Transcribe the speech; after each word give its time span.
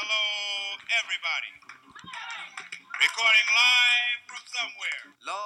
Hello, 0.00 0.78
everybody. 1.02 1.50
Recording 3.02 3.48
live 3.50 4.22
from 4.30 4.46
somewhere. 4.46 5.02
Lord. 5.26 5.42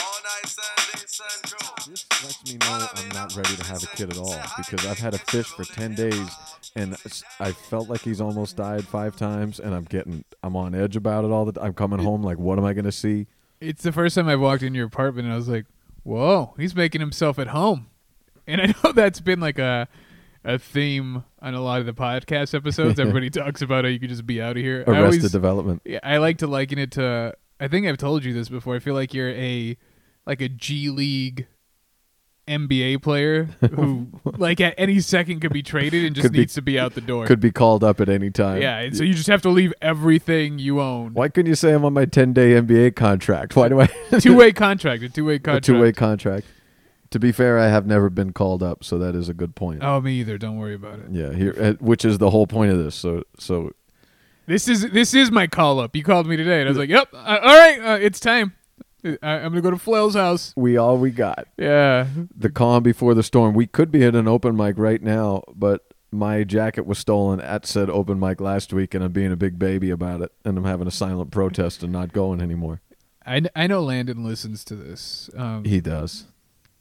All 0.00 0.20
night 0.24 0.48
Sunday 0.48 1.04
Central. 1.04 1.68
This 1.86 2.06
lets 2.24 2.40
me 2.50 2.56
know 2.56 2.88
I'm 2.94 3.08
not 3.10 3.36
ready 3.36 3.54
to 3.56 3.64
have 3.64 3.82
a 3.82 3.88
kid 3.88 4.08
at 4.08 4.16
all 4.16 4.40
because 4.56 4.86
I've 4.86 4.98
had 4.98 5.12
a 5.12 5.18
fish 5.18 5.48
for 5.48 5.64
10 5.64 5.94
days 5.96 6.30
and 6.74 6.96
I 7.38 7.52
felt 7.52 7.90
like 7.90 8.00
he's 8.00 8.22
almost 8.22 8.56
died 8.56 8.88
five 8.88 9.16
times 9.16 9.60
and 9.60 9.74
I'm 9.74 9.84
getting 9.84 10.24
I'm 10.42 10.56
on 10.56 10.74
edge 10.74 10.96
about 10.96 11.26
it 11.26 11.30
all 11.30 11.44
the 11.44 11.52
time. 11.52 11.64
I'm 11.66 11.74
coming 11.74 11.98
home 11.98 12.22
like 12.22 12.38
what 12.38 12.56
am 12.56 12.64
I 12.64 12.72
going 12.72 12.86
to 12.86 12.92
see? 12.92 13.26
It's 13.60 13.82
the 13.82 13.92
first 13.92 14.14
time 14.14 14.28
I 14.28 14.36
walked 14.36 14.62
in 14.62 14.74
your 14.74 14.86
apartment 14.86 15.26
and 15.26 15.34
I 15.34 15.36
was 15.36 15.48
like, 15.48 15.66
"Whoa, 16.04 16.54
he's 16.56 16.74
making 16.74 17.02
himself 17.02 17.38
at 17.38 17.48
home." 17.48 17.90
And 18.50 18.60
I 18.60 18.66
know 18.84 18.92
that's 18.94 19.20
been 19.20 19.40
like 19.40 19.58
a 19.58 19.88
a 20.42 20.58
theme 20.58 21.22
on 21.40 21.54
a 21.54 21.60
lot 21.60 21.80
of 21.80 21.86
the 21.86 21.92
podcast 21.92 22.54
episodes. 22.54 22.98
Everybody 23.00 23.28
talks 23.30 23.60
about 23.62 23.84
how 23.84 23.90
you 23.90 24.00
could 24.00 24.08
just 24.08 24.26
be 24.26 24.40
out 24.40 24.56
of 24.56 24.62
here. 24.62 24.84
I 24.86 24.90
Arrested 24.90 25.04
always, 25.20 25.32
Development. 25.32 25.82
yeah, 25.84 26.00
I 26.02 26.16
like 26.18 26.38
to 26.38 26.46
liken 26.46 26.78
it 26.78 26.92
to. 26.92 27.34
I 27.58 27.68
think 27.68 27.86
I've 27.86 27.98
told 27.98 28.24
you 28.24 28.32
this 28.32 28.48
before. 28.48 28.74
I 28.74 28.78
feel 28.78 28.94
like 28.94 29.12
you're 29.14 29.30
a 29.30 29.76
like 30.26 30.40
a 30.40 30.48
G 30.48 30.88
League 30.90 31.46
NBA 32.48 33.00
player 33.02 33.44
who, 33.74 34.08
like, 34.24 34.60
at 34.60 34.74
any 34.76 34.98
second 35.00 35.40
could 35.40 35.52
be 35.52 35.62
traded 35.62 36.04
and 36.04 36.16
just 36.16 36.32
be- 36.32 36.38
needs 36.40 36.54
to 36.54 36.62
be 36.62 36.80
out 36.80 36.94
the 36.94 37.00
door. 37.00 37.26
Could 37.26 37.38
be 37.38 37.52
called 37.52 37.84
up 37.84 38.00
at 38.00 38.08
any 38.08 38.30
time. 38.30 38.60
yeah, 38.60 38.78
and 38.78 38.96
so 38.96 39.04
you 39.04 39.14
just 39.14 39.28
have 39.28 39.42
to 39.42 39.50
leave 39.50 39.72
everything 39.80 40.58
you 40.58 40.80
own. 40.80 41.12
Why 41.12 41.28
couldn't 41.28 41.48
you 41.48 41.54
say 41.54 41.72
I'm 41.72 41.84
on 41.84 41.92
my 41.92 42.06
10-day 42.06 42.52
NBA 42.60 42.96
contract? 42.96 43.54
Why 43.54 43.68
do 43.68 43.80
I 43.80 43.86
Two 44.18 44.36
way 44.36 44.52
contract, 44.52 45.02
a 45.04 45.08
two 45.08 45.24
way 45.26 45.34
a 45.34 45.38
contract. 45.38 45.66
two-way 45.66 45.92
contract? 45.92 46.46
To 47.10 47.18
be 47.18 47.32
fair, 47.32 47.58
I 47.58 47.68
have 47.68 47.86
never 47.86 48.08
been 48.08 48.32
called 48.32 48.62
up, 48.62 48.84
so 48.84 48.96
that 48.98 49.16
is 49.16 49.28
a 49.28 49.34
good 49.34 49.56
point. 49.56 49.82
Oh, 49.82 50.00
me 50.00 50.20
either. 50.20 50.38
Don't 50.38 50.56
worry 50.58 50.74
about 50.74 51.00
it. 51.00 51.06
Yeah, 51.10 51.32
here 51.32 51.54
uh, 51.60 51.72
which 51.80 52.04
is 52.04 52.18
the 52.18 52.30
whole 52.30 52.46
point 52.46 52.70
of 52.70 52.78
this. 52.78 52.94
So 52.94 53.24
so 53.38 53.72
This 54.46 54.68
is 54.68 54.90
this 54.90 55.12
is 55.14 55.30
my 55.30 55.46
call 55.46 55.80
up. 55.80 55.96
You 55.96 56.04
called 56.04 56.26
me 56.26 56.36
today, 56.36 56.60
and 56.60 56.68
I 56.68 56.70
was 56.70 56.78
like, 56.78 56.88
"Yep, 56.88 57.08
uh, 57.12 57.38
all 57.42 57.56
right, 57.56 57.80
uh, 57.80 57.98
it's 58.00 58.20
time. 58.20 58.54
I, 59.04 59.16
I'm 59.22 59.50
gonna 59.50 59.60
go 59.60 59.70
to 59.70 59.78
Flail's 59.78 60.14
house." 60.14 60.52
we 60.56 60.76
all 60.76 60.98
we 60.98 61.10
got. 61.10 61.48
Yeah, 61.56 62.06
the 62.36 62.50
calm 62.50 62.82
before 62.84 63.14
the 63.14 63.22
storm. 63.24 63.54
We 63.54 63.66
could 63.66 63.90
be 63.90 64.04
at 64.04 64.14
an 64.14 64.28
open 64.28 64.56
mic 64.56 64.78
right 64.78 65.02
now, 65.02 65.42
but 65.54 65.82
my 66.12 66.44
jacket 66.44 66.86
was 66.86 66.98
stolen 66.98 67.40
at 67.40 67.66
said 67.66 67.90
open 67.90 68.20
mic 68.20 68.40
last 68.40 68.72
week, 68.72 68.94
and 68.94 69.02
I'm 69.02 69.12
being 69.12 69.32
a 69.32 69.36
big 69.36 69.58
baby 69.58 69.90
about 69.90 70.20
it, 70.20 70.32
and 70.44 70.56
I'm 70.58 70.64
having 70.64 70.86
a 70.86 70.92
silent 70.92 71.30
protest 71.32 71.82
and 71.82 71.92
not 71.92 72.12
going 72.12 72.40
anymore. 72.40 72.80
I, 73.26 73.42
I 73.54 73.66
know 73.66 73.82
Landon 73.82 74.24
listens 74.24 74.64
to 74.64 74.74
this. 74.76 75.28
Um, 75.36 75.64
He 75.64 75.80
does. 75.80 76.26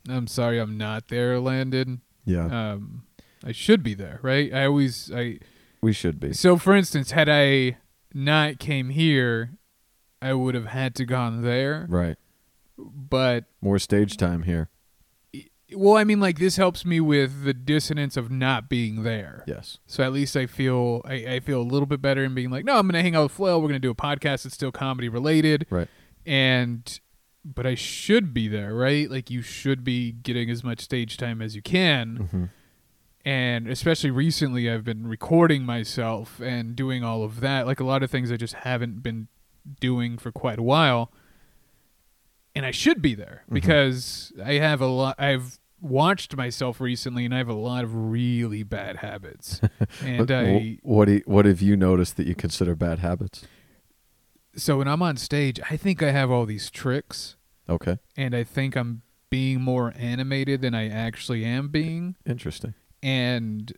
I'm 0.07 0.27
sorry, 0.27 0.59
I'm 0.59 0.77
not 0.77 1.07
there, 1.09 1.39
Landon. 1.39 2.01
Yeah, 2.25 2.73
Um, 2.73 3.03
I 3.43 3.51
should 3.51 3.81
be 3.83 3.93
there, 3.93 4.19
right? 4.21 4.53
I 4.53 4.65
always 4.65 5.11
I. 5.13 5.39
we 5.81 5.93
should 5.93 6.19
be. 6.19 6.33
So, 6.33 6.57
for 6.57 6.75
instance, 6.75 7.11
had 7.11 7.27
I 7.29 7.77
not 8.13 8.59
came 8.59 8.89
here, 8.89 9.51
I 10.21 10.33
would 10.33 10.53
have 10.55 10.67
had 10.67 10.95
to 10.95 11.05
gone 11.05 11.41
there. 11.41 11.85
Right. 11.89 12.17
But 12.77 13.45
More 13.61 13.79
stage 13.79 14.15
time 14.17 14.43
here. 14.43 14.69
well, 15.75 15.95
I 15.97 16.03
mean, 16.03 16.19
like 16.19 16.39
this 16.39 16.55
helps 16.57 16.85
me 16.85 16.99
with 16.99 17.43
the 17.43 17.53
dissonance 17.53 18.15
of 18.17 18.29
not 18.31 18.69
being 18.69 19.03
there. 19.03 19.43
Yes. 19.47 19.77
So 19.85 20.03
at 20.03 20.11
least 20.13 20.35
I 20.37 20.45
feel 20.45 21.01
I, 21.05 21.13
I 21.35 21.39
feel 21.39 21.61
a 21.61 21.63
little 21.63 21.85
bit 21.85 22.01
better 22.01 22.23
in 22.23 22.33
being 22.33 22.49
like, 22.49 22.65
no, 22.65 22.77
I'm 22.77 22.87
gonna 22.87 23.01
hang 23.01 23.15
out 23.15 23.23
with 23.23 23.31
Flail. 23.33 23.61
We're 23.61 23.67
gonna 23.67 23.79
do 23.79 23.91
a 23.91 23.95
podcast 23.95 24.43
that's 24.43 24.53
still 24.55 24.71
comedy 24.71 25.09
related, 25.09 25.65
Right. 25.69 25.87
and 26.25 26.99
but 27.45 27.65
I 27.65 27.75
should 27.75 28.33
be 28.33 28.47
there, 28.47 28.73
right? 28.75 29.09
Like 29.09 29.29
you 29.29 29.41
should 29.41 29.83
be 29.83 30.11
getting 30.11 30.49
as 30.49 30.63
much 30.63 30.81
stage 30.81 31.17
time 31.17 31.41
as 31.41 31.55
you 31.55 31.61
can, 31.61 32.15
hmm 32.31 32.43
and 33.25 33.67
especially 33.67 34.11
recently, 34.11 34.69
I've 34.71 34.85
been 34.85 35.05
recording 35.05 35.63
myself 35.63 36.39
and 36.39 36.73
doing 36.73 37.03
all 37.03 37.21
of 37.23 37.41
that. 37.41 37.67
Like 37.67 37.81
a 37.81 37.83
lot 37.83 38.01
of 38.01 38.09
things 38.09 38.31
I 38.31 38.37
just 38.37 38.53
haven't 38.53 39.03
been 39.03 39.27
doing 39.81 40.17
for 40.17 40.31
quite 40.31 40.57
a 40.57 40.63
while, 40.63 41.11
and 42.55 42.65
I 42.65 42.71
should 42.71 43.01
be 43.01 43.15
there 43.15 43.43
Mhm. 43.49 43.53
because 43.55 44.31
I 44.43 44.53
have 44.53 44.79
a 44.81 44.87
lot. 44.87 45.15
I've 45.19 45.59
watched 45.81 46.35
myself 46.37 46.79
recently, 46.79 47.25
and 47.25 47.33
I 47.35 47.37
have 47.39 47.49
a 47.49 47.53
lot 47.53 47.83
of 47.83 47.93
really 47.93 48.63
bad 48.63 48.97
habits, 48.97 49.59
and 50.01 50.31
I. 50.31 50.79
what 50.81 51.05
do 51.05 51.11
you- 51.13 51.23
what 51.25 51.45
have 51.45 51.61
you 51.61 51.75
noticed 51.75 52.15
that 52.17 52.25
you 52.25 52.35
consider 52.35 52.73
bad 52.73 52.99
habits? 52.99 53.45
So 54.61 54.77
when 54.77 54.87
I'm 54.87 55.01
on 55.01 55.17
stage, 55.17 55.59
I 55.69 55.77
think 55.77 56.03
I 56.03 56.11
have 56.11 56.29
all 56.31 56.45
these 56.45 56.69
tricks, 56.69 57.35
Okay. 57.67 57.97
and 58.17 58.35
I 58.35 58.43
think 58.43 58.75
I'm 58.75 59.01
being 59.29 59.61
more 59.61 59.93
animated 59.97 60.61
than 60.61 60.73
I 60.75 60.89
actually 60.89 61.45
am 61.45 61.69
being, 61.69 62.15
Interesting. 62.25 62.73
and 63.03 63.71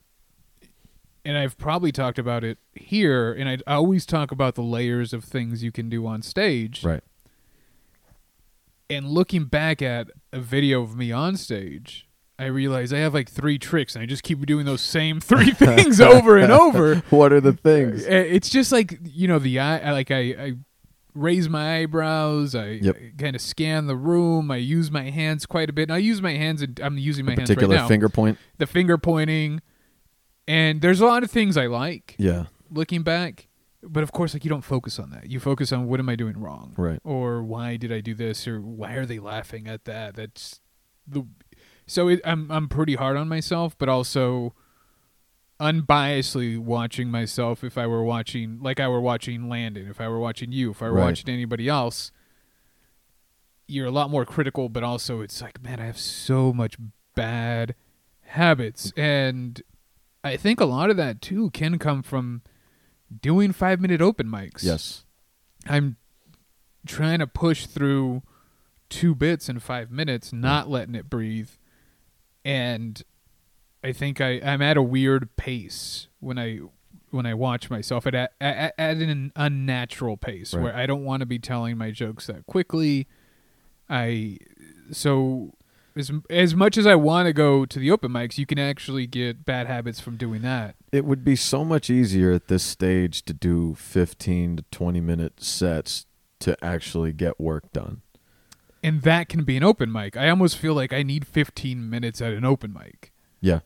and 1.23 1.37
I've 1.37 1.55
probably 1.57 1.91
talked 1.91 2.17
about 2.17 2.43
it 2.43 2.57
here, 2.73 3.31
and 3.31 3.47
I 3.47 3.57
I 3.67 3.75
always 3.75 4.05
talk 4.05 4.31
about 4.31 4.55
the 4.55 4.63
layers 4.63 5.13
of 5.13 5.23
things 5.23 5.63
you 5.63 5.71
can 5.71 5.87
do 5.89 6.05
on 6.07 6.21
stage, 6.21 6.83
Right. 6.83 7.03
and 8.89 9.07
looking 9.07 9.45
back 9.45 9.81
at 9.81 10.09
a 10.33 10.39
video 10.39 10.81
of 10.81 10.95
me 10.95 11.11
on 11.11 11.37
stage. 11.37 12.07
I 12.39 12.45
realize 12.45 12.91
I 12.91 12.97
have 12.97 13.13
like 13.13 13.29
three 13.29 13.59
tricks, 13.59 13.95
and 13.95 14.01
I 14.01 14.07
just 14.07 14.23
keep 14.23 14.43
doing 14.47 14.65
those 14.65 14.81
same 14.81 15.19
three 15.19 15.51
things 15.51 16.01
over 16.01 16.37
and 16.37 16.51
over. 16.51 16.95
What 17.11 17.31
are 17.31 17.39
the 17.41 17.53
things? 17.53 18.03
Uh, 18.03 18.09
It's 18.27 18.49
just 18.49 18.71
like 18.71 18.97
you 19.03 19.27
know 19.27 19.37
the 19.37 19.59
eye. 19.59 19.77
I- 19.77 19.91
Like 19.91 20.09
I, 20.09 20.19
I 20.39 20.53
raise 21.13 21.49
my 21.49 21.79
eyebrows. 21.79 22.55
I, 22.55 22.79
Yep. 22.81 22.97
kind 23.17 23.35
of 23.35 23.41
scan 23.41 23.87
the 23.87 23.95
room. 23.95 24.49
I 24.51 24.57
use 24.57 24.89
my 24.91 25.09
hands 25.09 25.45
quite 25.45 25.69
a 25.69 25.73
bit. 25.73 25.83
And 25.83 25.93
I 25.93 25.97
use 25.97 26.21
my 26.21 26.33
hands. 26.33 26.61
And 26.61 26.79
I'm 26.81 26.97
using 26.97 27.25
my 27.25 27.33
A 27.33 27.35
hands 27.35 27.49
right 27.49 27.55
particular 27.55 27.75
now. 27.75 27.87
finger 27.87 28.09
point. 28.09 28.37
the 28.57 28.65
finger 28.67 28.97
pointing, 28.97 29.61
and 30.47 30.81
there's 30.81 31.01
a 31.01 31.05
lot 31.05 31.23
of 31.23 31.31
things 31.31 31.57
I 31.57 31.67
like 31.67 32.15
Yeah. 32.17 32.45
looking 32.69 33.03
back. 33.03 33.47
But 33.83 34.03
of 34.03 34.11
course, 34.11 34.33
like 34.35 34.43
you 34.45 34.49
don't 34.49 34.63
focus 34.63 34.99
on 34.99 35.09
that. 35.09 35.29
You 35.31 35.39
focus 35.39 35.71
on 35.71 35.87
what 35.87 35.99
am 35.99 36.07
I 36.07 36.15
doing 36.15 36.37
wrong, 36.39 36.73
Right. 36.77 36.99
or 37.03 37.41
why 37.43 37.77
did 37.77 37.91
I 37.91 37.99
do 37.99 38.13
this, 38.13 38.47
or 38.47 38.61
why 38.61 38.93
are 38.93 39.07
they 39.07 39.17
laughing 39.17 39.67
at 39.67 39.85
that? 39.85 40.15
That's 40.15 40.61
the. 41.07 41.23
So 41.87 42.07
it, 42.07 42.21
I'm 42.23 42.51
I'm 42.51 42.69
pretty 42.69 42.93
hard 42.95 43.17
on 43.17 43.27
myself, 43.27 43.75
but 43.77 43.89
also 43.89 44.53
unbiasedly 45.61 46.57
watching 46.57 47.11
myself. 47.11 47.63
If 47.63 47.77
I 47.77 47.85
were 47.87 48.03
watching, 48.03 48.59
like 48.61 48.79
I 48.79 48.87
were 48.87 48.99
watching 49.01 49.47
Landon, 49.47 49.87
if 49.87 50.01
I 50.01 50.07
were 50.07 50.19
watching 50.19 50.51
you, 50.51 50.71
if 50.71 50.81
I 50.81 50.87
were 50.87 50.93
Right. 50.95 51.05
watching 51.05 51.29
anybody 51.29 51.67
else, 51.67 52.11
you're 53.67 53.85
a 53.85 53.91
lot 53.91 54.09
more 54.09 54.25
critical. 54.25 54.67
But 54.69 54.83
also, 54.83 55.21
it's 55.21 55.41
like, 55.41 55.61
man, 55.61 55.79
I 55.79 55.85
have 55.85 55.99
so 55.99 56.51
much 56.51 56.75
bad 57.15 57.75
habits, 58.21 58.91
and 58.97 59.61
I 60.23 60.35
think 60.37 60.59
a 60.59 60.65
lot 60.65 60.89
of 60.89 60.97
that 60.97 61.21
too 61.21 61.49
can 61.51 61.77
come 61.77 62.01
from 62.01 62.41
doing 63.21 63.51
five 63.51 63.79
minute 63.79 64.01
open 64.01 64.27
mics. 64.27 64.63
Yes. 64.63 65.05
I'm 65.67 65.97
trying 66.87 67.19
to 67.19 67.27
push 67.27 67.65
through 67.67 68.23
two 68.89 69.13
bits 69.15 69.47
in 69.49 69.59
five 69.59 69.91
minutes, 69.91 70.33
not 70.33 70.69
letting 70.69 70.95
it 70.95 71.09
breathe. 71.09 71.49
And 72.43 73.01
I 73.83 73.91
think 73.93 74.21
I, 74.21 74.39
I'm 74.43 74.61
at 74.61 74.77
a 74.77 74.81
weird 74.83 75.35
pace 75.37 76.07
when 76.19 76.37
I 76.37 76.59
when 77.09 77.25
I 77.25 77.33
watch 77.33 77.69
myself 77.69 78.07
at 78.07 78.15
at, 78.15 78.31
at, 78.39 78.97
an 78.97 79.31
unnatural 79.35 80.17
pace 80.17 80.53
Right. 80.53 80.63
where 80.63 80.75
I 80.75 80.85
don't 80.85 81.03
want 81.03 81.21
to 81.21 81.25
be 81.25 81.39
telling 81.39 81.77
my 81.77 81.91
jokes 81.91 82.27
that 82.27 82.45
quickly. 82.45 83.07
I 83.89 84.37
so 84.91 85.53
as 85.95 86.11
as 86.29 86.55
much 86.55 86.77
as 86.77 86.87
I 86.87 86.95
want 86.95 87.25
to 87.27 87.33
go 87.33 87.65
to 87.65 87.79
the 87.79 87.91
open 87.91 88.11
mics, 88.11 88.37
you 88.37 88.45
can 88.45 88.59
actually 88.59 89.07
get 89.07 89.45
bad 89.45 89.67
habits 89.67 89.99
from 89.99 90.15
doing 90.15 90.41
that. 90.43 90.75
It 90.91 91.05
would 91.05 91.23
be 91.23 91.35
so 91.35 91.65
much 91.65 91.89
easier 91.89 92.31
at 92.31 92.47
this 92.47 92.63
stage 92.63 93.23
to 93.23 93.33
do 93.33 93.75
15 93.75 94.57
to 94.57 94.63
20 94.71 95.01
minute 95.01 95.43
sets 95.43 96.05
to 96.39 96.63
actually 96.63 97.13
get 97.13 97.39
work 97.39 97.71
done. 97.73 98.01
And 98.83 99.01
that 99.03 99.29
can 99.29 99.43
be 99.43 99.57
an 99.57 99.63
open 99.63 99.91
mic. 99.91 100.17
I 100.17 100.29
almost 100.29 100.57
feel 100.57 100.73
like 100.73 100.91
I 100.91 101.03
need 101.03 101.27
15 101.27 101.87
minutes 101.89 102.21
at 102.21 102.33
an 102.33 102.43
open 102.45 102.73
mic. 102.73 103.11
Yeah. 103.39 103.59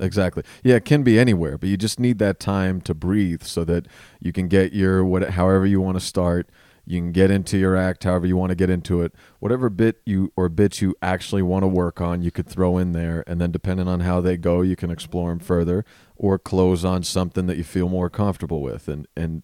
Exactly. 0.00 0.42
Yeah, 0.64 0.76
it 0.76 0.84
can 0.84 1.02
be 1.02 1.18
anywhere, 1.18 1.58
but 1.58 1.68
you 1.68 1.76
just 1.76 2.00
need 2.00 2.18
that 2.18 2.40
time 2.40 2.80
to 2.82 2.94
breathe 2.94 3.42
so 3.42 3.62
that 3.64 3.86
you 4.20 4.32
can 4.32 4.48
get 4.48 4.72
your 4.72 5.04
what 5.04 5.30
however 5.30 5.66
you 5.66 5.80
want 5.82 5.98
to 5.98 6.04
start, 6.04 6.48
you 6.86 6.98
can 6.98 7.12
get 7.12 7.30
into 7.30 7.58
your 7.58 7.76
act 7.76 8.04
however 8.04 8.26
you 8.26 8.36
want 8.36 8.50
to 8.50 8.56
get 8.56 8.70
into 8.70 9.02
it. 9.02 9.12
Whatever 9.38 9.68
bit 9.68 10.00
you 10.06 10.32
or 10.34 10.48
bits 10.48 10.80
you 10.80 10.94
actually 11.02 11.42
want 11.42 11.62
to 11.62 11.66
work 11.68 12.00
on, 12.00 12.22
you 12.22 12.30
could 12.30 12.46
throw 12.46 12.78
in 12.78 12.92
there 12.92 13.22
and 13.26 13.38
then 13.40 13.50
depending 13.52 13.86
on 13.86 14.00
how 14.00 14.20
they 14.22 14.38
go, 14.38 14.62
you 14.62 14.76
can 14.76 14.90
explore 14.90 15.28
them 15.28 15.38
further 15.40 15.84
or 16.16 16.38
close 16.38 16.84
on 16.86 17.02
something 17.02 17.46
that 17.46 17.58
you 17.58 17.64
feel 17.64 17.88
more 17.90 18.08
comfortable 18.08 18.62
with 18.62 18.88
and 18.88 19.06
and 19.14 19.42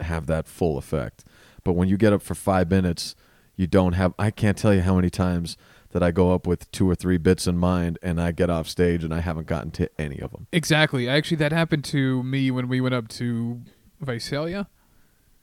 have 0.00 0.26
that 0.26 0.48
full 0.48 0.78
effect. 0.78 1.24
But 1.62 1.74
when 1.74 1.88
you 1.88 1.96
get 1.98 2.12
up 2.12 2.22
for 2.22 2.34
5 2.34 2.70
minutes, 2.70 3.14
you 3.56 3.66
don't 3.66 3.92
have 3.92 4.14
I 4.18 4.30
can't 4.30 4.56
tell 4.56 4.74
you 4.74 4.80
how 4.80 4.96
many 4.96 5.10
times 5.10 5.56
that 5.94 6.02
I 6.02 6.10
go 6.10 6.34
up 6.34 6.44
with 6.44 6.68
two 6.72 6.90
or 6.90 6.96
three 6.96 7.18
bits 7.18 7.46
in 7.46 7.56
mind 7.56 8.00
and 8.02 8.20
I 8.20 8.32
get 8.32 8.50
off 8.50 8.68
stage 8.68 9.04
and 9.04 9.14
I 9.14 9.20
haven't 9.20 9.46
gotten 9.46 9.70
to 9.72 9.88
any 9.96 10.18
of 10.18 10.32
them. 10.32 10.48
Exactly. 10.52 11.08
Actually, 11.08 11.36
that 11.36 11.52
happened 11.52 11.84
to 11.86 12.20
me 12.24 12.50
when 12.50 12.66
we 12.68 12.80
went 12.80 12.96
up 12.96 13.06
to 13.10 13.62
Visalia. 14.00 14.68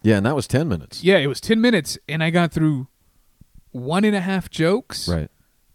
Yeah, 0.03 0.17
and 0.17 0.25
that 0.25 0.35
was 0.35 0.47
10 0.47 0.67
minutes. 0.67 1.03
Yeah, 1.05 1.17
it 1.19 1.27
was 1.27 1.39
10 1.39 1.61
minutes, 1.61 1.97
and 2.09 2.21
I 2.21 2.31
got 2.31 2.51
through 2.51 2.87
one 3.71 4.03
and 4.03 4.13
a 4.15 4.19
half 4.19 4.49
jokes. 4.49 5.07
Right. 5.07 5.29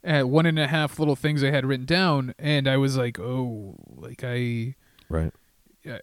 at 0.04 0.28
one 0.28 0.44
and 0.46 0.58
a 0.58 0.66
half 0.66 0.98
little 0.98 1.16
things 1.16 1.42
I 1.42 1.50
had 1.50 1.64
written 1.64 1.86
down, 1.86 2.34
and 2.38 2.68
I 2.68 2.76
was 2.76 2.96
like, 2.98 3.18
oh, 3.18 3.76
like 3.88 4.22
I, 4.24 4.74
Right. 5.08 5.32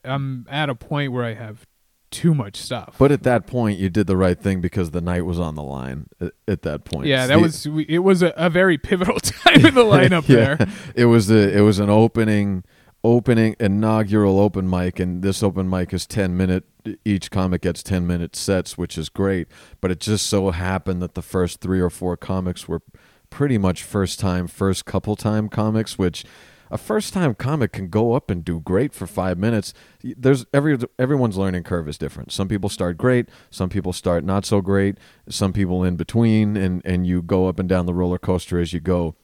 I'm 0.03 0.47
at 0.49 0.69
a 0.69 0.75
point 0.75 1.11
where 1.11 1.23
I 1.25 1.33
have 1.35 1.67
too 2.13 2.33
much 2.33 2.56
stuff. 2.56 2.95
But 2.98 3.12
at 3.12 3.24
that 3.24 3.48
point, 3.48 3.80
you 3.80 3.89
did 3.89 4.07
the 4.07 4.15
right 4.15 4.39
thing 4.39 4.62
because 4.62 4.92
the 4.92 5.01
night 5.01 5.24
was 5.25 5.39
on 5.39 5.56
the 5.56 5.63
line. 5.63 6.07
At, 6.21 6.31
at 6.48 6.62
that 6.62 6.86
point, 6.86 7.07
yeah, 7.07 7.27
that 7.27 7.36
The- 7.36 7.42
was 7.42 7.65
it 7.65 8.00
was 8.00 8.21
a, 8.21 8.33
a 8.38 8.50
very 8.50 8.77
pivotal 8.77 9.19
time 9.19 9.65
in 9.65 9.74
the 9.75 9.83
lineup 9.83 10.27
Yeah. 10.30 10.56
there. 10.56 10.68
It 10.95 11.06
was 11.06 11.30
a 11.30 11.57
it 11.57 11.62
was 11.62 11.80
an 11.80 11.89
opening 11.89 12.63
opening 13.04 13.54
inaugural 13.60 14.39
open 14.39 14.69
mic 14.69 14.98
and 14.98 15.21
this 15.24 15.44
open 15.44 15.69
mic 15.69 15.94
is 15.94 16.07
10 16.07 16.38
minute 16.38 16.63
each 17.04 17.30
comic 17.31 17.62
gets 17.63 17.83
10 17.83 18.07
minute 18.07 18.33
sets 18.33 18.77
which 18.77 18.98
is 18.98 19.10
great 19.10 19.45
but 19.81 19.92
it 19.92 20.00
just 20.00 20.25
so 20.27 20.51
happened 20.51 21.01
that 21.01 21.13
the 21.13 21.21
first 21.21 21.60
3 21.60 21.81
or 21.81 21.89
4 21.89 22.15
comics 22.15 22.65
were 22.65 22.81
pretty 23.30 23.57
much 23.57 23.83
first 23.83 24.21
time 24.21 24.48
first 24.48 24.86
couple 24.86 25.18
time 25.18 25.50
comics 25.50 25.98
which 25.98 26.24
a 26.73 26.77
first 26.77 27.13
time 27.13 27.35
comic 27.35 27.71
can 27.71 27.87
go 27.87 28.13
up 28.13 28.31
and 28.31 28.43
do 28.43 28.59
great 28.59 28.93
for 28.93 29.05
5 29.05 29.37
minutes 29.37 29.73
there's 30.03 30.45
every 30.53 30.77
everyone's 30.97 31.37
learning 31.37 31.63
curve 31.63 31.87
is 31.87 31.97
different 31.97 32.31
some 32.31 32.47
people 32.47 32.69
start 32.69 32.97
great 32.97 33.29
some 33.49 33.69
people 33.69 33.93
start 33.93 34.23
not 34.23 34.45
so 34.45 34.59
great 34.59 34.97
some 35.29 35.53
people 35.53 35.83
in 35.83 35.95
between 35.95 36.57
and 36.57 36.81
and 36.83 37.05
you 37.05 37.21
go 37.21 37.47
up 37.47 37.59
and 37.59 37.69
down 37.69 37.85
the 37.85 37.93
roller 37.93 38.17
coaster 38.17 38.59
as 38.59 38.73
you 38.73 38.79
go 38.79 39.15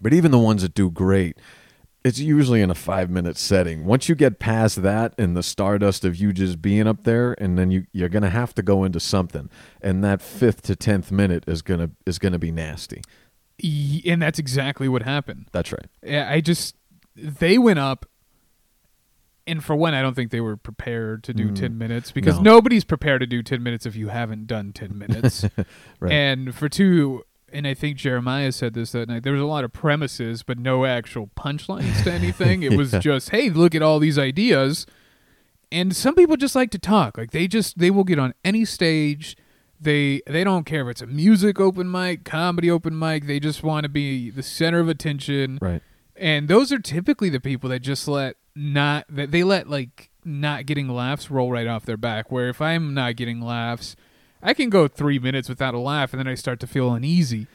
but 0.00 0.12
even 0.12 0.30
the 0.30 0.38
ones 0.38 0.62
that 0.62 0.74
do 0.74 0.90
great, 0.90 1.38
it's 2.04 2.18
usually 2.18 2.62
in 2.62 2.70
a 2.70 2.74
five 2.74 3.10
minute 3.10 3.36
setting. 3.36 3.84
Once 3.84 4.08
you 4.08 4.14
get 4.14 4.38
past 4.38 4.82
that 4.82 5.14
and 5.18 5.36
the 5.36 5.42
stardust 5.42 6.04
of 6.04 6.16
you 6.16 6.32
just 6.32 6.62
being 6.62 6.86
up 6.86 7.04
there, 7.04 7.34
and 7.38 7.58
then 7.58 7.70
you 7.70 7.86
you're 7.92 8.08
gonna 8.08 8.30
have 8.30 8.54
to 8.54 8.62
go 8.62 8.84
into 8.84 9.00
something, 9.00 9.50
and 9.82 10.02
that 10.04 10.22
fifth 10.22 10.62
to 10.62 10.76
tenth 10.76 11.10
minute 11.10 11.44
is 11.46 11.62
gonna 11.62 11.90
is 12.06 12.18
gonna 12.18 12.38
be 12.38 12.50
nasty. 12.50 13.02
And 14.06 14.22
that's 14.22 14.38
exactly 14.38 14.88
what 14.88 15.02
happened. 15.02 15.48
That's 15.52 15.70
right. 15.70 16.30
I 16.30 16.40
just 16.40 16.76
they 17.22 17.58
went 17.58 17.78
up, 17.78 18.06
and 19.46 19.64
for 19.64 19.74
one, 19.74 19.94
I 19.94 20.02
don't 20.02 20.14
think 20.14 20.30
they 20.30 20.40
were 20.40 20.56
prepared 20.56 21.24
to 21.24 21.32
do 21.34 21.50
ten 21.50 21.76
minutes 21.78 22.12
because 22.12 22.36
Mm. 22.38 22.42
No. 22.42 22.54
nobody's 22.54 22.84
prepared 22.84 23.20
to 23.20 23.26
do 23.26 23.42
ten 23.42 23.62
minutes 23.62 23.86
if 23.86 23.96
you 23.96 24.08
haven't 24.08 24.46
done 24.46 24.72
ten 24.72 24.96
minutes. 24.98 25.44
Right. 26.00 26.12
And 26.12 26.54
for 26.54 26.68
two, 26.68 27.24
and 27.52 27.66
I 27.66 27.74
think 27.74 27.96
Jeremiah 27.98 28.52
said 28.52 28.72
this 28.74 28.92
that 28.92 29.08
night. 29.08 29.22
There 29.22 29.32
was 29.34 29.42
a 29.42 29.46
lot 29.46 29.64
of 29.64 29.72
premises, 29.72 30.42
but 30.42 30.58
no 30.58 30.84
actual 30.86 31.28
punchlines 31.36 32.02
to 32.04 32.12
anything. 32.12 32.62
It 32.62 32.74
was 32.76 32.92
just, 32.92 33.30
hey, 33.30 33.50
look 33.50 33.74
at 33.74 33.82
all 33.82 33.98
these 33.98 34.18
ideas. 34.18 34.86
And 35.72 35.94
some 35.94 36.14
people 36.14 36.36
just 36.36 36.54
like 36.54 36.70
to 36.70 36.78
talk. 36.78 37.18
Like 37.18 37.32
they 37.32 37.46
just 37.46 37.78
they 37.78 37.90
will 37.90 38.04
get 38.04 38.18
on 38.18 38.34
any 38.44 38.64
stage. 38.64 39.36
They 39.80 40.20
they 40.26 40.42
don't 40.44 40.64
care 40.64 40.82
if 40.82 40.88
it's 40.88 41.02
a 41.02 41.06
music 41.06 41.58
open 41.60 41.90
mic, 41.90 42.24
comedy 42.24 42.70
open 42.70 42.98
mic. 42.98 43.26
They 43.26 43.40
just 43.40 43.62
want 43.62 43.84
to 43.84 43.88
be 43.88 44.30
the 44.30 44.42
center 44.42 44.78
of 44.80 44.88
attention. 44.88 45.58
Right. 45.60 45.82
And 46.20 46.48
those 46.48 46.70
are 46.70 46.78
typically 46.78 47.30
the 47.30 47.40
people 47.40 47.70
that 47.70 47.80
just 47.80 48.06
let 48.06 48.36
not 48.54 49.06
that 49.08 49.30
they 49.30 49.42
let 49.42 49.70
like 49.70 50.10
not 50.22 50.66
getting 50.66 50.86
laughs 50.86 51.30
roll 51.30 51.50
right 51.50 51.66
off 51.66 51.86
their 51.86 51.96
back. 51.96 52.30
Where 52.30 52.50
if 52.50 52.60
I'm 52.60 52.92
not 52.92 53.16
getting 53.16 53.40
laughs, 53.40 53.96
I 54.42 54.52
can 54.52 54.68
go 54.68 54.86
three 54.86 55.18
minutes 55.18 55.48
without 55.48 55.72
a 55.72 55.78
laugh, 55.78 56.12
and 56.12 56.20
then 56.20 56.28
I 56.28 56.34
start 56.34 56.60
to 56.60 56.66
feel 56.66 56.92
uneasy. 56.92 57.46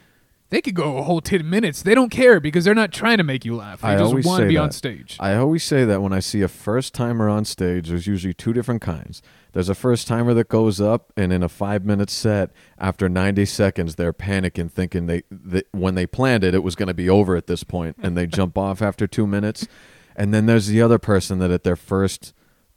They 0.48 0.60
could 0.60 0.74
go 0.74 0.96
a 0.98 1.02
whole 1.02 1.20
ten 1.20 1.48
minutes. 1.50 1.82
They 1.82 1.94
don't 1.94 2.10
care 2.10 2.38
because 2.38 2.64
they're 2.64 2.74
not 2.74 2.92
trying 2.92 3.18
to 3.18 3.24
make 3.24 3.44
you 3.44 3.56
laugh. 3.56 3.80
They 3.80 3.88
I 3.88 3.94
just 3.94 4.04
always 4.04 4.24
want 4.24 4.40
to 4.40 4.44
say 4.44 4.48
be 4.48 4.56
on 4.56 4.68
that. 4.68 4.72
stage. 4.72 5.16
I 5.18 5.34
always 5.34 5.64
say 5.64 5.84
that 5.84 6.02
when 6.02 6.12
I 6.12 6.20
see 6.20 6.42
a 6.42 6.48
first 6.48 6.94
timer 6.94 7.28
on 7.28 7.44
stage, 7.44 7.88
there's 7.88 8.06
usually 8.06 8.34
two 8.34 8.52
different 8.52 8.80
kinds. 8.80 9.22
There's 9.52 9.68
a 9.68 9.74
first 9.74 10.06
timer 10.06 10.34
that 10.34 10.48
goes 10.48 10.80
up, 10.80 11.12
and 11.16 11.32
in 11.32 11.42
a 11.42 11.48
five 11.48 11.84
minute 11.84 12.10
set, 12.10 12.50
after 12.78 13.08
90 13.08 13.44
seconds, 13.46 13.94
they're 13.94 14.12
panicking, 14.12 14.70
thinking 14.70 15.06
they, 15.06 15.22
they 15.30 15.62
when 15.72 15.94
they 15.94 16.06
planned 16.06 16.44
it, 16.44 16.54
it 16.54 16.62
was 16.62 16.76
going 16.76 16.88
to 16.88 16.94
be 16.94 17.08
over 17.08 17.36
at 17.36 17.46
this 17.46 17.64
point, 17.64 17.96
and 18.02 18.16
they 18.16 18.26
jump 18.38 18.56
off 18.56 18.80
after 18.82 19.06
two 19.06 19.26
minutes. 19.26 19.66
And 20.14 20.32
then 20.32 20.46
there's 20.46 20.68
the 20.68 20.80
other 20.80 20.98
person 20.98 21.38
that 21.40 21.50
at 21.50 21.64
their 21.64 21.76
first 21.76 22.32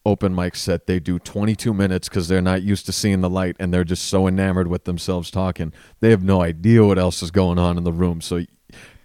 open 0.09 0.35
mic 0.35 0.55
set, 0.55 0.87
they 0.87 0.99
do 0.99 1.19
22 1.19 1.73
minutes 1.73 2.09
because 2.09 2.27
they're 2.27 2.41
not 2.41 2.63
used 2.63 2.85
to 2.87 2.91
seeing 2.91 3.21
the 3.21 3.29
light, 3.29 3.55
and 3.59 3.73
they're 3.73 3.83
just 3.83 4.05
so 4.05 4.27
enamored 4.27 4.67
with 4.67 4.83
themselves 4.83 5.31
talking. 5.31 5.71
They 5.99 6.09
have 6.09 6.23
no 6.23 6.41
idea 6.41 6.83
what 6.85 6.99
else 6.99 7.21
is 7.23 7.31
going 7.31 7.59
on 7.59 7.77
in 7.77 7.83
the 7.83 7.93
room. 7.93 8.21
So 8.21 8.45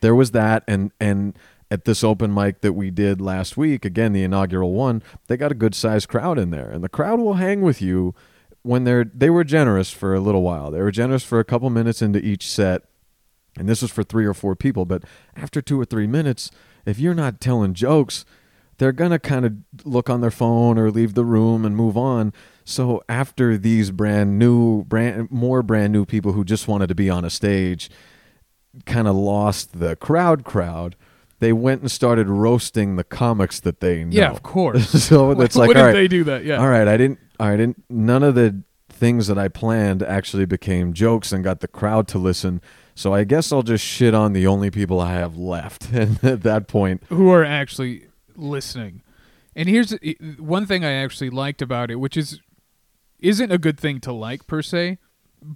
there 0.00 0.14
was 0.14 0.32
that, 0.32 0.64
and 0.66 0.90
and 0.98 1.38
at 1.70 1.84
this 1.84 2.04
open 2.04 2.32
mic 2.32 2.60
that 2.60 2.72
we 2.72 2.90
did 2.90 3.20
last 3.20 3.56
week, 3.56 3.84
again 3.84 4.12
the 4.12 4.22
inaugural 4.22 4.72
one, 4.72 5.02
they 5.28 5.36
got 5.36 5.52
a 5.52 5.54
good 5.54 5.74
sized 5.74 6.08
crowd 6.08 6.38
in 6.38 6.50
there, 6.50 6.70
and 6.70 6.82
the 6.82 6.88
crowd 6.88 7.20
will 7.20 7.34
hang 7.34 7.60
with 7.62 7.80
you 7.80 8.14
when 8.62 8.84
they're 8.84 9.04
they 9.04 9.30
were 9.30 9.44
generous 9.44 9.90
for 9.90 10.14
a 10.14 10.20
little 10.20 10.42
while. 10.42 10.70
They 10.70 10.80
were 10.80 10.90
generous 10.90 11.24
for 11.24 11.38
a 11.38 11.44
couple 11.44 11.70
minutes 11.70 12.02
into 12.02 12.18
each 12.18 12.48
set, 12.48 12.82
and 13.56 13.68
this 13.68 13.82
was 13.82 13.90
for 13.90 14.02
three 14.02 14.24
or 14.24 14.34
four 14.34 14.56
people. 14.56 14.84
But 14.84 15.04
after 15.36 15.62
two 15.62 15.80
or 15.80 15.84
three 15.84 16.06
minutes, 16.06 16.50
if 16.86 16.98
you're 16.98 17.14
not 17.14 17.40
telling 17.40 17.74
jokes, 17.74 18.24
they're 18.78 18.92
gonna 18.92 19.18
kind 19.18 19.44
of 19.44 19.54
look 19.84 20.10
on 20.10 20.20
their 20.20 20.30
phone 20.30 20.78
or 20.78 20.90
leave 20.90 21.14
the 21.14 21.24
room 21.24 21.64
and 21.64 21.76
move 21.76 21.96
on. 21.96 22.32
So 22.64 23.02
after 23.08 23.58
these 23.58 23.90
brand 23.90 24.38
new, 24.38 24.84
brand 24.84 25.30
more 25.30 25.62
brand 25.62 25.92
new 25.92 26.04
people 26.04 26.32
who 26.32 26.44
just 26.44 26.66
wanted 26.66 26.88
to 26.88 26.94
be 26.94 27.10
on 27.10 27.24
a 27.24 27.30
stage, 27.30 27.90
kind 28.86 29.06
of 29.06 29.14
lost 29.14 29.78
the 29.78 29.96
crowd 29.96 30.44
crowd. 30.44 30.96
They 31.40 31.52
went 31.52 31.82
and 31.82 31.90
started 31.90 32.28
roasting 32.28 32.96
the 32.96 33.04
comics 33.04 33.60
that 33.60 33.80
they 33.80 34.04
know. 34.04 34.16
yeah, 34.16 34.30
of 34.30 34.42
course. 34.42 34.90
so 35.04 35.32
it's 35.40 35.56
like, 35.56 35.68
Wouldn't 35.68 35.82
all 35.82 35.86
right, 35.88 35.92
they 35.92 36.08
do 36.08 36.24
that? 36.24 36.44
Yeah. 36.44 36.58
all 36.58 36.68
right, 36.68 36.88
I 36.88 36.96
didn't. 36.96 37.18
All 37.38 37.48
right, 37.48 37.56
didn't. 37.56 37.84
None 37.90 38.22
of 38.22 38.34
the 38.34 38.62
things 38.88 39.26
that 39.26 39.36
I 39.36 39.48
planned 39.48 40.02
actually 40.02 40.46
became 40.46 40.92
jokes 40.92 41.32
and 41.32 41.44
got 41.44 41.60
the 41.60 41.68
crowd 41.68 42.08
to 42.08 42.18
listen. 42.18 42.62
So 42.94 43.12
I 43.12 43.24
guess 43.24 43.52
I'll 43.52 43.62
just 43.62 43.84
shit 43.84 44.14
on 44.14 44.32
the 44.32 44.46
only 44.46 44.70
people 44.70 45.00
I 45.00 45.14
have 45.14 45.36
left. 45.36 45.90
And 45.92 46.22
at 46.24 46.42
that 46.42 46.68
point, 46.68 47.02
who 47.08 47.30
are 47.30 47.44
actually 47.44 48.06
listening. 48.36 49.02
And 49.56 49.68
here's 49.68 49.92
uh, 49.92 49.98
one 50.38 50.66
thing 50.66 50.84
I 50.84 50.92
actually 50.92 51.30
liked 51.30 51.62
about 51.62 51.90
it, 51.90 51.96
which 51.96 52.16
is 52.16 52.40
isn't 53.20 53.52
a 53.52 53.58
good 53.58 53.78
thing 53.78 54.00
to 54.00 54.12
like 54.12 54.46
per 54.46 54.60
se, 54.62 54.98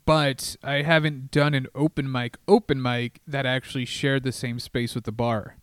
but 0.06 0.56
I 0.62 0.82
haven't 0.82 1.30
done 1.30 1.54
an 1.54 1.66
open 1.74 2.10
mic 2.10 2.36
open 2.46 2.80
mic 2.80 3.20
that 3.26 3.44
actually 3.46 3.84
shared 3.84 4.22
the 4.22 4.32
same 4.32 4.58
space 4.60 4.94
with 4.94 5.04
the 5.04 5.12
bar 5.12 5.56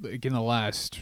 like 0.00 0.24
in 0.24 0.32
the 0.32 0.40
last 0.40 1.00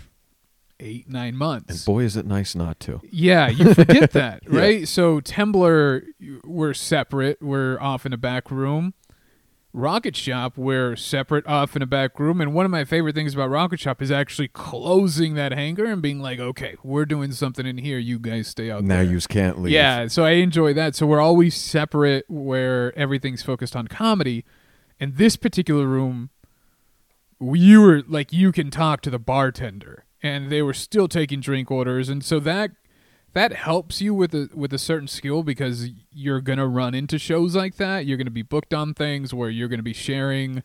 8 0.81 1.09
9 1.09 1.29
and 1.29 1.39
months. 1.39 1.85
boy, 1.85 2.01
is 2.01 2.17
it 2.17 2.27
nice 2.27 2.55
not 2.55 2.79
to. 2.81 3.01
Yeah, 3.11 3.49
you 3.49 3.73
forget 3.73 4.13
that, 4.13 4.43
Yeah. 4.51 4.59
right? 4.61 4.89
So 4.89 5.21
Temblor, 5.21 6.03
we're 6.45 6.75
separate. 6.75 7.41
We're 7.41 7.79
off 7.81 8.05
in 8.05 8.13
a 8.13 8.19
back 8.19 8.51
room. 8.51 8.93
Rocket 9.77 10.17
Shop, 10.17 10.57
we're 10.57 10.97
separate, 10.97 11.47
off 11.47 11.77
in 11.77 11.83
a 11.83 11.87
back 11.87 12.19
room. 12.19 12.41
And 12.41 12.55
one 12.55 12.65
of 12.65 12.71
my 12.71 12.87
favorite 12.87 13.15
things 13.15 13.35
about 13.35 13.51
Rocket 13.51 13.79
Shop 13.79 14.01
is 14.01 14.11
actually 14.11 14.49
closing 14.49 15.35
that 15.35 15.53
hangar 15.53 15.85
and 15.85 16.01
being 16.01 16.19
like, 16.19 16.39
okay, 16.41 16.77
we're 16.83 17.05
doing 17.05 17.31
something 17.31 17.67
in 17.67 17.77
here. 17.77 17.99
You 17.99 18.19
guys 18.19 18.49
stay 18.49 18.71
out 18.71 18.85
Now 18.85 19.03
there. 19.03 19.05
you 19.05 19.21
can't 19.21 19.61
leave. 19.61 19.75
Yeah, 19.75 20.09
so 20.09 20.25
I 20.25 20.31
enjoy 20.31 20.73
that. 20.73 20.95
So 20.95 21.07
we're 21.07 21.21
always 21.21 21.55
separate 21.55 22.25
where 22.27 22.99
everything's 22.99 23.43
focused 23.43 23.77
on 23.77 23.87
comedy. 23.87 24.47
And 24.99 25.19
this 25.19 25.37
particular 25.37 25.87
room, 25.87 26.31
you 27.39 27.83
were 27.83 28.03
like, 28.09 28.33
you 28.33 28.53
can 28.53 28.71
talk 28.71 29.03
to 29.03 29.11
the 29.11 29.19
bartender, 29.19 30.07
and 30.23 30.51
they 30.51 30.63
were 30.63 30.73
still 30.73 31.07
taking 31.07 31.41
drink 31.41 31.71
orders. 31.71 32.09
And 32.09 32.25
so 32.25 32.41
that 32.41 32.71
that 33.37 33.53
helps 33.53 34.01
you 34.01 34.15
with 34.15 34.35
a 34.35 34.49
with 34.55 34.73
a 34.73 34.79
certain 34.79 35.07
skill 35.07 35.43
because 35.43 35.91
you're 36.11 36.41
gonna 36.41 36.67
run 36.67 36.95
into 36.95 37.19
shows 37.19 37.55
like 37.55 37.77
that. 37.77 38.07
You're 38.07 38.17
gonna 38.17 38.31
be 38.31 38.41
booked 38.41 38.73
on 38.73 38.95
things 38.95 39.35
where 39.35 39.51
you're 39.51 39.69
gonna 39.69 39.83
be 39.83 39.93
sharing. 39.93 40.63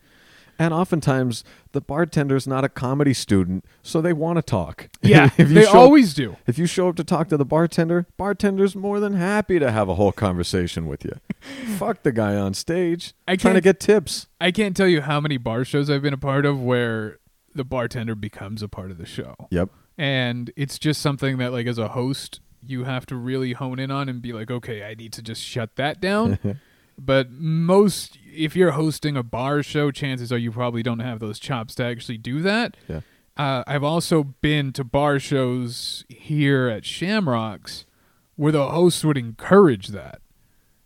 And 0.58 0.72
oftentimes 0.72 1.44
the 1.72 1.82
bartender's 1.82 2.46
not 2.46 2.64
a 2.64 2.70
comedy 2.70 3.12
student, 3.12 3.66
so 3.82 4.00
they 4.00 4.14
want 4.14 4.36
to 4.36 4.42
talk. 4.42 4.88
Yeah, 5.02 5.28
they 5.36 5.64
show, 5.64 5.78
always 5.78 6.14
do. 6.14 6.36
If 6.46 6.58
you 6.58 6.64
show 6.64 6.88
up 6.88 6.96
to 6.96 7.04
talk 7.04 7.28
to 7.28 7.36
the 7.36 7.44
bartender, 7.44 8.06
bartender's 8.16 8.74
more 8.74 9.00
than 9.00 9.14
happy 9.14 9.58
to 9.58 9.70
have 9.70 9.90
a 9.90 9.96
whole 9.96 10.12
conversation 10.12 10.86
with 10.86 11.04
you. 11.04 11.12
Fuck 11.76 12.04
the 12.04 12.12
guy 12.12 12.36
on 12.36 12.54
stage 12.54 13.12
I 13.28 13.36
trying 13.36 13.54
to 13.54 13.60
get 13.60 13.80
tips. 13.80 14.28
I 14.40 14.50
can't 14.50 14.74
tell 14.74 14.88
you 14.88 15.02
how 15.02 15.20
many 15.20 15.36
bar 15.36 15.66
shows 15.66 15.90
I've 15.90 16.02
been 16.02 16.14
a 16.14 16.18
part 16.18 16.46
of 16.46 16.62
where 16.62 17.18
the 17.54 17.64
bartender 17.64 18.14
becomes 18.14 18.62
a 18.62 18.68
part 18.68 18.90
of 18.90 18.96
the 18.96 19.04
show. 19.04 19.34
Yep. 19.50 19.68
and 19.98 20.50
it's 20.56 20.78
just 20.78 21.02
something 21.02 21.36
that 21.36 21.52
like 21.52 21.66
as 21.66 21.76
a 21.76 21.88
host 21.88 22.40
you 22.64 22.84
have 22.84 23.06
to 23.06 23.16
really 23.16 23.52
hone 23.52 23.78
in 23.78 23.90
on 23.90 24.08
and 24.08 24.22
be 24.22 24.32
like 24.32 24.50
okay 24.50 24.82
i 24.84 24.94
need 24.94 25.12
to 25.12 25.22
just 25.22 25.42
shut 25.42 25.76
that 25.76 26.00
down. 26.00 26.38
But 26.98 27.30
most 27.30 28.18
if 28.32 28.54
you're 28.54 28.72
hosting 28.72 29.16
a 29.16 29.22
bar 29.22 29.62
show 29.62 29.90
chances 29.90 30.30
are 30.30 30.38
you 30.38 30.52
probably 30.52 30.82
don't 30.82 30.98
have 31.00 31.20
those 31.20 31.38
chops 31.38 31.74
to 31.76 31.84
actually 31.84 32.18
do 32.18 32.42
that. 32.42 32.76
Yeah. 32.86 33.00
uh, 33.36 33.64
i've 33.66 33.82
also 33.82 34.22
been 34.22 34.72
to 34.74 34.84
bar 34.84 35.18
shows 35.18 36.04
here 36.08 36.68
at 36.68 36.84
shamrocks 36.84 37.86
where 38.36 38.52
the 38.52 38.68
host 38.68 39.04
would 39.04 39.16
encourage 39.18 39.88
that. 39.88 40.20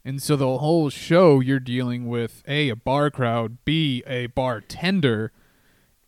And 0.04 0.23
so 0.23 0.37
the 0.37 0.59
whole 0.59 0.88
show 0.90 1.40
you're 1.40 1.59
dealing 1.61 2.06
with 2.06 2.42
a 2.47 2.68
a 2.71 2.76
bar 2.76 3.11
crowd 3.11 3.59
b 3.64 4.02
a 4.06 4.26
bartender 4.28 5.33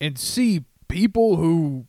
and 0.00 0.16
c 0.16 0.64
people 0.86 1.36
who 1.36 1.86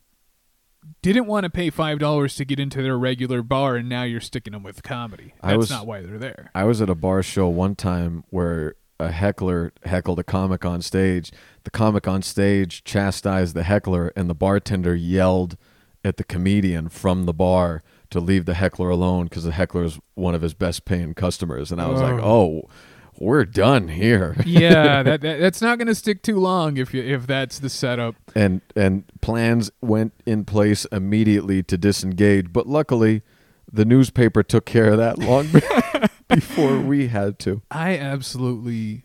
didn't 1.02 1.26
want 1.26 1.44
to 1.46 1.50
pay 1.50 1.70
five 1.70 2.00
dollars 2.00 2.36
to 2.36 2.46
get 2.46 2.60
into 2.60 2.82
their 2.82 2.98
regular 2.98 3.42
bar, 3.42 3.76
and 3.76 3.88
now 3.90 4.04
you're 4.04 4.22
sticking 4.22 4.54
them 4.54 4.64
with 4.64 4.84
comedy. 4.84 5.34
I 5.42 5.50
That's 5.50 5.58
was- 5.58 5.70
not 5.70 5.88
why 5.88 6.02
they're 6.02 6.18
there. 6.18 6.52
I 6.54 6.64
was 6.64 6.82
at 6.82 6.90
a 6.90 6.96
bar 6.96 7.24
show 7.24 7.48
one 7.48 7.76
time 7.76 8.24
where 8.30 8.76
a 9.00 9.12
heckler 9.12 9.72
heckled 9.86 10.20
a 10.20 10.24
comic 10.24 10.66
on 10.66 10.82
stage. 10.82 11.32
The 11.64 11.72
comic 11.72 12.08
on 12.08 12.22
stage 12.22 12.84
chastised 12.84 13.56
the 13.56 13.64
heckler, 13.64 14.12
and 14.16 14.30
the 14.30 14.36
bartender 14.36 14.96
yelled 14.96 15.56
at 16.04 16.18
the 16.18 16.24
comedian 16.24 16.90
from 16.90 17.26
the 17.26 17.34
bar 17.34 17.84
to 18.10 18.20
leave 18.20 18.46
the 18.46 18.56
heckler 18.56 18.90
alone 18.90 19.26
because 19.26 19.44
the 19.44 19.52
heckler 19.52 19.84
is 19.84 20.00
one 20.16 20.34
of 20.36 20.42
his 20.42 20.54
best 20.54 20.86
paying 20.86 21.14
customers. 21.14 21.72
And 21.72 21.80
I 21.82 21.88
was 21.88 22.02
like, 22.02 22.20
oh, 22.22 22.64
oh 22.66 22.70
we're 23.20 23.46
done 23.46 23.90
here. 23.90 24.36
yeah, 24.46 25.04
that, 25.04 25.22
that 25.22 25.40
that's 25.40 25.62
not 25.62 25.78
going 25.78 25.88
to 25.88 25.96
stick 25.96 26.24
too 26.24 26.38
long 26.38 26.78
if 26.78 26.94
you 26.94 27.04
if 27.04 27.28
that's 27.28 27.60
the 27.60 27.70
setup. 27.70 28.16
and 28.34 28.62
and 28.76 29.04
plans 29.22 29.70
went 29.82 30.14
in 30.26 30.46
place 30.46 30.86
immediately 30.92 31.62
to 31.64 31.78
disengage. 31.78 32.52
But 32.52 32.68
luckily, 32.68 33.22
the 33.72 33.86
newspaper 33.86 34.42
took 34.42 34.66
care 34.66 34.92
of 34.92 34.98
that 34.98 35.20
long 35.20 35.50
before 36.28 36.80
we 36.80 37.10
had 37.10 37.38
to. 37.40 37.62
I 37.70 37.98
absolutely 37.98 39.04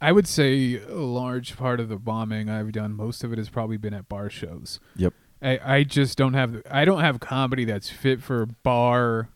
I 0.00 0.10
would 0.10 0.26
say 0.26 0.80
a 0.80 0.94
large 0.94 1.56
part 1.56 1.78
of 1.78 1.88
the 1.88 1.96
bombing 1.96 2.50
I've 2.50 2.72
done, 2.72 2.94
most 2.94 3.22
of 3.22 3.32
it 3.32 3.38
has 3.38 3.48
probably 3.48 3.76
been 3.76 3.94
at 3.94 4.08
bar 4.08 4.28
shows. 4.30 4.80
Yep. 4.96 5.14
I, 5.40 5.60
I 5.64 5.84
just 5.84 6.18
don't 6.18 6.34
have 6.34 6.62
I 6.70 6.84
don't 6.84 7.00
have 7.00 7.20
comedy 7.20 7.64
that's 7.64 7.90
fit 7.90 8.22
for 8.22 8.46
bar 8.46 9.28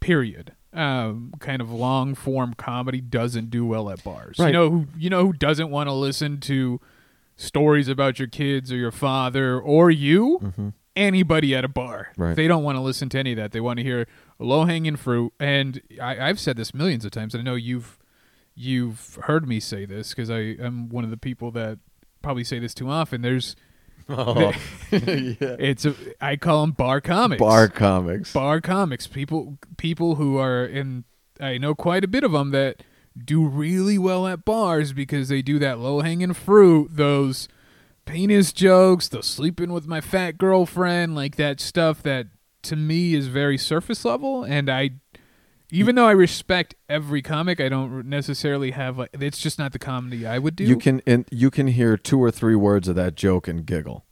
period. 0.00 0.54
Um, 0.74 1.34
kind 1.38 1.60
of 1.60 1.70
long 1.70 2.14
form 2.14 2.54
comedy 2.54 3.02
doesn't 3.02 3.50
do 3.50 3.66
well 3.66 3.90
at 3.90 4.02
bars. 4.02 4.38
You 4.38 4.52
know 4.52 4.70
who 4.70 4.86
you 4.96 5.10
know 5.10 5.26
who 5.26 5.32
doesn't 5.34 5.70
want 5.70 5.88
to 5.88 5.92
listen 5.92 6.40
to 6.40 6.80
stories 7.36 7.88
about 7.88 8.18
your 8.18 8.28
kids 8.28 8.72
or 8.72 8.76
your 8.76 8.90
father 8.90 9.60
or 9.60 9.90
you? 9.90 10.72
Anybody 10.94 11.54
at 11.54 11.64
a 11.64 11.68
bar. 11.68 12.08
Mm-hmm. 12.12 12.22
Right. 12.22 12.36
They 12.36 12.46
don't 12.48 12.64
want 12.64 12.76
to 12.76 12.80
listen 12.80 13.08
to 13.10 13.18
any 13.18 13.32
of 13.32 13.36
that. 13.38 13.52
They 13.52 13.60
want 13.60 13.78
to 13.78 13.82
hear 13.82 14.06
low 14.38 14.64
hanging 14.64 14.96
fruit. 14.96 15.32
And 15.40 15.80
I, 16.00 16.28
I've 16.28 16.38
said 16.40 16.56
this 16.56 16.74
millions 16.74 17.04
of 17.04 17.10
times. 17.10 17.34
And 17.34 17.40
I 17.40 17.44
know 17.44 17.54
you've 17.54 17.98
you've 18.54 19.18
heard 19.22 19.48
me 19.48 19.60
say 19.60 19.84
this 19.84 20.10
because 20.10 20.30
I 20.30 20.56
am 20.58 20.88
one 20.88 21.04
of 21.04 21.10
the 21.10 21.16
people 21.16 21.50
that 21.52 21.78
probably 22.22 22.44
say 22.44 22.58
this 22.58 22.74
too 22.74 22.88
often. 22.88 23.22
There's 23.22 23.56
Oh. 24.08 24.52
yeah. 24.92 25.56
it's 25.58 25.84
a 25.84 25.94
I 26.20 26.36
call 26.36 26.62
them 26.62 26.72
bar 26.72 27.00
comics. 27.00 27.40
Bar 27.40 27.68
comics. 27.68 28.32
bar 28.32 28.60
comics. 28.60 29.06
People 29.06 29.58
people 29.76 30.16
who 30.16 30.38
are 30.38 30.64
in 30.64 31.04
I 31.40 31.58
know 31.58 31.74
quite 31.74 32.04
a 32.04 32.08
bit 32.08 32.24
of 32.24 32.32
them 32.32 32.50
that 32.50 32.82
do 33.16 33.44
really 33.46 33.98
well 33.98 34.26
at 34.26 34.44
bars 34.44 34.92
because 34.92 35.28
they 35.28 35.42
do 35.42 35.58
that 35.58 35.78
low 35.78 36.00
hanging 36.00 36.32
fruit, 36.32 36.96
those 36.96 37.48
penis 38.04 38.52
jokes, 38.52 39.08
the 39.08 39.22
sleeping 39.22 39.72
with 39.72 39.86
my 39.86 40.00
fat 40.00 40.38
girlfriend, 40.38 41.14
like 41.14 41.36
that 41.36 41.60
stuff 41.60 42.02
that 42.02 42.26
to 42.62 42.76
me 42.76 43.14
is 43.14 43.26
very 43.26 43.58
surface 43.58 44.04
level 44.04 44.44
and 44.44 44.70
I 44.70 44.90
even 45.72 45.94
though 45.94 46.06
I 46.06 46.12
respect 46.12 46.74
every 46.88 47.22
comic, 47.22 47.58
I 47.58 47.68
don't 47.70 48.06
necessarily 48.06 48.72
have 48.72 48.98
like 48.98 49.10
it's 49.14 49.38
just 49.38 49.58
not 49.58 49.72
the 49.72 49.78
comedy 49.78 50.26
I 50.26 50.38
would 50.38 50.54
do. 50.54 50.64
You 50.64 50.76
can 50.76 51.00
and 51.06 51.24
you 51.32 51.50
can 51.50 51.66
hear 51.66 51.96
two 51.96 52.22
or 52.22 52.30
three 52.30 52.54
words 52.54 52.88
of 52.88 52.94
that 52.96 53.14
joke 53.14 53.48
and 53.48 53.64
giggle. 53.64 54.04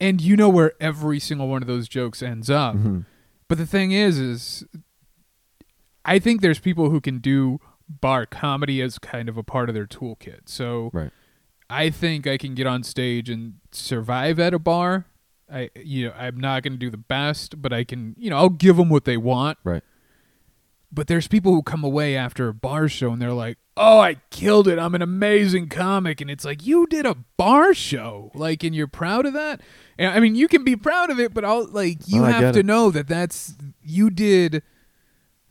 and 0.00 0.20
you 0.20 0.36
know 0.36 0.48
where 0.48 0.72
every 0.80 1.18
single 1.18 1.48
one 1.48 1.62
of 1.62 1.68
those 1.68 1.88
jokes 1.88 2.22
ends 2.22 2.48
up. 2.48 2.76
Mm-hmm. 2.76 3.00
But 3.48 3.58
the 3.58 3.66
thing 3.66 3.90
is, 3.90 4.18
is 4.18 4.64
I 6.04 6.18
think 6.18 6.40
there's 6.40 6.58
people 6.60 6.90
who 6.90 7.00
can 7.00 7.18
do 7.18 7.60
bar 7.88 8.24
comedy 8.24 8.80
as 8.80 8.98
kind 8.98 9.28
of 9.28 9.36
a 9.36 9.42
part 9.42 9.68
of 9.68 9.74
their 9.74 9.86
toolkit. 9.86 10.42
So 10.46 10.90
Right. 10.92 11.10
I 11.68 11.90
think 11.90 12.26
I 12.26 12.38
can 12.38 12.54
get 12.54 12.66
on 12.66 12.82
stage 12.82 13.28
and 13.30 13.54
survive 13.72 14.38
at 14.38 14.54
a 14.54 14.58
bar. 14.58 15.06
I, 15.52 15.70
you 15.74 16.06
know, 16.06 16.14
I'm 16.16 16.38
not 16.38 16.62
going 16.62 16.72
to 16.72 16.78
do 16.78 16.88
the 16.90 16.96
best, 16.96 17.60
but 17.60 17.72
I 17.72 17.84
can, 17.84 18.14
you 18.18 18.30
know, 18.30 18.36
I'll 18.36 18.48
give 18.48 18.76
them 18.76 18.88
what 18.88 19.04
they 19.04 19.16
want. 19.16 19.58
Right. 19.64 19.82
But 20.94 21.06
there's 21.06 21.26
people 21.26 21.54
who 21.54 21.62
come 21.62 21.82
away 21.84 22.14
after 22.16 22.48
a 22.48 22.54
bar 22.54 22.86
show 22.86 23.12
and 23.12 23.22
they're 23.22 23.32
like, 23.32 23.56
"Oh, 23.78 23.98
I 23.98 24.16
killed 24.30 24.68
it! 24.68 24.78
I'm 24.78 24.94
an 24.94 25.00
amazing 25.00 25.68
comic." 25.68 26.20
And 26.20 26.30
it's 26.30 26.44
like, 26.44 26.66
"You 26.66 26.86
did 26.86 27.06
a 27.06 27.16
bar 27.38 27.72
show, 27.72 28.30
like, 28.34 28.62
and 28.62 28.74
you're 28.74 28.86
proud 28.86 29.24
of 29.24 29.32
that." 29.32 29.62
And 29.98 30.12
I 30.12 30.20
mean, 30.20 30.34
you 30.34 30.48
can 30.48 30.64
be 30.64 30.76
proud 30.76 31.10
of 31.10 31.18
it, 31.18 31.32
but 31.32 31.44
I'll 31.44 31.66
like 31.66 32.06
you 32.06 32.20
oh, 32.20 32.24
Well, 32.24 32.32
have 32.32 32.52
to 32.54 32.60
it. 32.60 32.66
know 32.66 32.90
that 32.90 33.08
that's 33.08 33.54
you 33.82 34.10
did 34.10 34.62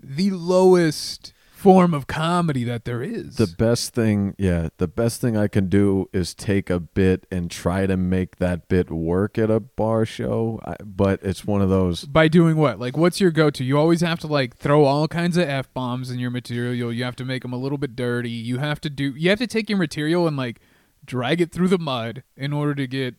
the 0.02 0.30
lowest 0.30 1.34
form 1.62 1.94
of 1.94 2.08
comedy 2.08 2.64
that 2.64 2.86
there 2.86 3.04
is. 3.04 3.36
The 3.36 3.46
best 3.46 3.94
thing, 3.94 4.34
yeah, 4.40 4.70
the 4.78 4.88
best 4.88 5.22
thing 5.22 5.38
I 5.38 5.48
can 5.48 5.70
do 5.70 6.10
is 6.12 6.34
take 6.34 6.72
a 6.72 6.80
bit 6.80 7.28
and 7.32 7.52
try 7.52 7.86
to 7.86 7.96
make 7.96 8.38
that 8.38 8.68
bit 8.68 8.90
work 8.90 9.38
at 9.38 9.52
a 9.52 9.60
bar 9.60 10.04
show. 10.06 10.60
I, 10.66 10.76
but 10.84 11.20
it's 11.22 11.46
one 11.46 11.62
of 11.62 11.70
those. 11.70 12.06
by 12.06 12.28
doing 12.28 12.58
what? 12.58 12.80
Like, 12.80 12.98
what's 12.98 13.22
your 13.22 13.30
go-to? 13.30 13.64
You 13.64 13.78
always 13.78 14.02
have 14.02 14.20
to 14.22 14.28
like 14.28 14.58
throw 14.58 14.86
all 14.86 15.08
kinds 15.08 15.38
of 15.38 15.48
f 15.48 15.72
bombs 15.74 16.10
in 16.10 16.18
your 16.18 16.32
material. 16.32 16.92
You 16.92 17.04
have 17.04 17.16
to 17.18 17.26
make 17.26 17.44
them 17.44 17.54
a 17.54 17.58
little 17.58 17.78
bit 17.78 17.96
dirty. 17.96 18.32
You 18.32 18.58
have 18.58 18.82
to 18.82 18.90
do. 18.90 19.14
You 19.16 19.30
have 19.30 19.40
to 19.40 19.48
take 19.48 19.70
your 19.70 19.78
material 19.78 20.28
and 20.28 20.36
like 20.36 20.60
drag 21.06 21.42
it 21.42 21.52
through 21.52 21.68
the 21.68 21.80
mud 21.80 22.24
in 22.36 22.54
order 22.54 22.74
to 22.74 22.88
get 22.88 23.16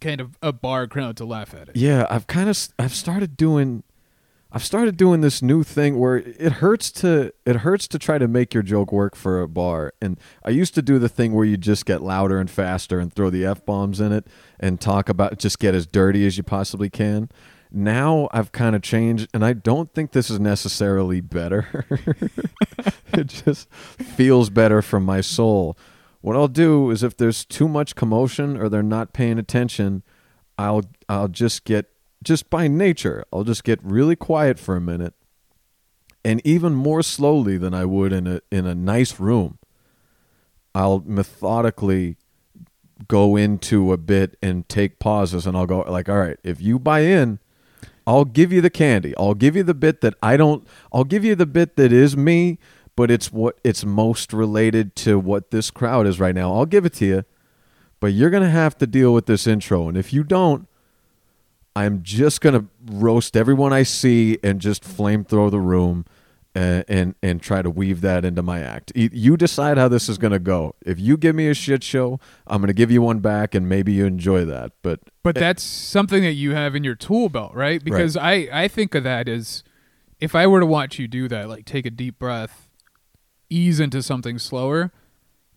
kind 0.00 0.20
of 0.20 0.38
a 0.40 0.52
bar 0.52 0.86
crowd 0.86 1.16
to 1.16 1.24
laugh 1.24 1.52
at 1.52 1.68
it. 1.68 1.76
Yeah, 1.76 2.06
I've 2.08 2.26
kind 2.28 2.48
of 2.48 2.68
I've 2.78 2.94
started 2.94 3.36
doing 3.36 3.82
I've 4.52 4.64
started 4.64 4.96
doing 4.96 5.20
this 5.20 5.42
new 5.42 5.62
thing 5.64 5.98
where 5.98 6.18
it 6.18 6.52
hurts 6.52 6.90
to 6.92 7.32
it 7.44 7.56
hurts 7.56 7.88
to 7.88 7.98
try 7.98 8.16
to 8.18 8.28
make 8.28 8.54
your 8.54 8.62
joke 8.62 8.92
work 8.92 9.16
for 9.16 9.40
a 9.40 9.48
bar. 9.48 9.92
And 10.00 10.18
I 10.44 10.50
used 10.50 10.74
to 10.74 10.82
do 10.82 10.98
the 10.98 11.08
thing 11.08 11.32
where 11.32 11.44
you 11.44 11.56
just 11.56 11.84
get 11.84 12.00
louder 12.00 12.38
and 12.38 12.50
faster 12.50 13.00
and 13.00 13.12
throw 13.12 13.28
the 13.28 13.44
f 13.44 13.64
bombs 13.64 14.00
in 14.00 14.12
it 14.12 14.26
and 14.60 14.80
talk 14.80 15.08
about 15.08 15.38
just 15.38 15.58
get 15.58 15.74
as 15.74 15.86
dirty 15.86 16.26
as 16.26 16.36
you 16.36 16.42
possibly 16.42 16.88
can. 16.88 17.28
Now 17.72 18.28
I've 18.32 18.52
kind 18.52 18.76
of 18.76 18.82
changed, 18.82 19.28
and 19.34 19.44
I 19.44 19.52
don't 19.52 19.92
think 19.92 20.12
this 20.12 20.30
is 20.30 20.38
necessarily 20.38 21.20
better. 21.20 21.84
it 23.12 23.26
just 23.26 23.68
feels 23.70 24.48
better 24.48 24.80
from 24.80 25.04
my 25.04 25.20
soul. 25.20 25.76
What 26.20 26.36
I'll 26.36 26.48
do 26.48 26.90
is 26.90 27.02
if 27.02 27.16
there's 27.16 27.44
too 27.44 27.68
much 27.68 27.94
commotion 27.96 28.56
or 28.56 28.68
they're 28.68 28.82
not 28.82 29.12
paying 29.12 29.38
attention, 29.38 30.04
I'll 30.56 30.84
I'll 31.08 31.28
just 31.28 31.64
get 31.64 31.90
just 32.22 32.50
by 32.50 32.68
nature, 32.68 33.24
I'll 33.32 33.44
just 33.44 33.64
get 33.64 33.78
really 33.82 34.16
quiet 34.16 34.58
for 34.58 34.76
a 34.76 34.80
minute 34.80 35.14
and 36.26 36.44
even 36.44 36.74
more 36.74 37.04
slowly 37.04 37.56
than 37.56 37.72
I 37.72 37.84
would 37.84 38.12
in 38.12 38.26
a 38.26 38.40
in 38.50 38.66
a 38.66 38.74
nice 38.74 39.20
room. 39.20 39.58
I'll 40.74 41.04
methodically 41.06 42.16
go 43.06 43.36
into 43.36 43.92
a 43.92 43.96
bit 43.96 44.36
and 44.42 44.68
take 44.68 44.98
pauses 44.98 45.46
and 45.46 45.56
I'll 45.56 45.66
go 45.66 45.80
like, 45.82 46.08
"All 46.08 46.18
right, 46.18 46.38
if 46.42 46.60
you 46.60 46.80
buy 46.80 47.00
in, 47.00 47.38
I'll 48.08 48.24
give 48.24 48.52
you 48.52 48.60
the 48.60 48.70
candy. 48.70 49.14
I'll 49.16 49.34
give 49.34 49.54
you 49.54 49.62
the 49.62 49.72
bit 49.72 50.00
that 50.00 50.14
I 50.20 50.36
don't 50.36 50.66
I'll 50.92 51.04
give 51.04 51.24
you 51.24 51.36
the 51.36 51.46
bit 51.46 51.76
that 51.76 51.92
is 51.92 52.16
me, 52.16 52.58
but 52.96 53.08
it's 53.08 53.32
what 53.32 53.60
it's 53.62 53.84
most 53.84 54.32
related 54.32 54.96
to 54.96 55.20
what 55.20 55.52
this 55.52 55.70
crowd 55.70 56.08
is 56.08 56.18
right 56.18 56.34
now. 56.34 56.52
I'll 56.52 56.66
give 56.66 56.84
it 56.84 56.94
to 56.94 57.06
you. 57.06 57.24
But 58.00 58.08
you're 58.08 58.30
going 58.30 58.42
to 58.42 58.50
have 58.50 58.76
to 58.78 58.86
deal 58.86 59.14
with 59.14 59.26
this 59.26 59.46
intro 59.46 59.88
and 59.88 59.96
if 59.96 60.12
you 60.12 60.24
don't, 60.24 60.68
I'm 61.76 62.02
just 62.02 62.40
going 62.40 62.54
to 62.58 62.66
roast 62.90 63.36
everyone 63.36 63.74
I 63.74 63.82
see 63.82 64.38
and 64.42 64.62
just 64.62 64.82
flamethrow 64.82 65.50
the 65.50 65.60
room 65.60 66.06
and, 66.54 66.84
and 66.88 67.14
and 67.22 67.42
try 67.42 67.60
to 67.60 67.68
weave 67.68 68.00
that 68.00 68.24
into 68.24 68.42
my 68.42 68.60
act. 68.60 68.90
You 68.94 69.36
decide 69.36 69.76
how 69.76 69.88
this 69.88 70.08
is 70.08 70.16
going 70.16 70.32
to 70.32 70.38
go. 70.38 70.74
If 70.86 70.98
you 70.98 71.18
give 71.18 71.36
me 71.36 71.48
a 71.48 71.54
shit 71.54 71.84
show, 71.84 72.18
I'm 72.46 72.62
going 72.62 72.68
to 72.68 72.74
give 72.74 72.90
you 72.90 73.02
one 73.02 73.18
back 73.18 73.54
and 73.54 73.68
maybe 73.68 73.92
you 73.92 74.06
enjoy 74.06 74.46
that. 74.46 74.72
But 74.80 75.00
But 75.22 75.34
that's 75.34 75.62
something 75.62 76.22
that 76.22 76.32
you 76.32 76.54
have 76.54 76.74
in 76.74 76.82
your 76.82 76.94
tool 76.94 77.28
belt, 77.28 77.54
right? 77.54 77.84
Because 77.84 78.16
I 78.16 78.48
I 78.50 78.68
think 78.68 78.94
of 78.94 79.04
that 79.04 79.28
as 79.28 79.62
if 80.18 80.34
I 80.34 80.46
were 80.46 80.60
to 80.60 80.66
watch 80.66 80.98
you 80.98 81.06
do 81.06 81.28
that, 81.28 81.46
like 81.46 81.66
take 81.66 81.84
a 81.84 81.90
deep 81.90 82.18
breath, 82.18 82.70
ease 83.50 83.80
into 83.80 84.02
something 84.02 84.38
slower, 84.38 84.92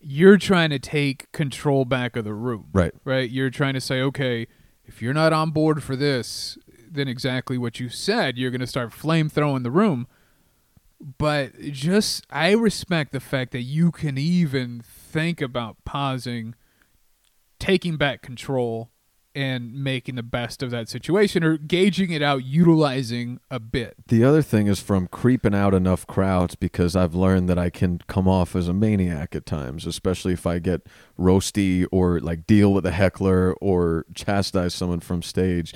you're 0.01 0.37
trying 0.37 0.69
to 0.71 0.79
take 0.79 1.31
control 1.31 1.85
back 1.85 2.17
of 2.17 2.25
the 2.25 2.33
room. 2.33 2.67
right. 2.73 2.93
right? 3.05 3.29
You're 3.29 3.49
trying 3.49 3.75
to 3.75 3.81
say, 3.81 4.01
okay, 4.01 4.47
if 4.89 5.03
you're 5.03 5.13
not 5.13 5.31
on 5.31 5.51
board 5.51 5.83
for 5.83 5.95
this, 5.95 6.57
then 6.89 7.07
exactly 7.07 7.59
what 7.59 7.79
you 7.79 7.89
said, 7.89 8.39
you're 8.39 8.49
going 8.49 8.59
to 8.59 8.67
start 8.67 8.91
flame 8.91 9.29
throwing 9.29 9.61
the 9.61 9.69
room. 9.69 10.07
But 11.19 11.61
just, 11.61 12.25
I 12.31 12.53
respect 12.53 13.11
the 13.11 13.19
fact 13.19 13.51
that 13.51 13.61
you 13.61 13.91
can 13.91 14.17
even 14.17 14.81
think 14.83 15.41
about 15.41 15.77
pausing, 15.85 16.55
taking 17.59 17.97
back 17.97 18.23
control, 18.23 18.89
and 19.39 19.73
making 19.73 20.15
the 20.15 20.23
best 20.23 20.61
of 20.61 20.69
that 20.69 20.89
situation 20.89 21.45
or 21.45 21.55
gauging 21.55 22.11
it 22.11 22.21
out, 22.21 22.43
utilizing 22.43 23.39
a 23.49 23.57
bit. 23.57 23.95
The 24.09 24.21
other 24.21 24.41
thing 24.41 24.67
is 24.67 24.81
from 24.81 25.07
creeping 25.07 25.55
out 25.55 25.73
enough 25.73 26.05
crowds 26.05 26.55
because 26.55 26.93
I've 26.93 27.15
learned 27.15 27.47
that 27.47 27.57
I 27.57 27.69
can 27.69 28.01
come 28.07 28.27
off 28.27 28.53
as 28.53 28.67
a 28.67 28.73
maniac 28.73 29.33
at 29.33 29.45
times, 29.45 29.85
especially 29.85 30.33
if 30.33 30.45
I 30.45 30.59
get 30.59 30.85
roasty 31.17 31.87
or 31.89 32.19
like 32.19 32.45
deal 32.47 32.73
with 32.73 32.85
a 32.85 32.91
heckler 32.91 33.53
or 33.61 34.05
chastise 34.13 34.73
someone 34.73 34.99
from 34.99 35.21
stage. 35.21 35.73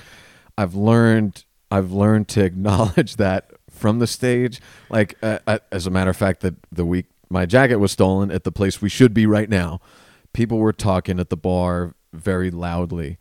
I've 0.58 0.76
learned 0.76 1.46
I've 1.72 1.94
learned 1.94 2.28
to 2.30 2.44
acknowledge 2.44 3.16
that 3.16 3.50
from 3.70 4.00
the 4.00 4.08
stage. 4.08 4.60
Like 4.90 5.18
uh, 5.24 5.40
uh, 5.48 5.60
as 5.72 5.88
a 5.88 5.90
matter 5.90 6.10
of 6.10 6.18
fact, 6.18 6.42
that 6.42 6.56
the 6.70 6.84
week 6.84 7.06
my 7.30 7.46
jacket 7.46 7.78
was 7.78 7.94
stolen 7.94 8.30
at 8.30 8.44
the 8.44 8.52
place 8.52 8.82
we 8.82 8.90
should 8.90 9.14
be 9.14 9.26
right 9.26 9.50
now, 9.50 9.80
people 10.34 10.58
were 10.58 10.74
talking 10.74 11.18
at 11.18 11.30
the 11.30 11.38
bar 11.38 11.96
very 12.12 12.52
loudly, 12.52 13.18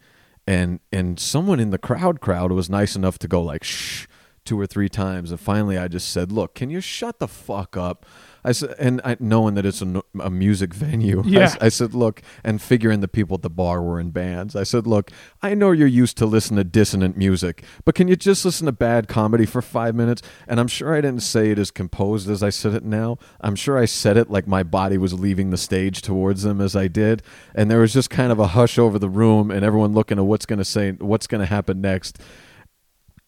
and 0.46 0.80
and 0.92 1.18
someone 1.18 1.60
in 1.60 1.70
the 1.70 1.78
crowd 1.78 2.20
crowd 2.20 2.52
was 2.52 2.68
nice 2.68 2.96
enough 2.96 3.18
to 3.20 3.28
go 3.28 3.42
like 3.42 3.64
shh 3.64 4.06
two 4.44 4.58
or 4.58 4.66
three 4.66 4.88
times, 4.88 5.30
and 5.30 5.38
finally 5.38 5.78
I 5.78 5.88
just 5.88 6.10
said, 6.10 6.32
"Look, 6.32 6.54
can 6.54 6.68
you 6.70 6.80
shut 6.80 7.18
the 7.18 7.28
fuck 7.28 7.76
up?" 7.76 8.04
I 8.44 8.50
said, 8.52 8.74
and 8.78 9.00
I, 9.04 9.16
knowing 9.20 9.54
that 9.54 9.64
it's 9.64 9.80
a, 9.82 10.02
a 10.20 10.28
music 10.30 10.74
venue, 10.74 11.22
I 11.24 11.28
Yeah. 11.28 11.40
s- 11.42 11.56
I, 11.60 11.68
said, 11.68 11.94
"Look," 11.94 12.22
and 12.42 12.60
figuring 12.60 12.98
the 13.00 13.06
people 13.06 13.36
at 13.36 13.42
the 13.42 13.48
bar 13.50 13.80
were 13.80 14.00
in 14.00 14.10
bands. 14.10 14.56
I 14.56 14.64
said, 14.64 14.84
"Look, 14.86 15.12
I 15.42 15.54
know 15.54 15.70
you're 15.70 15.86
used 15.86 16.16
to 16.18 16.26
listen 16.26 16.56
to 16.56 16.64
dissonant 16.64 17.16
music, 17.16 17.62
but 17.84 17.94
can 17.94 18.08
you 18.08 18.16
just 18.16 18.44
listen 18.44 18.66
to 18.66 18.72
bad 18.72 19.06
comedy 19.06 19.46
for 19.46 19.62
five 19.62 19.94
minutes?" 19.94 20.22
And 20.48 20.58
I'm 20.58 20.66
sure 20.66 20.92
I 20.94 21.00
didn't 21.00 21.22
say 21.22 21.52
it 21.52 21.58
as 21.60 21.70
composed 21.70 22.28
as 22.28 22.42
I 22.42 22.50
said 22.50 22.74
it 22.74 22.84
now. 22.84 23.16
I'm 23.40 23.54
sure 23.54 23.78
I 23.78 23.84
said 23.84 24.16
it 24.16 24.28
like 24.28 24.48
my 24.48 24.64
body 24.64 24.98
was 24.98 25.14
leaving 25.14 25.50
the 25.50 25.56
stage 25.56 26.02
towards 26.02 26.42
them 26.42 26.60
as 26.60 26.74
I 26.74 26.88
did, 26.88 27.22
and 27.54 27.70
there 27.70 27.78
was 27.78 27.92
just 27.92 28.10
kind 28.10 28.32
of 28.32 28.40
a 28.40 28.48
hush 28.48 28.76
over 28.78 28.98
the 28.98 29.08
room, 29.08 29.52
and 29.52 29.64
everyone 29.64 29.92
looking 29.92 30.18
at 30.18 30.24
what's 30.24 30.46
going 30.46 30.58
to 30.58 30.64
say, 30.64 30.90
what's 30.92 31.28
going 31.28 31.40
to 31.40 31.46
happen 31.46 31.80
next 31.80 32.18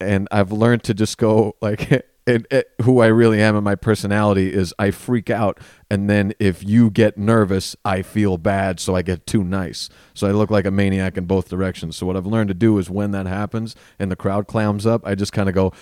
and 0.00 0.26
I've 0.32 0.50
learned 0.50 0.82
to 0.84 0.94
just 0.94 1.18
go 1.18 1.54
like 1.62 2.04
and, 2.26 2.46
and 2.50 2.64
who 2.82 3.00
I 3.00 3.06
really 3.06 3.40
am 3.42 3.54
and 3.56 3.64
my 3.64 3.74
personality 3.74 4.52
is 4.52 4.72
I 4.78 4.90
freak 4.90 5.28
out 5.30 5.60
and 5.90 6.08
then 6.08 6.32
if 6.38 6.64
you 6.64 6.90
get 6.90 7.18
nervous 7.18 7.76
I 7.84 8.02
feel 8.02 8.38
bad 8.38 8.80
so 8.80 8.94
I 8.96 9.02
get 9.02 9.26
too 9.26 9.44
nice 9.44 9.88
so 10.14 10.26
I 10.26 10.30
look 10.30 10.50
like 10.50 10.64
a 10.64 10.70
maniac 10.70 11.16
in 11.18 11.26
both 11.26 11.48
directions 11.48 11.96
so 11.96 12.06
what 12.06 12.16
I've 12.16 12.26
learned 12.26 12.48
to 12.48 12.54
do 12.54 12.78
is 12.78 12.88
when 12.88 13.10
that 13.10 13.26
happens 13.26 13.76
and 13.98 14.10
the 14.10 14.16
crowd 14.16 14.46
clams 14.46 14.86
up 14.86 15.06
I 15.06 15.14
just 15.14 15.32
kind 15.32 15.48
of 15.48 15.54
go 15.54 15.72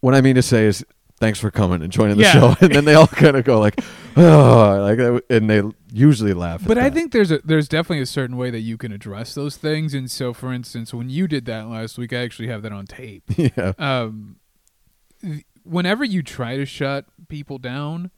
what 0.00 0.14
I 0.14 0.20
mean 0.20 0.36
to 0.36 0.42
say 0.42 0.66
is 0.66 0.84
thanks 1.18 1.38
for 1.38 1.50
coming 1.50 1.82
and 1.82 1.92
joining 1.92 2.16
the 2.16 2.22
Yeah. 2.24 2.32
show 2.32 2.56
and 2.60 2.72
then 2.74 2.84
they 2.84 2.94
all 2.94 3.06
kind 3.06 3.36
of 3.36 3.44
go 3.44 3.58
like 3.60 3.80
oh 4.16 4.78
like 4.88 5.24
and 5.30 5.48
they 5.50 5.62
usually 5.92 6.32
laugh 6.32 6.62
But 6.66 6.78
I 6.78 6.84
that. 6.90 6.94
think 6.94 7.12
there's 7.12 7.30
a 7.32 7.38
there's 7.44 7.68
definitely 7.68 8.02
a 8.02 8.06
certain 8.06 8.36
way 8.36 8.50
that 8.50 8.60
you 8.60 8.76
can 8.76 8.92
address 8.92 9.34
those 9.34 9.56
things. 9.56 9.94
And 9.94 10.10
so, 10.10 10.32
for 10.32 10.52
instance, 10.52 10.92
when 10.94 11.10
you 11.10 11.28
did 11.28 11.44
that 11.46 11.68
last 11.68 11.98
week, 11.98 12.12
I 12.12 12.18
actually 12.18 12.48
have 12.48 12.62
that 12.62 12.72
on 12.72 12.86
tape. 12.86 13.24
yeah 13.36 13.72
Um, 13.78 14.36
whenever 15.64 16.04
you 16.04 16.22
try 16.22 16.56
to 16.56 16.64
shut 16.64 17.06
people 17.28 17.58
down, 17.58 18.10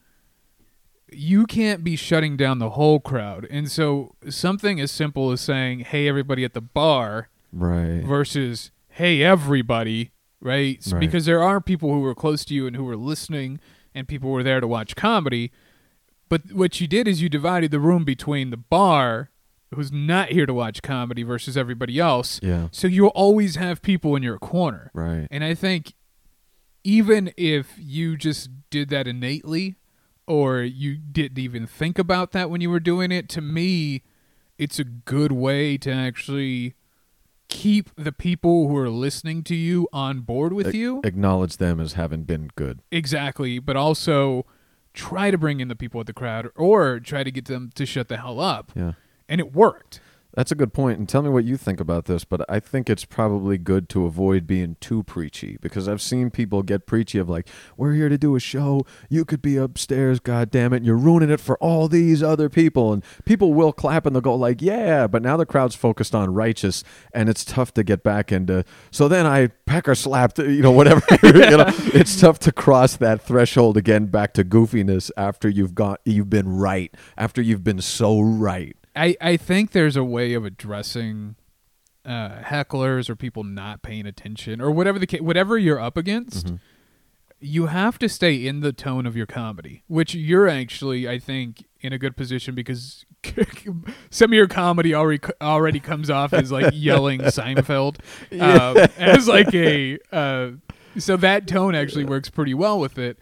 you 1.12 1.46
can't 1.46 1.84
be 1.84 1.96
shutting 1.96 2.36
down 2.36 2.58
the 2.58 2.70
whole 2.70 3.00
crowd. 3.00 3.46
And 3.50 3.70
so, 3.70 4.14
something 4.28 4.80
as 4.80 4.90
simple 4.90 5.30
as 5.30 5.40
saying, 5.40 5.80
"Hey, 5.80 6.08
everybody 6.08 6.44
at 6.44 6.54
the 6.54 6.60
bar," 6.60 7.28
right 7.52 8.02
versus 8.04 8.70
"Hey, 8.88 9.22
everybody," 9.22 10.12
right? 10.40 10.80
Right. 10.90 11.00
Because 11.00 11.26
there 11.26 11.42
are 11.42 11.60
people 11.60 11.92
who 11.92 12.00
were 12.00 12.14
close 12.14 12.44
to 12.46 12.54
you 12.54 12.66
and 12.66 12.74
who 12.74 12.84
were 12.84 12.96
listening, 12.96 13.60
and 13.94 14.08
people 14.08 14.30
were 14.30 14.42
there 14.42 14.60
to 14.60 14.66
watch 14.66 14.96
comedy. 14.96 15.52
But 16.28 16.52
what 16.52 16.80
you 16.80 16.86
did 16.88 17.06
is 17.06 17.22
you 17.22 17.28
divided 17.28 17.70
the 17.70 17.78
room 17.80 18.04
between 18.04 18.50
the 18.50 18.56
bar, 18.56 19.30
who's 19.74 19.92
not 19.92 20.30
here 20.30 20.46
to 20.46 20.54
watch 20.54 20.82
comedy, 20.82 21.22
versus 21.22 21.56
everybody 21.56 21.98
else. 21.98 22.40
yeah 22.42 22.68
So 22.72 22.88
you'll 22.88 23.08
always 23.08 23.56
have 23.56 23.82
people 23.82 24.16
in 24.16 24.22
your 24.22 24.38
corner. 24.38 24.90
right 24.94 25.28
And 25.30 25.44
I 25.44 25.54
think 25.54 25.94
even 26.84 27.32
if 27.36 27.74
you 27.78 28.16
just 28.16 28.50
did 28.70 28.88
that 28.90 29.06
innately 29.08 29.76
or 30.26 30.60
you 30.62 30.96
didn't 30.96 31.38
even 31.38 31.66
think 31.66 31.98
about 31.98 32.32
that 32.32 32.50
when 32.50 32.60
you 32.60 32.70
were 32.70 32.80
doing 32.80 33.10
it, 33.10 33.28
to 33.30 33.40
me, 33.40 34.02
it's 34.58 34.78
a 34.78 34.84
good 34.84 35.32
way 35.32 35.76
to 35.78 35.90
actually 35.92 36.74
keep 37.48 37.90
the 37.96 38.12
people 38.12 38.68
who 38.68 38.76
are 38.76 38.88
listening 38.88 39.42
to 39.44 39.54
you 39.54 39.86
on 39.92 40.20
board 40.20 40.52
with 40.52 40.68
A- 40.68 40.76
you. 40.76 41.00
acknowledge 41.04 41.58
them 41.58 41.78
as 41.78 41.92
having 41.92 42.22
been 42.24 42.50
good 42.56 42.80
Exactly. 42.90 43.58
But 43.58 43.76
also 43.76 44.46
try 44.92 45.30
to 45.30 45.38
bring 45.38 45.60
in 45.60 45.68
the 45.68 45.76
people 45.76 46.00
at 46.00 46.06
the 46.06 46.12
crowd 46.12 46.48
or 46.56 47.00
try 47.00 47.22
to 47.24 47.30
get 47.30 47.44
them 47.46 47.70
to 47.74 47.84
shut 47.84 48.08
the 48.08 48.16
hell 48.16 48.40
up. 48.40 48.72
yeah 48.74 48.92
And 49.28 49.40
it 49.40 49.52
worked. 49.52 50.00
That's 50.34 50.50
a 50.50 50.56
good 50.56 50.72
point, 50.72 50.98
and 50.98 51.08
tell 51.08 51.22
me 51.22 51.30
what 51.30 51.44
you 51.44 51.56
think 51.56 51.78
about 51.78 52.06
this. 52.06 52.24
But 52.24 52.44
I 52.48 52.58
think 52.58 52.90
it's 52.90 53.04
probably 53.04 53.56
good 53.56 53.88
to 53.90 54.04
avoid 54.04 54.46
being 54.46 54.76
too 54.80 55.04
preachy 55.04 55.58
because 55.60 55.88
I've 55.88 56.02
seen 56.02 56.30
people 56.30 56.62
get 56.62 56.86
preachy 56.86 57.18
of 57.18 57.28
like, 57.28 57.48
"We're 57.76 57.94
here 57.94 58.08
to 58.08 58.18
do 58.18 58.34
a 58.34 58.40
show. 58.40 58.84
You 59.08 59.24
could 59.24 59.40
be 59.40 59.56
upstairs, 59.56 60.18
God 60.18 60.50
damn 60.50 60.72
it! 60.72 60.82
You're 60.82 60.96
ruining 60.96 61.30
it 61.30 61.40
for 61.40 61.56
all 61.58 61.86
these 61.86 62.22
other 62.22 62.48
people." 62.48 62.92
And 62.92 63.04
people 63.24 63.54
will 63.54 63.72
clap 63.72 64.06
and 64.06 64.14
they'll 64.14 64.20
go 64.20 64.34
like, 64.34 64.60
"Yeah," 64.60 65.06
but 65.06 65.22
now 65.22 65.36
the 65.36 65.46
crowd's 65.46 65.76
focused 65.76 66.14
on 66.14 66.34
righteous, 66.34 66.82
and 67.12 67.28
it's 67.28 67.44
tough 67.44 67.72
to 67.74 67.84
get 67.84 68.02
back 68.02 68.32
into. 68.32 68.64
So 68.90 69.06
then 69.06 69.26
I 69.26 69.48
pecker 69.66 69.94
slapped, 69.94 70.38
you 70.38 70.62
know, 70.62 70.72
whatever. 70.72 71.02
you 71.22 71.32
know, 71.32 71.70
it's 71.94 72.20
tough 72.20 72.40
to 72.40 72.52
cross 72.52 72.96
that 72.96 73.22
threshold 73.22 73.76
again 73.76 74.06
back 74.06 74.34
to 74.34 74.44
goofiness 74.44 75.12
after 75.16 75.48
you've 75.48 75.76
got 75.76 76.00
you've 76.04 76.30
been 76.30 76.56
right, 76.56 76.92
after 77.16 77.40
you've 77.40 77.62
been 77.62 77.80
so 77.80 78.20
right. 78.20 78.76
I, 78.96 79.16
I 79.20 79.36
think 79.36 79.72
there's 79.72 79.96
a 79.96 80.04
way 80.04 80.34
of 80.34 80.44
addressing 80.44 81.36
uh, 82.04 82.40
hecklers 82.42 83.08
or 83.08 83.16
people 83.16 83.44
not 83.44 83.82
paying 83.82 84.06
attention 84.06 84.60
or 84.60 84.70
whatever 84.70 84.98
the 84.98 85.18
whatever 85.20 85.58
you're 85.58 85.80
up 85.80 85.96
against. 85.96 86.46
Mm-hmm. 86.46 86.56
You 87.40 87.66
have 87.66 87.98
to 87.98 88.08
stay 88.08 88.46
in 88.46 88.60
the 88.60 88.72
tone 88.72 89.04
of 89.04 89.16
your 89.16 89.26
comedy, 89.26 89.82
which 89.86 90.14
you're 90.14 90.48
actually, 90.48 91.06
I 91.08 91.18
think, 91.18 91.66
in 91.80 91.92
a 91.92 91.98
good 91.98 92.16
position 92.16 92.54
because 92.54 93.04
some 94.10 94.30
of 94.30 94.34
your 94.34 94.46
comedy 94.46 94.94
already 94.94 95.20
already 95.40 95.80
comes 95.80 96.08
off 96.10 96.32
as 96.32 96.50
like 96.50 96.72
yelling 96.74 97.20
Seinfeld, 97.22 97.98
um, 98.40 98.76
as 98.96 99.28
like 99.28 99.52
a 99.54 99.98
uh, 100.10 100.52
so 100.98 101.16
that 101.16 101.46
tone 101.46 101.74
actually 101.74 102.04
works 102.04 102.30
pretty 102.30 102.54
well 102.54 102.78
with 102.78 102.98
it. 102.98 103.18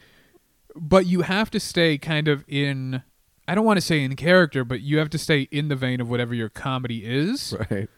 But 0.75 1.07
you 1.07 1.23
have 1.23 1.51
to 1.51 1.61
stay 1.61 1.99
kind 1.99 2.29
of 2.29 2.45
in. 2.49 3.03
I 3.49 3.55
don't 3.55 3.65
want 3.65 3.77
to 3.79 3.83
say 3.83 4.03
in 4.03 4.15
character, 4.17 4.65
but 4.65 4.81
you 4.81 4.99
have 4.99 5.11
to 5.11 5.19
stay 5.19 5.43
in 5.51 5.69
the 5.69 5.77
vein 5.77 6.01
of 6.01 6.09
whatever 6.09 6.35
your 6.35 6.49
comedy 6.49 7.05
is. 7.05 7.55
Right. 7.71 7.89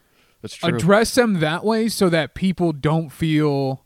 That's 0.42 0.56
true. 0.56 0.76
Address 0.76 1.14
them 1.14 1.40
that 1.40 1.64
way 1.64 1.88
so 1.88 2.10
that 2.10 2.34
people 2.34 2.74
don't 2.74 3.08
feel 3.08 3.84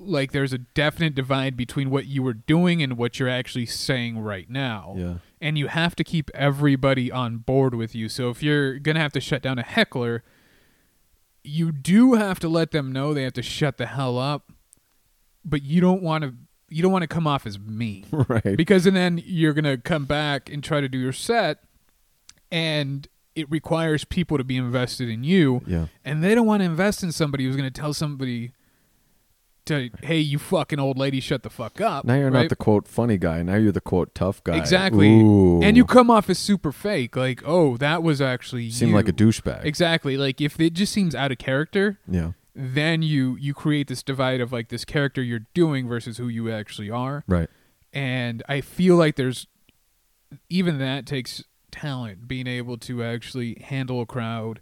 like 0.00 0.32
there's 0.32 0.52
a 0.52 0.58
definite 0.58 1.14
divide 1.14 1.56
between 1.56 1.88
what 1.88 2.06
you 2.06 2.20
were 2.20 2.34
doing 2.34 2.82
and 2.82 2.96
what 2.96 3.20
you're 3.20 3.28
actually 3.28 3.66
saying 3.66 4.18
right 4.18 4.50
now. 4.50 4.94
Yeah. 4.96 5.14
And 5.40 5.56
you 5.56 5.68
have 5.68 5.94
to 5.96 6.02
keep 6.02 6.32
everybody 6.34 7.12
on 7.12 7.38
board 7.38 7.76
with 7.76 7.94
you. 7.94 8.08
So 8.08 8.28
if 8.30 8.42
you're 8.42 8.80
going 8.80 8.96
to 8.96 9.00
have 9.00 9.12
to 9.12 9.20
shut 9.20 9.40
down 9.40 9.58
a 9.58 9.62
heckler, 9.62 10.24
you 11.44 11.70
do 11.70 12.14
have 12.14 12.40
to 12.40 12.48
let 12.48 12.72
them 12.72 12.90
know 12.90 13.14
they 13.14 13.22
have 13.22 13.34
to 13.34 13.42
shut 13.42 13.76
the 13.76 13.86
hell 13.86 14.18
up, 14.18 14.50
but 15.44 15.62
you 15.62 15.80
don't 15.80 16.02
want 16.02 16.24
to 16.24 16.34
you 16.68 16.82
don't 16.82 16.92
want 16.92 17.02
to 17.02 17.08
come 17.08 17.26
off 17.26 17.46
as 17.46 17.58
mean 17.58 18.06
right. 18.28 18.56
because 18.56 18.86
and 18.86 18.96
then 18.96 19.22
you're 19.24 19.52
gonna 19.52 19.76
come 19.76 20.04
back 20.04 20.50
and 20.50 20.62
try 20.64 20.80
to 20.80 20.88
do 20.88 20.98
your 20.98 21.12
set 21.12 21.58
and 22.50 23.08
it 23.34 23.50
requires 23.50 24.04
people 24.04 24.38
to 24.38 24.44
be 24.44 24.56
invested 24.56 25.08
in 25.08 25.24
you 25.24 25.60
yeah. 25.66 25.86
and 26.04 26.22
they 26.22 26.34
don't 26.34 26.46
want 26.46 26.60
to 26.60 26.64
invest 26.64 27.02
in 27.02 27.12
somebody 27.12 27.44
who's 27.44 27.56
gonna 27.56 27.70
tell 27.70 27.92
somebody 27.92 28.52
to 29.66 29.88
hey 30.02 30.18
you 30.18 30.38
fucking 30.38 30.78
old 30.78 30.98
lady 30.98 31.20
shut 31.20 31.42
the 31.42 31.48
fuck 31.50 31.80
up 31.80 32.04
Now 32.04 32.14
you're 32.16 32.30
right? 32.30 32.42
not 32.42 32.48
the 32.50 32.56
quote 32.56 32.86
funny 32.86 33.16
guy. 33.16 33.42
Now 33.42 33.54
you're 33.54 33.72
the 33.72 33.80
quote 33.80 34.14
tough 34.14 34.44
guy. 34.44 34.56
exactly 34.56 35.08
Ooh. 35.08 35.62
and 35.62 35.74
you 35.76 35.86
come 35.86 36.10
off 36.10 36.28
as 36.28 36.38
super 36.38 36.70
fake 36.70 37.16
like 37.16 37.42
oh 37.46 37.76
that 37.78 38.02
was 38.02 38.20
actually 38.20 38.70
seem 38.70 38.92
like 38.92 39.08
a 39.08 39.12
douchebag. 39.12 39.64
exactly 39.64 40.16
like 40.18 40.40
if 40.40 40.60
it 40.60 40.74
just 40.74 40.92
seems 40.92 41.14
out 41.14 41.32
of 41.32 41.38
character 41.38 41.98
yeah. 42.08 42.32
Then 42.54 43.02
you 43.02 43.36
you 43.40 43.52
create 43.54 43.88
this 43.88 44.02
divide 44.02 44.40
of 44.40 44.52
like 44.52 44.68
this 44.68 44.84
character 44.84 45.22
you're 45.22 45.46
doing 45.54 45.88
versus 45.88 46.18
who 46.18 46.28
you 46.28 46.50
actually 46.52 46.90
are 46.90 47.24
Right. 47.26 47.48
and 47.92 48.42
I 48.48 48.60
feel 48.60 48.96
like 48.96 49.16
there's 49.16 49.46
even 50.48 50.78
that 50.78 51.06
takes 51.06 51.42
talent 51.70 52.28
being 52.28 52.46
able 52.46 52.76
to 52.78 53.02
actually 53.02 53.58
handle 53.64 54.00
a 54.00 54.06
crowd, 54.06 54.60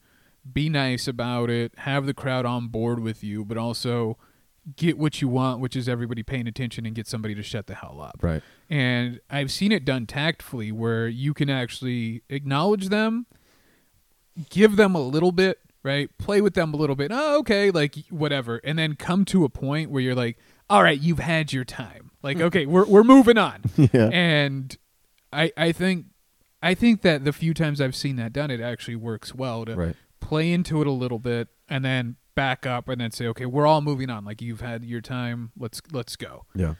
be 0.50 0.68
nice 0.68 1.06
about 1.06 1.50
it, 1.50 1.72
have 1.78 2.06
the 2.06 2.14
crowd 2.14 2.46
on 2.46 2.68
board 2.68 3.00
with 3.00 3.22
you, 3.22 3.44
but 3.44 3.56
also 3.58 4.16
get 4.76 4.96
what 4.96 5.20
you 5.20 5.28
want, 5.28 5.60
which 5.60 5.74
is 5.76 5.88
everybody 5.88 6.22
paying 6.22 6.46
attention 6.46 6.86
and 6.86 6.94
get 6.94 7.06
somebody 7.06 7.34
to 7.34 7.42
shut 7.42 7.66
the 7.66 7.74
hell 7.74 8.00
up. 8.00 8.16
Right. 8.22 8.42
And 8.70 9.20
I've 9.28 9.50
seen 9.50 9.72
it 9.72 9.84
done 9.84 10.06
tactfully 10.06 10.72
where 10.72 11.08
you 11.08 11.34
can 11.34 11.50
actually 11.50 12.22
acknowledge 12.28 12.88
them, 12.88 13.26
give 14.50 14.76
them 14.76 14.94
a 14.94 15.00
little 15.00 15.32
bit, 15.32 15.58
right? 15.82 16.10
Play 16.18 16.40
with 16.40 16.54
them 16.54 16.72
a 16.74 16.76
little 16.76 16.96
bit. 16.96 17.10
Oh, 17.12 17.38
okay, 17.40 17.70
like 17.70 17.96
whatever. 18.10 18.60
And 18.64 18.78
then 18.78 18.94
come 18.96 19.24
to 19.26 19.44
a 19.44 19.48
point 19.48 19.90
where 19.90 20.02
you're 20.02 20.14
like, 20.14 20.38
all 20.70 20.82
right, 20.82 20.98
you've 21.00 21.18
had 21.18 21.52
your 21.52 21.64
time. 21.64 22.10
Like, 22.22 22.36
hmm. 22.38 22.44
okay, 22.44 22.66
we're 22.66 22.86
we're 22.86 23.04
moving 23.04 23.38
on. 23.38 23.62
Yeah. 23.92 24.08
And 24.12 24.76
I 25.32 25.52
I 25.56 25.72
think 25.72 26.06
I 26.62 26.74
think 26.74 27.02
that 27.02 27.24
the 27.24 27.32
few 27.32 27.54
times 27.54 27.80
I've 27.80 27.96
seen 27.96 28.16
that 28.16 28.32
done, 28.32 28.50
it 28.50 28.60
actually 28.60 28.96
works 28.96 29.34
well 29.34 29.64
to 29.64 29.74
Right. 29.74 29.96
play 30.20 30.52
into 30.52 30.80
it 30.80 30.86
a 30.86 30.92
little 30.92 31.18
bit 31.18 31.48
and 31.68 31.84
then 31.84 32.16
back 32.34 32.64
up 32.64 32.88
and 32.88 33.00
then 33.00 33.10
say, 33.10 33.26
okay, 33.26 33.44
we're 33.46 33.66
all 33.66 33.80
moving 33.82 34.08
on. 34.08 34.24
Like 34.24 34.40
you've 34.40 34.60
had 34.60 34.84
your 34.84 35.00
time. 35.00 35.50
Let's 35.58 35.82
let's 35.90 36.16
go 36.16 36.46
Yeah. 36.54 36.74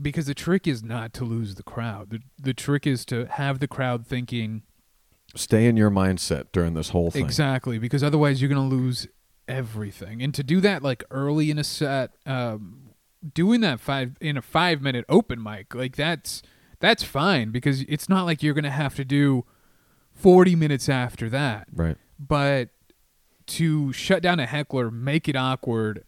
because 0.00 0.26
the 0.26 0.34
trick 0.34 0.66
is 0.66 0.82
not 0.82 1.12
to 1.14 1.24
lose 1.24 1.54
the 1.56 1.62
crowd. 1.62 2.10
The 2.10 2.20
the 2.38 2.54
trick 2.54 2.86
is 2.86 3.04
to 3.06 3.26
have 3.26 3.58
the 3.60 3.68
crowd 3.68 4.06
thinking 4.06 4.62
Stay 5.36 5.66
in 5.66 5.76
your 5.76 5.90
mindset 5.90 6.46
during 6.52 6.74
this 6.74 6.90
whole 6.90 7.10
thing. 7.10 7.24
exactly 7.24 7.78
because 7.78 8.02
otherwise 8.02 8.40
you're 8.40 8.48
going 8.48 8.70
to 8.70 8.76
lose 8.76 9.06
everything. 9.48 10.22
And 10.22 10.34
to 10.34 10.42
do 10.42 10.60
that 10.60 10.82
like 10.82 11.04
early 11.10 11.50
in 11.50 11.58
a 11.58 11.64
set 11.64 12.10
um 12.26 12.90
doing 13.34 13.60
that 13.60 13.80
5 13.80 14.16
in 14.20 14.36
a 14.36 14.42
5 14.42 14.82
minute 14.82 15.04
open 15.08 15.42
mic, 15.42 15.74
like 15.74 15.96
that's 15.96 16.42
that's 16.80 17.02
fine 17.02 17.50
because 17.50 17.82
it's 17.82 18.08
not 18.08 18.24
like 18.24 18.42
you're 18.42 18.54
going 18.54 18.64
to 18.64 18.70
have 18.70 18.94
to 18.96 19.04
do 19.04 19.44
40 20.14 20.56
minutes 20.56 20.88
after 20.88 21.28
that. 21.30 21.68
Right. 21.72 21.96
But 22.18 22.70
to 23.46 23.92
shut 23.92 24.22
down 24.22 24.40
a 24.40 24.46
heckler, 24.46 24.90
make 24.90 25.28
it 25.28 25.36
awkward 25.36 26.04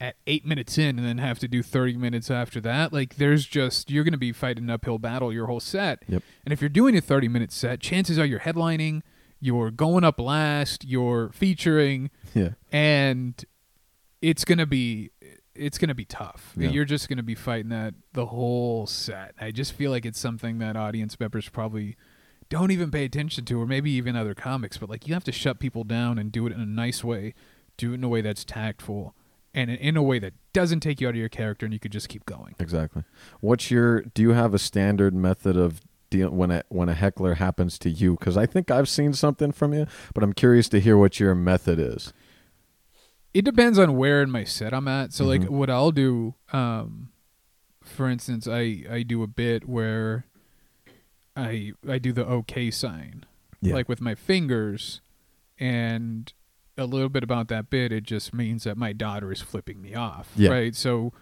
at 0.00 0.16
eight 0.26 0.46
minutes 0.46 0.78
in 0.78 0.98
and 0.98 1.06
then 1.06 1.18
have 1.18 1.38
to 1.40 1.48
do 1.48 1.62
30 1.62 1.96
minutes 1.96 2.30
after 2.30 2.60
that. 2.60 2.92
Like, 2.92 3.16
there's 3.16 3.44
just, 3.46 3.90
you're 3.90 4.04
going 4.04 4.12
to 4.12 4.18
be 4.18 4.32
fighting 4.32 4.64
an 4.64 4.70
uphill 4.70 4.98
battle 4.98 5.32
your 5.32 5.46
whole 5.46 5.60
set. 5.60 6.04
Yep. 6.08 6.22
And 6.44 6.52
if 6.52 6.60
you're 6.60 6.68
doing 6.68 6.96
a 6.96 7.00
30 7.00 7.26
minute 7.28 7.50
set, 7.50 7.80
chances 7.80 8.18
are 8.18 8.24
you're 8.24 8.40
headlining, 8.40 9.02
you're 9.40 9.70
going 9.72 10.04
up 10.04 10.20
last, 10.20 10.84
you're 10.84 11.30
featuring, 11.32 12.10
Yeah. 12.34 12.50
and 12.72 13.44
it's 14.22 14.44
going 14.44 14.58
to 14.58 14.66
be. 14.66 15.10
It's 15.60 15.76
gonna 15.76 15.92
be 15.92 16.04
tough. 16.04 16.52
Yeah. 16.56 16.68
You're 16.70 16.84
just 16.84 17.08
gonna 17.08 17.24
be 17.24 17.34
fighting 17.34 17.70
that 17.70 17.92
the 18.12 18.26
whole 18.26 18.86
set. 18.86 19.34
I 19.40 19.50
just 19.50 19.72
feel 19.72 19.90
like 19.90 20.06
it's 20.06 20.20
something 20.20 20.58
that 20.58 20.76
audience 20.76 21.18
members 21.18 21.48
probably 21.48 21.96
don't 22.48 22.70
even 22.70 22.92
pay 22.92 23.04
attention 23.04 23.44
to, 23.46 23.60
or 23.60 23.66
maybe 23.66 23.90
even 23.90 24.14
other 24.14 24.36
comics. 24.36 24.78
But 24.78 24.88
like, 24.88 25.08
you 25.08 25.14
have 25.14 25.24
to 25.24 25.32
shut 25.32 25.58
people 25.58 25.82
down 25.82 26.16
and 26.16 26.30
do 26.30 26.46
it 26.46 26.52
in 26.52 26.60
a 26.60 26.64
nice 26.64 27.02
way, 27.02 27.34
do 27.76 27.90
it 27.90 27.94
in 27.94 28.04
a 28.04 28.08
way 28.08 28.20
that's 28.20 28.44
tactful, 28.44 29.16
and 29.54 29.70
in 29.70 29.96
a 29.96 30.02
way 30.02 30.18
that 30.18 30.34
doesn't 30.52 30.80
take 30.80 31.00
you 31.00 31.08
out 31.08 31.14
of 31.14 31.16
your 31.16 31.28
character, 31.28 31.64
and 31.66 31.72
you 31.72 31.78
could 31.80 31.92
just 31.92 32.08
keep 32.08 32.24
going. 32.26 32.54
Exactly. 32.58 33.04
What's 33.40 33.70
your? 33.70 34.02
Do 34.02 34.22
you 34.22 34.30
have 34.30 34.54
a 34.54 34.58
standard 34.58 35.14
method 35.14 35.56
of 35.56 35.80
deal 36.10 36.30
when 36.30 36.50
a 36.50 36.62
when 36.68 36.88
a 36.88 36.94
heckler 36.94 37.34
happens 37.34 37.78
to 37.80 37.90
you? 37.90 38.16
Because 38.18 38.36
I 38.36 38.46
think 38.46 38.70
I've 38.70 38.88
seen 38.88 39.12
something 39.12 39.52
from 39.52 39.72
you, 39.74 39.86
but 40.14 40.22
I'm 40.22 40.32
curious 40.32 40.68
to 40.70 40.80
hear 40.80 40.96
what 40.98 41.18
your 41.20 41.34
method 41.34 41.78
is. 41.78 42.12
It 43.34 43.44
depends 43.44 43.78
on 43.78 43.96
where 43.96 44.22
in 44.22 44.30
my 44.30 44.44
set 44.44 44.72
I'm 44.72 44.88
at. 44.88 45.12
So 45.12 45.24
like, 45.24 45.42
Mhm. 45.42 45.50
what 45.50 45.68
I'll 45.70 45.92
do, 45.92 46.34
um, 46.52 47.10
for 47.82 48.08
instance, 48.08 48.48
I 48.48 48.84
I 48.90 49.02
do 49.02 49.22
a 49.22 49.26
bit 49.26 49.68
where 49.68 50.24
I 51.36 51.72
I 51.88 51.98
do 51.98 52.12
the 52.12 52.26
OK 52.26 52.70
sign. 52.70 53.24
Yeah. 53.60 53.74
like 53.74 53.88
with 53.88 54.00
my 54.00 54.14
fingers 54.14 55.00
and 55.58 56.32
a 56.78 56.84
little 56.84 57.08
bit 57.08 57.22
about 57.22 57.48
that 57.48 57.68
bit 57.70 57.92
it 57.92 58.04
just 58.04 58.32
means 58.32 58.64
that 58.64 58.76
my 58.76 58.92
daughter 58.92 59.30
is 59.32 59.42
flipping 59.42 59.82
me 59.82 59.94
off 59.94 60.30
Yeah. 60.36 60.50
right 60.50 60.74
so 60.74 61.12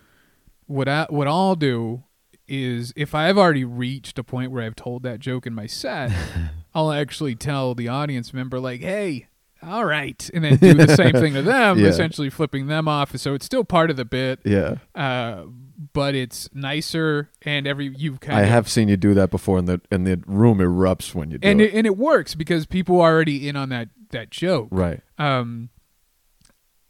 what 0.66 0.88
I 0.88 1.07
what 1.11 1.27
I'll 1.27 1.57
do 1.57 2.05
is 2.49 2.92
if 2.97 3.14
I've 3.14 3.37
already 3.38 3.64
reached 3.64 4.19
a 4.19 4.25
point 4.25 4.53
where 4.53 4.62
I've 4.62 4.77
told 4.77 5.03
that 5.03 5.19
joke 5.21 5.47
in 5.47 5.55
my 5.55 5.66
set 5.66 6.12
I'll 6.75 6.92
actually 6.92 7.35
tell 7.35 7.75
the 7.75 7.88
audience 7.88 8.33
member 8.35 8.61
like 8.61 8.81
hey 8.81 9.29
all 9.62 9.85
right 9.85 10.29
and 10.35 10.45
then 10.45 10.57
do 10.57 10.75
the 10.75 10.95
same 10.95 11.12
thing 11.12 11.33
to 11.35 11.42
them 11.55 11.79
Yeah. 11.79 11.87
essentially 11.88 12.31
flipping 12.31 12.66
them 12.66 12.87
off 12.87 13.16
so 13.16 13.35
it's 13.35 13.47
still 13.47 13.64
part 13.64 13.90
of 13.90 13.97
the 13.97 14.05
bit 14.05 14.40
Yeah, 14.45 14.77
uh 14.95 15.45
but 15.92 16.14
it's 16.14 16.49
nicer 16.55 17.31
and 17.42 17.66
every 17.66 17.88
you've 17.97 18.21
kind 18.21 18.38
I 18.38 18.42
of 18.42 18.49
have 18.49 18.69
seen 18.69 18.88
you 18.88 18.97
do 18.97 19.12
that 19.14 19.31
before, 19.31 19.59
and 19.59 19.69
the 19.69 19.81
and 19.90 20.07
the 20.07 20.23
room 20.27 20.59
erupts 20.59 21.14
when 21.14 21.31
you 21.31 21.37
do 21.38 21.47
and 21.49 21.61
it. 21.61 21.73
it, 21.73 21.75
and 21.79 21.87
it 21.87 21.97
works 21.99 22.35
because 22.35 22.64
people 22.66 23.01
are 23.01 23.12
already 23.12 23.47
in 23.49 23.57
on 23.57 23.69
that 23.71 23.88
that 24.11 24.31
joke 24.31 24.69
Right. 24.71 25.01
um 25.19 25.71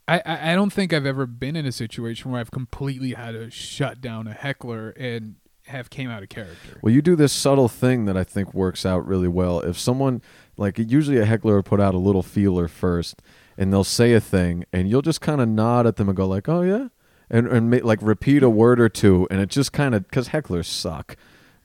I, 0.09 0.23
I 0.25 0.53
I 0.53 0.55
don't 0.55 0.73
think 0.73 0.93
I've 0.93 1.07
ever 1.07 1.27
been 1.27 1.57
in 1.57 1.67
a 1.67 1.73
situation 1.73 2.31
where 2.31 2.41
I've 2.41 2.51
completely 2.53 3.15
had 3.15 3.33
to 3.33 3.51
shut 3.51 4.01
down 4.01 4.27
a 4.29 4.33
heckler 4.33 4.91
and 4.91 5.37
have 5.67 5.91
came 5.91 6.09
out 6.09 6.23
of 6.23 6.29
character. 6.29 6.79
Well, 6.81 6.95
you 6.95 7.03
do 7.03 7.17
this 7.17 7.33
subtle 7.33 7.69
thing 7.69 8.05
that 8.05 8.17
I 8.17 8.23
think 8.23 8.55
works 8.55 8.87
out 8.87 9.05
really 9.05 9.27
well. 9.27 9.59
If 9.59 9.77
someone, 9.77 10.23
like, 10.57 10.79
usually 10.79 11.19
a 11.19 11.25
heckler 11.25 11.57
will 11.57 11.65
put 11.65 11.81
out 11.81 11.93
a 11.93 11.99
little 11.99 12.23
feeler 12.23 12.69
first, 12.69 13.21
and 13.59 13.73
they'll 13.73 13.83
say 13.83 14.13
a 14.13 14.21
thing, 14.21 14.65
and 14.73 14.89
you'll 14.89 15.03
just 15.03 15.21
kind 15.21 15.41
of 15.41 15.49
nod 15.49 15.85
at 15.89 15.97
them 15.97 16.09
and 16.09 16.17
go 16.17 16.25
like, 16.29 16.49
"Oh 16.49 16.63
yeah," 16.63 16.87
and 17.29 17.49
and 17.49 17.69
ma- 17.69 17.79
like 17.83 17.99
repeat 18.01 18.45
a 18.45 18.49
word 18.51 18.79
or 18.81 18.89
two, 18.89 19.27
and 19.29 19.41
it 19.41 19.49
just 19.49 19.73
kind 19.73 19.93
of 19.93 20.05
because 20.05 20.29
hecklers 20.29 20.67
suck. 20.67 21.17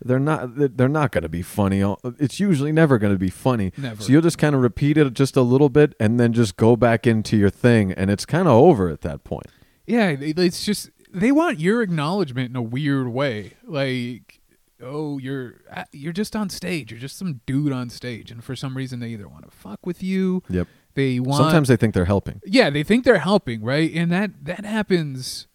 They're 0.03 0.19
not. 0.19 0.55
they're- 0.55 0.87
not 0.91 1.11
going 1.11 1.21
to 1.23 1.29
be 1.29 1.41
funny. 1.41 1.81
It's 2.19 2.39
usually 2.39 2.71
never 2.71 2.97
going 2.97 3.13
to 3.13 3.19
be 3.19 3.29
funny. 3.29 3.71
Never. 3.77 4.01
So 4.03 4.11
you'll 4.11 4.21
just 4.21 4.37
kind 4.37 4.53
of 4.55 4.61
repeat 4.61 4.97
it 4.97 5.13
just 5.13 5.35
a 5.37 5.41
little 5.41 5.69
bit, 5.69 5.95
and 5.99 6.19
then 6.19 6.33
just 6.33 6.57
go 6.57 6.75
back 6.75 7.07
into 7.07 7.37
your 7.37 7.49
thing, 7.49 7.91
and 7.93 8.09
it's 8.11 8.25
kind 8.25 8.47
of 8.47 8.53
over 8.53 8.89
at 8.89 9.01
that 9.01 9.23
point. 9.23 9.47
Yeah, 9.87 10.09
it's 10.19 10.65
just 10.65 10.89
they 11.13 11.31
want 11.31 11.59
your 11.59 11.81
acknowledgement 11.81 12.49
in 12.49 12.55
a 12.55 12.61
weird 12.61 13.07
way. 13.07 13.53
Like, 13.63 14.39
oh, 14.81 15.17
you're 15.17 15.61
uh, 15.71 15.83
you're 15.91 16.13
just 16.13 16.35
on 16.35 16.49
stage. 16.49 16.91
You're 16.91 16.99
just 16.99 17.17
some 17.17 17.41
dude 17.45 17.71
on 17.71 17.89
stage, 17.89 18.31
and 18.31 18.43
for 18.43 18.55
some 18.55 18.75
reason 18.75 18.99
they 18.99 19.09
either 19.09 19.27
want 19.29 19.45
to 19.49 19.51
fuck 19.55 19.85
with 19.85 20.01
you. 20.03 20.43
Yep. 20.49 20.67
They 20.93 21.19
want 21.21 21.37
Sometimes 21.43 21.69
they 21.69 21.77
think 21.77 21.93
they're 21.93 22.03
helping. 22.05 22.41
yeah, 22.45 22.69
they 22.69 22.83
think 22.83 23.05
they're 23.05 23.19
helping, 23.19 23.61
right? 23.63 23.89
And 23.93 24.11
that 24.11 24.43
that 24.43 24.65
happens 24.65 25.47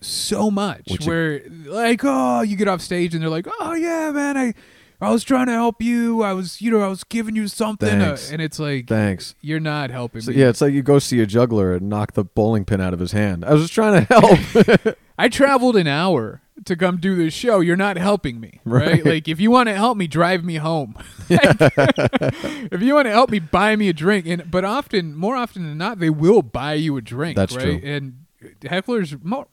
so 0.00 0.50
much 0.50 0.84
Which 0.90 1.06
where 1.06 1.42
like, 1.66 2.00
oh, 2.04 2.42
you 2.42 2.56
get 2.56 2.68
off 2.68 2.80
stage 2.80 3.14
and 3.14 3.22
they're 3.22 3.30
like, 3.30 3.46
"Oh 3.60 3.74
yeah, 3.74 4.10
man, 4.12 4.36
I 4.36 4.54
I 5.00 5.10
was 5.10 5.22
trying 5.24 5.46
to 5.46 5.52
help 5.52 5.80
you. 5.82 6.22
I 6.22 6.32
was, 6.32 6.60
you 6.60 6.70
know, 6.70 6.80
I 6.80 6.88
was 6.88 7.04
giving 7.04 7.34
you 7.36 7.48
something." 7.48 8.00
Uh, 8.00 8.06
Thanks. 8.06 8.30
and 8.30 8.40
it's 8.42 8.58
like 8.58 8.86
Thanks. 8.88 9.34
you're 9.40 9.60
not 9.60 9.90
helping 9.90 10.20
So, 10.20 10.30
me. 10.30 10.38
yeah, 10.38 10.48
it's 10.48 10.60
like 10.60 10.72
you 10.72 10.82
go 10.82 10.98
see 10.98 11.20
a 11.20 11.26
juggler 11.26 11.72
and 11.74 11.88
knock 11.88 12.12
the 12.12 12.24
bowling 12.24 12.64
pin 12.64 12.80
out 12.80 12.94
of 12.94 13.00
his 13.00 13.12
hand. 13.12 13.44
I 13.44 13.52
was 13.54 13.62
just 13.62 13.72
trying 13.74 14.04
to 14.06 14.12
help. 14.12 14.96
I 15.18 15.28
traveled 15.28 15.76
an 15.76 15.86
hour 15.88 16.42
to 16.64 16.76
come 16.76 16.98
do 16.98 17.16
this 17.16 17.34
show. 17.34 17.60
You're 17.60 17.76
not 17.76 17.96
helping 17.96 18.38
me, 18.40 18.60
right? 18.64 18.88
Right. 18.88 19.04
Like 19.04 19.28
if 19.28 19.40
you 19.40 19.50
want 19.50 19.68
to 19.68 19.74
help 19.74 19.96
me, 19.96 20.06
drive 20.06 20.44
me 20.44 20.56
home. 20.56 20.94
if 21.28 22.80
you 22.82 22.94
want 22.94 23.06
to 23.06 23.12
help 23.12 23.30
me, 23.30 23.38
buy 23.38 23.76
me 23.76 23.88
a 23.88 23.92
drink. 23.92 24.26
And 24.26 24.50
but 24.50 24.64
often, 24.64 25.14
more 25.16 25.36
often 25.36 25.64
than 25.64 25.78
not, 25.78 25.98
they 25.98 26.10
will 26.10 26.42
buy 26.42 26.74
you 26.74 26.96
a 26.96 27.00
drink. 27.02 27.36
That's 27.36 27.54
right? 27.56 27.62
true. 27.62 27.80
And 27.82 28.24
hecklers 28.62 29.22
more 29.24 29.46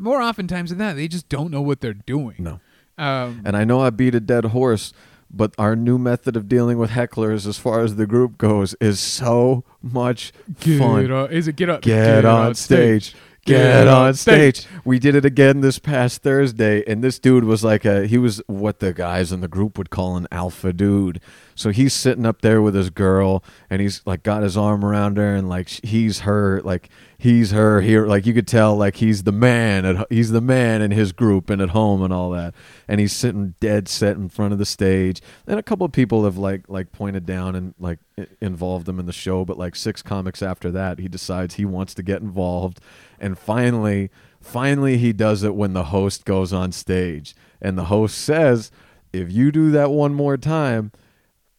more 0.00 0.20
oftentimes 0.22 0.70
than 0.70 0.78
that, 0.78 0.94
they 0.94 1.06
just 1.08 1.28
don't 1.28 1.50
know 1.50 1.60
what 1.62 1.80
they're 1.80 1.92
doing. 1.94 2.36
no. 2.38 2.60
Um, 2.98 3.42
And 3.44 3.56
I 3.56 3.64
know 3.64 3.80
I 3.80 3.90
beat 3.90 4.14
a 4.14 4.20
dead 4.20 4.46
horse, 4.46 4.92
but 5.30 5.54
our 5.56 5.74
new 5.74 5.96
method 5.96 6.36
of 6.36 6.48
dealing 6.48 6.76
with 6.76 6.90
hecklers, 6.90 7.46
as 7.46 7.56
far 7.56 7.80
as 7.80 7.96
the 7.96 8.06
group 8.06 8.36
goes, 8.36 8.74
is 8.80 9.00
so 9.00 9.64
much 9.80 10.32
get 10.60 10.78
fun. 10.78 11.10
on, 11.10 11.30
is 11.32 11.48
it 11.48 11.56
get 11.56 11.70
up? 11.70 11.80
Get, 11.82 12.24
on 12.26 12.54
stage. 12.54 13.14
Get 13.46 13.88
on 13.88 14.12
stage. 14.14 14.66
We 14.84 14.98
did 14.98 15.14
it 15.14 15.24
again 15.24 15.60
this 15.62 15.78
past 15.78 16.22
Thursday, 16.22 16.84
and 16.86 17.02
this 17.02 17.18
dude 17.18 17.44
was 17.44 17.64
like 17.64 17.86
a 17.86 18.06
he 18.06 18.18
was 18.18 18.42
what 18.48 18.80
the 18.80 18.92
guys 18.92 19.32
in 19.32 19.40
the 19.40 19.48
group 19.48 19.78
would 19.78 19.88
call 19.88 20.16
an 20.18 20.26
alpha 20.30 20.74
dude. 20.74 21.20
So 21.54 21.70
he's 21.70 21.92
sitting 21.92 22.26
up 22.26 22.42
there 22.42 22.62
with 22.62 22.74
his 22.74 22.90
girl, 22.90 23.44
and 23.68 23.80
he's 23.80 24.02
like 24.06 24.22
got 24.22 24.42
his 24.42 24.56
arm 24.56 24.84
around 24.84 25.16
her, 25.16 25.34
and 25.34 25.48
like 25.48 25.68
he's 25.68 26.20
her, 26.20 26.60
like 26.62 26.88
he's 27.20 27.50
her 27.50 27.82
here. 27.82 28.06
Like 28.06 28.26
you 28.26 28.32
could 28.32 28.48
tell, 28.48 28.76
like 28.76 28.96
he's 28.96 29.24
the 29.24 29.32
man. 29.32 29.84
At, 29.84 30.06
he's 30.10 30.30
the 30.30 30.40
man 30.40 30.82
in 30.82 30.90
his 30.90 31.12
group 31.12 31.50
and 31.50 31.60
at 31.60 31.70
home 31.70 32.02
and 32.02 32.12
all 32.12 32.30
that. 32.30 32.54
And 32.88 32.98
he's 32.98 33.12
sitting 33.12 33.54
dead 33.60 33.88
set 33.88 34.16
in 34.16 34.28
front 34.28 34.52
of 34.52 34.58
the 34.58 34.64
stage. 34.64 35.20
And 35.46 35.58
a 35.58 35.62
couple 35.62 35.84
of 35.84 35.92
people 35.92 36.24
have 36.24 36.38
like 36.38 36.64
like 36.68 36.92
pointed 36.92 37.26
down 37.26 37.54
and 37.54 37.74
like 37.78 37.98
involved 38.40 38.88
him 38.88 38.98
in 38.98 39.06
the 39.06 39.12
show, 39.12 39.44
but 39.44 39.58
like 39.58 39.76
six 39.76 40.02
comics 40.02 40.42
after 40.42 40.70
that, 40.70 40.98
he 40.98 41.08
decides 41.08 41.54
he 41.54 41.64
wants 41.64 41.94
to 41.94 42.02
get 42.02 42.22
involved. 42.22 42.80
And 43.18 43.38
finally, 43.38 44.10
finally, 44.40 44.96
he 44.96 45.12
does 45.12 45.42
it 45.42 45.54
when 45.54 45.74
the 45.74 45.84
host 45.84 46.24
goes 46.24 46.52
on 46.52 46.72
stage, 46.72 47.34
and 47.60 47.76
the 47.76 47.84
host 47.84 48.16
says, 48.18 48.70
"If 49.12 49.30
you 49.30 49.52
do 49.52 49.70
that 49.72 49.90
one 49.90 50.14
more 50.14 50.36
time." 50.36 50.92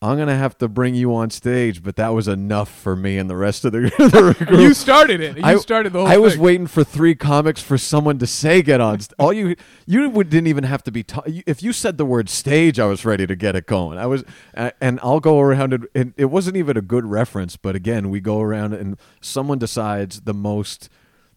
I'm 0.03 0.17
gonna 0.17 0.35
have 0.35 0.57
to 0.57 0.67
bring 0.67 0.95
you 0.95 1.13
on 1.13 1.29
stage, 1.29 1.83
but 1.83 1.95
that 1.97 2.09
was 2.09 2.27
enough 2.27 2.69
for 2.69 2.95
me 2.95 3.19
and 3.19 3.29
the 3.29 3.35
rest 3.35 3.65
of 3.65 3.71
the, 3.71 3.81
the 3.99 4.45
group. 4.47 4.59
You 4.59 4.73
started 4.73 5.21
it. 5.21 5.37
You 5.37 5.43
I 5.43 5.57
started 5.57 5.93
the 5.93 5.99
whole 5.99 6.07
thing. 6.07 6.15
I 6.15 6.17
was 6.17 6.39
waiting 6.39 6.65
for 6.65 6.83
three 6.83 7.13
comics 7.13 7.61
for 7.61 7.77
someone 7.77 8.17
to 8.17 8.25
say 8.25 8.63
get 8.63 8.81
on. 8.81 8.99
St- 8.99 9.13
all 9.19 9.31
you 9.31 9.55
you 9.85 10.09
would, 10.09 10.31
didn't 10.31 10.47
even 10.47 10.63
have 10.63 10.81
to 10.83 10.91
be. 10.91 11.03
Ta- 11.03 11.21
if 11.27 11.61
you 11.61 11.71
said 11.71 11.99
the 11.99 12.05
word 12.05 12.29
stage, 12.29 12.79
I 12.79 12.87
was 12.87 13.05
ready 13.05 13.27
to 13.27 13.35
get 13.35 13.55
it 13.55 13.67
going. 13.67 13.99
I 13.99 14.07
was, 14.07 14.23
and 14.55 14.99
I'll 15.03 15.19
go 15.19 15.39
around 15.39 15.73
and, 15.73 15.87
and 15.93 16.13
it 16.17 16.25
wasn't 16.25 16.57
even 16.57 16.77
a 16.77 16.81
good 16.81 17.05
reference. 17.05 17.55
But 17.55 17.75
again, 17.75 18.09
we 18.09 18.21
go 18.21 18.41
around 18.41 18.73
and 18.73 18.97
someone 19.21 19.59
decides 19.59 20.21
the 20.21 20.33
most 20.33 20.89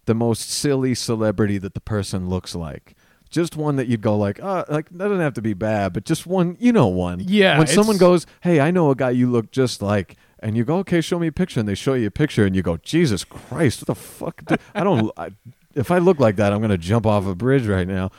the 0.07 0.15
most 0.15 0.51
silly 0.51 0.95
celebrity 0.95 1.59
that 1.59 1.75
the 1.75 1.81
person 1.81 2.31
looks 2.31 2.55
like. 2.55 2.95
Just 3.35 3.57
one 3.57 3.75
that 3.77 3.89
you'd 3.89 4.01
go 4.01 4.17
like, 4.17 4.39
oh, 4.41 4.65
like 4.69 4.89
that 4.91 4.99
doesn't 4.99 5.19
have 5.19 5.35
to 5.35 5.43
be 5.43 5.55
bad, 5.55 5.93
but 5.93 6.05
just 6.05 6.25
one, 6.25 6.57
you 6.61 6.73
know, 6.73 6.87
one. 6.87 7.19
Yeah, 7.27 7.59
When 7.59 7.67
someone 7.67 7.97
goes, 7.97 8.27
"Hey, 8.43 8.61
I 8.61 8.71
know 8.71 8.93
a 8.93 8.95
guy 8.95 9.11
you 9.11 9.29
look 9.29 9.51
just 9.51 9.83
like," 9.83 10.15
and 10.39 10.57
you 10.57 10.65
go, 10.65 10.77
"Okay, 10.79 11.01
show 11.01 11.19
me 11.19 11.27
a 11.27 11.33
picture," 11.33 11.59
and 11.59 11.69
they 11.69 11.75
show 11.75 11.95
you 11.95 12.07
a 12.07 12.11
picture, 12.13 12.47
and 12.47 12.55
you 12.55 12.63
go, 12.63 12.77
"Jesus 12.77 13.25
Christ, 13.25 13.81
what 13.81 13.87
the 13.89 13.95
fuck? 13.97 14.41
I 14.73 14.85
don't. 14.85 15.11
I, 15.17 15.31
if 15.75 15.91
I 15.91 15.99
look 15.99 16.21
like 16.21 16.37
that, 16.37 16.53
I'm 16.53 16.61
gonna 16.61 16.79
jump 16.79 17.07
off 17.07 17.27
a 17.27 17.35
bridge 17.35 17.67
right 17.67 17.89
now." 17.89 18.13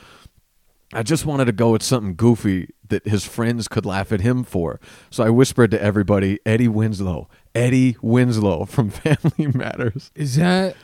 I 0.92 1.02
just 1.02 1.24
wanted 1.24 1.46
to 1.46 1.52
go 1.52 1.72
with 1.72 1.82
something 1.82 2.14
goofy 2.14 2.68
that 2.88 3.08
his 3.08 3.24
friends 3.24 3.68
could 3.68 3.86
laugh 3.86 4.12
at 4.12 4.20
him 4.20 4.44
for. 4.44 4.80
So 5.10 5.24
I 5.24 5.30
whispered 5.30 5.70
to 5.72 5.82
everybody, 5.82 6.38
Eddie 6.46 6.68
Winslow, 6.68 7.28
Eddie 7.54 7.96
Winslow 8.02 8.66
from 8.66 8.90
Family 9.04 9.48
Matters. 9.48 10.12
Is 10.14 10.36
that? 10.36 10.76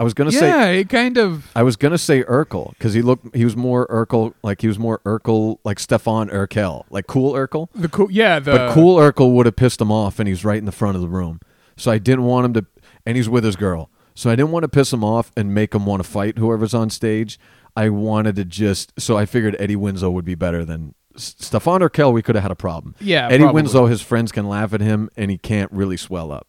I 0.00 0.02
was 0.02 0.14
gonna 0.14 0.32
say 0.32 0.48
Yeah, 0.48 0.66
it 0.68 0.88
kind 0.88 1.18
of. 1.18 1.50
I 1.54 1.62
was 1.62 1.76
gonna 1.76 1.98
say 1.98 2.22
Urkel 2.24 2.70
because 2.70 2.94
he 2.94 3.02
looked 3.02 3.36
he 3.36 3.44
was 3.44 3.54
more 3.54 3.86
Urkel 3.88 4.32
like 4.42 4.62
he 4.62 4.66
was 4.66 4.78
more 4.78 5.00
Urkel 5.00 5.58
like 5.62 5.78
Stefan 5.78 6.30
Urkel 6.30 6.84
like 6.88 7.06
cool 7.06 7.34
Urkel. 7.34 7.68
The 7.74 7.90
cool, 7.90 8.10
yeah, 8.10 8.38
the 8.38 8.52
But 8.52 8.72
cool 8.72 8.96
Urkel 8.96 9.34
would 9.34 9.44
have 9.44 9.56
pissed 9.56 9.78
him 9.78 9.92
off, 9.92 10.18
and 10.18 10.26
he's 10.26 10.42
right 10.42 10.56
in 10.56 10.64
the 10.64 10.72
front 10.72 10.96
of 10.96 11.02
the 11.02 11.08
room. 11.08 11.38
So 11.76 11.90
I 11.90 11.98
didn't 11.98 12.24
want 12.24 12.46
him 12.46 12.54
to, 12.54 12.66
and 13.04 13.18
he's 13.18 13.28
with 13.28 13.44
his 13.44 13.56
girl. 13.56 13.90
So 14.14 14.30
I 14.30 14.36
didn't 14.36 14.52
want 14.52 14.62
to 14.64 14.68
piss 14.68 14.90
him 14.90 15.04
off 15.04 15.32
and 15.36 15.54
make 15.54 15.74
him 15.74 15.84
want 15.84 16.02
to 16.02 16.08
fight 16.08 16.38
whoever's 16.38 16.72
on 16.72 16.88
stage. 16.88 17.38
I 17.76 17.90
wanted 17.90 18.36
to 18.36 18.46
just, 18.46 18.98
so 18.98 19.18
I 19.18 19.26
figured 19.26 19.54
Eddie 19.58 19.76
Winslow 19.76 20.10
would 20.10 20.24
be 20.24 20.34
better 20.34 20.64
than 20.64 20.94
Stefan 21.16 21.82
Urkel. 21.82 22.10
We 22.12 22.22
could 22.22 22.36
have 22.36 22.42
had 22.42 22.50
a 22.50 22.56
problem. 22.56 22.94
Yeah, 23.00 23.26
Eddie 23.26 23.44
probably. 23.44 23.62
Winslow, 23.62 23.86
his 23.86 24.00
friends 24.00 24.32
can 24.32 24.48
laugh 24.48 24.72
at 24.72 24.80
him, 24.80 25.10
and 25.16 25.30
he 25.30 25.36
can't 25.36 25.70
really 25.72 25.98
swell 25.98 26.32
up. 26.32 26.46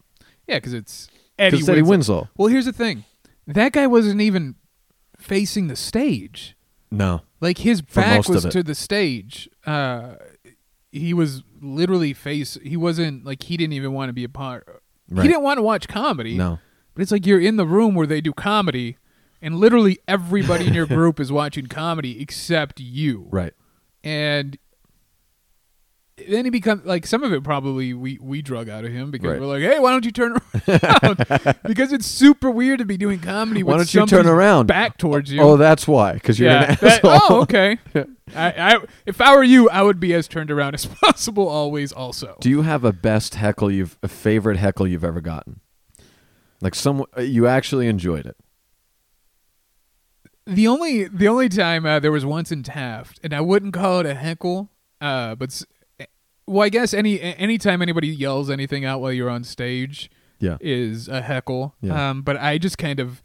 Yeah, 0.47 0.55
because 0.55 0.73
it's 0.73 1.09
Eddie 1.37 1.57
Because 1.57 1.69
Eddie 1.69 1.81
Winslow. 1.81 2.15
Winslow. 2.15 2.29
Well, 2.37 2.47
here's 2.47 2.65
the 2.65 2.73
thing. 2.73 3.03
That 3.53 3.71
guy 3.73 3.87
wasn't 3.87 4.21
even 4.21 4.55
facing 5.17 5.67
the 5.67 5.75
stage. 5.75 6.55
No. 6.89 7.21
Like 7.39 7.59
his 7.59 7.81
back 7.81 8.27
was 8.27 8.45
to 8.45 8.63
the 8.63 8.75
stage. 8.75 9.49
Uh, 9.65 10.15
he 10.91 11.13
was 11.13 11.43
literally 11.61 12.13
face. 12.13 12.57
He 12.63 12.75
wasn't 12.75 13.25
like 13.25 13.43
he 13.43 13.57
didn't 13.57 13.73
even 13.73 13.93
want 13.93 14.09
to 14.09 14.13
be 14.13 14.23
a 14.23 14.29
part. 14.29 14.83
Right. 15.09 15.23
He 15.23 15.27
didn't 15.27 15.43
want 15.43 15.57
to 15.57 15.63
watch 15.63 15.87
comedy. 15.87 16.35
No. 16.37 16.59
But 16.93 17.03
it's 17.03 17.11
like 17.11 17.25
you're 17.25 17.39
in 17.39 17.55
the 17.55 17.65
room 17.65 17.95
where 17.95 18.07
they 18.07 18.19
do 18.19 18.33
comedy, 18.33 18.97
and 19.41 19.55
literally 19.55 19.99
everybody 20.07 20.67
in 20.67 20.73
your 20.73 20.85
group 20.87 21.19
is 21.19 21.31
watching 21.31 21.67
comedy 21.67 22.21
except 22.21 22.79
you. 22.79 23.27
Right. 23.29 23.53
And 24.03 24.57
then 26.28 26.45
he 26.45 26.52
becomes 26.52 26.86
like 26.86 27.08
some 27.08 27.24
of 27.24 27.34
it 27.34 27.43
probably 27.43 27.93
we 27.93 28.19
we 28.21 28.41
drug 28.41 28.69
out 28.69 28.86
of 28.86 28.91
him 28.91 29.10
because 29.12 29.32
Right. 29.32 29.39
we're 29.41 29.47
like, 29.47 29.62
hey, 29.62 29.80
why 29.80 29.91
don't 29.91 30.06
you 30.06 30.12
turn 30.12 30.34
around? 30.67 31.58
because 31.65 31.91
it's 31.91 32.06
super 32.06 32.52
weird 32.52 32.80
to 32.80 32.86
be 32.86 32.97
doing 32.97 33.19
comedy. 33.19 33.63
Why 33.63 33.78
with 33.78 33.91
don't 33.91 33.93
you 34.02 34.06
turn 34.17 34.28
around? 34.28 34.67
back 34.67 34.97
towards 34.97 35.32
you? 35.32 35.41
Oh, 35.41 35.58
that's 35.58 35.88
why. 35.88 36.13
Because 36.13 36.39
you're 36.39 36.52
yeah. 36.52 36.71
an 36.71 36.78
that- 36.82 37.04
asshole. 37.06 37.19
oh, 37.38 37.41
okay. 37.41 37.80
I, 38.36 38.52
I 38.76 38.78
if 39.06 39.19
I 39.19 39.36
were 39.36 39.43
you, 39.43 39.69
I 39.69 39.82
would 39.82 40.00
be 40.00 40.13
as 40.13 40.28
turned 40.28 40.52
around 40.52 40.76
as 40.76 40.86
possible 40.86 41.47
always. 41.47 41.91
Also, 41.91 42.38
Do 42.39 42.50
you 42.50 42.62
have 42.62 42.84
a 42.84 42.93
best 42.93 43.36
heckle 43.36 43.71
you've 43.71 43.97
a 44.04 44.08
favorite 44.08 44.58
heckle 44.58 44.88
you've 44.88 45.04
ever 45.04 45.21
gotten? 45.21 45.60
Like 46.62 46.76
some 46.76 47.06
you 47.17 47.47
actually 47.47 47.88
enjoyed 47.88 48.26
it. 48.28 48.38
the 50.45 50.67
only 50.67 51.06
the 51.06 51.28
only 51.28 51.50
time 51.50 51.86
uh, 51.86 52.00
there 52.00 52.12
was 52.12 52.26
once 52.26 52.52
in 52.52 52.63
Taft, 52.63 53.19
and 53.24 53.34
I 53.34 53.41
wouldn't 53.41 53.74
call 53.74 54.00
it 54.02 54.06
a 54.06 54.13
heckle, 54.15 54.69
uh, 55.00 55.36
but 55.36 55.62
well, 56.47 56.63
I 56.65 56.69
guess 56.69 56.93
any 56.93 57.19
anytime 57.21 57.82
anybody 57.82 58.08
yells 58.08 58.49
anything 58.49 58.84
out 58.86 59.01
while 59.01 59.12
you're 59.13 59.30
on 59.30 59.43
stage 59.43 60.10
Yeah. 60.39 60.58
is 60.60 61.08
a 61.08 61.21
heckle. 61.21 61.75
Yeah. 61.82 62.10
Um, 62.10 62.21
but 62.23 62.38
I 62.38 62.58
just 62.58 62.77
kind 62.77 62.99
of 62.99 63.21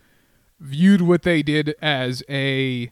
viewed 0.61 1.03
what 1.03 1.23
they 1.23 1.43
did 1.43 1.75
as 1.83 2.23
a 2.29 2.91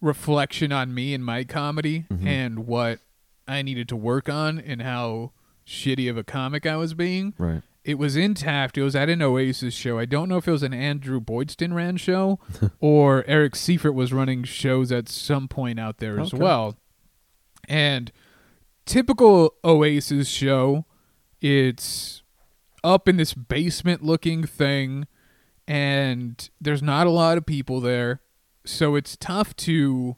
reflection 0.00 0.72
on 0.72 0.94
me 0.94 1.12
and 1.14 1.24
my 1.24 1.44
comedy 1.44 2.04
Mm-hmm. 2.10 2.26
and 2.26 2.66
what 2.66 3.00
I 3.46 3.62
needed 3.62 3.88
to 3.88 3.96
work 3.96 4.28
on 4.28 4.58
and 4.58 4.82
how 4.82 5.32
shitty 5.66 6.08
of 6.08 6.16
a 6.16 6.24
comic 6.24 6.66
I 6.66 6.76
was 6.76 6.94
being. 6.94 7.34
Right. 7.38 7.62
It 7.84 7.98
was 7.98 8.16
in 8.16 8.34
Taft. 8.34 8.76
It 8.76 8.82
was 8.82 8.94
at 8.94 9.08
an 9.08 9.22
Oasis 9.22 9.72
show. 9.72 9.98
I 9.98 10.04
don't 10.04 10.28
know 10.28 10.36
if 10.36 10.46
it 10.46 10.50
was 10.50 10.62
an 10.62 10.74
Andrew 10.74 11.20
Boydston 11.20 11.72
ran 11.72 11.96
show 11.96 12.38
or 12.80 13.24
Eric 13.26 13.56
Seifert 13.56 13.94
was 13.94 14.12
running 14.12 14.44
shows 14.44 14.92
at 14.92 15.08
some 15.08 15.48
point 15.48 15.80
out 15.80 15.96
there 15.98 16.20
as 16.20 16.34
well. 16.34 16.76
And 17.66 18.12
typical 18.88 19.54
Oasis 19.64 20.28
show, 20.28 20.84
it's 21.40 22.22
up 22.82 23.08
in 23.08 23.16
this 23.18 23.34
basement 23.34 24.02
looking 24.02 24.44
thing 24.44 25.06
and 25.66 26.48
there's 26.60 26.82
not 26.82 27.06
a 27.06 27.10
lot 27.10 27.36
of 27.38 27.44
people 27.46 27.80
there. 27.80 28.20
So 28.64 28.96
it's 28.96 29.16
tough 29.16 29.54
to 29.56 30.16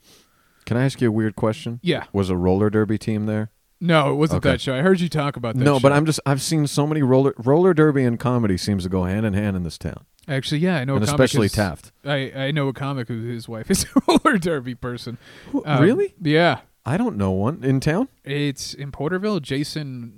Can 0.65 0.77
I 0.77 0.85
ask 0.85 1.01
you 1.01 1.09
a 1.09 1.13
weird 1.13 1.37
question? 1.37 1.81
Yeah. 1.83 2.05
Was 2.13 2.31
a 2.31 2.37
roller 2.37 2.71
derby 2.71 2.99
team 2.99 3.27
there? 3.27 3.51
No, 3.81 4.13
it 4.13 4.17
wasn't 4.17 4.39
Okay. 4.45 4.53
that 4.53 4.61
show. 4.61 4.75
I 4.77 4.83
heard 4.83 5.01
you 5.01 5.09
talk 5.09 5.37
about 5.37 5.57
that. 5.57 5.65
no, 5.65 5.81
but. 5.81 5.93
I'm 5.93 6.05
just 6.07 6.21
I've 6.27 6.43
seen 6.43 6.67
so 6.67 6.87
many 6.87 7.03
roller 7.03 7.35
roller 7.39 7.73
derby 7.75 8.05
and 8.05 8.19
comedy 8.21 8.57
seems 8.59 8.83
to 8.85 8.89
go 8.91 9.05
hand 9.05 9.25
in 9.25 9.33
hand 9.35 9.57
in 9.57 9.63
this 9.63 9.79
town, 9.79 10.05
actually 10.29 10.59
yeah, 10.61 10.77
I 10.77 10.85
know 10.85 10.97
and 10.97 11.05
a 11.05 11.07
comic 11.07 11.21
especially 11.21 11.47
is- 11.47 11.53
Taft. 11.53 11.93
I, 12.05 12.31
I 12.37 12.51
know 12.51 12.69
a 12.69 12.73
comic 12.75 13.09
who 13.09 13.23
his 13.23 13.49
wife 13.49 13.71
is 13.71 13.85
a 13.97 14.01
roller 14.07 14.37
derby 14.39 14.75
person. 14.75 15.17
Um, 15.65 15.83
really? 15.83 16.15
Yeah. 16.21 16.61
I 16.91 16.97
don't 16.97 17.17
know 17.17 17.31
one 17.31 17.63
in 17.63 17.79
town. 17.79 18.09
It's 18.25 18.75
in 18.75 18.91
Porterville, 18.91 19.39
Jason 19.41 20.15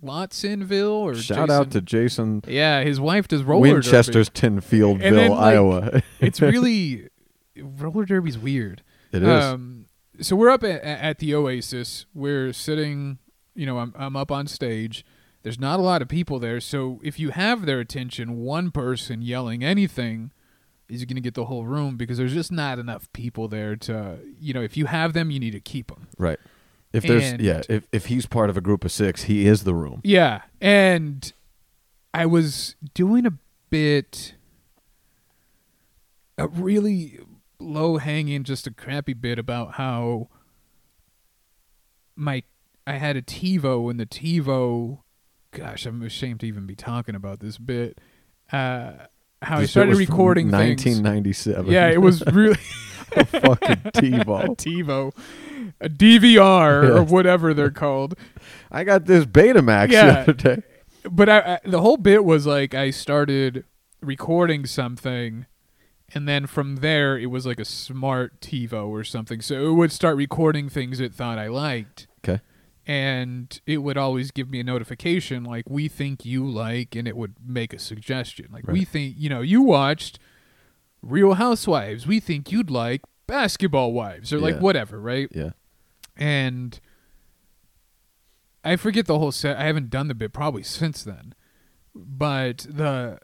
Watsonville 0.00 0.86
or 0.90 1.14
Shout 1.14 1.48
Jason- 1.48 1.50
out 1.50 1.70
to 1.72 1.80
Jason 1.82 2.42
Yeah, 2.46 2.82
his 2.82 2.98
wife 3.00 3.28
does 3.28 3.42
roller 3.42 3.66
derby. 3.66 3.74
Winchester's 3.74 4.30
derby. 4.30 4.60
Tinfieldville, 4.60 5.00
then, 5.00 5.30
like, 5.30 5.40
Iowa. 5.40 6.02
It's 6.20 6.40
really 6.40 7.08
roller 7.60 8.04
derby's 8.06 8.38
weird. 8.38 8.82
it 9.12 9.22
is. 9.22 9.28
Um, 9.28 9.86
so 10.20 10.34
we're 10.34 10.50
up 10.50 10.64
at, 10.64 10.82
at 10.82 11.18
the 11.18 11.34
Oasis. 11.34 12.06
We're 12.14 12.52
sitting, 12.52 13.18
you 13.54 13.66
know, 13.66 13.78
I'm 13.78 13.92
I'm 13.96 14.16
up 14.16 14.32
on 14.32 14.46
stage. 14.46 15.04
There's 15.42 15.58
not 15.60 15.78
a 15.78 15.82
lot 15.82 16.02
of 16.02 16.08
people 16.08 16.38
there, 16.38 16.60
so 16.60 17.00
if 17.04 17.18
you 17.20 17.30
have 17.30 17.64
their 17.64 17.80
attention, 17.80 18.38
one 18.38 18.70
person 18.70 19.22
yelling 19.22 19.62
anything 19.62 20.32
is 20.88 21.00
he 21.00 21.06
going 21.06 21.16
to 21.16 21.20
get 21.20 21.34
the 21.34 21.44
whole 21.44 21.64
room 21.66 21.96
because 21.96 22.16
there's 22.18 22.32
just 22.34 22.50
not 22.50 22.78
enough 22.78 23.12
people 23.12 23.46
there 23.48 23.76
to, 23.76 24.18
you 24.40 24.54
know, 24.54 24.62
if 24.62 24.76
you 24.76 24.86
have 24.86 25.12
them, 25.12 25.30
you 25.30 25.38
need 25.38 25.50
to 25.52 25.60
keep 25.60 25.88
them. 25.88 26.08
right. 26.18 26.38
If 26.90 27.02
there's 27.02 27.22
and- 27.22 27.40
yeah, 27.42 27.60
if 27.68 27.86
if 27.92 28.06
he's 28.06 28.24
part 28.24 28.48
of 28.48 28.56
a 28.56 28.62
group 28.62 28.82
of 28.82 28.90
six, 28.90 29.24
he 29.24 29.46
is 29.46 29.64
the 29.64 29.74
room. 29.74 30.00
Yeah, 30.02 30.42
and 30.58 31.30
I 32.14 32.24
was 32.24 32.76
doing 32.94 33.26
a 33.26 33.32
bit, 33.68 34.32
a 36.38 36.48
really 36.48 37.18
low 37.60 37.98
hanging, 37.98 38.42
just 38.42 38.66
a 38.66 38.70
crappy 38.70 39.12
bit 39.12 39.38
about 39.38 39.74
how 39.74 40.28
my 42.16 42.42
I 42.86 42.92
had 42.94 43.16
a 43.16 43.22
TiVo 43.22 43.90
and 43.90 44.00
the 44.00 44.06
TiVo, 44.06 45.00
gosh, 45.50 45.84
I'm 45.84 46.02
ashamed 46.02 46.40
to 46.40 46.46
even 46.46 46.66
be 46.66 46.74
talking 46.74 47.14
about 47.14 47.40
this 47.40 47.58
bit. 47.58 48.00
Uh, 48.50 48.92
how 49.42 49.60
bit 49.60 49.68
started 49.70 49.96
recording 49.96 50.50
things. 50.50 50.84
1997. 50.84 51.70
Yeah, 51.70 51.88
it 51.90 52.00
was 52.00 52.24
really 52.26 52.58
a 53.16 53.24
fucking 53.24 53.76
TiVo. 53.92 54.44
a 54.44 54.48
TiVo. 54.56 55.14
A 55.80 55.88
DVR 55.88 56.88
or 56.96 57.02
whatever 57.02 57.54
they're 57.54 57.70
called. 57.70 58.14
I 58.70 58.84
got 58.84 59.04
this 59.06 59.24
Betamax 59.26 59.90
Yeah. 59.90 60.06
the 60.06 60.18
other 60.20 60.32
day. 60.32 60.62
but 61.10 61.28
I, 61.28 61.38
I 61.38 61.58
the 61.64 61.80
whole 61.80 61.96
bit 61.96 62.24
was 62.24 62.46
like 62.46 62.74
I 62.74 62.90
started 62.90 63.64
recording 64.00 64.64
something 64.66 65.46
and 66.14 66.26
then 66.28 66.46
from 66.46 66.76
there 66.76 67.18
it 67.18 67.26
was 67.26 67.44
like 67.46 67.60
a 67.60 67.64
smart 67.64 68.40
TiVo 68.40 68.88
or 68.88 69.04
something. 69.04 69.40
So 69.40 69.68
it 69.68 69.72
would 69.74 69.92
start 69.92 70.16
recording 70.16 70.68
things 70.68 71.00
it 71.00 71.12
thought 71.14 71.38
I 71.38 71.48
liked 71.48 72.06
Okay. 72.24 72.40
And 72.88 73.60
it 73.66 73.78
would 73.78 73.98
always 73.98 74.30
give 74.30 74.48
me 74.48 74.58
a 74.60 74.64
notification 74.64 75.44
like 75.44 75.68
we 75.68 75.86
think 75.88 76.24
you 76.24 76.48
like 76.48 76.96
and 76.96 77.06
it 77.06 77.16
would 77.18 77.34
make 77.46 77.74
a 77.74 77.78
suggestion. 77.78 78.48
Like 78.50 78.66
we 78.66 78.84
think, 78.86 79.14
you 79.18 79.28
know, 79.28 79.42
you 79.42 79.60
watched 79.60 80.18
Real 81.02 81.34
Housewives. 81.34 82.06
We 82.06 82.18
think 82.18 82.50
you'd 82.50 82.70
like 82.70 83.02
Basketball 83.26 83.92
Wives 83.92 84.32
or 84.32 84.38
like 84.40 84.58
whatever, 84.58 84.98
right? 84.98 85.28
Yeah. 85.32 85.50
and 86.16 86.80
I 88.64 88.76
forget 88.76 89.06
the 89.06 89.18
whole 89.18 89.32
set. 89.32 89.58
I 89.58 89.64
haven't 89.64 89.90
done 89.90 90.08
the 90.08 90.14
bit 90.14 90.32
probably 90.32 90.62
since 90.62 91.04
then, 91.04 91.34
but 91.94 92.66
the 92.68 93.18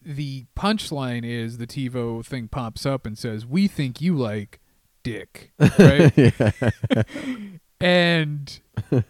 the 0.00 0.44
punchline 0.56 1.24
is 1.24 1.58
the 1.58 1.66
TiVo 1.66 2.24
thing 2.24 2.48
pops 2.48 2.86
up 2.86 3.04
and 3.04 3.18
says, 3.18 3.44
"We 3.46 3.66
think 3.68 4.00
you 4.00 4.16
like 4.16 4.60
dick," 5.02 5.52
right? 5.78 6.12
and 7.84 8.60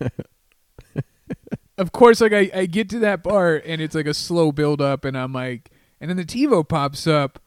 of 1.78 1.92
course, 1.92 2.20
like 2.20 2.32
I, 2.32 2.50
I 2.54 2.66
get 2.66 2.88
to 2.90 2.98
that 3.00 3.22
part 3.22 3.64
and 3.64 3.80
it's 3.80 3.94
like 3.94 4.06
a 4.06 4.14
slow 4.14 4.52
build 4.52 4.80
up, 4.80 5.04
and 5.04 5.16
I'm 5.16 5.32
like, 5.32 5.70
and 6.00 6.10
then 6.10 6.16
the 6.16 6.24
TiVo 6.24 6.68
pops 6.68 7.06
up. 7.06 7.38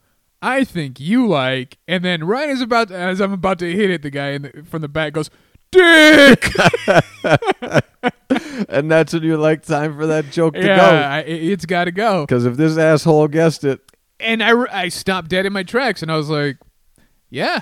I 0.42 0.64
think 0.64 1.00
you 1.00 1.28
like, 1.28 1.80
and 1.88 2.06
then 2.06 2.24
right 2.24 2.50
as 2.50 2.62
about 2.62 2.92
as 2.92 3.20
I'm 3.20 3.34
about 3.34 3.60
to 3.60 3.72
hit 3.72 3.90
it, 3.90 4.02
the 4.04 4.10
guy 4.12 4.30
in 4.30 4.42
the, 4.44 4.64
from 4.70 4.82
the 4.82 4.88
back 4.88 5.14
goes, 5.14 5.30
"Dick." 5.72 6.50
and 8.70 8.90
that's 8.90 9.14
when 9.14 9.24
you're 9.24 9.38
like, 9.38 9.64
time 9.64 9.96
for 9.96 10.06
that 10.08 10.32
joke 10.32 10.54
to 10.54 10.64
yeah, 10.64 10.78
go. 10.78 10.84
I, 10.84 11.20
it- 11.22 11.44
it's 11.52 11.66
got 11.66 11.86
to 11.86 11.92
go. 11.92 12.22
Because 12.26 12.46
if 12.46 12.56
this 12.56 12.78
asshole 12.78 13.28
guessed 13.30 13.64
it, 13.64 13.82
And 14.20 14.44
I, 14.44 14.52
I 14.72 14.90
stopped 14.90 15.30
dead 15.30 15.46
in 15.46 15.54
my 15.54 15.64
tracks, 15.64 16.02
and 16.04 16.12
I 16.12 16.16
was 16.18 16.30
like, 16.30 16.58
"Yeah, 17.32 17.62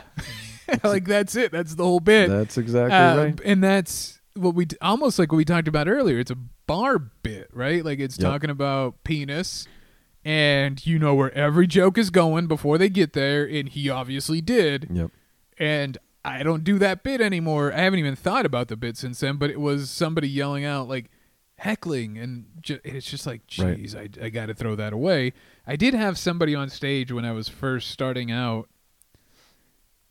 like 0.84 1.06
that's 1.06 1.36
it. 1.36 1.51
That's 1.51 1.75
the 1.75 1.84
whole 1.84 1.99
bit." 1.99 2.30
that's 2.30 2.58
exactly 2.58 2.95
Uh, 2.97 3.17
right. 3.17 3.41
And 3.45 3.63
that's 3.63 4.19
what 4.36 4.56
we 4.56 4.67
almost 4.82 5.17
like 5.19 5.32
what 5.32 5.38
we 5.38 5.45
talked 5.45 5.67
about 5.67 5.88
earlier. 5.88 6.19
It's 6.19 6.32
a 6.32 6.38
bar 6.67 6.99
bit, 6.99 7.49
right? 7.54 7.84
Like 7.86 7.99
it's 7.99 8.17
Yep. 8.19 8.30
talking 8.32 8.49
about 8.49 9.04
penis, 9.04 9.67
and 10.23 10.86
you 10.86 10.97
know 10.99 11.13
where 11.15 11.34
every 11.34 11.67
joke 11.67 11.97
is 11.97 12.10
going 12.10 12.47
before 12.47 12.78
they 12.78 12.89
get 12.89 13.13
there, 13.13 13.45
and 13.47 13.69
he 13.69 13.89
obviously 13.89 14.41
did. 14.41 14.88
Yep. 14.91 15.12
And 15.58 15.97
I 16.23 16.41
don't 16.43 16.63
do 16.63 16.80
that 16.80 17.04
bit 17.04 17.21
anymore. 17.21 17.71
I 17.71 17.82
haven't 17.82 17.99
even 17.99 18.15
thought 18.15 18.45
about 18.45 18.67
the 18.67 18.75
bit 18.75 18.97
since 18.97 19.19
then, 19.19 19.38
but 19.38 19.49
it 19.51 19.60
was 19.60 19.89
somebody 19.91 20.28
yelling 20.28 20.65
out 20.65 20.88
like 20.89 21.12
heckling, 21.60 22.17
and 22.17 22.45
ju- 22.62 22.80
it's 22.84 23.10
just 23.10 23.25
like, 23.25 23.41
Right. 23.60 23.95
I, 23.95 24.25
I 24.25 24.30
got 24.30 24.47
to 24.47 24.54
throw 24.54 24.75
that 24.75 24.91
away. 24.91 25.34
I 25.67 25.75
did 25.75 25.93
have 25.93 26.17
somebody 26.17 26.54
on 26.56 26.69
stage 26.69 27.12
when 27.12 27.23
I 27.25 27.32
was 27.32 27.47
first 27.47 27.91
starting 27.91 28.32
out. 28.32 28.67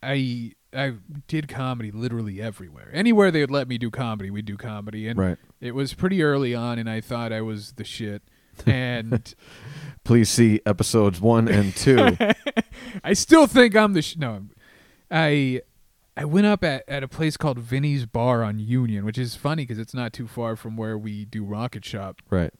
I 0.04 0.52
I 0.76 0.94
did 1.28 1.48
comedy 1.48 1.90
literally 1.90 2.40
everywhere. 2.42 2.90
Anywhere 2.92 3.30
they 3.30 3.40
would 3.40 3.50
let 3.50 3.68
me 3.68 3.78
do 3.78 3.90
comedy, 3.90 4.30
we'd 4.30 4.44
do 4.44 4.56
comedy, 4.56 5.06
and 5.08 5.18
Right. 5.18 5.38
it 5.60 5.74
was 5.74 5.94
pretty 5.94 6.22
early 6.22 6.54
on, 6.54 6.78
and 6.78 6.90
I 6.90 7.00
thought 7.00 7.32
I 7.32 7.40
was 7.42 7.72
the 7.72 7.84
shit. 7.84 8.22
And 8.66 9.34
Please 10.04 10.28
see 10.30 10.60
episodes 10.66 11.20
one 11.20 11.48
and 11.48 11.74
two. 11.74 12.16
I 13.04 13.12
still 13.14 13.46
think 13.46 13.74
I'm 13.74 13.94
the 13.94 14.02
sh- 14.02 14.16
no. 14.16 14.46
I 15.10 15.62
I 16.16 16.24
went 16.24 16.46
up 16.46 16.62
at, 16.62 16.84
at 16.88 17.02
a 17.02 17.08
place 17.08 17.36
called 17.36 17.58
Vinny's 17.58 18.06
Bar 18.06 18.44
on 18.44 18.58
Union, 18.60 19.04
which 19.04 19.18
is 19.18 19.34
funny 19.34 19.62
because 19.64 19.78
it's 19.78 19.94
not 19.94 20.12
too 20.12 20.28
far 20.28 20.54
from 20.56 20.76
where 20.76 20.96
we 20.98 21.24
do 21.24 21.42
Rocket 21.44 21.84
Shop, 21.84 22.20
right. 22.30 22.52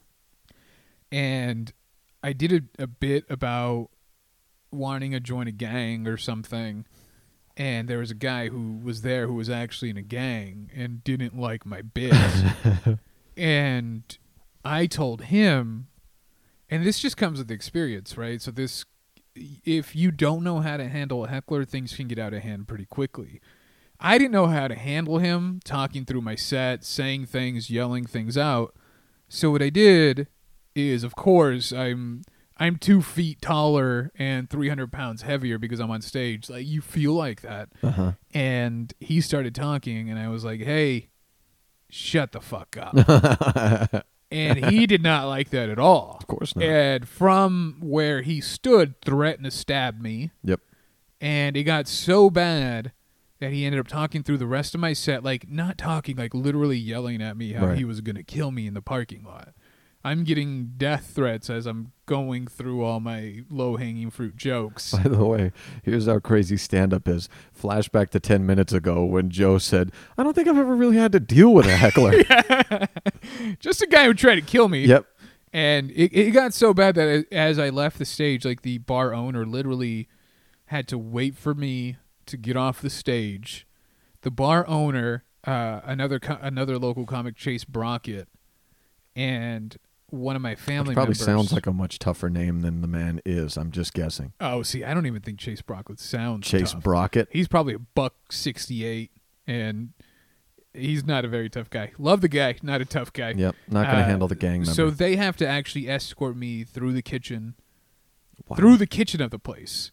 and 1.13 1.73
I 2.23 2.33
did 2.33 2.53
a, 2.79 2.83
a 2.83 2.87
bit 2.87 3.25
about 3.29 3.91
wanting 4.73 5.13
to 5.13 5.21
join 5.21 5.47
a 5.47 5.53
gang 5.53 6.07
or 6.09 6.17
something, 6.17 6.87
and 7.57 7.89
there 7.89 7.99
was 7.99 8.11
a 8.11 8.17
guy 8.17 8.49
who 8.49 8.81
was 8.83 9.03
there 9.03 9.27
who 9.27 9.35
was 9.35 9.49
actually 9.49 9.91
in 9.91 9.97
a 9.97 10.03
gang 10.03 10.71
and 10.75 11.05
didn't 11.05 11.39
like 11.39 11.65
my 11.65 11.83
bit, 11.83 12.15
and 13.37 14.19
I 14.65 14.87
told 14.87 15.23
him, 15.23 15.89
and 16.71 16.85
this 16.85 16.99
just 16.99 17.17
comes 17.17 17.39
with 17.39 17.51
experience, 17.51 18.17
right? 18.17 18.41
So 18.41 18.51
this, 18.51 18.85
if 19.35 19.95
you 19.95 20.11
don't 20.11 20.43
know 20.43 20.61
how 20.61 20.77
to 20.77 20.89
handle 20.89 21.25
a 21.25 21.29
heckler, 21.29 21.65
things 21.65 21.95
can 21.95 22.09
get 22.09 22.19
out 22.19 22.35
of 22.35 22.43
hand 22.43 22.67
pretty 22.67 22.87
quickly. 22.87 23.41
I 24.01 24.19
didn't 24.19 24.33
know 24.33 24.47
how 24.47 24.69
to 24.69 24.75
handle 24.75 25.19
him 25.19 25.61
talking 25.65 26.05
through 26.05 26.23
my 26.23 26.35
set, 26.35 26.85
saying 26.85 27.27
things, 27.27 27.71
yelling 27.71 28.05
things 28.05 28.37
out. 28.37 28.75
So 29.29 29.51
what 29.51 29.63
I 29.63 29.71
did 29.71 30.27
is, 30.75 31.05
of 31.05 31.15
course, 31.15 31.73
I'm 31.73 32.23
I'm 32.57 32.77
two 32.77 33.03
feet 33.03 33.43
taller 33.43 34.13
and 34.17 34.49
300 34.49 34.93
pounds 34.93 35.23
heavier 35.23 35.59
because 35.59 35.81
I'm 35.81 35.91
on 35.91 36.03
stage. 36.03 36.49
Like 36.49 36.67
you 36.67 36.81
feel 36.81 37.13
like 37.13 37.41
that. 37.41 37.71
Uh-huh. 37.83 38.13
And 38.33 38.93
he 39.01 39.21
started 39.21 39.55
talking, 39.55 40.09
and 40.09 40.19
I 40.19 40.29
was 40.29 40.45
like, 40.45 40.61
"Hey, 40.61 41.09
shut 41.91 42.33
the 42.33 42.41
fuck 42.41 42.77
up." 42.81 42.95
and 44.31 44.65
he 44.67 44.87
did 44.87 45.03
not 45.03 45.27
like 45.29 45.51
that 45.51 45.69
at 45.69 45.79
all. 45.79 46.17
Of 46.21 46.27
course 46.27 46.55
not. 46.55 46.65
And 46.65 47.09
from 47.09 47.79
where 47.81 48.23
he 48.23 48.41
stood, 48.41 49.01
threatened 49.03 49.45
to 49.45 49.51
stab 49.51 50.01
me. 50.01 50.31
Yep. 50.45 50.61
And 51.21 51.57
it 51.57 51.65
got 51.65 51.89
so 51.89 52.31
bad 52.31 52.93
that 53.41 53.53
he 53.53 53.65
ended 53.65 53.81
up 53.81 53.89
talking 53.89 54.23
through 54.23 54.39
the 54.39 54.47
rest 54.47 54.75
of 54.75 54.81
my 54.81 54.93
set, 54.93 55.23
like 55.25 55.49
not 55.49 55.77
talking, 55.79 56.17
like 56.17 56.35
literally 56.35 56.77
yelling 56.79 57.21
at 57.23 57.37
me 57.37 57.53
how 57.53 57.67
Right. 57.69 57.79
he 57.79 57.85
was 57.85 58.01
going 58.01 58.17
to 58.17 58.23
kill 58.23 58.51
me 58.51 58.67
in 58.67 58.75
the 58.75 58.83
parking 58.83 59.25
lot. 59.25 59.55
I'm 60.05 60.25
getting 60.25 60.73
death 60.77 61.13
threats 61.15 61.49
as 61.49 61.65
I'm 61.65 61.93
going 62.05 62.47
through 62.47 62.85
all 62.85 63.01
my 63.01 63.43
low 63.49 63.77
hanging 63.77 64.11
fruit 64.11 64.37
jokes. 64.37 64.93
By 64.93 65.09
the 65.09 65.25
way, 65.25 65.53
here's 65.83 66.07
how 66.07 66.19
crazy 66.19 66.59
stand 66.59 66.93
up 66.93 67.09
is. 67.09 67.31
Flashback 67.59 68.11
to 68.11 68.21
10 68.21 68.45
minutes 68.45 68.75
ago 68.75 69.03
when 69.05 69.31
Joe 69.31 69.57
said, 69.57 69.93
I 70.19 70.23
don't 70.23 70.35
think 70.35 70.47
I've 70.47 70.59
ever 70.59 70.77
really 70.77 70.99
had 70.99 71.13
to 71.13 71.21
deal 71.21 71.55
with 71.55 71.67
a 71.67 71.77
heckler. 71.77 72.23
Just 73.61 73.81
a 73.81 73.87
guy 73.87 74.05
who 74.05 74.13
tried 74.13 74.35
to 74.35 74.43
kill 74.43 74.69
me. 74.69 74.85
Yep. 74.85 75.07
And 75.55 75.91
it, 75.93 76.13
it 76.13 76.31
got 76.33 76.53
so 76.53 76.75
bad 76.75 76.97
that 76.97 77.27
as 77.33 77.59
I 77.59 77.71
left 77.71 77.99
the 77.99 78.05
stage, 78.05 78.45
like 78.45 78.61
the 78.61 78.79
bar 78.79 79.15
owner 79.15 79.47
literally 79.47 80.09
had 80.67 80.87
to 80.89 80.99
wait 80.99 81.37
for 81.37 81.55
me 81.55 81.97
to 82.27 82.37
get 82.37 82.57
off 82.57 82.83
the 82.83 82.91
stage. 82.91 83.67
The 84.21 84.31
bar 84.31 84.67
owner, 84.69 85.25
uh, 85.47 85.81
another 85.85 86.19
co- 86.19 86.39
another 86.43 86.79
local 86.79 87.07
comic, 87.07 87.37
Chase 87.37 87.65
Brockett, 87.65 88.29
and 89.15 89.77
one 90.15 90.37
of 90.37 90.43
my 90.43 90.55
family 90.55 90.91
Which 90.91 90.95
probably 90.97 91.11
members. 91.13 91.25
sounds 91.25 91.53
like 91.53 91.67
a 91.67 91.73
much 91.73 91.99
tougher 91.99 92.31
name 92.31 92.61
than 92.61 92.81
the 92.81 92.89
man 92.89 93.21
is. 93.25 93.57
I'm 93.57 93.71
just 93.71 93.93
guessing. 93.95 94.33
oh, 94.41 94.63
see, 94.63 94.85
I 94.85 94.95
don't 94.95 95.07
even 95.07 95.21
think 95.23 95.39
Chase 95.39 95.63
Brockett 95.63 95.99
sounds 96.01 96.47
Chase 96.47 96.73
tough. 96.73 96.83
Brockett. 96.83 97.29
He's 97.31 97.49
probably 97.49 97.75
a 97.75 97.79
buck 97.79 98.15
sixty 98.33 98.85
eight, 98.85 99.11
and 99.47 99.91
he's 100.73 101.05
not 101.05 101.25
a 101.25 101.29
very 101.29 101.49
tough 101.51 101.71
guy. 101.71 101.93
Love 101.99 102.21
the 102.21 102.29
guy, 102.29 102.57
not 102.63 102.81
a 102.81 102.85
tough 102.85 103.13
guy. 103.13 103.31
Yep. 103.37 103.55
Not 103.69 103.85
going 103.87 103.97
to 103.97 104.03
Uh, 104.03 104.07
handle 104.07 104.29
the 104.29 104.35
gang 104.35 104.61
member. 104.61 104.73
So 104.73 104.91
they 104.91 105.17
have 105.17 105.37
to 105.37 105.47
actually 105.47 105.89
escort 105.89 106.37
me 106.37 106.65
through 106.65 106.93
the 106.95 107.03
kitchen, 107.03 107.55
Wow. 108.49 108.57
through 108.57 108.77
the 108.79 108.87
kitchen 108.87 109.21
of 109.23 109.31
the 109.31 109.39
place, 109.39 109.91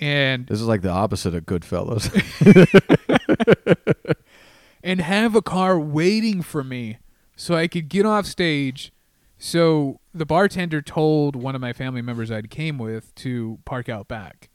and 0.00 0.46
This 0.46 0.60
is 0.60 0.66
like 0.66 0.82
the 0.82 0.90
opposite 0.90 1.34
of 1.34 1.44
Goodfellas. 1.46 2.10
and 4.82 5.00
have 5.00 5.34
a 5.34 5.42
car 5.42 5.78
waiting 5.78 6.42
for 6.42 6.62
me 6.64 6.98
so 7.36 7.54
I 7.54 7.66
could 7.68 7.88
get 7.88 8.06
off 8.06 8.24
stage. 8.26 8.92
So 9.38 10.00
the 10.14 10.26
bartender 10.26 10.80
told 10.80 11.36
one 11.36 11.54
of 11.54 11.60
my 11.60 11.72
family 11.72 12.02
members 12.02 12.30
I'd 12.30 12.50
came 12.50 12.78
with 12.78 13.14
to 13.16 13.58
park 13.64 13.88
out 13.88 14.08
back. 14.08 14.50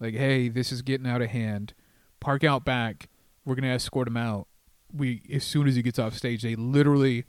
Like, 0.00 0.14
hey, 0.14 0.48
this 0.48 0.72
is 0.72 0.82
getting 0.82 1.06
out 1.06 1.22
of 1.22 1.30
hand. 1.30 1.74
Park 2.20 2.44
out 2.44 2.64
back. 2.64 3.08
We're 3.44 3.54
gonna 3.54 3.68
escort 3.68 4.08
him 4.08 4.16
out. 4.16 4.48
We 4.92 5.22
as 5.32 5.44
soon 5.44 5.68
as 5.68 5.76
he 5.76 5.82
gets 5.82 5.98
off 5.98 6.14
stage, 6.14 6.42
they 6.42 6.56
literally 6.56 7.24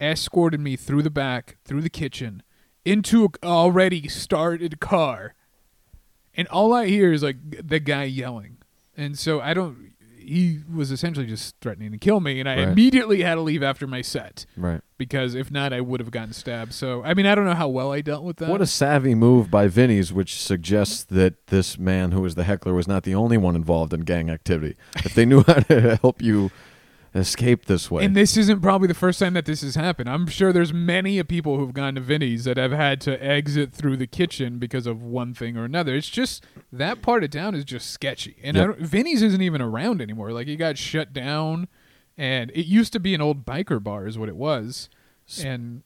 escorted 0.00 0.60
me 0.60 0.76
through 0.76 1.02
the 1.02 1.10
back, 1.10 1.58
through 1.64 1.82
the 1.82 1.90
kitchen, 1.90 2.42
into 2.84 3.28
already 3.42 4.08
started 4.08 4.80
car. 4.80 5.34
And 6.34 6.46
all 6.48 6.74
I 6.74 6.86
hear 6.86 7.12
is 7.12 7.22
like 7.22 7.36
the 7.66 7.80
guy 7.80 8.04
yelling. 8.04 8.58
And 8.96 9.18
so 9.18 9.40
I 9.40 9.54
don't 9.54 9.92
he 10.26 10.60
was 10.74 10.90
essentially 10.90 11.24
just 11.26 11.54
threatening 11.60 11.92
to 11.92 11.98
kill 11.98 12.20
me 12.20 12.40
and 12.40 12.48
I 12.48 12.56
Right. 12.56 12.68
immediately 12.68 13.22
had 13.22 13.36
to 13.36 13.40
leave 13.40 13.62
after 13.62 13.86
my 13.86 14.02
set 14.02 14.44
right. 14.56 14.80
because 14.98 15.34
if 15.34 15.50
not 15.50 15.72
I 15.72 15.80
would 15.80 16.00
have 16.00 16.10
gotten 16.10 16.32
stabbed. 16.32 16.72
So 16.72 17.02
I 17.04 17.14
mean 17.14 17.26
I 17.26 17.34
don't 17.34 17.44
know 17.44 17.54
how 17.54 17.68
well 17.68 17.92
I 17.92 18.00
dealt 18.00 18.24
with 18.24 18.38
that. 18.38 18.48
What 18.48 18.60
a 18.60 18.66
savvy 18.66 19.14
move 19.14 19.50
by 19.50 19.68
Vinny's, 19.68 20.12
which 20.12 20.40
suggests 20.42 21.04
that 21.04 21.46
this 21.46 21.78
man 21.78 22.12
who 22.12 22.20
was 22.22 22.34
the 22.34 22.44
heckler 22.44 22.74
was 22.74 22.88
not 22.88 23.04
the 23.04 23.14
only 23.14 23.36
one 23.38 23.54
involved 23.56 23.92
in 23.92 24.00
gang 24.00 24.28
activity. 24.30 24.76
If 25.04 25.14
they 25.14 25.24
knew 25.24 25.42
how 25.46 25.54
to 25.60 25.96
help 26.02 26.20
you 26.22 26.50
escape 27.16 27.66
this 27.66 27.90
way. 27.90 28.04
And 28.04 28.16
this 28.16 28.36
isn't 28.36 28.60
probably 28.60 28.88
the 28.88 28.94
first 28.94 29.18
time 29.18 29.34
that 29.34 29.44
this 29.44 29.62
has 29.62 29.74
happened. 29.74 30.08
I'm 30.08 30.26
sure 30.26 30.52
there's 30.52 30.72
many 30.72 31.22
people 31.22 31.58
who've 31.58 31.72
gone 31.72 31.94
to 31.94 32.00
Vinny's 32.00 32.44
that 32.44 32.56
have 32.56 32.72
had 32.72 33.00
to 33.02 33.22
exit 33.24 33.72
through 33.72 33.96
the 33.96 34.06
kitchen 34.06 34.58
because 34.58 34.86
of 34.86 35.02
one 35.02 35.34
thing 35.34 35.56
or 35.56 35.64
another. 35.64 35.94
It's 35.94 36.08
just 36.08 36.44
that 36.72 37.02
part 37.02 37.24
of 37.24 37.30
town 37.30 37.54
is 37.54 37.64
just 37.64 37.90
sketchy. 37.90 38.36
And 38.42 38.58
I 38.58 38.66
Yep. 38.66 38.78
Vinny's 38.78 39.22
isn't 39.22 39.42
even 39.42 39.62
around 39.62 40.00
anymore. 40.00 40.32
Like 40.32 40.48
it 40.48 40.56
got 40.56 40.78
shut 40.78 41.12
down, 41.12 41.68
and 42.16 42.50
it 42.52 42.66
used 42.66 42.92
to 42.94 43.00
be 43.00 43.14
an 43.14 43.20
old 43.20 43.44
biker 43.44 43.82
bar, 43.82 44.06
is 44.06 44.18
what 44.18 44.28
it 44.28 44.36
was. 44.36 44.88
And 45.42 45.82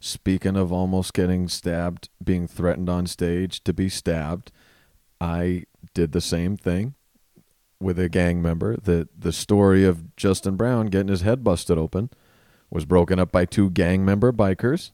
Speaking 0.00 0.54
of 0.54 0.70
almost 0.70 1.14
getting 1.14 1.48
stabbed, 1.48 2.10
being 2.22 2.46
threatened 2.46 2.90
on 2.90 3.06
stage 3.06 3.64
to 3.64 3.72
be 3.72 3.88
stabbed, 3.88 4.52
I 5.18 5.64
did 5.94 6.12
the 6.12 6.20
same 6.20 6.58
thing 6.58 6.94
with 7.84 7.98
a 7.98 8.08
gang 8.08 8.42
member. 8.42 8.76
The 8.76 9.08
the 9.16 9.32
story 9.32 9.84
of 9.84 10.16
Justin 10.16 10.56
Brown 10.56 10.86
getting 10.86 11.08
his 11.08 11.20
head 11.20 11.44
busted 11.44 11.78
open 11.78 12.10
was 12.70 12.84
broken 12.84 13.20
up 13.20 13.30
by 13.30 13.44
two 13.44 13.70
gang 13.70 14.04
member 14.04 14.32
bikers. 14.32 14.90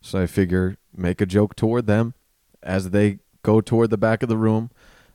So 0.00 0.20
I 0.20 0.26
figure 0.26 0.76
make 0.94 1.20
a 1.20 1.26
joke 1.26 1.54
toward 1.54 1.86
them 1.86 2.14
as 2.62 2.90
they 2.90 3.20
go 3.42 3.60
toward 3.60 3.90
the 3.90 3.96
back 3.96 4.22
of 4.22 4.28
the 4.28 4.36
room. 4.36 4.70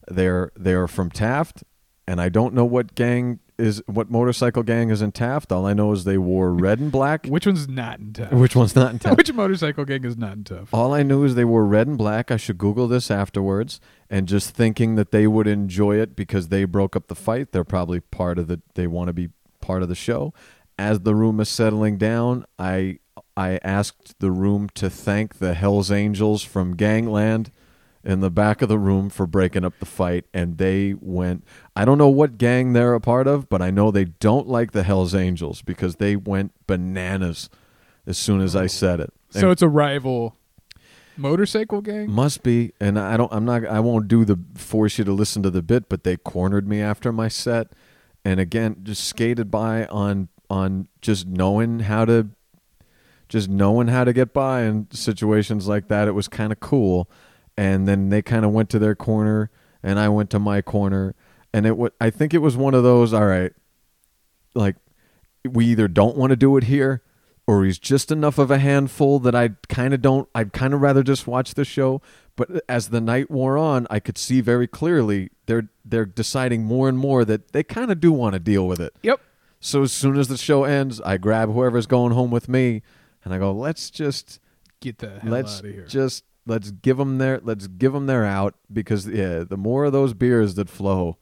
They're 0.07 0.51
they're 0.55 0.87
from 0.87 1.11
Taft, 1.11 1.63
and 2.07 2.21
I 2.21 2.29
don't 2.29 2.53
know 2.53 2.65
what 2.65 2.95
gang 2.95 3.39
is 3.57 3.81
what 3.87 4.09
motorcycle 4.09 4.63
gang 4.63 4.89
is 4.89 5.01
in 5.01 5.11
Taft. 5.11 5.51
All 5.51 5.65
I 5.65 5.73
know 5.73 5.91
is 5.91 6.03
they 6.03 6.17
wore 6.17 6.53
red 6.53 6.79
and 6.79 6.91
black. 6.91 7.25
which 7.27 7.45
one's 7.45 7.67
not 7.67 7.99
in 7.99 8.13
Taft? 8.13 8.33
Which 8.33 8.55
one's 8.55 8.75
not 8.75 8.91
in 8.91 8.99
Taft? 8.99 9.17
which 9.17 9.33
motorcycle 9.33 9.85
gang 9.85 10.05
is 10.05 10.17
not 10.17 10.33
in 10.33 10.43
Taft? 10.43 10.73
All 10.73 10.93
I 10.93 11.03
knew 11.03 11.23
is 11.23 11.35
they 11.35 11.45
wore 11.45 11.65
red 11.65 11.87
and 11.87 11.97
black. 11.97 12.31
I 12.31 12.37
should 12.37 12.57
Google 12.57 12.87
this 12.87 13.09
afterwards. 13.09 13.79
And 14.09 14.27
just 14.27 14.51
thinking 14.51 14.95
that 14.95 15.11
they 15.11 15.27
would 15.27 15.47
enjoy 15.47 15.99
it 15.99 16.15
because 16.15 16.47
they 16.47 16.63
broke 16.65 16.95
up 16.95 17.07
the 17.07 17.15
fight. 17.15 17.51
They're 17.51 17.63
probably 17.63 17.99
part 17.99 18.37
of 18.37 18.47
the. 18.47 18.61
They 18.75 18.87
want 18.87 19.07
to 19.07 19.13
be 19.13 19.29
part 19.59 19.83
of 19.83 19.89
the 19.89 19.95
show. 19.95 20.33
As 20.79 21.01
the 21.01 21.15
room 21.15 21.39
is 21.39 21.49
settling 21.49 21.97
down, 21.97 22.45
I 22.57 22.99
I 23.35 23.59
asked 23.63 24.19
the 24.19 24.31
room 24.31 24.69
to 24.75 24.89
thank 24.89 25.39
the 25.39 25.53
Hell's 25.53 25.91
Angels 25.91 26.43
from 26.43 26.75
Gangland 26.75 27.51
in 28.03 28.21
the 28.21 28.31
back 28.31 28.61
of 28.61 28.69
the 28.69 28.79
room 28.79 29.09
for 29.09 29.27
breaking 29.27 29.65
up 29.65 29.73
the 29.79 29.85
fight, 29.85 30.25
and 30.33 30.57
they 30.57 30.93
went. 30.99 31.43
I 31.75 31.85
don't 31.85 31.97
know 31.97 32.09
what 32.09 32.37
gang 32.37 32.73
they're 32.73 32.93
a 32.93 33.01
part 33.01 33.27
of, 33.27 33.49
but 33.49 33.61
I 33.61 33.71
know 33.71 33.91
they 33.91 34.05
don't 34.05 34.47
like 34.47 34.71
the 34.71 34.83
Hell's 34.83 35.13
Angels 35.15 35.61
because 35.61 35.97
they 35.97 36.15
went 36.15 36.53
bananas 36.67 37.49
as 38.05 38.17
soon 38.17 38.41
as 38.41 38.55
I 38.55 38.67
said 38.67 38.99
it. 38.99 39.13
So 39.29 39.51
it's 39.51 39.61
a 39.61 39.67
rival 39.67 40.37
motorcycle 41.17 41.81
gang. 41.81 42.09
Must 42.09 42.43
be, 42.43 42.73
and 42.79 42.97
I 42.97 43.17
don't. 43.17 43.31
I'm 43.33 43.45
not. 43.45 43.65
I 43.65 43.79
won't 43.79 44.07
do 44.07 44.23
the 44.23 44.39
force 44.55 44.97
you 44.97 45.03
to 45.03 45.11
listen 45.11 45.43
to 45.43 45.49
the 45.49 45.61
bit, 45.61 45.89
but 45.89 46.03
they 46.03 46.17
cornered 46.17 46.67
me 46.67 46.81
after 46.81 47.11
my 47.11 47.27
set, 47.27 47.67
and 48.23 48.39
again, 48.39 48.77
just 48.83 49.03
skated 49.03 49.51
by 49.51 49.85
on 49.87 50.29
on 50.49 50.87
just 51.01 51.27
knowing 51.27 51.79
how 51.79 52.05
to, 52.05 52.29
just 53.27 53.49
knowing 53.49 53.89
how 53.89 54.03
to 54.03 54.13
get 54.13 54.33
by 54.33 54.63
in 54.63 54.87
situations 54.91 55.67
like 55.67 55.87
that. 55.89 56.07
It 56.07 56.13
was 56.13 56.27
kind 56.27 56.51
of 56.51 56.59
cool, 56.59 57.09
and 57.57 57.87
then 57.87 58.09
they 58.09 58.21
kind 58.21 58.45
of 58.45 58.51
went 58.51 58.69
to 58.69 58.79
their 58.79 58.95
corner, 58.95 59.49
and 59.83 59.99
I 59.99 60.09
went 60.09 60.29
to 60.31 60.39
my 60.39 60.61
corner, 60.61 61.15
and 61.53 61.65
it. 61.65 61.77
wa- 61.77 61.89
I 61.99 62.09
think 62.09 62.33
it 62.33 62.39
was 62.39 62.55
one 62.55 62.73
of 62.73 62.83
those. 62.83 63.13
All 63.13 63.25
right, 63.25 63.53
like 64.53 64.75
we 65.49 65.65
either 65.65 65.87
don't 65.87 66.17
want 66.17 66.31
to 66.31 66.35
do 66.35 66.57
it 66.57 66.65
here 66.65 67.01
or 67.49 67.63
he's 67.63 67.79
just 67.79 68.11
enough 68.11 68.37
of 68.37 68.51
a 68.51 68.57
handful 68.57 69.17
that 69.19 69.33
I 69.33 69.51
kind 69.69 69.93
of 69.93 70.01
don't 70.01 70.27
I'd 70.35 70.51
kind 70.51 70.73
of 70.73 70.81
rather 70.81 71.03
just 71.03 71.25
watch 71.25 71.53
the 71.53 71.63
show 71.63 72.01
but 72.35 72.49
as 72.67 72.89
the 72.89 72.99
night 72.99 73.31
wore 73.31 73.57
on 73.57 73.87
I 73.89 74.01
could 74.01 74.17
see 74.17 74.41
very 74.41 74.67
clearly 74.67 75.29
they're 75.45 75.69
they're 75.85 76.05
deciding 76.05 76.65
more 76.65 76.89
and 76.89 76.97
more 76.97 77.23
that 77.23 77.53
they 77.53 77.63
kind 77.63 77.91
of 77.93 78.01
do 78.01 78.11
want 78.11 78.33
to 78.33 78.39
deal 78.39 78.67
with 78.67 78.81
it 78.81 78.93
Yep. 79.03 79.21
so 79.61 79.83
as 79.83 79.93
soon 79.93 80.17
as 80.17 80.27
the 80.27 80.35
show 80.35 80.65
ends 80.65 80.99
I 80.99 81.15
grab 81.15 81.53
whoever's 81.53 81.87
going 81.87 82.11
home 82.11 82.31
with 82.31 82.49
me 82.49 82.81
and 83.23 83.33
I 83.33 83.37
go 83.37 83.53
let's 83.53 83.89
just 83.89 84.41
Get 84.81 84.97
the 84.97 85.19
hell 85.21 85.31
let's 85.31 85.59
out 85.59 85.65
of 85.65 85.71
here. 85.73 85.85
just 85.85 86.25
let's 86.47 86.71
give 86.71 86.97
them 86.97 87.17
their 87.17 87.39
let's 87.43 87.67
give 87.67 87.93
them 87.93 88.07
their 88.07 88.25
out 88.25 88.55
because 88.71 89.07
yeah 89.07 89.43
the 89.43 89.57
more 89.57 89.85
of 89.85 89.91
those 89.91 90.13
beers 90.13 90.55
that 90.55 90.69
flow 90.69 91.17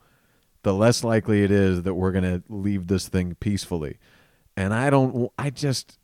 the 0.63 0.73
less 0.73 1.03
likely 1.03 1.43
it 1.43 1.51
is 1.51 1.83
that 1.83 1.95
we're 1.95 2.11
going 2.11 2.23
to 2.23 2.43
leave 2.49 2.87
this 2.87 3.07
thing 3.07 3.35
peacefully 3.39 3.97
and 4.55 4.73
i 4.73 4.89
don't 4.89 5.31
i 5.37 5.49
just 5.49 5.97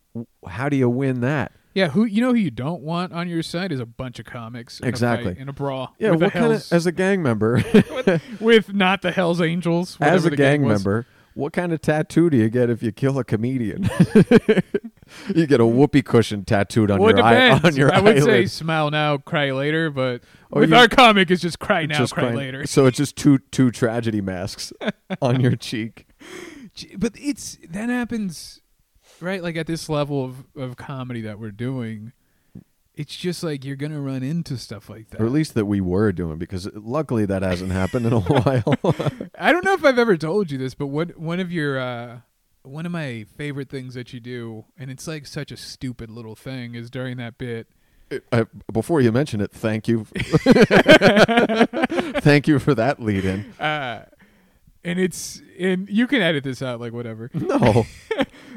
how 0.48 0.68
do 0.68 0.76
you 0.76 0.90
win 0.90 1.22
that 1.22 1.52
Yeah, 1.74 1.88
who 1.88 2.04
you 2.04 2.20
know 2.22 2.32
who 2.32 2.40
you 2.40 2.52
don't 2.52 2.82
want 2.82 3.14
on 3.14 3.30
your 3.30 3.42
side 3.44 3.72
is 3.72 3.80
a 3.80 3.86
bunch 3.86 4.20
of 4.20 4.26
comics. 4.26 4.82
In 4.82 4.90
Exactly. 4.90 5.36
A 5.38 5.42
in 5.42 5.48
a 5.48 5.54
brawl. 5.54 5.96
Yeah, 6.00 6.12
with 6.12 6.22
what 6.24 6.34
kind 6.34 6.52
of 6.52 6.74
as 6.74 6.86
a 6.86 6.92
gang 6.92 7.24
member, 7.24 7.64
with 8.42 8.74
not 8.74 9.02
the 9.02 9.12
Hell's 9.12 9.40
Angels. 9.40 9.98
as 10.02 10.26
a 10.26 10.32
the 10.32 10.36
gang 10.36 10.62
gang 10.62 10.68
member, 10.68 11.06
what 11.34 11.54
kind 11.54 11.72
of 11.74 11.82
tattoo 11.82 12.30
do 12.30 12.38
you 12.38 12.50
get 12.50 12.70
if 12.70 12.82
you 12.84 12.92
kill 12.92 13.18
a 13.20 13.24
comedian? 13.24 13.90
you 15.36 15.46
get 15.48 15.60
a 15.60 15.66
whoopee 15.66 16.02
cushion 16.02 16.44
tattooed 16.46 16.92
on 16.92 17.00
Well, 17.00 17.16
your 17.16 17.24
eye, 17.26 17.52
on 17.52 17.76
your 17.76 17.94
I 17.94 18.00
would 18.00 18.24
say 18.24 18.46
smile 18.46 18.92
now, 18.92 19.18
cry 19.18 19.52
later, 19.52 19.90
but 19.90 20.22
Oh, 20.54 20.60
with 20.60 20.74
our 20.74 20.88
comic, 20.88 21.32
it's 21.32 21.42
just 21.42 21.60
cry 21.60 21.86
now, 21.86 21.98
Just 22.00 22.14
cry 22.14 22.24
crying- 22.24 22.38
later. 22.38 22.68
So 22.68 22.86
it's 22.86 22.98
just 22.98 23.16
two 23.16 23.38
two 23.52 23.72
tragedy 23.72 24.22
masks 24.22 24.74
on 25.22 25.40
your 25.40 25.56
cheek. 25.56 26.08
But 26.98 27.14
it's 27.18 27.58
that 27.70 27.90
happens, 27.90 28.62
right? 29.20 29.42
Like 29.42 29.56
at 29.56 29.68
this 29.68 29.88
level 29.90 30.24
of 30.26 30.46
of 30.56 30.76
comedy 30.78 31.22
that 31.22 31.40
we're 31.40 31.52
doing, 31.52 32.12
it's 33.02 33.16
just 33.16 33.44
like 33.44 33.66
you're 33.66 33.76
gonna 33.76 34.00
run 34.00 34.22
into 34.22 34.58
stuff 34.58 34.88
like 34.90 35.10
that. 35.10 35.20
Or 35.20 35.26
at 35.26 35.32
least 35.32 35.56
that 35.56 35.66
we 35.66 35.82
were 35.82 36.12
doing, 36.12 36.38
because 36.38 36.70
luckily 36.76 37.26
that 37.26 37.42
hasn't 37.42 37.72
happened 37.72 38.06
in 38.06 38.14
a 38.14 38.20
while. 38.22 38.76
I 39.40 39.52
don't 39.52 39.66
know 39.66 39.74
if 39.74 39.84
I've 39.84 39.98
ever 39.98 40.16
told 40.18 40.52
you 40.52 40.60
this, 40.60 40.76
but 40.76 40.88
what 40.88 41.18
one 41.18 41.40
of 41.40 41.52
your 41.52 41.80
uh, 41.80 42.20
one 42.62 42.86
of 42.86 42.92
my 42.92 43.26
favorite 43.38 43.70
things 43.70 43.96
that 43.96 44.14
you 44.14 44.20
do, 44.20 44.66
and 44.78 44.92
it's 44.92 45.08
like 45.08 45.26
such 45.26 45.52
a 45.52 45.58
stupid 45.58 46.12
little 46.12 46.36
thing, 46.36 46.76
is 46.76 46.92
during 46.92 47.18
that 47.18 47.40
bit. 47.40 47.68
uh, 48.32 48.46
before 48.72 49.02
you 49.02 49.12
mention 49.12 49.42
it, 49.42 49.52
thank 49.52 49.88
you, 49.88 50.06
thank 52.22 52.48
you 52.48 52.60
for 52.60 52.76
that 52.76 53.02
lead 53.02 53.26
in. 53.26 53.52
Uh, 53.60 54.06
and 54.84 55.00
it's 55.00 55.42
and 55.60 55.90
you 55.90 56.06
can 56.08 56.22
edit 56.22 56.44
this 56.44 56.62
out 56.62 56.80
like 56.80 56.94
whatever. 56.94 57.30
No, 57.34 57.86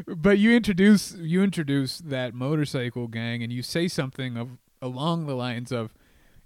but 0.07 0.39
you 0.39 0.53
introduce 0.55 1.15
you 1.15 1.43
introduce 1.43 1.99
that 1.99 2.35
motorcycle 2.35 3.09
gang 3.09 3.43
and 3.43 3.53
you 3.53 3.63
say 3.63 3.89
something 3.89 4.37
of 4.37 4.59
along 4.83 5.27
the 5.27 5.35
lines 5.35 5.73
of 5.73 5.95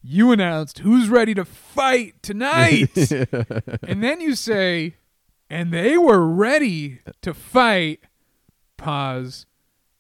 you 0.03 0.31
announced 0.31 0.81
who's 0.81 1.09
ready 1.09 1.35
to 1.35 1.45
fight 1.45 2.15
tonight 2.23 2.97
and 3.83 4.03
then 4.03 4.21
you 4.21 4.35
say 4.35 4.95
and 5.51 5.73
they 5.73 5.99
were 5.99 6.27
ready 6.27 7.01
to 7.23 7.35
fight 7.35 8.01
pause 8.77 9.47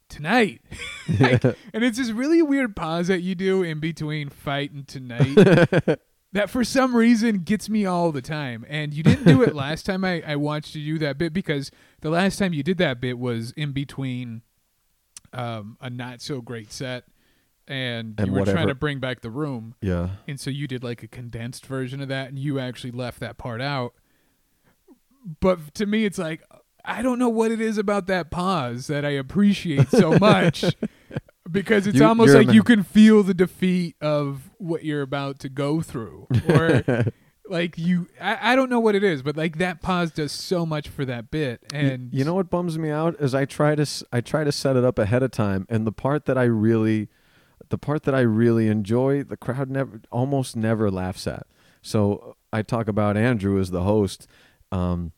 tonight 0.09 0.61
Like, 1.21 1.45
and 1.73 1.85
it's 1.85 1.99
this 1.99 2.11
really 2.11 2.43
weird 2.43 2.77
pause 2.77 3.09
that 3.09 3.23
you 3.23 3.35
do 3.35 3.63
in 3.63 3.81
between 3.81 4.29
fight 4.29 4.73
and 4.73 4.87
tonight 4.87 5.99
that 6.33 6.51
for 6.51 6.65
some 6.65 6.95
reason 6.95 7.39
gets 7.39 7.69
me 7.69 7.87
all 7.87 8.13
the 8.13 8.23
time. 8.23 8.65
And 8.69 8.93
you 8.93 9.03
didn't 9.03 9.25
do 9.25 9.43
it 9.43 9.55
last 9.55 9.87
time 9.87 10.05
I, 10.05 10.23
I 10.27 10.37
watched 10.37 10.75
you 10.75 10.95
do 10.95 10.99
that 11.07 11.19
bit 11.19 11.33
because 11.33 11.71
the 12.01 12.11
last 12.11 12.39
time 12.39 12.53
you 12.53 12.63
did 12.63 12.79
that 12.79 13.01
bit 13.01 13.19
was 13.19 13.53
in 13.53 13.73
between 13.73 14.43
um, 15.33 15.77
a 15.81 15.91
not 15.91 16.21
so 16.23 16.41
great 16.41 16.73
set 16.73 17.05
and, 17.67 18.15
And 18.19 18.29
you 18.29 18.33
were 18.33 18.41
whatever. 18.41 18.57
trying 18.57 18.69
to 18.69 18.75
bring 18.75 18.99
back 18.99 19.21
the 19.21 19.31
room. 19.31 19.75
yeah, 19.83 20.11
And 20.27 20.41
so 20.41 20.49
you 20.51 20.67
did 20.67 20.83
like 20.83 21.03
a 21.03 21.09
condensed 21.09 21.67
version 21.67 22.01
of 22.01 22.09
that 22.09 22.29
and 22.29 22.39
you 22.39 22.59
actually 22.59 22.93
left 22.93 23.21
that 23.21 23.37
part 23.37 23.61
out. 23.61 23.95
But 25.41 25.75
to 25.75 25.87
me, 25.87 26.05
it's 26.05 26.19
like, 26.19 26.43
I 26.85 27.03
don't 27.03 27.19
know 27.19 27.29
what 27.29 27.51
it 27.51 27.61
is 27.61 27.77
about 27.77 28.07
that 28.07 28.31
pause 28.31 28.87
that 28.87 29.05
I 29.05 29.11
appreciate 29.11 29.91
so 29.91 30.19
much. 30.19 30.65
Because 31.51 31.87
it's 31.87 31.99
You- 31.99 32.05
almost 32.07 32.35
like 32.35 32.53
you 32.53 32.63
can 32.63 32.83
feel 32.83 33.23
the 33.23 33.35
defeat 33.35 33.97
of 34.01 34.51
what 34.59 34.85
you're 34.85 35.03
about 35.03 35.39
to 35.41 35.49
go 35.49 35.81
through, 35.81 36.27
or 36.49 36.83
like 37.51 37.79
you. 37.79 38.09
I, 38.21 38.53
I 38.53 38.57
don't 38.57 38.71
know 38.71 38.81
what 38.81 38.95
it 38.95 39.03
is, 39.03 39.23
but 39.23 39.37
like 39.37 39.59
that 39.59 39.81
pause 39.81 40.11
does 40.11 40.33
so 40.33 40.65
much 40.67 40.89
for 40.89 41.05
that 41.05 41.31
bit, 41.31 41.61
and 41.73 42.13
you 42.13 42.25
know 42.25 42.35
what 42.35 42.51
bums 42.51 42.79
me 42.79 42.91
out 42.91 43.17
is 43.21 43.35
I 43.35 43.45
try 43.45 43.75
to 43.75 43.87
I 44.13 44.21
try 44.21 44.45
to 44.45 44.53
set 44.53 44.77
it 44.77 44.85
up 44.85 44.99
ahead 44.99 45.23
of 45.23 45.31
time, 45.31 45.67
and 45.69 45.87
the 45.87 45.93
part 45.93 46.27
that 46.27 46.39
I 46.39 46.45
really, 46.45 47.09
the 47.69 47.79
part 47.79 48.05
that 48.05 48.15
I 48.15 48.21
really 48.21 48.69
enjoy, 48.69 49.23
the 49.23 49.37
crowd 49.37 49.71
never, 49.71 50.01
almost 50.11 50.57
never 50.57 50.91
laughs 50.91 51.27
at. 51.27 51.47
So 51.83 52.37
I 52.53 52.63
talk 52.63 52.89
about 52.89 53.17
Andrew 53.17 53.61
as 53.61 53.71
the 53.71 53.83
host, 53.83 54.27
um, 54.73 55.13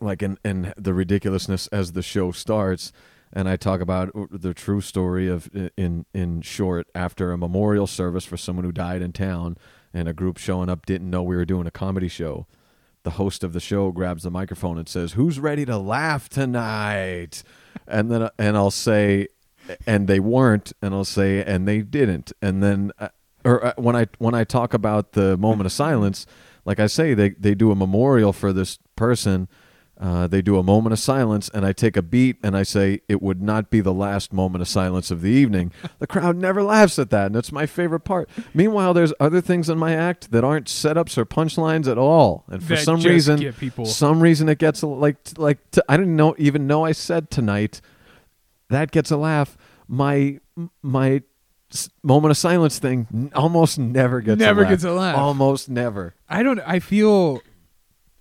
like 0.00 0.22
in 0.22 0.38
and 0.44 0.72
the 0.76 0.94
ridiculousness 0.94 1.66
as 1.68 1.92
the 1.92 2.02
show 2.02 2.32
starts, 2.32 2.92
and 3.32 3.48
I 3.48 3.56
talk 3.56 3.80
about 3.80 4.10
the 4.30 4.54
true 4.54 4.80
story 4.80 5.28
of 5.28 5.50
in 5.76 6.06
in 6.14 6.42
short 6.42 6.86
after 6.94 7.32
a 7.32 7.38
memorial 7.38 7.86
service 7.86 8.24
for 8.24 8.36
someone 8.36 8.64
who 8.64 8.72
died 8.72 9.02
in 9.02 9.12
town, 9.12 9.56
and 9.94 10.08
a 10.08 10.12
group 10.12 10.36
showing 10.36 10.68
up 10.68 10.84
didn't 10.84 11.08
know 11.08 11.22
we 11.22 11.36
were 11.36 11.44
doing 11.44 11.66
a 11.66 11.70
comedy 11.70 12.08
show 12.08 12.46
the 13.04 13.10
host 13.10 13.44
of 13.44 13.52
the 13.52 13.60
show 13.60 13.92
grabs 13.92 14.24
the 14.24 14.30
microphone 14.30 14.78
and 14.78 14.88
says, 14.88 15.12
"Who's 15.12 15.38
ready 15.38 15.64
to 15.66 15.78
laugh 15.78 16.28
tonight?" 16.28 17.44
And 17.86 18.10
then 18.10 18.30
and 18.38 18.56
I'll 18.56 18.70
say, 18.70 19.28
"And 19.86 20.08
they 20.08 20.18
weren't," 20.18 20.72
and 20.82 20.94
I'll 20.94 21.04
say, 21.04 21.44
"And 21.44 21.68
they 21.68 21.82
didn't." 21.82 22.32
And 22.42 22.62
then, 22.62 22.92
uh, 22.98 23.08
or 23.44 23.66
uh, 23.66 23.72
when 23.76 23.94
I 23.94 24.06
when 24.18 24.34
I 24.34 24.44
talk 24.44 24.74
about 24.74 25.12
the 25.12 25.36
moment 25.36 25.66
of 25.66 25.72
silence, 25.72 26.26
like 26.64 26.80
I 26.80 26.86
say, 26.86 27.14
they 27.14 27.30
they 27.30 27.54
do 27.54 27.70
a 27.70 27.76
memorial 27.76 28.32
for 28.32 28.52
this 28.52 28.78
person. 28.96 29.48
Uh, 30.06 30.26
they 30.26 30.42
do 30.42 30.58
a 30.58 30.62
moment 30.62 30.92
of 30.92 30.98
silence, 30.98 31.48
and 31.54 31.64
I 31.64 31.72
take 31.72 31.96
a 31.96 32.02
beat 32.02 32.36
and 32.42 32.54
I 32.54 32.62
say, 32.62 33.00
It 33.08 33.22
would 33.22 33.40
not 33.40 33.70
be 33.70 33.80
the 33.80 33.92
last 33.94 34.34
moment 34.34 34.60
of 34.60 34.68
silence 34.68 35.10
of 35.10 35.22
the 35.22 35.30
evening. 35.30 35.72
The 35.98 36.06
crowd 36.06 36.36
never 36.36 36.62
laughs 36.62 36.98
at 36.98 37.08
that, 37.10 37.26
and 37.28 37.36
it's 37.36 37.50
my 37.52 37.64
favorite 37.64 38.00
part. 38.00 38.28
Meanwhile, 38.52 38.92
there's 38.92 39.14
other 39.18 39.40
things 39.40 39.70
in 39.70 39.78
my 39.78 39.94
act 39.94 40.30
that 40.32 40.44
aren't 40.44 40.66
setups 40.66 41.16
or 41.16 41.24
punchlines 41.24 41.90
at 41.90 41.96
all. 41.96 42.44
And 42.48 42.62
for 42.62 42.74
That 42.74 42.84
some 42.84 43.00
reason, 43.00 43.52
people- 43.54 43.86
some 43.86 44.20
reason 44.20 44.50
it 44.50 44.58
gets 44.58 44.82
a, 44.82 44.86
like, 44.86 45.16
like 45.38 45.58
t- 45.70 45.80
I 45.88 45.96
didn't 45.96 46.16
know, 46.16 46.34
even 46.36 46.66
know 46.66 46.84
I 46.84 46.92
said 46.92 47.30
tonight, 47.30 47.80
that 48.68 48.90
gets 48.90 49.10
a 49.10 49.16
laugh. 49.16 49.56
My, 49.88 50.40
my 50.82 51.22
moment 52.02 52.30
of 52.32 52.36
silence 52.36 52.78
thing 52.78 53.30
almost 53.34 53.78
never 53.78 54.20
gets 54.20 54.38
Never 54.38 54.60
a 54.60 54.64
laugh. 54.64 54.72
gets 54.72 54.84
a 54.84 54.92
laugh. 54.92 55.16
Almost 55.16 55.70
never. 55.70 56.14
I 56.28 56.42
don't. 56.42 56.60
I 56.60 56.80
feel. 56.80 57.40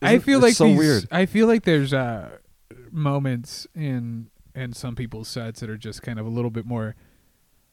I 0.03 0.19
feel 0.19 0.39
like 0.39 0.53
so 0.53 0.65
these, 0.65 0.77
weird. 0.77 1.07
I 1.11 1.25
feel 1.25 1.47
like 1.47 1.63
there's 1.63 1.93
uh, 1.93 2.37
moments 2.91 3.67
in 3.75 4.29
in 4.55 4.73
some 4.73 4.95
people's 4.95 5.27
sets 5.27 5.59
that 5.61 5.69
are 5.69 5.77
just 5.77 6.01
kind 6.01 6.19
of 6.19 6.25
a 6.25 6.29
little 6.29 6.51
bit 6.51 6.65
more. 6.65 6.95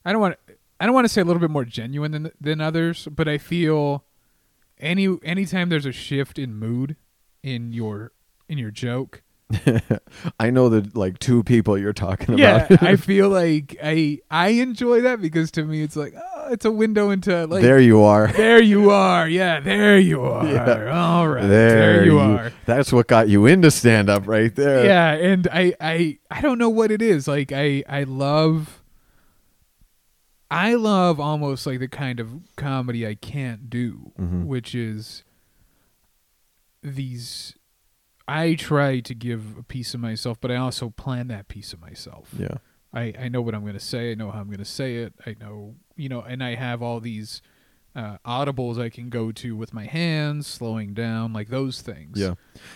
I 0.05 0.13
don't 0.13 0.21
want. 0.21 0.37
I 0.79 0.87
don't 0.87 0.95
want 0.95 1.05
to 1.05 1.09
say 1.11 1.21
a 1.21 1.25
little 1.25 1.41
bit 1.41 1.51
more 1.51 1.65
genuine 1.65 2.13
than 2.13 2.31
than 2.41 2.61
others, 2.61 3.07
but 3.11 3.29
I 3.29 3.39
feel 3.39 4.05
any 4.79 5.09
anytime 5.23 5.69
there's 5.69 5.87
a 5.87 5.93
shift 5.93 6.39
in 6.39 6.55
mood 6.55 6.97
in 7.43 7.73
your 7.73 8.13
in 8.49 8.59
your 8.59 8.71
joke. 8.71 9.23
I 10.41 10.51
know 10.51 10.69
that 10.69 10.97
like 10.97 11.19
two 11.19 11.43
people 11.43 11.77
you're 11.77 11.93
talking 11.93 12.39
Yeah, 12.39 12.67
about. 12.67 12.83
I 12.83 12.97
feel 13.09 13.29
like 13.29 13.77
I 13.83 14.21
I 14.31 14.49
enjoy 14.51 15.01
that 15.03 15.21
because 15.21 15.51
to 15.53 15.65
me 15.65 15.83
it's 15.83 15.97
like 15.97 16.15
oh, 16.17 16.40
it's 16.51 16.65
a 16.65 16.71
window 16.71 17.11
into 17.11 17.47
like 17.47 17.63
there 17.63 17.79
you 17.81 18.03
are. 18.03 18.29
there 18.37 18.61
you 18.63 18.91
are. 18.91 19.29
Yeah, 19.29 19.61
there 19.61 19.99
you 19.99 20.23
are. 20.23 20.47
Yeah. 20.47 20.91
All 20.93 21.29
right. 21.29 21.47
There, 21.47 21.69
There, 21.71 22.05
you, 22.05 22.13
you- 22.13 22.19
are. 22.19 22.53
That's 22.67 22.93
what 22.93 23.07
got 23.07 23.29
you 23.29 23.47
into 23.47 23.71
stand 23.71 24.09
up 24.11 24.27
right 24.27 24.55
there. 24.55 24.85
Yeah, 24.85 25.13
and 25.13 25.49
I 25.53 25.75
I 25.81 26.19
I 26.31 26.41
don't 26.41 26.59
know 26.59 26.69
what 26.71 26.91
it 26.91 27.03
is. 27.03 27.27
Like 27.29 27.53
I 27.53 27.83
I 27.89 28.03
love 28.05 28.83
I 30.51 30.75
love 30.75 31.21
almost 31.21 31.67
like 31.67 31.79
the 31.79 31.89
kind 31.89 32.19
of 32.21 32.29
comedy 32.57 33.07
I 33.07 33.15
can't 33.15 33.71
do, 33.71 34.13
Mhm. 34.21 34.47
which 34.47 34.75
is 34.75 35.23
these 36.83 37.55
I 38.27 38.55
try 38.55 39.01
to 39.01 39.15
give 39.15 39.59
a 39.59 39.63
piece 39.63 39.93
of 39.93 40.01
myself, 40.01 40.41
but 40.41 40.51
I 40.53 40.57
also 40.57 40.91
plan 40.91 41.29
that 41.29 41.49
piece 41.49 41.73
of 41.73 41.81
myself. 41.81 42.33
Yeah. 42.39 42.59
I, 42.93 43.13
I 43.19 43.29
know 43.29 43.43
what 43.43 43.55
I'm 43.57 43.63
going 43.63 43.75
to 43.75 43.81
say. 43.81 44.13
I 44.13 44.15
know 44.15 44.31
how 44.31 44.41
I'm 44.41 44.47
going 44.47 44.59
to 44.59 44.65
say 44.65 44.97
it. 44.97 45.15
I 45.27 45.35
know, 45.41 45.75
you 46.01 46.09
know, 46.09 46.23
and 46.23 46.43
I 46.43 46.55
have 46.55 46.83
all 46.83 47.01
these 47.01 47.43
uh, 47.95 48.19
audibles 48.25 48.81
I 48.81 48.89
can 48.89 49.09
go 49.09 49.33
to 49.33 49.57
with 49.57 49.75
my 49.75 49.85
hands, 49.85 50.47
slowing 50.47 50.95
down, 50.95 51.33
like 51.33 51.49
those 51.49 51.83
things. 51.83 52.19
Yeah. 52.19 52.35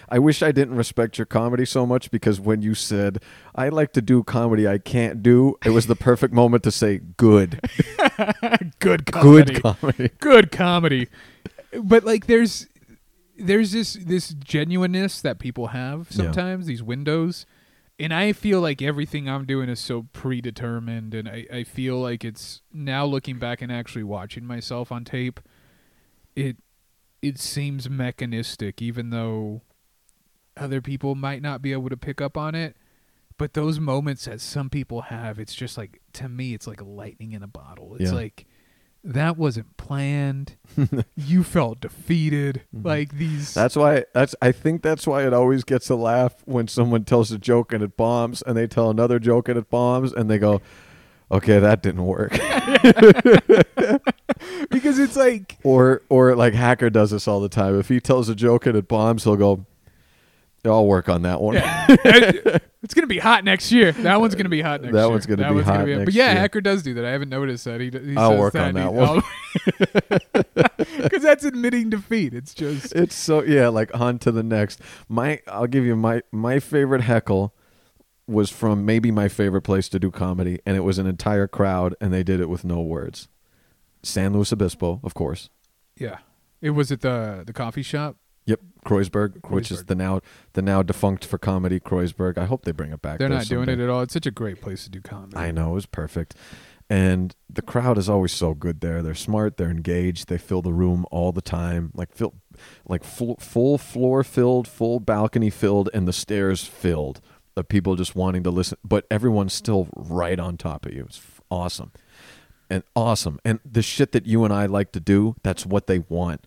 I 0.09 0.19
wish 0.19 0.43
I 0.43 0.51
didn't 0.51 0.75
respect 0.75 1.19
your 1.19 1.25
comedy 1.27 1.65
so 1.65 1.87
much 1.87 2.11
because 2.11 2.41
when 2.41 2.63
you 2.63 2.75
said, 2.75 3.23
I 3.55 3.69
like 3.69 3.93
to 3.93 4.03
do 4.03 4.25
comedy 4.25 4.67
I 4.67 4.79
can't 4.79 5.23
do, 5.23 5.57
it 5.65 5.71
was 5.71 5.87
the 5.87 5.95
perfect 5.95 6.35
moment 6.35 6.65
to 6.65 6.73
say, 6.73 6.99
good. 7.17 7.61
Good 8.81 9.07
comedy. 9.07 9.55
Good 9.55 9.63
comedy. 9.63 10.11
Good 10.19 10.53
comedy. 10.53 11.09
But 11.83 12.05
like 12.05 12.27
there's 12.27 12.67
there's 13.37 13.73
this 13.73 13.95
this 13.95 14.29
genuineness 14.35 15.21
that 15.23 15.39
people 15.39 15.69
have 15.69 16.09
Yeah. 16.11 16.17
sometimes, 16.25 16.67
these 16.67 16.83
windows. 16.83 17.47
And 17.99 18.13
I 18.13 18.33
feel 18.33 18.61
like 18.61 18.83
everything 18.83 19.29
I'm 19.29 19.45
doing 19.47 19.69
is 19.69 19.79
so 19.79 20.07
predetermined 20.13 21.15
and 21.15 21.29
I, 21.29 21.47
I 21.53 21.65
feel 21.65 21.99
like 22.01 22.25
it's 22.25 22.61
now 22.73 23.05
looking 23.05 23.39
back 23.39 23.63
and 23.63 23.71
actually 23.71 24.03
watching 24.03 24.45
myself 24.45 24.91
on 24.91 25.05
tape, 25.05 25.41
it 26.35 26.57
it 27.23 27.39
seems 27.39 27.89
mechanistic, 27.89 28.83
even 28.83 29.11
though 29.11 29.63
other 30.57 30.81
people 30.83 31.15
might 31.15 31.41
not 31.41 31.63
be 31.63 31.73
able 31.73 31.89
to 31.89 31.97
pick 31.97 32.21
up 32.21 32.37
on 32.37 32.55
it. 32.55 32.77
But 33.39 33.55
those 33.55 33.81
moments 33.81 34.27
that 34.27 34.41
some 34.41 34.69
people 34.71 35.03
have, 35.03 35.39
it's 35.39 35.55
just 35.55 35.79
like 35.79 36.01
to 36.15 36.29
me, 36.29 36.53
it's 36.55 36.67
like 36.67 36.83
lightning 36.83 37.33
in 37.33 37.43
a 37.43 37.49
bottle. 37.49 37.95
It's 37.95 38.11
Yeah. 38.11 38.17
like 38.17 38.47
that 39.05 39.37
wasn't 39.37 39.77
planned. 39.77 40.57
you 41.17 41.45
felt 41.45 41.81
defeated. 41.81 42.63
Like 42.73 43.17
these. 43.17 43.51
Mm-hmm. 43.51 43.61
That's 43.61 43.77
why 43.77 44.05
that's 44.15 44.35
I 44.41 44.51
think 44.51 44.83
that's 44.83 45.07
why 45.07 45.27
it 45.27 45.33
always 45.33 45.63
gets 45.63 45.91
a 45.91 45.95
laugh 45.95 46.43
when 46.47 46.69
someone 46.69 47.05
tells 47.05 47.31
a 47.31 47.39
joke 47.39 47.73
and 47.73 47.83
it 47.83 47.97
bombs 47.97 48.43
and 48.43 48.57
they 48.57 48.67
tell 48.67 48.91
another 48.91 49.19
joke 49.19 49.49
and 49.49 49.59
it 49.59 49.71
bombs 49.71 50.13
and 50.13 50.31
they 50.31 50.39
go, 50.39 50.63
Okay, 51.31 51.59
that 51.59 51.83
didn't 51.83 52.07
work. 52.07 52.33
because 54.71 54.99
it's 54.99 55.17
like 55.17 55.59
or 55.63 56.03
or 56.09 56.35
like 56.35 56.55
hacker 56.55 56.91
does 56.91 57.11
this 57.11 57.29
all 57.29 57.41
the 57.41 57.49
time. 57.49 57.79
If 57.79 57.89
he 57.89 58.01
tells 58.01 58.29
a 58.29 58.35
joke 58.35 58.67
and 58.67 58.77
it 58.77 58.89
bombs, 58.89 59.25
he'll 59.25 59.37
go, 59.37 59.67
"I'll 60.65 60.87
work 60.87 61.09
on 61.09 61.23
that 61.23 61.41
one." 61.41 61.55
Yeah. 61.55 61.87
it's 62.83 62.95
gonna 62.95 63.07
be 63.07 63.19
hot 63.19 63.45
next 63.45 63.71
year. 63.73 63.93
That 63.93 64.21
one's 64.21 64.35
gonna 64.35 64.49
be 64.49 64.61
hot 64.63 64.83
next 64.83 64.93
year. 64.93 65.01
That 65.01 65.07
year. 65.07 65.11
one's 65.11 65.27
gonna 65.27 65.43
that 65.43 65.49
be 65.51 65.55
one's 65.57 65.67
hot 65.67 65.73
gonna 65.75 65.85
be 65.87 65.95
next 65.97 66.05
But 66.07 66.15
yeah, 66.15 66.33
year. 66.33 66.41
Hacker 66.41 66.61
does 66.61 66.83
do 66.83 66.95
that. 66.95 67.05
I 67.05 67.11
haven't 67.11 67.29
noticed 67.29 67.65
that. 67.65 67.81
He, 67.81 67.91
he 67.91 68.17
I'll 68.17 68.31
says 68.33 68.41
work 68.41 68.53
that 68.55 68.75
on 68.75 68.75
that 68.75 68.93
he- 68.93 69.23
Because 71.03 71.25
oh. 71.25 71.27
that's 71.27 71.45
admitting 71.45 71.91
defeat. 71.91 72.35
It's 72.35 72.55
just 72.55 72.95
It's 72.95 73.15
so 73.15 73.43
yeah, 73.43 73.69
like 73.69 73.91
on 73.99 74.19
to 74.21 74.33
the 74.33 74.43
next. 74.43 74.81
My 75.09 75.41
I'll 75.49 75.67
give 75.67 75.85
you 75.85 75.97
my 75.97 76.23
my 76.33 76.59
favorite 76.61 77.03
heckle 77.03 77.55
was 78.27 78.51
from 78.51 78.87
maybe 78.87 79.11
my 79.11 79.29
favorite 79.29 79.63
place 79.63 79.89
to 79.91 79.99
do 79.99 80.11
comedy, 80.11 80.59
and 80.65 80.77
it 80.77 80.81
was 80.81 80.99
an 80.99 81.07
entire 81.07 81.47
crowd, 81.47 81.95
and 82.01 82.13
they 82.13 82.23
did 82.23 82.41
it 82.41 82.49
with 82.49 82.65
no 82.65 82.81
words. 82.81 83.29
San 84.03 84.33
Luis 84.33 84.53
Obispo, 84.53 85.01
of 85.05 85.15
course. 85.15 85.51
yeah. 85.97 86.19
It 86.61 86.71
was 86.71 86.91
at 86.91 87.03
the 87.03 87.43
the 87.47 87.53
coffee 87.53 87.83
shop. 87.83 88.17
Yep, 88.47 88.61
Kreuzberg, 88.85 89.51
which 89.51 89.71
is 89.71 89.85
the 89.85 89.95
now 89.95 90.21
the 90.53 90.61
now 90.61 90.83
defunct 90.83 91.25
for 91.25 91.39
comedy 91.39 91.81
Kreuzberg. 91.81 92.37
I 92.37 92.45
hope 92.45 92.65
they 92.65 92.73
bring 92.73 92.93
it 92.93 93.01
back. 93.01 93.19
They're 93.19 93.29
not 93.29 93.47
doing 93.47 93.69
it 93.69 93.81
at 93.81 93.89
all. 93.89 94.03
It's 94.03 94.13
such 94.13 94.27
a 94.27 94.31
great 94.31 94.61
place 94.61 94.85
to 94.85 94.91
do 94.91 95.01
comedy. 95.01 95.37
I 95.37 95.51
know 95.51 95.71
it 95.71 95.75
was 95.75 95.87
perfect. 95.87 96.35
And 96.91 97.35
the 97.49 97.63
crowd 97.63 97.97
is 97.97 98.11
always 98.11 98.33
so 98.33 98.53
good 98.53 98.81
there. 98.81 99.03
They're 99.03 99.15
smart, 99.15 99.57
they're 99.57 99.71
engaged, 99.71 100.29
they 100.29 100.37
fill 100.37 100.61
the 100.61 100.73
room 100.73 101.07
all 101.11 101.33
the 101.33 101.41
time. 101.41 101.91
Like 101.95 102.13
fill 102.13 102.35
like 102.87 103.05
full, 103.05 103.37
full 103.37 103.79
floor 103.79 104.23
filled, 104.23 104.69
full 104.69 105.01
balcony 105.01 105.49
filled 105.49 105.89
and 105.95 106.07
the 106.07 106.13
stairs 106.13 106.65
filled 106.65 107.23
of 107.57 107.69
people 107.69 107.97
just 107.97 108.15
wanting 108.15 108.43
to 108.43 108.51
listen, 108.51 108.79
but 108.85 109.07
everyone's 109.11 109.55
still 109.55 109.89
right 109.97 110.39
on 110.39 110.57
top 110.57 110.85
of 110.85 110.93
you. 110.93 111.05
It's 111.09 111.23
awesome. 111.51 111.93
And 112.69 112.83
awesome. 112.95 113.39
And 113.45 113.61
the 113.65 113.83
shit 113.83 114.13
that 114.13 114.27
you 114.27 114.45
and 114.45 114.53
I 114.53 114.67
like 114.67 114.93
to 114.93 115.01
do, 115.01 115.37
that's 115.43 115.65
what 115.65 115.87
they 115.87 116.01
want. 116.01 116.47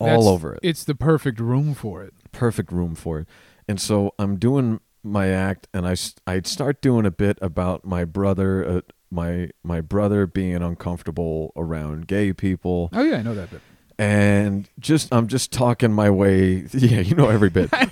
All 0.00 0.06
That's- 0.06 0.26
over 0.26 0.54
it 0.54 0.60
It's 0.62 0.82
the 0.84 0.94
perfect 0.94 1.38
room 1.40 1.74
for 1.74 2.02
it. 2.02 2.14
perfect 2.32 2.72
room 2.72 2.94
for 2.94 3.20
it. 3.20 3.28
And 3.68 3.80
so 3.80 4.14
I'm 4.18 4.36
doing 4.36 4.80
my 5.04 5.28
act, 5.28 5.68
and 5.72 5.86
I 5.86 5.94
I'd 6.26 6.46
start 6.46 6.82
doing 6.82 7.06
a 7.06 7.10
bit 7.10 7.38
about 7.40 7.84
my 7.84 8.04
brother, 8.04 8.66
uh, 8.68 8.80
my 9.10 9.50
my 9.62 9.80
brother 9.80 10.26
being 10.26 10.62
uncomfortable 10.62 11.52
around 11.56 12.06
gay 12.06 12.32
people, 12.32 12.88
Oh 12.92 13.02
yeah, 13.02 13.16
I 13.18 13.22
know 13.22 13.34
that 13.34 13.50
bit. 13.50 13.60
and 13.98 14.68
just 14.78 15.12
I'm 15.14 15.26
just 15.28 15.52
talking 15.52 15.92
my 15.92 16.10
way. 16.10 16.66
Yeah, 16.74 17.00
you 17.00 17.14
know 17.14 17.28
every 17.28 17.50
bit. 17.50 17.70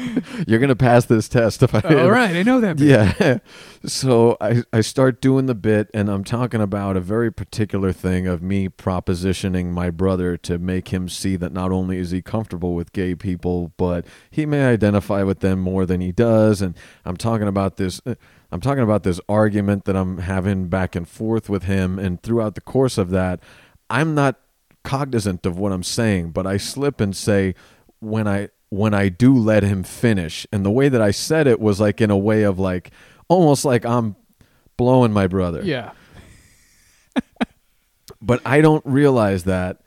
You're 0.46 0.58
gonna 0.58 0.76
pass 0.76 1.06
this 1.06 1.28
test 1.28 1.62
if 1.62 1.74
I. 1.74 1.80
All 1.80 2.10
right, 2.10 2.36
I 2.36 2.42
know 2.42 2.60
that 2.60 2.76
bit. 2.76 2.88
Yeah. 2.88 3.38
So 3.84 4.36
I, 4.40 4.62
I 4.72 4.80
start 4.80 5.20
doing 5.20 5.46
the 5.46 5.56
bit, 5.56 5.90
and 5.92 6.08
I'm 6.08 6.22
talking 6.22 6.60
about 6.60 6.96
a 6.96 7.00
very 7.00 7.32
particular 7.32 7.90
thing 7.92 8.28
of 8.28 8.40
me 8.40 8.68
propositioning 8.68 9.72
my 9.72 9.90
brother 9.90 10.36
to 10.36 10.56
make 10.56 10.92
him 10.92 11.08
see 11.08 11.34
that 11.34 11.52
not 11.52 11.72
only 11.72 11.98
is 11.98 12.12
he 12.12 12.22
comfortable 12.22 12.76
with 12.76 12.92
gay 12.92 13.16
people, 13.16 13.72
but 13.76 14.06
he 14.30 14.46
may 14.46 14.66
identify 14.66 15.24
with 15.24 15.40
them 15.40 15.58
more 15.58 15.84
than 15.84 16.00
he 16.00 16.12
does. 16.12 16.62
And 16.62 16.76
I'm 17.04 17.16
talking 17.16 17.48
about 17.48 17.76
this. 17.76 18.00
uh, 18.06 18.14
I'm 18.52 18.60
talking 18.60 18.84
about 18.84 19.02
this 19.02 19.20
argument 19.28 19.84
that 19.86 19.96
I'm 19.96 20.18
having 20.18 20.68
back 20.68 20.94
and 20.94 21.08
forth 21.08 21.48
with 21.48 21.64
him, 21.64 21.98
and 21.98 22.22
throughout 22.22 22.54
the 22.54 22.60
course 22.60 22.98
of 22.98 23.10
that, 23.10 23.40
I'm 23.90 24.14
not 24.14 24.38
cognizant 24.84 25.44
of 25.44 25.58
what 25.58 25.72
I'm 25.72 25.82
saying, 25.82 26.30
but 26.30 26.46
I 26.46 26.56
slip 26.56 27.00
and 27.00 27.16
say 27.16 27.56
when 27.98 28.28
I 28.28 28.50
when 28.72 28.94
I 28.94 29.10
do 29.10 29.36
let 29.36 29.62
him 29.62 29.82
finish. 29.82 30.46
And 30.50 30.64
the 30.64 30.70
way 30.70 30.88
that 30.88 31.02
I 31.02 31.10
said 31.10 31.46
it 31.46 31.60
was 31.60 31.78
like 31.78 32.00
in 32.00 32.10
a 32.10 32.16
way 32.16 32.42
of 32.42 32.58
like 32.58 32.90
almost 33.28 33.66
like 33.66 33.84
I'm 33.84 34.16
blowing 34.78 35.12
my 35.12 35.26
brother. 35.26 35.62
Yeah. 35.62 35.92
But 38.24 38.40
I 38.46 38.60
don't 38.60 38.84
realize 38.86 39.44
that 39.44 39.80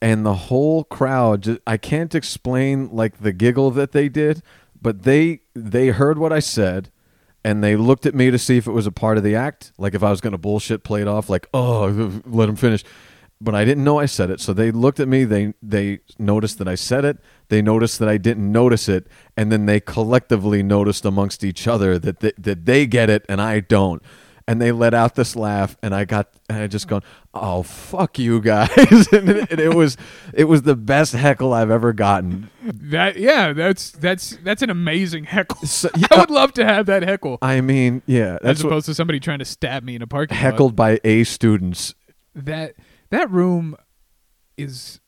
and 0.00 0.24
the 0.24 0.34
whole 0.34 0.84
crowd 0.84 1.42
just, 1.42 1.60
I 1.66 1.76
can't 1.76 2.14
explain 2.14 2.88
like 2.90 3.18
the 3.18 3.34
giggle 3.34 3.70
that 3.72 3.92
they 3.92 4.08
did, 4.08 4.42
but 4.80 5.02
they 5.02 5.40
they 5.54 5.88
heard 5.88 6.18
what 6.18 6.32
I 6.32 6.38
said 6.40 6.90
and 7.44 7.62
they 7.62 7.76
looked 7.76 8.06
at 8.06 8.14
me 8.14 8.30
to 8.30 8.38
see 8.38 8.56
if 8.56 8.66
it 8.66 8.72
was 8.72 8.86
a 8.86 8.92
part 8.92 9.18
of 9.18 9.24
the 9.24 9.36
act, 9.36 9.72
like 9.76 9.94
if 9.94 10.02
I 10.02 10.10
was 10.10 10.22
going 10.22 10.32
to 10.32 10.38
bullshit 10.38 10.84
play 10.84 11.02
it 11.02 11.08
off 11.08 11.28
like, 11.28 11.48
"Oh, 11.52 12.20
let 12.26 12.48
him 12.48 12.56
finish." 12.56 12.82
But 13.44 13.56
I 13.56 13.64
didn't 13.64 13.82
know 13.82 13.98
I 13.98 14.06
said 14.06 14.30
it. 14.30 14.40
So 14.40 14.52
they 14.52 14.70
looked 14.70 15.00
at 15.00 15.08
me, 15.08 15.24
they 15.24 15.54
they 15.62 15.98
noticed 16.18 16.58
that 16.58 16.68
I 16.68 16.76
said 16.76 17.04
it, 17.04 17.18
they 17.48 17.60
noticed 17.60 17.98
that 17.98 18.08
I 18.08 18.16
didn't 18.16 18.50
notice 18.52 18.88
it, 18.88 19.08
and 19.36 19.50
then 19.50 19.66
they 19.66 19.80
collectively 19.80 20.62
noticed 20.62 21.04
amongst 21.04 21.42
each 21.42 21.66
other 21.66 21.98
that 21.98 22.20
they, 22.20 22.32
that 22.38 22.66
they 22.66 22.86
get 22.86 23.10
it 23.10 23.24
and 23.28 23.40
I 23.42 23.58
don't. 23.60 24.00
And 24.46 24.60
they 24.60 24.72
let 24.72 24.92
out 24.92 25.14
this 25.14 25.36
laugh, 25.36 25.76
and 25.84 25.94
I 25.94 26.04
got, 26.04 26.28
and 26.48 26.58
I 26.58 26.66
just 26.66 26.88
gone, 26.88 27.02
"Oh 27.32 27.62
fuck 27.62 28.18
you 28.18 28.40
guys!" 28.40 28.68
and, 29.12 29.28
it, 29.30 29.50
and 29.52 29.60
it 29.60 29.72
was, 29.72 29.96
it 30.34 30.44
was 30.44 30.62
the 30.62 30.74
best 30.74 31.12
heckle 31.12 31.52
I've 31.52 31.70
ever 31.70 31.92
gotten. 31.92 32.50
That 32.60 33.16
yeah, 33.16 33.52
that's 33.52 33.92
that's 33.92 34.36
that's 34.42 34.60
an 34.62 34.68
amazing 34.68 35.24
heckle. 35.24 35.64
So- 35.66 35.90
I 36.10 36.18
would 36.18 36.30
love 36.30 36.52
to 36.54 36.64
have 36.64 36.86
that 36.86 37.04
heckle. 37.04 37.38
I 37.40 37.60
mean, 37.60 38.02
yeah, 38.04 38.34
as 38.34 38.40
that's 38.42 38.64
what, 38.64 38.70
opposed 38.70 38.86
to 38.86 38.94
somebody 38.94 39.20
trying 39.20 39.38
to 39.38 39.44
stab 39.44 39.84
me 39.84 39.94
in 39.94 40.02
a 40.02 40.08
parking 40.08 40.36
lot. 40.36 40.42
heckled 40.42 40.74
by 40.74 40.98
A 41.04 41.22
students. 41.22 41.94
that 42.34 42.74
that 43.12 43.30
room 43.30 43.76
is 44.56 45.00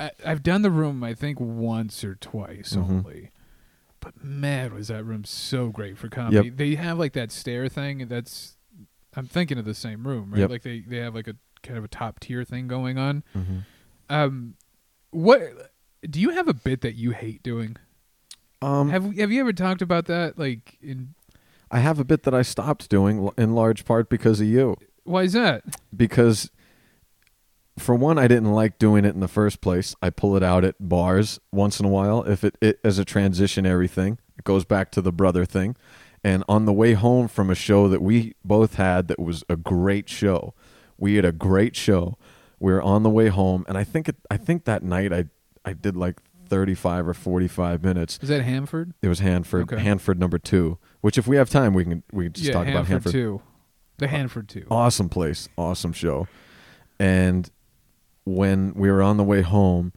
I, 0.00 0.10
I've 0.24 0.42
done 0.42 0.62
the 0.62 0.70
room 0.70 1.04
I 1.04 1.12
think 1.14 1.38
once 1.38 2.02
or 2.02 2.14
twice 2.14 2.72
Mhm. 2.74 2.88
only. 2.90 3.30
But 4.00 4.22
man, 4.24 4.74
was 4.74 4.88
that 4.88 5.04
room 5.04 5.24
so 5.24 5.68
great 5.68 5.96
for 5.96 6.08
comedy. 6.08 6.48
Yep. 6.48 6.56
They 6.56 6.74
have 6.74 6.98
like 6.98 7.12
that 7.12 7.30
stair 7.30 7.68
thing 7.68 8.02
and 8.02 8.10
that's 8.10 8.56
I'm 9.16 9.26
thinking 9.26 9.58
of 9.58 9.64
the 9.64 9.74
same 9.74 10.06
room, 10.06 10.30
right? 10.30 10.40
Yep. 10.40 10.50
Like 10.50 10.62
they, 10.62 10.80
they 10.80 10.96
have 10.98 11.14
like 11.14 11.28
a 11.28 11.36
kind 11.62 11.78
of 11.78 11.84
a 11.84 11.88
top 11.88 12.20
tier 12.20 12.44
thing 12.44 12.66
going 12.68 12.98
on. 12.98 13.22
Mm-hmm. 13.36 13.58
Um 14.08 14.54
what 15.10 15.40
do 16.08 16.20
you 16.20 16.30
have 16.30 16.48
a 16.48 16.54
bit 16.54 16.80
that 16.82 16.94
you 16.96 17.12
hate 17.12 17.42
doing? 17.42 17.76
Um, 18.60 18.88
have 18.90 19.16
have 19.16 19.30
you 19.30 19.40
ever 19.40 19.52
talked 19.52 19.82
about 19.82 20.06
that 20.06 20.38
like 20.38 20.78
in 20.82 21.14
I 21.70 21.78
have 21.78 21.98
a 21.98 22.04
bit 22.04 22.22
that 22.24 22.34
I 22.34 22.42
stopped 22.42 22.88
doing 22.88 23.30
in 23.36 23.54
large 23.54 23.84
part 23.84 24.08
because 24.08 24.40
of 24.40 24.46
you. 24.46 24.76
why 25.02 25.22
is 25.24 25.32
that? 25.32 25.64
Because, 25.96 26.50
for 27.78 27.94
one, 27.94 28.18
I 28.18 28.28
didn't 28.28 28.52
like 28.52 28.78
doing 28.78 29.04
it 29.04 29.14
in 29.14 29.20
the 29.20 29.28
first 29.28 29.60
place. 29.60 29.94
I 30.00 30.10
pull 30.10 30.36
it 30.36 30.42
out 30.42 30.64
at 30.64 30.76
bars 30.80 31.40
once 31.52 31.80
in 31.80 31.86
a 31.86 31.88
while 31.88 32.22
if 32.22 32.44
it, 32.44 32.56
it 32.60 32.78
as 32.84 32.98
a 32.98 33.04
transitionary 33.04 33.90
thing. 33.90 34.18
It 34.38 34.44
goes 34.44 34.64
back 34.64 34.90
to 34.92 35.00
the 35.00 35.12
brother 35.12 35.44
thing. 35.44 35.76
And 36.22 36.42
on 36.48 36.64
the 36.64 36.72
way 36.72 36.94
home 36.94 37.28
from 37.28 37.50
a 37.50 37.54
show 37.54 37.88
that 37.88 38.00
we 38.00 38.34
both 38.44 38.74
had 38.76 39.08
that 39.08 39.18
was 39.18 39.44
a 39.48 39.56
great 39.56 40.08
show, 40.08 40.54
we 40.96 41.16
had 41.16 41.24
a 41.24 41.32
great 41.32 41.76
show. 41.76 42.16
We 42.60 42.72
were 42.72 42.80
on 42.82 43.02
the 43.02 43.10
way 43.10 43.28
home, 43.28 43.64
and 43.68 43.76
I 43.76 43.84
think 43.84 44.08
it, 44.08 44.16
I 44.30 44.36
think 44.38 44.64
that 44.64 44.82
night 44.82 45.12
I 45.12 45.26
I 45.66 45.74
did 45.74 45.96
like 45.96 46.20
thirty 46.48 46.74
five 46.74 47.06
or 47.06 47.12
forty 47.12 47.48
five 47.48 47.82
minutes. 47.82 48.18
Is 48.22 48.30
that 48.30 48.42
Hanford? 48.42 48.94
It 49.02 49.08
was 49.08 49.18
Hanford, 49.18 49.70
Okay. 49.70 49.82
Hanford 49.82 50.18
number 50.18 50.38
two. 50.38 50.78
Which, 51.02 51.18
if 51.18 51.26
we 51.26 51.36
have 51.36 51.50
time, 51.50 51.74
we 51.74 51.84
can 51.84 52.02
we 52.10 52.24
can 52.26 52.32
just 52.32 52.46
yeah, 52.46 52.52
talk 52.54 52.64
Hanford 52.66 52.80
about 52.80 52.88
Hanford. 52.88 53.12
too. 53.12 53.42
The 53.98 54.06
Hanford 54.08 54.48
too. 54.48 54.66
Awesome 54.70 55.08
place, 55.10 55.48
awesome 55.58 55.92
show. 55.92 56.26
And 56.98 57.50
when 58.24 58.74
we 58.74 58.90
were 58.90 59.02
on 59.02 59.16
the 59.16 59.24
way 59.24 59.42
home, 59.42 59.92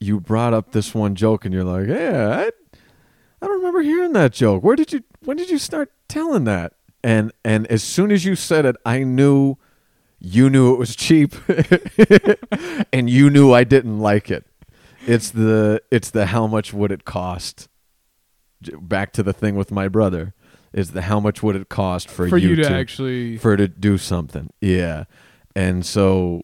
you 0.00 0.20
brought 0.20 0.54
up 0.54 0.72
this 0.72 0.94
one 0.94 1.14
joke, 1.14 1.44
and 1.44 1.52
you're 1.54 1.64
like, 1.64 1.88
"Yeah, 1.88 2.28
I, 2.30 2.76
I 3.42 3.46
don't 3.46 3.58
remember 3.58 3.82
hearing 3.82 4.12
that 4.12 4.32
joke. 4.32 4.62
Where 4.62 4.76
did 4.76 4.92
you? 4.92 5.02
When 5.24 5.36
did 5.36 5.50
you 5.50 5.58
start 5.58 5.92
telling 6.08 6.44
that?" 6.44 6.74
And 7.02 7.32
and 7.44 7.66
as 7.68 7.82
soon 7.82 8.10
as 8.10 8.24
you 8.24 8.36
said 8.36 8.64
it, 8.64 8.76
I 8.84 9.02
knew 9.02 9.56
you 10.18 10.50
knew 10.50 10.72
it 10.72 10.78
was 10.78 10.96
cheap, 10.96 11.34
and 12.92 13.08
you 13.10 13.30
knew 13.30 13.52
I 13.52 13.64
didn't 13.64 13.98
like 13.98 14.30
it. 14.30 14.44
It's 15.06 15.30
the 15.30 15.82
it's 15.90 16.10
the 16.10 16.26
how 16.26 16.46
much 16.46 16.72
would 16.72 16.92
it 16.92 17.04
cost? 17.04 17.68
Back 18.80 19.12
to 19.12 19.22
the 19.22 19.32
thing 19.32 19.54
with 19.54 19.70
my 19.70 19.88
brother 19.88 20.34
is 20.72 20.90
the 20.90 21.02
how 21.02 21.20
much 21.20 21.42
would 21.42 21.56
it 21.56 21.68
cost 21.68 22.08
for, 22.08 22.28
for 22.28 22.36
you, 22.36 22.56
to 22.56 22.62
to 22.62 22.70
actually 22.70 23.38
for 23.38 23.56
to 23.56 23.68
do 23.68 23.98
something. 23.98 24.50
Yeah. 24.60 25.04
And 25.54 25.86
so 25.86 26.42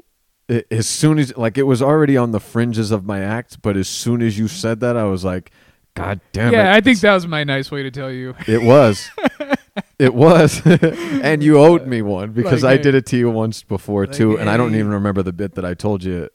as 0.48 0.88
soon 0.88 1.18
as 1.18 1.36
like 1.36 1.56
it 1.56 1.62
was 1.64 1.80
already 1.80 2.16
on 2.16 2.32
the 2.32 2.40
fringes 2.40 2.90
of 2.90 3.04
my 3.04 3.20
act, 3.20 3.62
but 3.62 3.76
as 3.76 3.88
soon 3.88 4.22
as 4.22 4.38
you 4.38 4.48
said 4.48 4.80
that, 4.80 4.96
I 4.96 5.04
was 5.04 5.24
like, 5.24 5.50
God 5.94 6.20
damn 6.32 6.52
yeah, 6.52 6.72
it. 6.72 6.76
I 6.76 6.80
think 6.80 7.00
that 7.00 7.14
was 7.14 7.26
my 7.26 7.44
nice 7.44 7.70
way 7.70 7.82
to 7.82 7.90
tell 7.90 8.10
you. 8.10 8.34
it 8.46 8.62
was. 8.62 9.10
it 9.98 10.14
was. 10.14 10.64
and 10.66 11.42
you 11.42 11.58
owed 11.58 11.86
me 11.86 12.02
one 12.02 12.32
because 12.32 12.62
Like, 12.62 12.80
I 12.80 12.82
did 12.82 12.94
it 12.94 13.06
to 13.06 13.16
you 13.16 13.30
once 13.30 13.62
before 13.62 14.06
like, 14.06 14.16
too, 14.16 14.38
and 14.38 14.48
I 14.48 14.56
don't 14.56 14.74
even 14.74 14.90
remember 14.90 15.22
the 15.22 15.32
bit 15.32 15.54
that 15.54 15.64
I 15.64 15.74
told 15.74 16.02
you. 16.02 16.28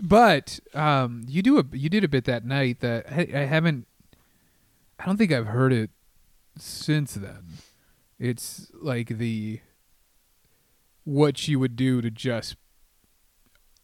But 0.00 0.60
um, 0.74 1.24
you 1.26 1.42
do 1.42 1.58
a 1.58 1.64
you 1.72 1.88
did 1.88 2.04
a 2.04 2.08
bit 2.08 2.24
that 2.24 2.44
night 2.44 2.80
that 2.80 3.06
I, 3.10 3.28
I 3.34 3.44
haven't. 3.44 3.86
I 4.98 5.06
don't 5.06 5.16
think 5.16 5.32
I've 5.32 5.46
heard 5.46 5.72
it 5.72 5.90
since 6.56 7.14
then. 7.14 7.44
It's 8.18 8.70
like 8.80 9.18
the 9.18 9.60
what 11.04 11.48
you 11.48 11.58
would 11.58 11.74
do 11.74 12.00
to 12.00 12.10
just 12.10 12.56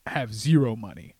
have 0.06 0.34
zero 0.34 0.76
money. 0.76 1.14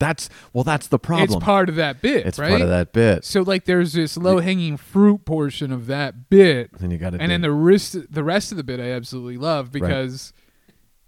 That's 0.00 0.28
well, 0.52 0.62
that's 0.62 0.86
the 0.86 0.98
problem. 0.98 1.24
It's 1.24 1.44
part 1.44 1.68
of 1.68 1.74
that 1.74 2.00
bit, 2.00 2.24
It's 2.24 2.38
right? 2.38 2.50
part 2.50 2.60
of 2.60 2.68
that 2.68 2.92
bit. 2.92 3.24
So 3.24 3.42
like, 3.42 3.64
there's 3.64 3.94
this 3.94 4.16
low 4.16 4.38
hanging 4.38 4.76
fruit 4.76 5.24
portion 5.24 5.72
of 5.72 5.86
that 5.88 6.30
bit, 6.30 6.70
Then 6.78 6.92
you 6.92 6.98
got 6.98 7.10
to. 7.10 7.20
and 7.20 7.32
then 7.32 7.40
the 7.40 7.50
rest 7.50 7.96
the 8.12 8.22
rest 8.22 8.52
of 8.52 8.56
the 8.58 8.62
bit 8.62 8.78
I 8.78 8.92
absolutely 8.92 9.38
love 9.38 9.72
because 9.72 10.32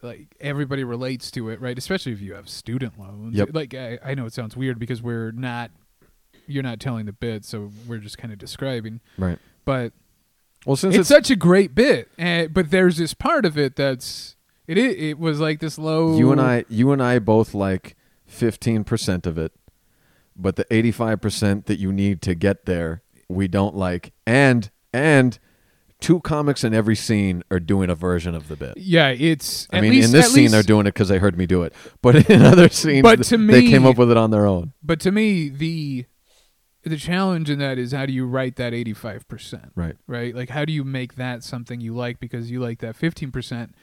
like 0.02 0.34
everybody 0.40 0.82
relates 0.82 1.30
to 1.32 1.50
it, 1.50 1.60
right? 1.60 1.78
Especially 1.78 2.10
if 2.10 2.20
you 2.20 2.34
have 2.34 2.48
student 2.48 2.98
loans. 2.98 3.36
Yep. 3.36 3.50
Like 3.52 3.74
I, 3.74 3.98
I 4.04 4.14
know 4.14 4.26
it 4.26 4.32
sounds 4.32 4.56
weird 4.56 4.80
because 4.80 5.00
we're 5.00 5.30
not 5.30 5.70
you're 6.48 6.64
not 6.64 6.80
telling 6.80 7.06
the 7.06 7.12
bit, 7.12 7.44
so 7.44 7.70
we're 7.86 7.98
just 7.98 8.18
kind 8.18 8.32
of 8.32 8.38
describing. 8.40 9.00
right. 9.18 9.38
But 9.64 9.92
Well, 10.66 10.74
since 10.74 10.96
it's 10.96 11.02
it's, 11.02 11.08
such 11.08 11.30
a 11.30 11.36
great 11.36 11.76
bit, 11.76 12.08
and 12.18 12.52
but 12.52 12.72
there's 12.72 12.96
this 12.96 13.14
part 13.14 13.44
of 13.46 13.56
it 13.56 13.76
that's 13.76 14.34
it. 14.70 14.78
i- 14.78 14.96
It 15.10 15.18
was 15.18 15.40
like 15.40 15.60
this 15.60 15.78
low. 15.78 16.16
you 16.16 16.32
and 16.32 16.40
I, 16.40 16.64
you 16.68 16.92
and 16.92 17.02
I 17.02 17.18
both 17.18 17.54
like 17.54 17.96
fifteen 18.26 18.84
percent 18.84 19.26
of 19.26 19.36
it, 19.38 19.52
but 20.36 20.56
the 20.56 20.66
eighty-five 20.70 21.20
percent 21.20 21.66
that 21.66 21.78
you 21.78 21.92
need 21.92 22.22
to 22.22 22.34
get 22.34 22.66
there, 22.66 23.02
we 23.28 23.48
don't 23.48 23.74
like. 23.76 24.12
And 24.26 24.70
and 24.92 25.38
two 26.00 26.20
comics 26.20 26.64
in 26.64 26.72
every 26.72 26.96
scene 26.96 27.42
are 27.50 27.60
doing 27.60 27.90
a 27.90 27.94
version 27.94 28.34
of 28.34 28.48
the 28.48 28.56
bit. 28.56 28.74
Yeah, 28.76 29.08
it's. 29.10 29.68
I 29.72 29.78
at 29.78 29.82
mean, 29.82 29.90
least, 29.92 30.06
in 30.06 30.12
this 30.12 30.26
at 30.26 30.30
scene, 30.32 30.42
least- 30.44 30.52
they're 30.52 30.62
doing 30.62 30.86
it 30.86 30.94
because 30.94 31.08
they 31.08 31.18
heard 31.18 31.36
me 31.36 31.46
do 31.46 31.62
it. 31.62 31.74
But 32.02 32.28
in 32.30 32.42
other 32.52 32.68
scenes, 32.68 33.02
But 33.02 33.22
to 33.24 33.36
they 33.36 33.66
came 33.68 33.86
up 33.86 33.98
with 33.98 34.10
it 34.10 34.16
on 34.16 34.30
their 34.30 34.46
own. 34.46 34.72
But 34.82 35.00
to 35.00 35.12
me, 35.12 35.48
the 35.48 36.06
the 36.82 36.96
challenge 36.96 37.50
in 37.50 37.58
that 37.58 37.76
is 37.76 37.92
how 37.92 38.06
do 38.06 38.12
you 38.12 38.24
write 38.26 38.56
that 38.56 38.72
eighty 38.72 38.94
five 38.94 39.28
percent? 39.28 39.72
Right. 39.74 39.96
Right. 40.06 40.34
Like 40.34 40.48
how 40.48 40.64
do 40.64 40.72
you 40.72 40.82
make 40.84 41.16
that 41.16 41.44
something 41.44 41.80
you 41.80 41.94
like 41.94 42.18
because 42.20 42.50
you 42.50 42.60
like 42.60 42.78
that 42.78 42.96
fifteen 42.96 43.30
percent? 43.30 43.74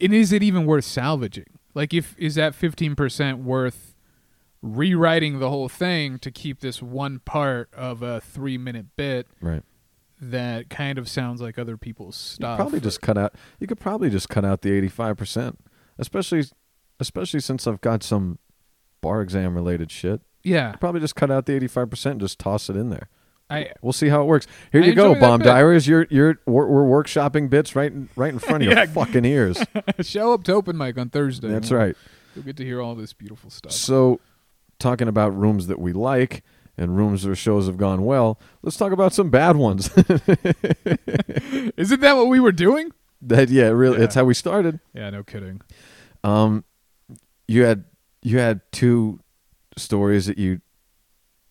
And 0.00 0.14
is 0.14 0.32
it 0.32 0.42
even 0.42 0.66
worth 0.66 0.84
salvaging? 0.84 1.46
Like, 1.74 1.92
if 1.94 2.16
is 2.18 2.34
that 2.36 2.54
fifteen 2.54 2.94
percent 2.96 3.38
worth 3.38 3.94
rewriting 4.62 5.38
the 5.38 5.48
whole 5.48 5.68
thing 5.68 6.18
to 6.18 6.30
keep 6.30 6.60
this 6.60 6.82
one 6.82 7.18
part 7.20 7.72
of 7.72 8.02
a 8.02 8.20
three 8.20 8.58
minute 8.58 8.86
bit 8.96 9.26
Right. 9.40 9.62
that 10.20 10.68
kind 10.68 10.98
of 10.98 11.08
sounds 11.08 11.40
like 11.40 11.58
other 11.58 11.76
people's 11.78 12.16
You 12.16 12.34
stuff? 12.34 12.58
could 12.58 12.62
probably 12.64 12.80
just 12.80 13.00
cut 13.00 13.16
out. 13.16 13.34
You 13.58 13.66
could 13.66 13.80
probably 13.80 14.10
just 14.10 14.28
cut 14.28 14.44
out 14.44 14.60
the 14.62 14.72
eighty-five 14.72 15.16
percent, 15.16 15.58
especially, 15.98 16.44
especially 16.98 17.40
since 17.40 17.66
I've 17.66 17.80
got 17.80 18.02
some 18.02 18.38
bar 19.00 19.22
exam 19.22 19.54
related 19.54 19.90
shit. 19.90 20.20
yeah. 20.42 20.72
Probably 20.72 21.00
just 21.00 21.16
cut 21.16 21.30
out 21.30 21.46
the 21.46 21.54
eighty-five 21.54 21.88
percent 21.88 22.12
and 22.14 22.20
just 22.20 22.38
toss 22.38 22.68
it 22.68 22.76
in 22.76 22.90
there. 22.90 23.08
I 23.50 23.72
We'll 23.82 23.92
see 23.92 24.08
how 24.08 24.22
it 24.22 24.26
works. 24.26 24.46
Here 24.72 24.82
I 24.82 24.86
you 24.86 24.94
go, 24.94 25.14
bomb 25.18 25.40
diaries. 25.40 25.86
You're 25.88 26.06
you're 26.10 26.38
we're, 26.46 26.66
we're 26.66 27.02
workshopping 27.02 27.50
bits 27.50 27.74
right 27.74 27.90
in, 27.92 28.08
right 28.16 28.32
in 28.32 28.38
front 28.38 28.62
of 28.62 28.70
your 28.76 28.86
fucking 28.86 29.24
ears. 29.24 29.62
show 30.00 30.32
up 30.32 30.44
to 30.44 30.52
open 30.54 30.76
mic 30.78 30.96
on 30.98 31.10
Thursday. 31.10 31.48
That's 31.48 31.70
right. 31.72 31.96
You'll 32.34 32.44
get 32.44 32.56
to 32.58 32.64
hear 32.64 32.80
all 32.80 32.94
this 32.94 33.12
beautiful 33.12 33.50
stuff. 33.50 33.72
So, 33.72 34.20
talking 34.78 35.08
about 35.08 35.36
rooms 35.36 35.66
that 35.66 35.80
we 35.80 35.92
like 35.92 36.44
and 36.78 36.96
rooms 36.96 37.26
where 37.26 37.34
shows 37.34 37.66
have 37.66 37.76
gone 37.76 38.04
well, 38.04 38.38
let's 38.62 38.76
talk 38.76 38.92
about 38.92 39.12
some 39.12 39.28
bad 39.30 39.56
ones. 39.56 39.90
Isn't 41.76 42.00
that 42.00 42.16
what 42.16 42.28
we 42.28 42.40
were 42.40 42.52
doing? 42.52 42.90
that 43.22 43.48
yeah, 43.50 43.66
really, 43.68 43.98
Yeah. 43.98 44.04
it's 44.04 44.14
how 44.14 44.24
we 44.24 44.34
started. 44.34 44.80
Yeah, 44.94 45.10
no 45.10 45.22
kidding. 45.22 45.60
Um, 46.24 46.64
you 47.48 47.64
had 47.64 47.84
you 48.22 48.38
had 48.38 48.60
two 48.72 49.20
stories 49.76 50.26
that 50.26 50.38
you 50.38 50.60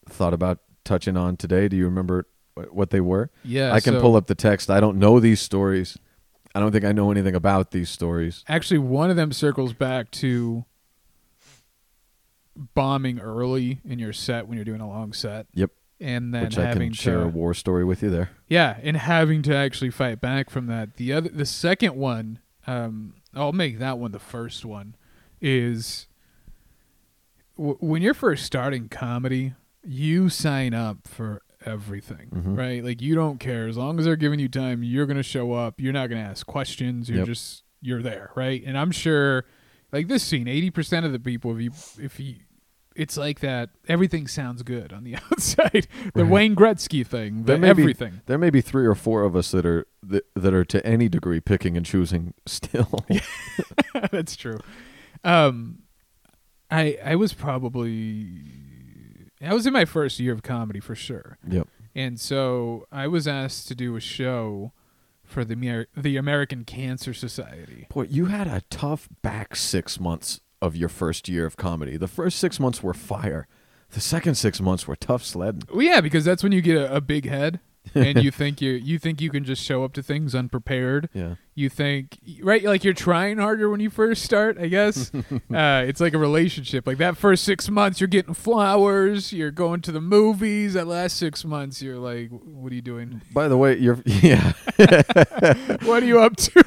thought 0.07 0.33
about 0.33 0.59
touching 0.89 1.15
on 1.15 1.37
today. 1.37 1.67
Do 1.67 1.77
you 1.77 1.85
remember 1.85 2.25
what 2.71 2.89
they 2.89 2.99
were? 2.99 3.29
Yeah, 3.43 3.71
I 3.73 3.79
can 3.79 3.93
so- 3.93 4.01
pull 4.01 4.15
up 4.15 4.27
the 4.27 4.35
text. 4.35 4.69
I 4.69 4.79
don't 4.79 4.97
know 4.97 5.19
these 5.19 5.39
stories. 5.39 5.97
I 6.55 6.59
don't 6.59 6.71
think 6.71 6.83
I 6.83 6.91
know 6.91 7.11
anything 7.11 7.35
about 7.35 7.69
these 7.71 7.89
stories. 7.91 8.43
Actually, 8.49 8.79
one 8.79 9.09
of 9.11 9.15
them 9.15 9.31
circles 9.31 9.71
back 9.73 10.09
to 10.11 10.65
bombing 12.73 13.19
early 13.19 13.79
in 13.85 13.99
your 13.99 14.13
set 14.13 14.47
when 14.47 14.57
you're 14.57 14.65
doing 14.65 14.81
a 14.81 14.87
long 14.87 15.13
set. 15.13 15.47
Yep. 15.53 15.71
And 16.01 16.33
then 16.33 16.45
which 16.45 16.57
I 16.57 16.65
having 16.65 16.87
can 16.89 16.93
share 16.93 17.17
to 17.19 17.23
a 17.23 17.27
war 17.27 17.53
story 17.53 17.83
with 17.83 18.01
you 18.01 18.09
there. 18.09 18.31
yeah, 18.47 18.77
and 18.81 18.95
having 18.97 19.41
to 19.43 19.55
actually 19.55 19.91
fight 19.91 20.21
back 20.21 20.49
from 20.49 20.67
that. 20.67 20.95
The 20.95 21.11
other, 21.13 21.29
the 21.29 21.45
second 21.45 21.95
one, 21.95 22.39
um, 22.67 23.15
I'll 23.35 23.51
make 23.51 23.79
that 23.79 23.99
one 23.99 24.11
the 24.11 24.19
first 24.19 24.63
one. 24.65 24.95
Is 25.41 26.07
w- 27.57 27.77
when 27.79 28.01
you're 28.01 28.13
first 28.13 28.45
starting 28.45 28.87
comedy, 28.89 29.53
you 29.83 30.29
sign 30.29 30.73
up 30.73 31.07
for 31.07 31.41
everything, 31.65 32.29
Mhm. 32.33 32.57
right? 32.57 32.83
Like 32.83 33.01
you 33.01 33.15
don't 33.15 33.39
care 33.39 33.67
as 33.67 33.77
long 33.77 33.99
as 33.99 34.05
they're 34.05 34.15
giving 34.15 34.39
you 34.39 34.47
time. 34.49 34.83
You're 34.83 35.05
gonna 35.05 35.23
show 35.23 35.53
up. 35.53 35.79
You're 35.79 35.93
not 35.93 36.07
gonna 36.09 36.21
ask 36.21 36.45
questions. 36.45 37.09
You're 37.09 37.19
Yep. 37.19 37.27
just 37.27 37.63
you're 37.81 38.01
there, 38.01 38.31
right? 38.35 38.61
And 38.65 38.77
I'm 38.77 38.91
sure, 38.91 39.45
like 39.91 40.07
this 40.07 40.23
scene, 40.23 40.47
eighty 40.47 40.69
percent 40.69 41.05
of 41.05 41.11
the 41.11 41.19
people, 41.19 41.55
if 41.57 41.61
you 41.61 41.71
if 42.05 42.19
you 42.19 42.35
it's 42.95 43.15
like 43.15 43.39
that. 43.39 43.69
Everything 43.87 44.27
sounds 44.27 44.61
good 44.63 44.91
on 44.91 45.05
the 45.05 45.15
outside. 45.31 45.87
The 46.13 46.23
Right. 46.25 46.31
Wayne 46.31 46.55
Gretzky 46.55 47.05
thing. 47.07 47.43
The 47.43 47.53
There 47.53 47.57
may 47.57 47.71
be- 47.73 47.81
everything. 47.83 48.21
There 48.25 48.37
may 48.37 48.49
be 48.49 48.59
three 48.59 48.85
or 48.85 48.95
four 48.95 49.23
of 49.23 49.35
us 49.37 49.51
that 49.51 49.65
are 49.65 49.87
that, 50.03 50.23
that 50.35 50.53
are 50.53 50.65
to 50.65 50.85
any 50.85 51.07
degree 51.07 51.39
picking 51.39 51.77
and 51.77 51.85
choosing 51.85 52.33
still. 52.45 53.05
That's 54.11 54.35
true. 54.35 54.57
Um, 55.23 55.79
I 56.71 56.97
I 57.03 57.15
was 57.15 57.33
probably 57.33 58.27
I 59.41 59.53
was 59.53 59.65
in 59.65 59.73
my 59.73 59.85
first 59.85 60.19
year 60.19 60.33
of 60.33 60.43
comedy 60.43 60.79
for 60.79 60.95
sure, 60.95 61.37
yep. 61.47 61.67
and 61.95 62.19
so 62.19 62.85
I 62.91 63.07
was 63.07 63.27
asked 63.27 63.67
to 63.69 63.75
do 63.75 63.95
a 63.95 64.01
show 64.01 64.73
for 65.23 65.45
the 65.45 65.53
Amer- 65.53 65.87
the 65.95 66.17
American 66.17 66.65
Cancer 66.65 67.13
Society. 67.13 67.87
Boy, 67.89 68.07
you 68.09 68.25
had 68.25 68.47
a 68.47 68.63
tough 68.69 69.07
back 69.21 69.55
six 69.55 69.99
months 69.99 70.41
of 70.61 70.75
your 70.75 70.89
first 70.89 71.29
year 71.29 71.45
of 71.45 71.55
comedy. 71.55 71.95
The 71.95 72.07
first 72.07 72.39
six 72.39 72.59
months 72.59 72.83
were 72.83 72.93
fire. 72.93 73.47
The 73.91 74.01
second 74.01 74.35
six 74.35 74.59
months 74.59 74.87
were 74.87 74.95
tough 74.95 75.23
sledding. 75.23 75.63
Well, 75.71 75.81
yeah, 75.81 76.01
because 76.01 76.25
that's 76.25 76.43
when 76.43 76.51
you 76.51 76.61
get 76.61 76.77
a, 76.77 76.95
a 76.95 77.01
big 77.01 77.27
head. 77.27 77.59
And 77.95 78.23
you 78.23 78.31
think 78.39 78.61
you 78.61 78.71
you 78.71 78.99
think 78.99 79.21
you 79.21 79.29
can 79.29 79.43
just 79.43 79.63
show 79.63 79.83
up 79.83 79.93
to 79.93 80.03
things 80.03 80.35
unprepared. 80.35 81.09
Yeah. 81.13 81.35
You 81.55 81.67
think 81.67 82.17
right, 82.41 82.63
like 82.63 82.85
you're 82.85 82.93
trying 82.93 83.37
harder 83.37 83.69
when 83.69 83.81
you 83.81 83.89
first 83.89 84.23
start. 84.23 84.57
I 84.57 84.67
guess 84.67 85.11
uh, 85.53 85.83
it's 85.85 85.99
like 85.99 86.13
a 86.13 86.17
relationship. 86.17 86.87
Like 86.87 86.99
that 86.99 87.17
first 87.17 87.43
six 87.43 87.69
months, 87.69 87.99
you're 87.99 88.07
getting 88.07 88.33
flowers. 88.33 89.33
You're 89.33 89.51
going 89.51 89.81
to 89.81 89.91
the 89.91 89.99
movies. 89.99 90.75
That 90.75 90.87
last 90.87 91.17
six 91.17 91.43
months, 91.43 91.81
you're 91.81 91.97
like, 91.97 92.29
what 92.29 92.71
are 92.71 92.75
you 92.75 92.81
doing? 92.81 93.21
By 93.33 93.49
the 93.49 93.57
way, 93.57 93.77
your 93.77 93.99
yeah. 94.05 94.53
what 95.83 96.01
are 96.01 96.05
you 96.05 96.21
up 96.21 96.37
to? 96.37 96.63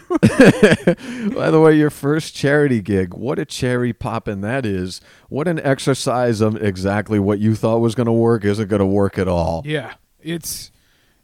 By 1.34 1.50
the 1.50 1.60
way, 1.64 1.74
your 1.74 1.88
first 1.90 2.34
charity 2.34 2.82
gig. 2.82 3.14
What 3.14 3.38
a 3.38 3.46
cherry 3.46 3.94
poppin' 3.94 4.42
that 4.42 4.66
is. 4.66 5.00
What 5.30 5.48
an 5.48 5.58
exercise 5.60 6.42
of 6.42 6.62
exactly 6.62 7.18
what 7.18 7.38
you 7.38 7.54
thought 7.54 7.78
was 7.78 7.94
going 7.94 8.06
to 8.06 8.12
work 8.12 8.44
isn't 8.44 8.68
going 8.68 8.80
to 8.80 8.86
work 8.86 9.18
at 9.18 9.28
all. 9.28 9.62
yeah, 9.64 9.94
it's. 10.20 10.70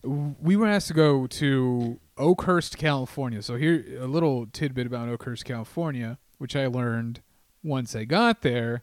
We 0.03 0.57
were 0.57 0.67
asked 0.67 0.89
to 0.89 0.95
go 0.95 1.27
to 1.27 1.99
Oakhurst, 2.17 2.79
California. 2.79 3.43
So 3.43 3.57
here, 3.57 3.85
a 4.01 4.07
little 4.07 4.47
tidbit 4.47 4.87
about 4.87 5.09
Oakhurst, 5.09 5.45
California, 5.45 6.19
which 6.39 6.55
I 6.55 6.67
learned 6.67 7.21
once 7.63 7.95
I 7.97 8.05
got 8.05 8.43
there, 8.43 8.83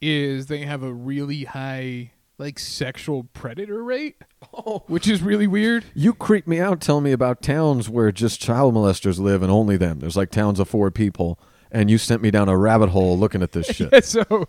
is 0.00 0.46
they 0.46 0.60
have 0.60 0.82
a 0.82 0.92
really 0.92 1.44
high 1.44 2.12
like 2.38 2.58
sexual 2.58 3.24
predator 3.24 3.82
rate, 3.82 4.16
oh. 4.52 4.82
which 4.86 5.08
is 5.08 5.22
really 5.22 5.46
weird. 5.46 5.84
You 5.94 6.14
creep 6.14 6.46
me 6.46 6.60
out 6.60 6.80
telling 6.80 7.04
me 7.04 7.12
about 7.12 7.42
towns 7.42 7.88
where 7.88 8.10
just 8.12 8.40
child 8.40 8.74
molesters 8.74 9.18
live 9.18 9.42
and 9.42 9.50
only 9.50 9.76
them. 9.76 10.00
There's 10.00 10.16
like 10.16 10.30
towns 10.30 10.58
of 10.60 10.68
four 10.68 10.90
people, 10.90 11.38
and 11.70 11.90
you 11.90 11.98
sent 11.98 12.22
me 12.22 12.30
down 12.30 12.48
a 12.48 12.56
rabbit 12.56 12.90
hole 12.90 13.18
looking 13.18 13.42
at 13.42 13.52
this 13.52 13.66
shit. 13.74 14.04
so 14.04 14.48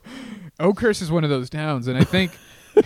Oakhurst 0.59 1.01
is 1.01 1.11
one 1.11 1.23
of 1.23 1.29
those 1.29 1.49
towns, 1.49 1.87
and 1.87 1.97
I 1.97 2.03
think. 2.03 2.31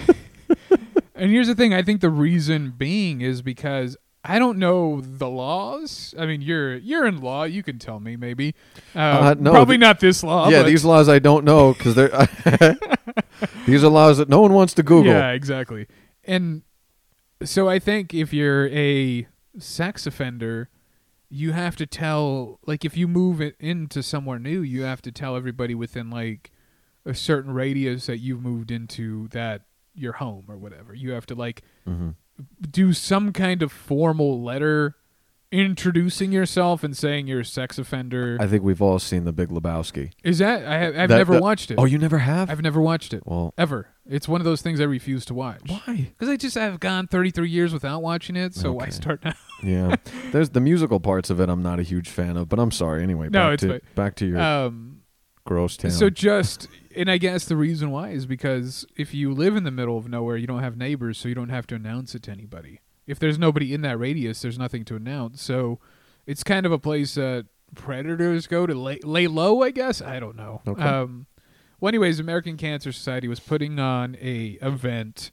and 1.19 1.31
here's 1.31 1.47
the 1.47 1.55
thing: 1.55 1.73
I 1.73 1.81
think 1.83 2.01
the 2.01 2.09
reason 2.09 2.73
being 2.77 3.21
is 3.21 3.41
because 3.41 3.97
I 4.23 4.37
don't 4.39 4.57
know 4.57 5.01
the 5.01 5.29
laws. 5.29 6.13
I 6.17 6.25
mean, 6.25 6.41
you're 6.41 6.75
you're 6.77 7.05
in 7.05 7.21
law; 7.21 7.43
you 7.43 7.63
can 7.63 7.79
tell 7.79 7.99
me 7.99 8.15
maybe. 8.15 8.55
Uh, 8.95 8.99
Uh, 8.99 9.35
no, 9.39 9.51
probably 9.51 9.75
th- 9.75 9.81
not 9.81 9.99
this 9.99 10.23
law. 10.23 10.49
yeah, 10.49 10.63
these 10.63 10.83
laws 10.85 11.07
I 11.09 11.19
don't 11.19 11.45
know 11.45 11.73
because 11.73 11.95
they're 11.95 12.09
these 13.65 13.83
are 13.83 13.89
laws 13.89 14.17
that 14.17 14.29
no 14.29 14.41
one 14.41 14.53
wants 14.53 14.73
to 14.75 14.83
Google. 14.83 15.11
Yeah, 15.11 15.31
exactly. 15.31 15.87
And 16.23 16.63
so 17.43 17.69
I 17.69 17.79
think 17.79 18.13
if 18.13 18.33
you're 18.33 18.67
a 18.69 19.27
sex 19.57 20.05
offender, 20.05 20.69
you 21.29 21.51
have 21.53 21.75
to 21.77 21.85
tell 21.85 22.59
like 22.65 22.83
if 22.83 22.97
you 22.97 23.07
move 23.07 23.41
it 23.41 23.55
into 23.59 24.03
somewhere 24.03 24.39
new, 24.39 24.61
you 24.61 24.83
have 24.83 25.01
to 25.03 25.11
tell 25.11 25.35
everybody 25.35 25.75
within 25.75 26.09
like 26.09 26.51
a 27.05 27.13
certain 27.13 27.53
radius 27.53 28.07
that 28.07 28.17
you've 28.17 28.41
moved 28.41 28.69
into 28.71 29.27
that 29.29 29.61
your 29.99 30.13
home 30.13 30.45
or 30.47 30.57
whatever. 30.57 30.93
You 30.93 31.11
have 31.11 31.25
to 31.27 31.35
like 31.35 31.61
Mhm. 31.87 32.15
do 32.69 32.93
some 32.93 33.31
kind 33.33 33.61
of 33.61 33.71
formal 33.71 34.41
letter 34.41 34.95
introducing 35.51 36.31
yourself 36.31 36.83
and 36.83 36.95
saying 36.95 37.25
you're 37.25 37.39
a 37.39 37.45
sex 37.45 37.79
offender. 37.79 38.37
I 38.39 38.45
think 38.45 38.61
we've 38.63 38.81
all 38.83 38.99
seen 38.99 39.23
The 39.25 39.33
Big 39.33 39.49
Lebowski. 39.49 40.11
Is 40.23 40.37
that 40.37 40.63
I 40.65 40.77
have, 40.77 40.95
I've 40.95 41.09
That- 41.09 41.17
never 41.17 41.33
that- 41.33 41.41
watched 41.41 41.71
it. 41.71 41.75
Oh, 41.79 41.85
you 41.85 41.97
never 41.97 42.19
have? 42.19 42.51
I've 42.51 42.61
never 42.61 42.79
watched 42.79 43.15
it 43.15 43.23
well, 43.25 43.55
ever. 43.57 43.87
It's 44.07 44.27
one 44.27 44.41
of 44.41 44.45
those 44.45 44.61
things 44.61 44.79
I 44.79 44.83
refuse 44.83 45.25
to 45.25 45.33
watch. 45.33 45.61
why? 45.67 46.11
Because 46.17 46.29
I 46.29 46.35
just 46.37 46.55
have 46.55 46.79
gone 46.79 47.07
33 47.07 47.49
years 47.49 47.73
without 47.73 48.03
watching 48.03 48.35
it, 48.35 48.53
so 48.53 48.73
why 48.73 48.89
start 48.89 49.23
now? 49.25 49.33
Yeah, 49.61 49.95
there's 50.31 50.51
the 50.51 50.61
musical 50.61 51.01
parts 51.01 51.29
of 51.29 51.41
it. 51.41 51.49
I'm 51.49 51.61
not 51.61 51.79
a 51.79 51.83
huge 51.83 52.07
fan 52.07 52.37
of, 52.37 52.47
but 52.47 52.59
I'm 52.59 52.71
sorry 52.71 53.03
anyway. 53.03 53.27
No, 53.29 53.47
back 53.47 53.53
it's 53.55 53.63
to 53.63 53.69
fine. 53.69 53.81
back 53.93 54.15
to 54.15 54.25
your 54.25 54.39
Um, 54.39 55.01
gross 55.45 55.75
town. 55.75 55.91
so 55.91 56.09
just 56.09 56.69
and 56.99 57.09
I 57.09 57.17
guess 57.17 57.45
the 57.45 57.55
reason 57.55 57.89
why 57.91 58.09
is 58.09 58.25
because 58.25 58.85
if 58.95 59.13
you 59.13 59.33
live 59.33 59.55
in 59.55 59.63
the 59.63 59.71
middle 59.71 59.97
of 59.97 60.07
nowhere, 60.07 60.37
you 60.37 60.45
don't 60.47 60.61
have 60.61 60.77
neighbors, 60.77 61.17
so 61.17 61.27
you 61.27 61.35
don't 61.35 61.49
have 61.49 61.65
to 61.67 61.75
announce 61.75 62.13
it 62.13 62.23
to 62.23 62.31
anybody. 62.31 62.81
If 63.07 63.17
there's 63.17 63.39
nobody 63.39 63.73
in 63.73 63.81
that 63.81 63.97
radius, 63.97 64.41
there's 64.41 64.59
nothing 64.59 64.85
to 64.85 64.95
announce. 64.95 65.41
So 65.41 65.79
it's 66.27 66.43
kind 66.43 66.65
of 66.65 66.71
a 66.71 66.77
place 66.77 67.15
that 67.15 67.47
predators 67.73 68.45
go 68.47 68.67
to 68.67 68.73
lay, 68.75 68.99
lay 69.03 69.27
low, 69.27 69.63
I 69.63 69.71
guess. 69.71 70.01
I 70.01 70.19
don't 70.19 70.35
know. 70.35 70.61
Okay. 70.67 70.83
Um, 70.83 71.25
well, 71.79 71.87
anyways, 71.89 72.19
American 72.19 72.57
Cancer 72.57 72.91
Society 72.91 73.27
was 73.27 73.39
putting 73.39 73.79
on 73.79 74.15
a 74.21 74.57
event 74.61 75.31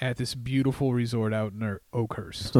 at 0.00 0.16
this 0.16 0.34
beautiful 0.34 0.92
resort 0.92 1.32
out 1.32 1.52
in 1.52 1.78
Oakhurst, 1.92 2.56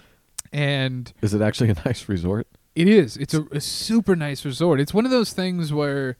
and 0.52 1.12
Is 1.22 1.32
it 1.34 1.40
actually 1.40 1.70
a 1.70 1.74
nice 1.86 2.08
resort? 2.08 2.46
it 2.74 2.88
is. 2.88 3.16
It's 3.16 3.34
a, 3.34 3.44
a 3.52 3.60
super 3.60 4.16
nice 4.16 4.44
resort. 4.44 4.80
It's 4.80 4.92
one 4.92 5.04
of 5.04 5.10
those 5.12 5.32
things 5.32 5.72
where, 5.72 6.16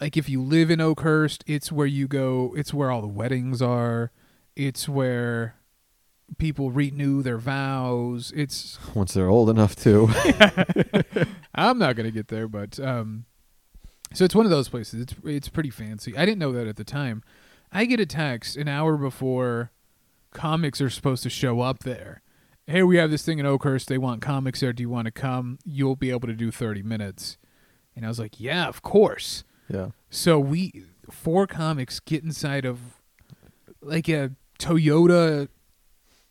like, 0.00 0.16
if 0.16 0.28
you 0.28 0.42
live 0.42 0.70
in 0.70 0.80
Oakhurst, 0.80 1.44
it's 1.46 1.72
where 1.72 1.86
you 1.86 2.08
go. 2.08 2.54
It's 2.56 2.74
where 2.74 2.90
all 2.90 3.00
the 3.00 3.06
weddings 3.06 3.62
are. 3.62 4.10
It's 4.54 4.88
where 4.88 5.56
people 6.38 6.70
renew 6.70 7.22
their 7.22 7.38
vows. 7.38 8.32
It's. 8.34 8.78
Once 8.94 9.14
they're 9.14 9.28
old 9.28 9.50
enough 9.50 9.76
to. 9.76 10.08
I'm 11.54 11.78
not 11.78 11.96
gonna 11.96 12.10
get 12.10 12.28
there, 12.28 12.48
but 12.48 12.78
um, 12.80 13.24
so 14.12 14.24
it's 14.24 14.34
one 14.34 14.46
of 14.46 14.50
those 14.50 14.68
places. 14.68 15.02
It's 15.02 15.14
it's 15.24 15.48
pretty 15.48 15.70
fancy. 15.70 16.16
I 16.16 16.24
didn't 16.24 16.38
know 16.38 16.52
that 16.52 16.66
at 16.66 16.76
the 16.76 16.84
time. 16.84 17.22
I 17.72 17.84
get 17.84 18.00
a 18.00 18.06
text 18.06 18.56
an 18.56 18.68
hour 18.68 18.96
before 18.96 19.70
comics 20.32 20.80
are 20.80 20.90
supposed 20.90 21.22
to 21.24 21.30
show 21.30 21.60
up 21.60 21.80
there. 21.80 22.22
Hey, 22.66 22.82
we 22.82 22.96
have 22.96 23.10
this 23.10 23.24
thing 23.24 23.38
in 23.38 23.46
Oakhurst. 23.46 23.88
They 23.88 23.98
want 23.98 24.22
comics 24.22 24.60
there. 24.60 24.72
Do 24.72 24.82
you 24.82 24.90
want 24.90 25.06
to 25.06 25.12
come? 25.12 25.58
You'll 25.64 25.96
be 25.96 26.10
able 26.10 26.26
to 26.28 26.34
do 26.34 26.50
30 26.50 26.82
minutes. 26.82 27.38
And 27.94 28.04
I 28.04 28.08
was 28.08 28.18
like, 28.18 28.40
yeah, 28.40 28.66
of 28.66 28.82
course. 28.82 29.44
Yeah. 29.68 29.88
So 30.10 30.38
we 30.38 30.84
four 31.10 31.46
comics 31.46 32.00
get 32.00 32.24
inside 32.24 32.64
of 32.64 32.78
like 33.80 34.08
a 34.08 34.32
Toyota 34.58 35.48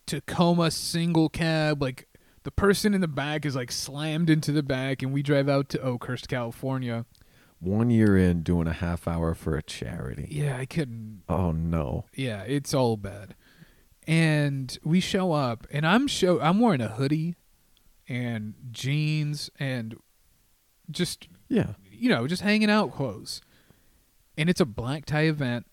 Tacoma 0.06 0.70
single 0.70 1.28
cab. 1.28 1.82
Like 1.82 2.08
the 2.42 2.50
person 2.50 2.94
in 2.94 3.00
the 3.00 3.08
back 3.08 3.44
is 3.44 3.56
like 3.56 3.72
slammed 3.72 4.30
into 4.30 4.52
the 4.52 4.62
back, 4.62 5.02
and 5.02 5.12
we 5.12 5.22
drive 5.22 5.48
out 5.48 5.68
to 5.70 5.80
Oakhurst, 5.80 6.28
California. 6.28 7.04
One 7.58 7.88
year 7.90 8.16
in 8.16 8.42
doing 8.42 8.66
a 8.66 8.72
half 8.72 9.08
hour 9.08 9.34
for 9.34 9.56
a 9.56 9.62
charity. 9.62 10.28
Yeah, 10.30 10.58
I 10.58 10.66
couldn't. 10.66 11.22
Oh 11.28 11.52
no. 11.52 12.04
Yeah, 12.14 12.42
it's 12.42 12.74
all 12.74 12.96
bad. 12.96 13.34
And 14.06 14.78
we 14.84 15.00
show 15.00 15.32
up, 15.32 15.66
and 15.70 15.86
I'm 15.86 16.06
show 16.06 16.40
I'm 16.40 16.60
wearing 16.60 16.80
a 16.80 16.88
hoodie 16.88 17.34
and 18.08 18.54
jeans 18.70 19.50
and 19.58 19.96
just 20.90 21.28
Yeah. 21.48 21.72
You 21.98 22.08
know, 22.08 22.26
just 22.26 22.42
hanging 22.42 22.70
out 22.70 22.94
clothes. 22.94 23.40
And 24.36 24.50
it's 24.50 24.60
a 24.60 24.66
black 24.66 25.06
tie 25.06 25.22
event. 25.22 25.66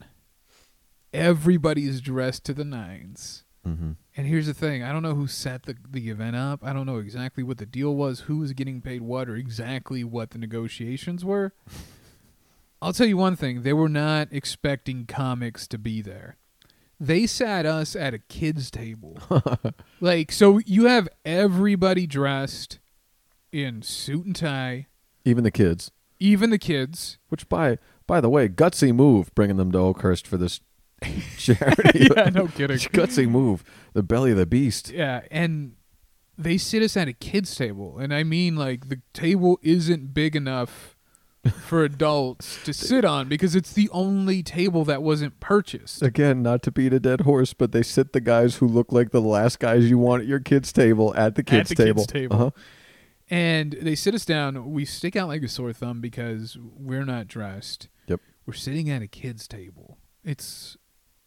Everybody's 1.14 2.02
dressed 2.02 2.44
to 2.46 2.54
the 2.54 2.64
nines. 2.64 3.44
Mm-hmm. 3.68 3.92
And 4.16 4.28
here's 4.28 4.48
the 4.48 4.54
thing 4.54 4.84
I 4.84 4.92
don't 4.92 5.04
know 5.04 5.16
who 5.16 5.28
set 5.28 5.64
the, 5.64 5.76
the 5.90 6.10
event 6.10 6.36
up. 6.36 6.64
I 6.64 6.74
don't 6.74 6.86
know 6.86 6.98
exactly 6.98 7.44
what 7.44 7.58
the 7.58 7.66
deal 7.66 7.96
was, 7.96 8.22
who 8.22 8.40
was 8.40 8.54
getting 8.54 8.82
paid 8.82 9.02
what, 9.02 9.30
or 9.30 9.36
exactly 9.36 10.04
what 10.04 10.32
the 10.32 10.38
negotiations 10.38 11.24
were. 11.24 11.54
I'll 12.82 12.94
tell 12.94 13.08
you 13.08 13.16
one 13.16 13.38
thing 13.38 13.62
they 13.62 13.72
were 13.72 13.88
not 13.88 14.28
expecting 14.32 15.06
comics 15.06 15.68
to 15.68 15.78
be 15.78 16.02
there. 16.02 16.36
They 17.00 17.26
sat 17.26 17.66
us 17.66 17.96
at 17.96 18.14
a 18.14 18.20
kid's 18.20 18.70
table. 18.70 19.18
like, 20.02 20.32
so 20.32 20.60
you 20.66 20.86
have 20.86 21.08
everybody 21.26 22.06
dressed 22.06 22.80
in 23.54 23.82
suit 23.82 24.26
and 24.26 24.36
tie, 24.36 24.88
Even 25.24 25.44
the 25.44 25.52
kids. 25.52 25.92
Even 26.24 26.50
the 26.50 26.58
kids. 26.58 27.18
Which 27.28 27.48
by 27.50 27.78
by 28.08 28.22
the 28.22 28.30
way, 28.30 28.48
gutsy 28.48 28.96
move 28.96 29.34
bringing 29.36 29.58
them 29.58 29.72
to 29.74 29.78
Oakhurst 29.78 30.26
for 30.26 30.38
this 30.38 30.62
charity. 31.38 32.08
yeah, 32.16 32.30
no 32.30 32.48
kidding. 32.48 32.78
gutsy 32.94 33.30
move. 33.30 33.64
The 33.94 34.04
belly 34.04 34.32
of 34.32 34.38
the 34.38 34.46
beast. 34.46 34.90
Yeah, 34.90 35.22
and 35.30 35.74
they 36.38 36.58
sit 36.58 36.82
us 36.82 36.98
at 36.98 37.08
a 37.08 37.14
kids' 37.14 37.56
table, 37.56 38.00
and 38.00 38.14
I 38.14 38.24
mean 38.24 38.56
like 38.56 38.90
the 38.90 39.02
table 39.14 39.60
isn't 39.62 40.14
big 40.14 40.36
enough 40.36 40.98
for 41.52 41.84
adults 41.84 42.64
to 42.64 42.74
sit 42.74 43.04
on 43.04 43.28
because 43.28 43.54
it's 43.54 43.74
the 43.74 43.90
only 43.92 44.42
table 44.42 44.86
that 44.86 45.04
wasn't 45.04 45.38
purchased. 45.42 46.02
Again, 46.02 46.42
not 46.42 46.64
to 46.64 46.72
beat 46.72 46.94
a 46.94 47.02
dead 47.02 47.22
horse, 47.22 47.54
but 47.54 47.74
they 47.74 47.84
sit 47.84 48.14
the 48.14 48.22
guys 48.22 48.56
who 48.56 48.68
look 48.68 48.94
like 48.94 49.12
the 49.12 49.20
last 49.22 49.60
guys 49.60 49.90
you 49.90 49.98
want 49.98 50.22
at 50.22 50.28
your 50.28 50.40
kids' 50.40 50.72
table 50.72 51.14
at 51.16 51.36
the 51.36 51.44
kids' 51.44 51.70
the 51.70 51.76
table. 51.76 52.04
kids' 52.04 52.14
table. 52.14 52.36
Uh-huh. 52.36 52.50
And 53.34 53.74
they 53.82 53.96
sit 53.96 54.14
us 54.14 54.26
down. 54.26 54.72
We 54.72 54.86
stick 54.86 55.16
out 55.16 55.28
like 55.28 55.42
a 55.42 55.48
sore 55.48 55.74
thumb 55.74 56.02
because 56.02 56.56
we're 56.62 57.04
not 57.06 57.28
dressed. 57.28 57.90
Yep. 58.08 58.20
We're 58.46 58.54
sitting 58.54 58.92
at 58.92 59.02
a 59.02 59.08
kids' 59.08 59.48
table. 59.48 59.98
It's 60.24 60.78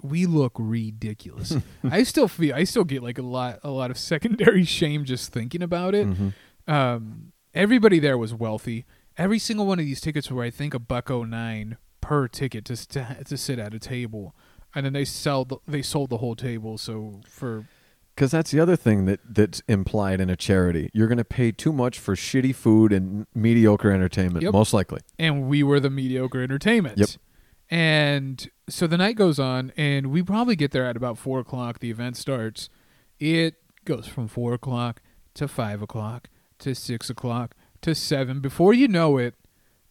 we 0.03 0.25
look 0.27 0.53
ridiculous. 0.57 1.57
I 1.85 2.05
still 2.05 2.29
feel 2.29 2.55
I 2.55 2.63
still 2.63 2.85
get 2.85 3.03
like 3.03 3.19
a 3.19 3.23
lot 3.23 3.59
a 3.65 3.71
lot 3.71 3.91
of 3.91 3.99
secondary 3.99 4.65
shame 4.79 5.05
just 5.05 5.33
thinking 5.33 5.63
about 5.63 5.97
it. 5.97 6.07
Mhm. 6.07 6.33
Um, 6.69 7.33
everybody 7.55 7.99
there 7.99 8.17
was 8.17 8.33
wealthy. 8.33 8.85
Every 9.19 9.39
single 9.41 9.67
one 9.67 9.81
of 9.81 9.85
these 9.85 10.01
tickets 10.01 10.31
were, 10.31 10.45
I 10.45 10.51
think, 10.51 10.75
a 10.75 10.79
buck 10.79 11.11
oh 11.11 11.25
nine 11.25 11.77
per 12.01 12.29
ticket 12.29 12.65
to 12.67 12.77
to, 12.89 13.17
to 13.25 13.37
sit 13.37 13.59
at 13.59 13.75
a 13.75 13.81
table, 13.81 14.37
and 14.77 14.87
then 14.87 14.93
they 14.93 15.05
sell 15.05 15.45
the, 15.45 15.57
they 15.67 15.83
sold 15.83 16.11
the 16.11 16.19
whole 16.19 16.37
table. 16.37 16.79
So 16.79 17.21
for 17.29 17.67
Because 18.17 18.31
that's 18.33 18.51
the 18.51 18.59
other 18.59 18.75
thing 18.77 19.05
that 19.05 19.21
that's 19.29 19.63
implied 19.69 20.21
in 20.21 20.29
a 20.31 20.37
charity. 20.37 20.89
You're 20.95 21.07
going 21.07 21.19
to 21.19 21.25
pay 21.25 21.53
too 21.53 21.71
much 21.73 21.99
for 22.01 22.17
shitty 22.17 22.55
food 22.55 22.91
and 22.93 23.27
mediocre 23.35 23.91
entertainment, 23.93 24.43
Yep. 24.43 24.53
most 24.55 24.73
likely. 24.73 25.01
and 25.19 25.47
we 25.49 25.63
were 25.63 25.79
the 25.79 25.91
mediocre 25.91 26.43
entertainment. 26.43 26.97
Yep. 26.99 27.09
And 27.71 28.49
so 28.69 28.87
the 28.87 28.97
night 28.97 29.17
goes 29.17 29.39
on, 29.39 29.73
and 29.77 30.07
we 30.09 30.23
probably 30.23 30.57
get 30.57 30.71
there 30.71 30.85
at 30.87 30.97
about 30.97 31.19
four 31.19 31.41
o'clock. 31.41 31.81
The 31.81 31.91
event 31.91 32.17
starts. 32.17 32.69
It 33.19 33.57
goes 33.85 34.07
from 34.07 34.29
four 34.29 34.55
o'clock 34.55 35.03
to 35.35 35.47
five 35.49 35.83
o'clock 35.83 36.29
to 36.61 36.75
six 36.75 37.11
o'clock 37.11 37.55
to 37.83 37.95
seven. 37.95 38.41
Before 38.41 38.73
you 38.73 38.89
know 38.89 39.19
it, 39.19 39.35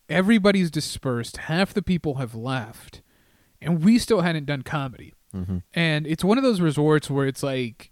everybody's 0.09 0.71
dispersed. 0.71 1.37
Half 1.37 1.73
the 1.73 1.81
people 1.81 2.15
have 2.15 2.33
left, 2.33 3.01
and 3.61 3.83
we 3.83 3.99
still 3.99 4.21
hadn't 4.21 4.45
done 4.45 4.61
comedy. 4.63 5.13
Mhm. 5.35 5.63
And 5.73 6.07
it's 6.07 6.23
one 6.23 6.37
of 6.37 6.43
those 6.43 6.61
resorts 6.61 7.09
where 7.09 7.27
it's 7.27 7.43
like 7.43 7.91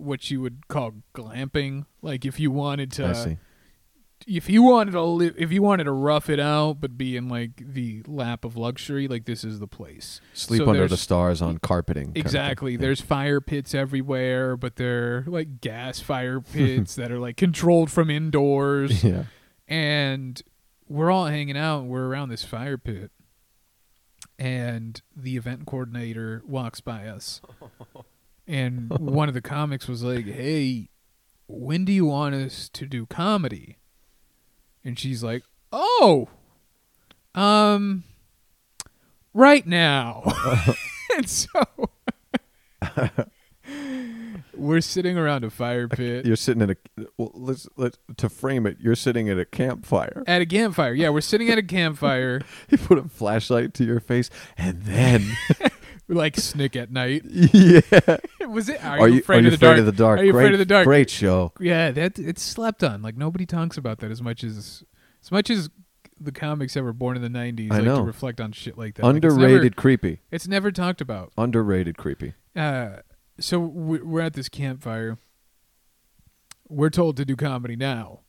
what 0.00 0.30
you 0.30 0.40
would 0.40 0.68
call 0.68 0.92
glamping. 1.14 1.84
Like 2.02 2.24
if 2.24 2.40
you 2.40 2.50
wanted 2.50 2.90
to 2.92 3.06
I 3.08 3.12
see. 3.12 3.36
if 4.26 4.48
you 4.50 4.62
wanted 4.62 4.92
to 4.92 5.02
live, 5.02 5.34
if 5.38 5.52
you 5.52 5.62
wanted 5.62 5.84
to 5.84 5.92
rough 5.92 6.28
it 6.28 6.38
out 6.40 6.80
but 6.80 6.96
be 6.98 7.16
in 7.16 7.28
like 7.28 7.50
the 7.56 8.02
lap 8.06 8.44
of 8.44 8.56
luxury, 8.56 9.08
like 9.08 9.24
this 9.24 9.44
is 9.44 9.58
the 9.60 9.66
place. 9.66 10.20
Sleep 10.34 10.62
So 10.62 10.70
under 10.70 10.88
the 10.88 10.96
stars 10.96 11.40
on 11.42 11.58
carpeting. 11.58 12.06
kind 12.06 12.08
of 12.10 12.14
thing. 12.14 12.24
Exactly. 12.24 12.72
Yeah. 12.72 12.78
There's 12.78 13.00
fire 13.00 13.40
pits 13.40 13.74
everywhere, 13.74 14.56
but 14.56 14.76
they're 14.76 15.24
like 15.26 15.60
gas 15.60 16.00
fire 16.00 16.40
pits 16.52 16.94
that 16.96 17.10
are 17.12 17.18
like 17.18 17.36
controlled 17.36 17.90
from 17.90 18.10
indoors. 18.10 19.04
Yeah. 19.10 19.24
And 19.68 20.42
we're 20.88 21.10
all 21.12 21.26
hanging 21.26 21.56
out. 21.56 21.84
We're 21.84 22.08
around 22.08 22.30
this 22.30 22.42
fire 22.44 22.76
pit, 22.76 23.12
and 24.38 25.00
the 25.16 25.36
event 25.36 25.64
coordinator 25.66 26.42
walks 26.44 26.80
by 26.80 27.06
us, 27.06 27.40
and 28.50 28.90
one 28.98 29.28
of 29.28 29.34
the 29.34 29.40
comics 29.40 29.86
was 29.86 30.02
like, 30.02 30.26
"Hey, 30.26 30.88
when 31.46 31.84
do 31.84 31.92
you 31.92 32.06
want 32.06 32.34
us 32.34 32.68
to 32.70 32.86
do 32.86 33.06
comedy?" 33.06 33.78
And 34.84 34.98
she's 34.98 35.22
like, 35.22 35.44
"Oh, 35.72 36.28
um, 37.34 38.04
right 39.32 39.66
now." 39.66 40.24
and 41.16 41.28
so 41.28 41.48
we're 44.54 44.80
sitting 44.80 45.16
around 45.16 45.44
a 45.44 45.50
fire 45.50 45.88
pit. 45.88 46.26
You're 46.26 46.36
sitting 46.36 46.62
at 46.62 46.70
a 46.70 46.76
well, 47.16 47.32
let's 47.34 47.68
let 47.76 47.96
to 48.18 48.28
frame 48.28 48.66
it. 48.66 48.78
You're 48.80 48.94
sitting 48.94 49.28
at 49.28 49.38
a 49.38 49.44
campfire. 49.44 50.22
At 50.26 50.42
a 50.42 50.46
campfire. 50.46 50.92
Yeah, 50.92 51.10
we're 51.10 51.20
sitting 51.20 51.50
at 51.50 51.58
a 51.58 51.62
campfire. 51.78 52.42
You 52.68 52.78
put 52.78 52.98
a 52.98 53.08
flashlight 53.08 53.74
to 53.74 53.84
your 53.84 54.00
face, 54.00 54.30
and 54.56 54.82
then 54.82 55.36
like 56.10 56.36
Snick 56.36 56.76
at 56.76 56.90
night. 56.90 57.22
yeah. 57.28 57.80
Was 58.46 58.68
it? 58.68 58.84
Are, 58.84 59.00
Are 59.00 59.08
you 59.08 59.20
afraid, 59.20 59.38
are 59.38 59.40
you 59.42 59.46
of, 59.48 59.52
the 59.52 59.56
afraid 59.56 59.68
dark? 59.68 59.78
of 59.78 59.86
the 59.86 59.92
dark? 59.92 60.20
Are 60.20 60.24
you 60.24 60.32
great, 60.32 60.42
afraid 60.44 60.52
of 60.54 60.58
the 60.58 60.64
dark? 60.64 60.84
Great 60.84 61.10
show. 61.10 61.52
Yeah, 61.60 61.90
that 61.92 62.18
it's 62.18 62.42
slept 62.42 62.82
on. 62.84 63.00
Like 63.02 63.16
nobody 63.16 63.46
talks 63.46 63.76
about 63.76 63.98
that 64.00 64.10
as 64.10 64.20
much 64.20 64.42
as 64.44 64.82
as 65.22 65.30
much 65.30 65.50
as 65.50 65.70
the 66.20 66.32
comics 66.32 66.74
that 66.74 66.82
were 66.82 66.92
born 66.92 67.16
in 67.16 67.22
the 67.22 67.28
'90s 67.28 67.70
I 67.72 67.76
like 67.76 67.84
know. 67.84 67.96
to 67.98 68.02
reflect 68.02 68.40
on 68.40 68.52
shit 68.52 68.76
like 68.76 68.96
that. 68.96 69.04
Like, 69.04 69.16
it's 69.16 69.24
Underrated, 69.32 69.62
never- 69.62 69.74
creepy. 69.74 70.20
It's 70.30 70.46
never, 70.48 70.70
talked 70.70 71.00
about. 71.00 71.32
Underrated, 71.38 71.96
creepy. 71.96 72.34
Uh, 72.54 72.96
so 73.38 73.58
we- 73.60 74.02
we're 74.02 74.20
at 74.20 74.34
this 74.34 74.48
campfire. 74.48 75.18
We're 76.68 76.90
told 76.90 77.16
to 77.16 77.24
do 77.24 77.34
comedy 77.36 77.74
now, 77.74 78.20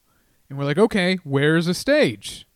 and 0.50 0.58
we're 0.58 0.66
like, 0.66 0.78
okay, 0.78 1.18
where's 1.24 1.68
a 1.68 1.74
stage? 1.74 2.48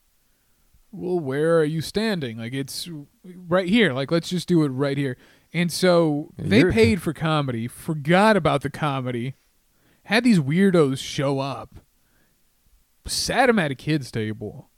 Well, 0.96 1.20
where 1.20 1.60
are 1.60 1.64
you 1.66 1.82
standing? 1.82 2.38
Like 2.38 2.54
it's 2.54 2.90
right 3.24 3.68
here. 3.68 3.94
Like 3.94 4.12
let's 4.12 4.30
just 4.30 4.48
do 4.48 4.64
it 4.64 4.70
right 4.70 4.98
here. 4.98 5.18
And 5.54 5.72
so 5.72 6.32
they 6.38 6.60
You're- 6.60 6.74
paid 6.74 7.02
for 7.02 7.14
comedy, 7.14 7.68
forgot 7.68 8.36
about 8.38 8.62
the 8.62 8.70
comedy, 8.70 9.36
had 10.04 10.24
these 10.24 10.40
weirdos 10.40 10.98
show 11.00 11.40
up, 11.40 11.80
sat 13.08 13.48
them 13.48 13.60
at 13.60 13.72
a 13.72 13.76
kids 13.76 14.12
table, 14.12 14.70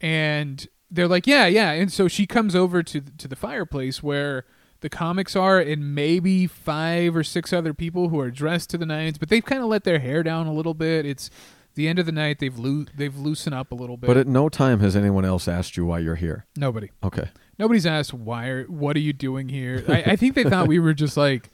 and 0.00 0.66
they're 0.90 1.08
like, 1.08 1.26
yeah, 1.26 1.46
yeah, 1.46 1.70
and 1.72 1.92
so 1.92 2.08
she 2.08 2.26
comes 2.26 2.54
over 2.54 2.82
to 2.82 3.00
to 3.00 3.28
the 3.28 3.36
fireplace 3.36 4.02
where 4.02 4.44
the 4.80 4.88
comics 4.90 5.34
are, 5.34 5.58
and 5.58 5.94
maybe 5.94 6.46
five 6.46 7.16
or 7.16 7.24
six 7.24 7.52
other 7.52 7.72
people 7.72 8.10
who 8.10 8.20
are 8.20 8.30
dressed 8.30 8.70
to 8.70 8.78
the 8.78 8.84
nines, 8.86 9.18
but 9.18 9.28
they've 9.28 9.44
kind 9.44 9.62
of 9.62 9.68
let 9.68 9.84
their 9.84 9.98
hair 9.98 10.22
down 10.22 10.46
a 10.46 10.52
little 10.52 10.74
bit. 10.74 11.06
It's 11.06 11.30
the 11.74 11.88
end 11.88 11.98
of 11.98 12.06
the 12.06 12.12
night. 12.12 12.38
They've 12.38 12.58
loo- 12.58 12.86
they've 12.96 13.16
loosened 13.16 13.54
up 13.54 13.72
a 13.72 13.74
little 13.74 13.96
bit. 13.96 14.06
But 14.06 14.16
at 14.16 14.26
no 14.26 14.48
time 14.48 14.80
has 14.80 14.94
anyone 14.96 15.24
else 15.24 15.48
asked 15.48 15.76
you 15.76 15.84
why 15.86 15.98
you're 16.00 16.14
here. 16.16 16.46
Nobody. 16.56 16.90
Okay. 17.02 17.30
Nobody's 17.58 17.86
asked 17.86 18.12
why. 18.14 18.46
Are, 18.48 18.64
what 18.64 18.96
are 18.96 19.00
you 19.00 19.12
doing 19.12 19.48
here? 19.48 19.84
I, 19.88 20.02
I 20.12 20.16
think 20.16 20.34
they 20.34 20.44
thought 20.44 20.66
we 20.68 20.78
were 20.78 20.94
just 20.94 21.16
like 21.16 21.50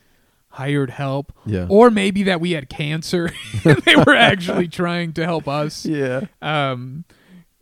hired 0.54 0.90
help, 0.90 1.32
Yeah. 1.46 1.66
or 1.68 1.90
maybe 1.90 2.22
that 2.24 2.40
we 2.40 2.52
had 2.52 2.68
cancer. 2.68 3.30
and 3.64 3.78
they 3.82 3.96
were 3.96 4.14
actually 4.16 4.66
trying 4.68 5.12
to 5.14 5.24
help 5.24 5.46
us. 5.46 5.84
yeah. 5.86 6.22
Um, 6.42 7.04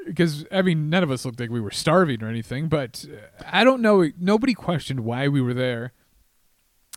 because 0.07 0.47
I 0.51 0.63
mean, 0.63 0.89
none 0.89 1.03
of 1.03 1.11
us 1.11 1.27
looked 1.27 1.39
like 1.39 1.51
we 1.51 1.61
were 1.61 1.71
starving 1.71 2.23
or 2.23 2.29
anything. 2.29 2.69
But 2.69 3.05
uh, 3.13 3.43
I 3.47 3.63
don't 3.63 3.83
know. 3.83 4.09
Nobody 4.19 4.55
questioned 4.55 5.01
why 5.01 5.29
we 5.29 5.41
were 5.43 5.53
there. 5.53 5.93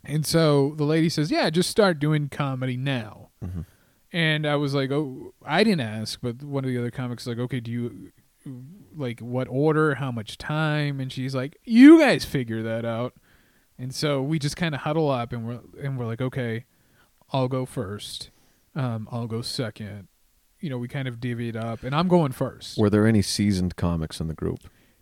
And 0.06 0.26
so 0.26 0.74
the 0.78 0.86
lady 0.86 1.10
says, 1.10 1.30
"Yeah, 1.30 1.50
just 1.50 1.70
start 1.70 2.00
doing 2.00 2.30
comedy 2.30 2.78
now." 2.78 3.30
Mhm. 3.44 3.66
And 4.14 4.46
I 4.46 4.56
was 4.56 4.74
like, 4.74 4.92
"Oh, 4.92 5.34
I 5.46 5.64
didn't 5.64 5.82
ask." 5.82 6.20
But 6.22 6.44
one 6.44 6.66
of 6.66 6.70
the 6.70 6.78
other 6.78 6.92
comics 6.92 7.26
was 7.26 7.38
like, 7.38 7.44
"Okay, 7.46 7.60
do 7.60 7.72
you 7.72 8.12
like 8.96 9.20
what 9.20 9.48
order, 9.50 9.96
how 9.96 10.12
much 10.12 10.38
time?" 10.38 11.00
And 11.00 11.12
she's 11.12 11.34
like, 11.34 11.58
"You 11.64 12.00
guys 12.00 12.26
figure 12.26 12.62
that 12.64 12.84
out." 12.86 13.14
And 13.78 13.96
so 13.96 14.22
we 14.22 14.38
just 14.38 14.58
kind 14.58 14.76
of 14.76 14.82
huddle 14.82 15.10
up, 15.10 15.32
and 15.32 15.48
we're 15.48 15.60
and 15.82 15.98
we're 15.98 16.06
like, 16.06 16.22
"Okay, 16.22 16.66
I'll 17.32 17.48
go 17.48 17.66
first. 17.66 18.30
Um, 18.76 19.08
I'll 19.12 19.28
go 19.28 19.42
second. 19.42 20.08
You 20.60 20.70
know, 20.70 20.78
we 20.78 20.88
kind 20.88 21.08
of 21.08 21.20
divvy 21.20 21.50
it 21.50 21.56
up, 21.56 21.84
and 21.84 21.96
I'm 21.96 22.08
going 22.08 22.32
first. 22.34 22.78
Were 22.78 22.90
there 22.90 23.08
any 23.08 23.22
seasoned 23.22 23.76
comics 23.76 24.20
in 24.20 24.28
the 24.28 24.34
group? 24.34 24.60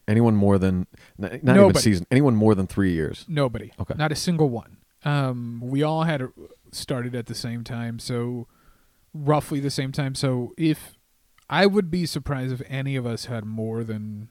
Anyone 0.08 0.36
more 0.36 0.58
than 0.58 0.88
not 1.18 1.34
even 1.44 1.74
seasoned? 1.76 2.08
Anyone 2.10 2.36
more 2.36 2.56
than 2.56 2.66
three 2.66 2.94
years? 2.94 3.26
Nobody. 3.28 3.72
Okay. 3.80 3.94
Not 3.98 4.12
a 4.12 4.16
single 4.16 4.50
one. 4.50 4.78
Um, 5.04 5.62
we 5.64 5.84
all 5.84 6.04
had 6.04 6.22
a, 6.22 6.30
started 6.72 7.16
at 7.16 7.28
the 7.28 7.36
same 7.36 7.64
time, 7.64 8.00
so 8.00 8.48
roughly 9.14 9.60
the 9.60 9.70
same 9.72 9.92
time. 9.92 10.16
So 10.16 10.54
if 10.58 10.96
I 11.50 11.66
would 11.66 11.90
be 11.90 12.06
surprised 12.06 12.54
if 12.54 12.62
any 12.68 12.96
of 12.96 13.06
us 13.06 13.26
had 13.26 13.44
more 13.46 13.84
than 13.84 14.30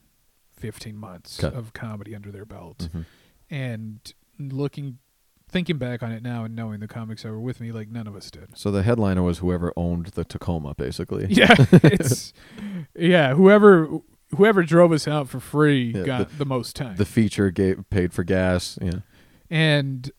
15 0.57 0.97
months 0.97 1.43
Okay. 1.43 1.55
of 1.57 1.73
comedy 1.73 2.15
under 2.15 2.31
their 2.31 2.45
belt. 2.45 2.89
Mhm. 2.95 3.05
And 3.51 4.13
looking, 4.39 4.99
thinking 5.49 5.79
back 5.79 6.03
on 6.03 6.13
it 6.13 6.23
now 6.23 6.45
and 6.45 6.55
knowing 6.55 6.81
the 6.81 6.89
comics 6.89 7.23
that 7.23 7.31
were 7.31 7.41
with 7.41 7.61
me, 7.61 7.73
like 7.73 7.89
none 7.89 8.07
of 8.07 8.15
us 8.15 8.31
did. 8.31 8.57
So 8.57 8.71
the 8.71 8.83
headliner 8.83 9.23
was 9.23 9.39
whoever 9.39 9.73
owned 9.77 10.07
the 10.09 10.25
Tacoma, 10.25 10.75
basically. 10.75 11.27
Yeah, 11.31 11.55
it's 11.73 12.33
yeah. 12.95 13.35
Whoever 13.35 13.89
whoever 14.37 14.63
drove 14.63 14.93
us 14.93 15.09
out 15.09 15.29
for 15.29 15.41
free 15.41 15.93
Yeah, 15.95 16.03
got 16.05 16.39
the, 16.39 16.45
most 16.45 16.77
time. 16.77 16.97
The 16.97 17.07
feature 17.07 17.51
gave 17.51 17.89
paid 17.89 18.13
for 18.13 18.25
gas. 18.25 18.79
Yeah. 18.83 19.01
And 19.49 20.11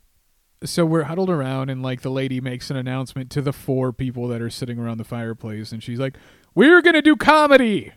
so 0.64 0.86
we're 0.86 1.04
huddled 1.04 1.30
around, 1.30 1.70
and 1.70 1.82
like 1.82 2.02
the 2.02 2.10
lady 2.12 2.42
makes 2.42 2.70
an 2.70 2.76
announcement 2.78 3.30
to 3.32 3.42
the 3.42 3.54
four 3.54 3.92
people 3.94 4.28
that 4.28 4.42
are 4.42 4.50
sitting 4.50 4.78
around 4.80 4.98
the 4.98 5.04
fireplace, 5.04 5.72
and 5.72 5.82
she's 5.82 6.00
like, 6.00 6.16
"We're 6.56 6.82
gonna 6.82 7.02
do 7.02 7.16
comedy," 7.16 7.94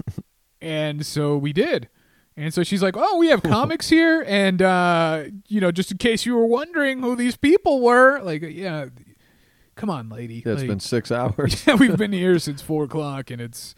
and 0.60 1.04
so 1.04 1.36
we 1.36 1.52
did. 1.52 1.88
And 2.36 2.52
so 2.54 2.62
she's 2.62 2.82
like, 2.82 2.94
"Oh, 2.96 3.18
we 3.18 3.28
have 3.28 3.42
comics 3.42 3.88
here, 3.90 4.24
and 4.26 4.62
uh, 4.62 5.24
you 5.48 5.60
know, 5.60 5.70
just 5.70 5.90
in 5.90 5.98
case 5.98 6.24
you 6.26 6.34
were 6.34 6.46
wondering 6.46 7.00
who 7.02 7.14
these 7.14 7.36
people 7.36 7.80
were, 7.82 8.20
like, 8.20 8.42
yeah, 8.42 8.86
come 9.74 9.90
on, 9.90 10.08
lady, 10.08 10.42
Yeah, 10.44 10.52
it's 10.52 10.62
Like, 10.62 10.68
been 10.68 10.80
six 10.80 11.12
hours. 11.12 11.66
yeah 11.66 11.74
we've 11.74 11.96
been 11.96 12.12
here 12.12 12.38
since 12.38 12.62
four 12.62 12.84
o'clock, 12.84 13.30
and 13.30 13.40
it's 13.40 13.74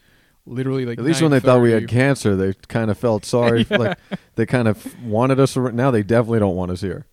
literally 0.47 0.87
like 0.87 0.99
At 0.99 1.05
least 1.05 1.21
when 1.23 1.31
they 1.31 1.41
thought 1.41 1.61
we 1.63 1.73
had 1.73 1.89
cancer, 1.89 2.37
they 2.37 2.53
kind 2.69 2.91
of 2.91 2.99
felt 2.99 3.25
sorry. 3.25 3.67
Yeah. 3.71 3.77
Like 3.77 3.99
they 4.37 4.47
kind 4.47 4.69
of 4.69 5.03
wanted 5.03 5.41
us. 5.41 5.57
Now 5.57 5.91
they 5.91 6.03
definitely 6.03 6.39
don't 6.41 6.55
want 6.57 6.71
us 6.71 6.81
here. 6.83 7.07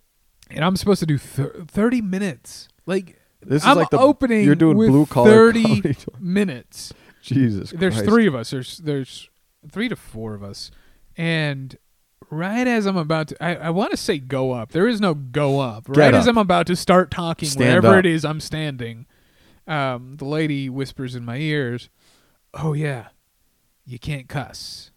And 0.56 0.64
I'm 0.66 0.76
supposed 0.76 0.99
to 1.02 1.06
do 1.06 1.18
thir- 1.18 1.64
thirty 1.68 2.02
minutes, 2.02 2.68
like. 2.86 3.18
This 3.43 3.64
is 3.64 3.68
I'm 3.68 3.76
like 3.76 3.89
the 3.89 3.97
opening 3.97 4.45
You're 4.45 4.54
doing 4.54 4.78
blue 4.78 5.08
collar 5.08 5.32
30 5.32 5.95
minutes. 6.20 6.93
Jesus. 7.24 7.72
There's 7.72 7.95
Christ. 7.95 8.08
three 8.08 8.28
of 8.28 8.36
us. 8.36 8.52
There's 8.52 8.78
there's 8.78 9.30
three 9.72 9.89
to 9.89 9.95
four 9.95 10.36
of 10.36 10.43
us, 10.43 10.70
and 11.18 11.76
right 12.30 12.68
as 12.68 12.86
I'm 12.86 12.97
about 12.97 13.30
to, 13.30 13.43
I, 13.43 13.56
I 13.56 13.70
want 13.72 13.89
to 13.91 13.97
say 13.97 14.20
go 14.20 14.52
up. 14.52 14.74
There 14.74 14.88
is 14.88 15.02
no 15.02 15.16
go 15.16 15.60
up. 15.60 15.88
Get 15.88 15.97
right 15.97 16.14
as. 16.14 16.28
I'm 16.28 16.38
about 16.38 16.68
to 16.68 16.76
start 16.76 17.10
talking, 17.10 17.49
Stand 17.49 17.82
wherever 17.82 17.97
up. 17.97 18.06
it 18.06 18.06
is 18.06 18.24
I'm 18.24 18.39
standing, 18.39 19.08
um, 19.68 20.18
the 20.18 20.26
lady 20.26 20.70
whispers 20.70 21.16
in 21.16 21.26
my 21.26 21.38
ears, 21.38 21.89
"Oh 22.54 22.74
yeah, 22.74 23.08
you 23.86 23.97
can't 23.97 24.30
cuss." 24.30 24.91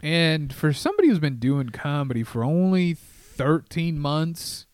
And 0.00 0.54
for 0.54 0.72
somebody 0.72 1.08
who's 1.08 1.18
been 1.18 1.36
doing 1.38 1.68
comedy 1.68 2.22
for 2.22 2.42
only 2.44 2.94
13 3.36 3.98
months, 3.98 4.66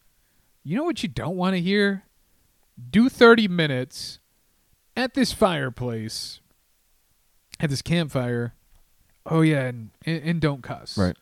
you 0.62 0.76
know 0.76 0.84
what 0.84 1.02
you 1.02 1.08
don't 1.08 1.36
want 1.36 1.54
to 1.54 1.60
hear? 1.60 2.04
Do 2.90 3.08
30 3.08 3.48
minutes 3.48 4.18
at 4.96 5.14
this 5.14 5.32
fireplace, 5.32 6.40
at 7.60 7.70
this 7.70 7.82
campfire. 7.82 8.54
Oh 9.26 9.40
yeah, 9.40 9.66
and 9.66 9.90
and, 10.04 10.22
and 10.22 10.40
don't 10.40 10.62
cuss. 10.62 10.96
Right. 10.98 11.16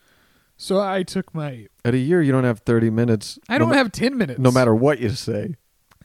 So 0.56 0.80
I 0.80 1.02
took 1.02 1.34
my. 1.34 1.68
At 1.84 1.94
a 1.94 1.98
year, 1.98 2.20
you 2.20 2.32
don't 2.32 2.44
have 2.44 2.60
30 2.60 2.90
minutes. 2.90 3.38
I 3.48 3.56
don't 3.56 3.70
ma- 3.70 3.76
have 3.76 3.92
10 3.92 4.18
minutes. 4.18 4.38
No 4.38 4.50
matter 4.50 4.74
what 4.74 5.00
you 5.00 5.10
say. 5.10 5.56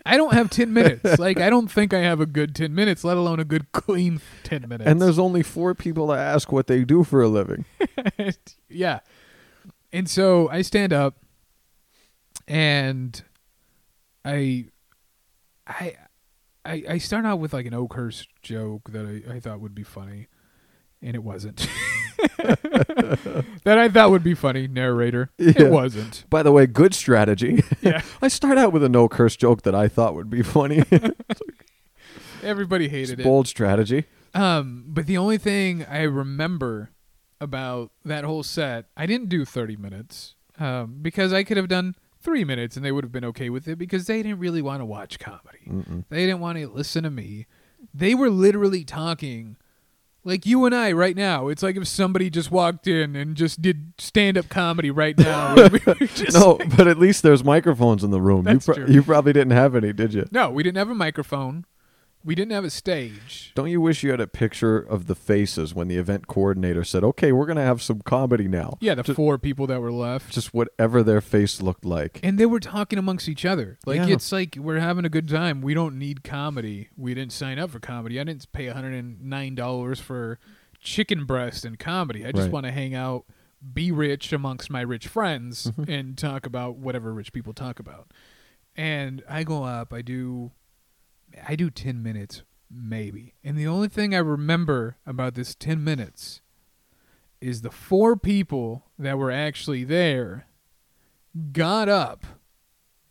I 0.05 0.17
don't 0.17 0.33
have 0.33 0.49
10 0.49 0.71
minutes. 0.71 1.19
like 1.19 1.39
I 1.39 1.49
don't 1.49 1.69
think 1.69 1.93
I 1.93 1.99
have 1.99 2.21
a 2.21 2.25
good 2.25 2.55
10 2.55 2.73
minutes, 2.73 3.03
let 3.03 3.17
alone 3.17 3.39
a 3.39 3.45
good 3.45 3.71
clean 3.71 4.21
10 4.43 4.67
minutes. 4.69 4.89
And 4.89 5.01
there's 5.01 5.19
only 5.19 5.43
four 5.43 5.73
people 5.73 6.07
to 6.07 6.13
ask 6.13 6.51
what 6.51 6.67
they 6.67 6.85
do 6.85 7.03
for 7.03 7.21
a 7.21 7.27
living. 7.27 7.65
yeah. 8.69 8.99
And 9.91 10.09
so 10.09 10.49
I 10.49 10.61
stand 10.61 10.93
up 10.93 11.15
and 12.47 13.21
I 14.23 14.65
I 15.67 15.95
I 16.63 16.83
I 16.89 16.97
start 16.97 17.25
out 17.25 17.39
with 17.39 17.53
like 17.53 17.65
an 17.65 17.73
Oakhurst 17.73 18.29
joke 18.41 18.91
that 18.91 19.05
I, 19.05 19.35
I 19.35 19.39
thought 19.39 19.59
would 19.59 19.75
be 19.75 19.83
funny. 19.83 20.27
And 21.01 21.13
it 21.13 21.23
wasn't. 21.23 21.67
that 22.37 23.77
I 23.77 23.89
thought 23.89 24.09
would 24.09 24.23
be 24.23 24.33
funny, 24.33 24.67
narrator. 24.67 25.29
Yeah. 25.37 25.53
It 25.57 25.71
wasn't. 25.71 26.25
By 26.29 26.41
the 26.41 26.51
way, 26.51 26.65
good 26.65 26.95
strategy. 26.95 27.63
Yeah. 27.81 28.01
I 28.21 28.27
start 28.27 28.57
out 28.57 28.73
with 28.73 28.83
a 28.83 28.89
no 28.89 29.07
curse 29.07 29.35
joke 29.35 29.61
that 29.63 29.75
I 29.75 29.87
thought 29.87 30.15
would 30.15 30.31
be 30.31 30.41
funny. 30.41 30.83
Everybody 32.43 32.87
hated 32.87 33.19
it. 33.19 33.23
bold 33.23 33.47
strategy. 33.47 34.05
Um, 34.33 34.85
but 34.87 35.05
the 35.05 35.17
only 35.17 35.37
thing 35.37 35.85
I 35.85 36.03
remember 36.03 36.89
about 37.39 37.91
that 38.03 38.23
whole 38.23 38.43
set, 38.43 38.85
I 38.97 39.05
didn't 39.05 39.29
do 39.29 39.45
30 39.45 39.75
minutes 39.75 40.35
um, 40.57 40.99
because 41.01 41.33
I 41.33 41.43
could 41.43 41.57
have 41.57 41.67
done 41.67 41.95
three 42.25 42.43
minutes 42.43 42.75
and 42.75 42.83
they 42.83 42.91
would 42.91 43.05
have 43.05 43.11
been 43.13 43.23
okay 43.25 43.49
with 43.49 43.67
it 43.69 43.77
because 43.77 44.07
they 44.07 44.21
didn't 44.21 44.39
really 44.39 44.61
want 44.61 44.81
to 44.81 44.85
watch 44.85 45.17
comedy. 45.19 45.59
Mm-mm. 45.69 46.03
They 46.09 46.25
didn't 46.25 46.41
want 46.41 46.57
to 46.57 46.67
listen 46.67 47.03
to 47.03 47.09
me. 47.09 47.45
They 47.93 48.13
were 48.15 48.29
literally 48.29 48.83
talking 48.83 49.55
like 50.25 50.45
you 50.45 50.65
and 50.65 50.73
I 50.73 50.91
right 50.91 51.15
now. 51.15 51.47
It's 51.49 51.61
like 51.63 51.77
if 51.77 51.87
somebody 51.87 52.29
just 52.31 52.49
walked 52.51 52.87
in 52.87 53.15
and 53.15 53.35
just 53.35 53.61
did 53.61 53.93
stand 53.99 54.37
up 54.37 54.49
comedy 54.49 54.89
right 54.91 55.17
now. 55.17 55.55
we 55.71 55.79
No, 56.33 56.53
like- 56.53 56.75
but 56.75 56.87
at 56.87 56.97
least 56.97 57.21
there's 57.23 57.43
microphones 57.43 58.03
in 58.03 58.09
the 58.11 58.19
room. 58.19 58.47
You, 58.47 58.59
pro- 58.59 58.85
you 58.87 59.03
probably 59.03 59.33
didn't 59.33 59.51
have 59.53 59.75
any, 59.75 59.93
did 59.93 60.13
you? 60.13 60.25
no, 60.31 60.49
we 60.49 60.63
didn't 60.63 60.77
have 60.77 60.89
a 60.89 60.95
microphone. 60.95 61.65
We 62.25 62.33
didn't 62.33 62.53
have 62.53 62.63
a 62.65 62.71
stage. 62.71 63.51
Don't 63.53 63.69
you 63.69 63.79
wish 63.79 64.01
you 64.01 64.09
had 64.09 64.19
a 64.19 64.25
picture 64.25 64.79
of 64.79 65.05
the 65.05 65.13
faces 65.13 65.75
when 65.75 65.87
the 65.87 65.97
event 65.97 66.25
coordinator 66.27 66.83
said, 66.83 67.03
"Okay, 67.03 67.31
we're 67.31 67.45
going 67.45 67.57
to 67.57 67.61
have 67.61 67.83
some 67.83 68.01
comedy 68.01 68.47
now." 68.47 68.77
Yeah, 68.81 68.95
the 68.95 69.03
Just- 69.03 69.15
four 69.15 69.37
people 69.37 69.67
that 69.67 69.79
were 69.79 69.91
left. 69.91 70.31
Just 70.33 70.51
whatever 70.53 71.03
their 71.03 71.21
face 71.21 71.61
looked 71.61 71.85
like. 71.85 72.19
and 72.23 72.39
they 72.39 72.47
were 72.47 72.59
talking 72.59 72.97
amongst 72.97 73.29
each 73.29 73.45
other. 73.45 73.77
Like 73.85 73.97
Yeah. 73.97 74.07
it's 74.15 74.31
like 74.31 74.57
we're 74.59 74.79
having 74.79 75.05
a 75.05 75.09
good 75.09 75.29
time. 75.29 75.61
We 75.61 75.75
don't 75.75 75.99
need 75.99 76.23
comedy. 76.23 76.89
We 76.97 77.13
didn't 77.13 77.31
sign 77.33 77.59
up 77.59 77.69
for 77.69 77.79
comedy. 77.79 78.19
I 78.19 78.23
didn't 78.23 78.51
pay 78.51 78.65
$109 78.69 79.99
for 80.01 80.39
chicken 80.79 81.25
breast 81.25 81.63
and 81.65 81.77
comedy. 81.79 82.25
I 82.25 82.31
just 82.31 82.43
Right. 82.45 82.51
want 82.51 82.65
to 82.65 82.71
hang 82.71 82.95
out, 82.95 83.25
be 83.73 83.91
rich 83.91 84.31
amongst 84.33 84.69
my 84.69 84.81
rich 84.81 85.07
friends 85.07 85.67
Mm-hmm. 85.67 85.91
and 85.91 86.17
talk 86.17 86.45
about 86.45 86.77
whatever 86.77 87.13
rich 87.13 87.33
people 87.33 87.53
talk 87.53 87.79
about. 87.79 88.11
And 88.75 89.23
I 89.29 89.43
go 89.43 89.63
up, 89.63 89.93
I 89.93 90.01
do 90.01 90.51
I 91.47 91.55
do 91.55 91.69
10 91.69 92.01
minutes 92.01 92.43
maybe. 92.69 93.35
And 93.43 93.57
the 93.57 93.67
only 93.67 93.87
thing 93.87 94.13
I 94.13 94.19
remember 94.19 94.97
about 95.05 95.35
this 95.35 95.55
10 95.55 95.83
minutes 95.83 96.41
is 97.41 97.61
the 97.61 97.71
four 97.71 98.15
people 98.15 98.85
that 98.97 99.17
were 99.17 99.31
actually 99.31 99.83
there 99.83 100.47
got 101.51 101.89
up 101.89 102.25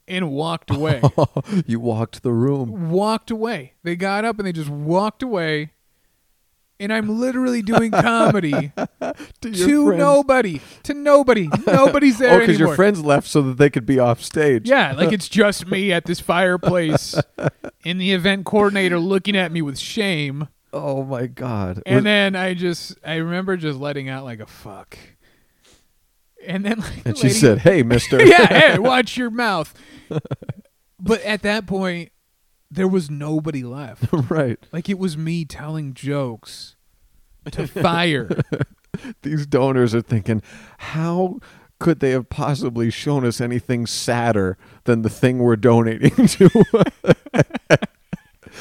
and 0.08 0.30
walked 0.30 0.70
away. 0.70 1.02
you 1.66 1.80
walked 1.80 2.22
the 2.22 2.32
room. 2.32 2.90
walked 2.90 3.30
away. 3.30 3.74
They 3.82 3.96
got 3.96 4.24
up 4.24 4.38
and 4.38 4.46
they 4.46 4.52
just 4.52 4.70
walked 4.70 5.22
away. 5.22 5.72
And 6.84 6.92
I'm 6.92 7.08
literally 7.18 7.62
doing 7.62 7.90
comedy 7.90 8.72
To 9.40 9.50
to 9.52 9.96
nobody. 9.96 10.60
To 10.82 10.92
nobody. 10.94 11.48
Nobody's 11.66 12.18
there 12.18 12.34
Oh, 12.36 12.40
because 12.40 12.58
your 12.58 12.74
friends 12.76 13.02
left 13.02 13.26
so 13.26 13.40
that 13.42 13.56
they 13.56 13.70
could 13.70 13.86
be 13.86 13.98
off 13.98 14.22
stage. 14.22 14.68
Yeah, 14.68 14.92
like 14.92 15.12
it's 15.12 15.28
just 15.40 15.66
me 15.66 15.92
at 15.92 16.04
this 16.04 16.20
fireplace, 16.20 17.14
and 17.84 18.00
the 18.00 18.12
event 18.12 18.44
coordinator 18.44 18.98
looking 18.98 19.36
at 19.36 19.50
me 19.50 19.62
with 19.62 19.78
shame. 19.78 20.48
Oh 20.72 21.04
my 21.04 21.26
god. 21.26 21.82
And 21.86 21.96
Was- 21.96 22.04
then 22.04 22.36
I 22.36 22.52
just 22.54 22.96
I 23.04 23.16
remember 23.16 23.56
just 23.56 23.78
letting 23.78 24.08
out 24.08 24.24
like 24.24 24.40
a 24.40 24.46
fuck. 24.46 24.98
And 26.46 26.64
then 26.64 26.80
like 26.80 26.96
and 27.06 27.14
the 27.14 27.16
she 27.16 27.22
lady- 27.28 27.34
said, 27.38 27.58
"Hey, 27.60 27.82
Mister." 27.82 28.22
yeah, 28.24 28.46
hey, 28.46 28.78
watch 28.78 29.16
your 29.16 29.30
mouth. 29.30 29.72
but 31.00 31.22
at 31.22 31.42
that 31.42 31.66
point, 31.66 32.10
there 32.70 32.88
was 32.88 33.08
nobody 33.10 33.62
left. 33.62 34.06
right. 34.30 34.58
Like 34.72 34.88
it 34.90 34.98
was 34.98 35.16
me 35.16 35.44
telling 35.44 35.94
jokes 35.94 36.73
to 37.52 37.66
fire. 37.66 38.28
These 39.22 39.46
donors 39.46 39.94
are 39.94 40.00
thinking, 40.02 40.42
how 40.78 41.40
could 41.80 42.00
they 42.00 42.10
have 42.12 42.28
possibly 42.28 42.90
shown 42.90 43.24
us 43.26 43.40
anything 43.40 43.86
sadder 43.86 44.56
than 44.84 45.02
the 45.02 45.10
thing 45.10 45.38
we're 45.40 45.56
donating 45.56 46.26
to? 46.28 46.48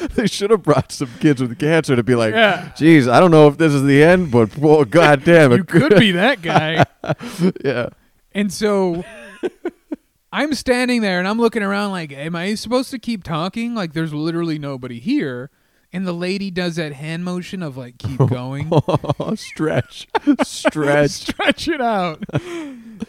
they 0.14 0.26
should 0.26 0.50
have 0.50 0.62
brought 0.62 0.90
some 0.90 1.08
kids 1.20 1.40
with 1.40 1.58
cancer 1.58 1.94
to 1.96 2.02
be 2.02 2.14
like, 2.14 2.34
Yeah. 2.34 2.72
geez, 2.76 3.06
I 3.06 3.20
don't 3.20 3.30
know 3.30 3.46
if 3.48 3.56
this 3.58 3.72
is 3.72 3.84
the 3.84 4.02
end, 4.02 4.30
but 4.30 4.50
oh, 4.60 4.84
god 4.84 5.24
damn 5.24 5.52
it. 5.52 5.56
you 5.58 5.64
could 5.64 5.96
be 5.96 6.10
that 6.12 6.42
guy. 6.42 6.84
yeah. 7.64 7.90
And 8.32 8.52
so 8.52 9.04
I'm 10.32 10.52
standing 10.54 11.00
there 11.00 11.20
and 11.20 11.28
I'm 11.28 11.38
looking 11.38 11.62
around 11.62 11.92
like, 11.92 12.10
am 12.12 12.34
I 12.34 12.56
supposed 12.56 12.90
to 12.90 12.98
keep 12.98 13.22
talking? 13.22 13.74
Like 13.76 13.92
there's 13.92 14.12
literally 14.12 14.58
nobody 14.58 14.98
here. 14.98 15.50
And 15.94 16.06
the 16.06 16.12
lady 16.12 16.50
does 16.50 16.76
that 16.76 16.92
hand 16.92 17.24
motion 17.24 17.62
of 17.62 17.76
like 17.76 17.98
keep 17.98 18.18
going. 18.28 18.70
stretch. 19.36 20.08
Stretch. 20.42 21.10
Stretch 21.10 21.68
it 21.68 21.80
out. 21.80 22.24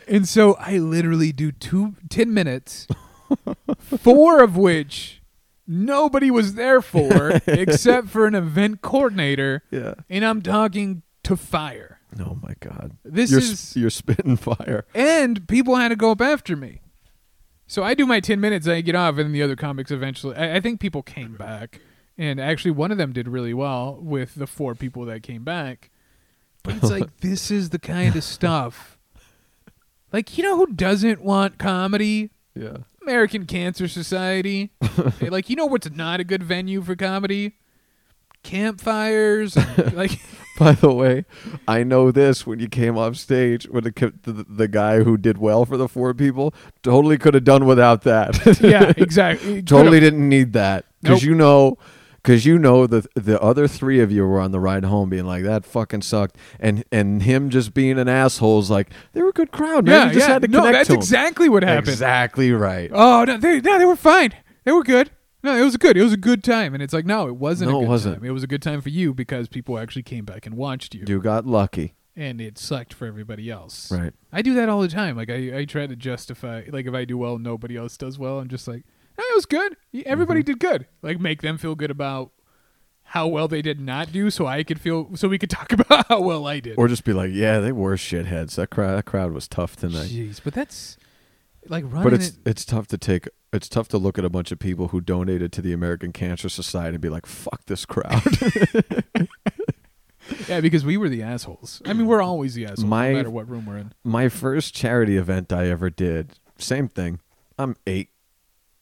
and 0.07 0.27
so 0.27 0.53
I 0.59 0.77
literally 0.77 1.31
do 1.31 1.51
two, 1.51 1.95
10 2.09 2.33
minutes, 2.33 2.87
four 3.79 4.41
of 4.43 4.55
which 4.55 5.21
nobody 5.67 6.29
was 6.29 6.53
there 6.53 6.81
for 6.81 7.41
except 7.47 8.07
for 8.09 8.27
an 8.27 8.35
event 8.35 8.81
coordinator. 8.81 9.63
yeah. 9.71 9.95
And 10.09 10.23
I'm 10.25 10.41
talking 10.41 11.01
to 11.23 11.35
fire. 11.35 11.99
Oh 12.19 12.37
my 12.41 12.53
god. 12.59 12.95
This 13.03 13.31
you're, 13.31 13.39
is- 13.39 13.75
you're 13.75 13.89
spitting 13.89 14.37
fire. 14.37 14.85
and 14.93 15.47
people 15.47 15.75
had 15.75 15.89
to 15.89 15.95
go 15.95 16.11
up 16.11 16.21
after 16.21 16.55
me. 16.55 16.81
So 17.67 17.81
I 17.83 17.95
do 17.95 18.05
my 18.05 18.19
ten 18.19 18.39
minutes, 18.39 18.67
I 18.67 18.81
get 18.81 18.93
off, 18.93 19.17
and 19.17 19.33
the 19.33 19.41
other 19.41 19.55
comics 19.55 19.89
eventually. 19.89 20.35
I, 20.35 20.57
I 20.57 20.59
think 20.59 20.79
people 20.79 21.01
came 21.01 21.33
back, 21.35 21.81
and 22.17 22.39
actually 22.39 22.71
one 22.71 22.91
of 22.91 22.97
them 22.97 23.13
did 23.13 23.27
really 23.27 23.53
well 23.53 23.97
with 24.01 24.35
the 24.35 24.47
four 24.47 24.75
people 24.75 25.05
that 25.05 25.23
came 25.23 25.43
back. 25.43 25.89
But 26.63 26.75
it's 26.75 26.89
like 26.89 27.17
this 27.21 27.51
is 27.51 27.69
the 27.69 27.79
kind 27.79 28.15
of 28.15 28.23
stuff. 28.23 28.97
Like 30.11 30.37
you 30.37 30.43
know 30.43 30.57
who 30.57 30.67
doesn't 30.67 31.21
want 31.21 31.57
comedy? 31.57 32.31
Yeah. 32.55 32.77
American 33.01 33.45
Cancer 33.45 33.87
Society. 33.87 34.71
like 35.21 35.49
you 35.49 35.55
know 35.55 35.65
what's 35.65 35.89
not 35.91 36.19
a 36.19 36.23
good 36.23 36.41
venue 36.43 36.81
for 36.81 36.95
comedy? 36.95 37.53
Campfires. 38.43 39.57
like 39.93 40.19
By 40.57 40.71
the 40.71 40.93
way, 40.93 41.25
I 41.67 41.83
know 41.83 42.11
this 42.11 42.47
when 42.47 42.59
you 42.59 42.69
came 42.69 42.97
off 42.97 43.17
stage 43.17 43.65
when 43.65 43.83
the, 43.83 44.13
the 44.23 44.45
the 44.47 44.67
guy 44.67 45.03
who 45.03 45.17
did 45.17 45.37
well 45.37 45.65
for 45.65 45.75
the 45.77 45.89
four 45.89 46.13
people 46.13 46.53
totally 46.81 47.17
could 47.17 47.33
have 47.33 47.43
done 47.43 47.65
without 47.65 48.03
that. 48.03 48.59
yeah, 48.61 48.93
exactly. 48.95 49.61
totally 49.61 49.99
didn't 49.99 50.27
need 50.29 50.53
that 50.53 50.85
because 51.01 51.21
Nope. 51.21 51.27
you 51.29 51.35
know 51.35 51.77
because 52.25 52.45
you 52.45 52.57
know 52.57 52.87
the 52.87 53.07
the 53.15 53.39
other 53.41 53.67
three 53.67 53.99
of 53.99 54.11
you 54.11 54.25
were 54.25 54.39
on 54.39 54.51
the 54.51 54.59
ride 54.59 54.83
home 54.83 55.09
being 55.09 55.25
like 55.25 55.43
that 55.43 55.65
fucking 55.65 56.01
sucked 56.01 56.35
and 56.59 56.83
and 56.91 57.21
him 57.23 57.49
just 57.49 57.73
being 57.73 57.99
an 57.99 58.07
asshole 58.07 58.59
is 58.59 58.69
like 58.71 58.89
they 59.13 59.21
were 59.21 59.29
a 59.29 59.33
good 59.33 59.51
crowd 59.51 59.85
man 59.85 59.93
Yeah, 59.93 60.07
you 60.07 60.13
just 60.15 60.27
yeah. 60.27 60.33
had 60.33 60.41
to 60.41 60.47
no, 60.47 60.63
that's 60.71 60.87
to 60.87 60.93
'em." 60.93 60.99
exactly 60.99 61.49
what 61.49 61.63
happened. 61.63 61.89
exactly 61.89 62.51
right 62.51 62.89
Oh 62.93 63.23
no, 63.25 63.37
they 63.37 63.61
no, 63.61 63.77
they 63.77 63.85
were 63.85 63.95
fine. 63.95 64.33
They 64.63 64.71
were 64.71 64.83
good. 64.83 65.11
No, 65.43 65.55
it 65.55 65.63
was 65.63 65.77
good. 65.77 65.95
It 65.95 66.01
was 66.01 66.13
a 66.13 66.17
good 66.17 66.43
time, 66.43 66.73
and 66.73 66.81
it's 66.81 66.91
like 66.93 67.05
no, 67.05 67.27
it 67.27 67.35
wasn't. 67.35 67.69
No, 67.69 67.79
a 67.79 67.83
it 67.83 67.87
wasn't. 67.87 68.15
Time. 68.17 68.25
It 68.25 68.31
was 68.31 68.41
a 68.41 68.47
good 68.47 68.63
time 68.63 68.81
for 68.81 68.89
you 68.89 69.13
because 69.13 69.47
people 69.47 69.77
actually 69.77 70.01
came 70.01 70.25
back 70.25 70.47
and 70.47 70.55
watched 70.55 70.95
you, 70.95 71.03
you 71.07 71.21
got 71.21 71.45
lucky 71.45 71.93
and 72.15 72.41
it 72.41 72.57
sucked 72.57 72.93
for 72.93 73.05
everybody 73.05 73.51
else. 73.51 73.91
right 73.91 74.13
I 74.33 74.41
do 74.41 74.53
that 74.55 74.69
all 74.69 74.81
the 74.81 74.87
time. 74.87 75.15
Like 75.15 75.29
I, 75.29 75.59
I 75.59 75.65
try 75.65 75.85
to 75.85 75.95
justify. 75.95 76.63
Like 76.67 76.87
if 76.87 76.93
I 76.95 77.05
do 77.05 77.17
well, 77.19 77.37
nobody 77.37 77.77
else 77.77 77.95
does 77.97 78.17
well. 78.17 78.39
I'm 78.39 78.47
just 78.47 78.67
like, 78.67 78.79
"Eh, 78.79 78.94
it 79.17 79.35
was 79.35 79.45
good. 79.45 79.75
Everybody 80.05 80.41
Mm-hmm. 80.41 80.45
did 80.53 80.59
good. 80.59 80.87
Like 81.01 81.19
make 81.19 81.41
them 81.41 81.57
feel 81.57 81.75
good 81.75 81.91
about 81.91 82.31
how 83.09 83.27
well 83.27 83.47
they 83.47 83.61
did 83.61 83.79
not 83.79 84.11
do, 84.11 84.29
so 84.31 84.45
I 84.47 84.63
could 84.63 84.79
feel, 84.81 85.15
so 85.15 85.27
we 85.27 85.37
could 85.37 85.49
talk 85.49 85.71
about 85.73 86.07
how 86.07 86.21
well 86.21 86.47
I 86.47 86.59
did. 86.59 86.75
or 86.77 86.87
just 86.87 87.03
be 87.03 87.13
like 87.13 87.31
yeah 87.33 87.59
they 87.59 87.71
were 87.71 87.95
shitheads 87.95 88.55
that 88.55 88.71
crowd 88.71 88.95
that 88.97 89.05
crowd 89.05 89.31
was 89.31 89.47
tough 89.47 89.75
tonight 89.75 90.09
Jeez, 90.09 90.41
but 90.43 90.53
that's 90.53 90.97
like 91.67 91.83
running. 91.85 92.03
But 92.03 92.13
it's 92.13 92.29
it, 92.29 92.35
it's 92.45 92.65
tough 92.65 92.87
to 92.87 92.97
take. 92.97 93.27
It's 93.53 93.69
tough 93.69 93.87
to 93.89 93.97
look 93.97 94.17
at 94.19 94.25
a 94.25 94.29
bunch 94.29 94.51
of 94.51 94.59
people 94.59 94.89
who 94.89 94.99
donated 95.01 95.51
to 95.53 95.61
the 95.61 95.71
American 95.71 96.11
Cancer 96.11 96.49
Society 96.49 96.95
and 96.95 97.01
be 97.01 97.09
like, 97.09 97.25
"Fuck 97.25 97.65
this 97.67 97.85
crowd." 97.85 98.21
yeah, 100.47 100.59
because 100.61 100.83
we 100.85 100.97
were 100.97 101.09
the 101.09 101.21
assholes. 101.23 101.81
I 101.85 101.93
mean, 101.93 102.07
we're 102.07 102.21
always 102.21 102.53
the 102.55 102.65
assholes, 102.65 102.83
My- 102.85 103.11
no 103.11 103.17
matter 103.17 103.29
what 103.29 103.47
room 103.49 103.65
we're 103.65 103.77
in. 103.77 103.93
My 104.03 104.29
first 104.29 104.73
charity 104.75 105.17
event 105.17 105.51
I 105.53 105.67
ever 105.69 105.89
did, 105.89 106.33
same 106.57 106.87
thing. 106.89 107.19
I'm 107.57 107.75
eight, 107.87 108.09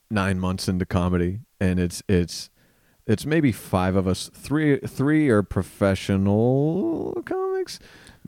nine 0.09 0.39
months 0.39 0.67
into 0.67 0.85
comedy, 0.85 1.39
and 1.59 1.79
it's 1.79 2.03
it's 2.07 2.49
it's 3.05 3.25
maybe 3.25 3.51
five 3.51 3.95
of 3.95 4.07
us. 4.07 4.29
Three 4.33 4.77
three 4.79 5.29
are 5.29 5.43
professional 5.43 7.21
comics. 7.25 7.79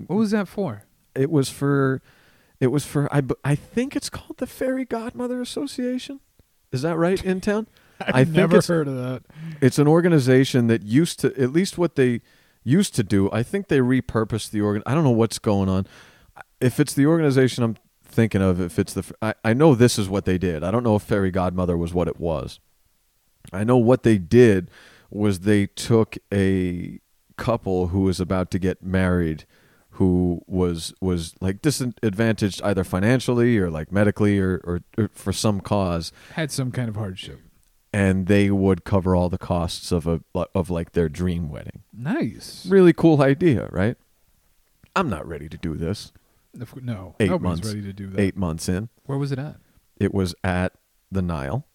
What 0.08 0.18
was 0.18 0.32
that 0.32 0.48
for? 0.48 0.84
It 1.16 1.32
was 1.32 1.50
for, 1.50 2.02
it 2.60 2.68
was 2.68 2.86
for. 2.86 3.14
I 3.14 3.24
I 3.44 3.56
think 3.56 3.96
it's 3.96 4.10
called 4.10 4.38
the 4.38 4.48
Fairy 4.48 4.86
Godmother 4.86 5.42
Association. 5.42 6.20
Is 6.72 6.82
that 6.82 6.98
right 6.98 7.24
in 7.24 7.40
town? 7.42 7.68
I've 8.02 8.16
I 8.16 8.24
think 8.26 8.36
never 8.36 8.62
heard 8.62 8.88
of 8.90 8.96
that. 8.96 9.24
It's 9.62 9.80
an 9.80 9.88
organization 9.88 10.68
that 10.68 10.84
used 10.84 11.22
to, 11.22 11.28
at 11.42 11.54
least 11.54 11.78
what 11.78 11.96
they 11.96 12.20
used 12.66 12.94
to 12.96 13.04
do. 13.04 13.30
I 13.32 13.44
think 13.44 13.70
they 13.70 13.80
repurposed 13.80 14.52
the 14.52 14.60
organ. 14.60 14.84
I 14.86 14.94
don't 14.94 15.06
know 15.06 15.12
what's 15.12 15.40
going 15.40 15.70
on. 15.70 15.88
If 16.60 16.80
it's 16.80 16.94
the 16.94 17.06
organization 17.06 17.64
I'm 17.64 17.78
thinking 18.16 18.42
of, 18.42 18.60
if 18.60 18.80
it's 18.80 18.94
the, 18.94 19.04
I, 19.22 19.34
I 19.44 19.54
know 19.54 19.76
this 19.76 20.00
is 20.00 20.10
what 20.10 20.26
they 20.26 20.38
did. 20.38 20.64
I 20.64 20.72
don't 20.72 20.84
know 20.84 20.96
if 20.96 21.04
Fairy 21.04 21.32
Godmother 21.32 21.78
was 21.78 21.94
what 21.94 22.08
it 22.08 22.20
was. 22.20 22.60
I 23.54 23.64
know 23.64 23.78
what 23.78 24.04
they 24.04 24.18
did 24.18 24.72
was 25.12 25.42
they 25.42 25.68
took 25.68 26.18
a 26.34 27.00
couple 27.38 27.88
who 27.90 28.02
was 28.02 28.20
about 28.20 28.50
to 28.52 28.60
get 28.60 28.82
married 28.82 29.46
who 29.92 30.42
was 30.48 30.94
was 31.00 31.36
like 31.40 31.62
disadvantaged 31.62 32.62
either 32.64 32.84
financially 32.84 33.58
or 33.58 33.70
like 33.70 33.92
medically 33.94 34.40
or, 34.40 34.60
or, 34.66 34.82
or 34.98 35.10
for 35.14 35.32
some 35.32 35.62
cause 35.62 36.12
Had 36.34 36.52
some 36.52 36.70
kind 36.72 36.90
of 36.90 36.96
hardship. 36.96 37.40
and 37.94 38.28
they 38.28 38.50
would 38.52 38.84
cover 38.84 39.16
all 39.16 39.30
the 39.30 39.38
costs 39.38 39.92
of 39.94 40.06
a 40.08 40.22
of 40.54 40.70
like 40.70 40.92
their 40.94 41.08
dream 41.08 41.50
wedding. 41.50 41.84
Nice. 41.94 42.66
Really 42.68 42.92
cool 42.94 43.22
idea, 43.22 43.70
right? 43.72 43.96
I'm 44.98 45.10
not 45.10 45.26
ready 45.28 45.48
to 45.48 45.58
do 45.58 45.76
this. 45.76 46.12
No, 46.82 47.16
Eight 47.20 47.30
nobody's 47.30 47.42
months. 47.64 47.68
ready 47.68 47.82
to 47.84 47.94
do 47.94 48.08
that. 48.08 48.20
Eight 48.20 48.38
months 48.38 48.70
in, 48.70 48.90
Where 49.06 49.18
was 49.18 49.32
it 49.32 49.40
at? 49.40 49.58
it 49.98 50.14
was 50.14 50.34
at 50.44 50.74
the 51.12 51.22
Nile. 51.22 51.66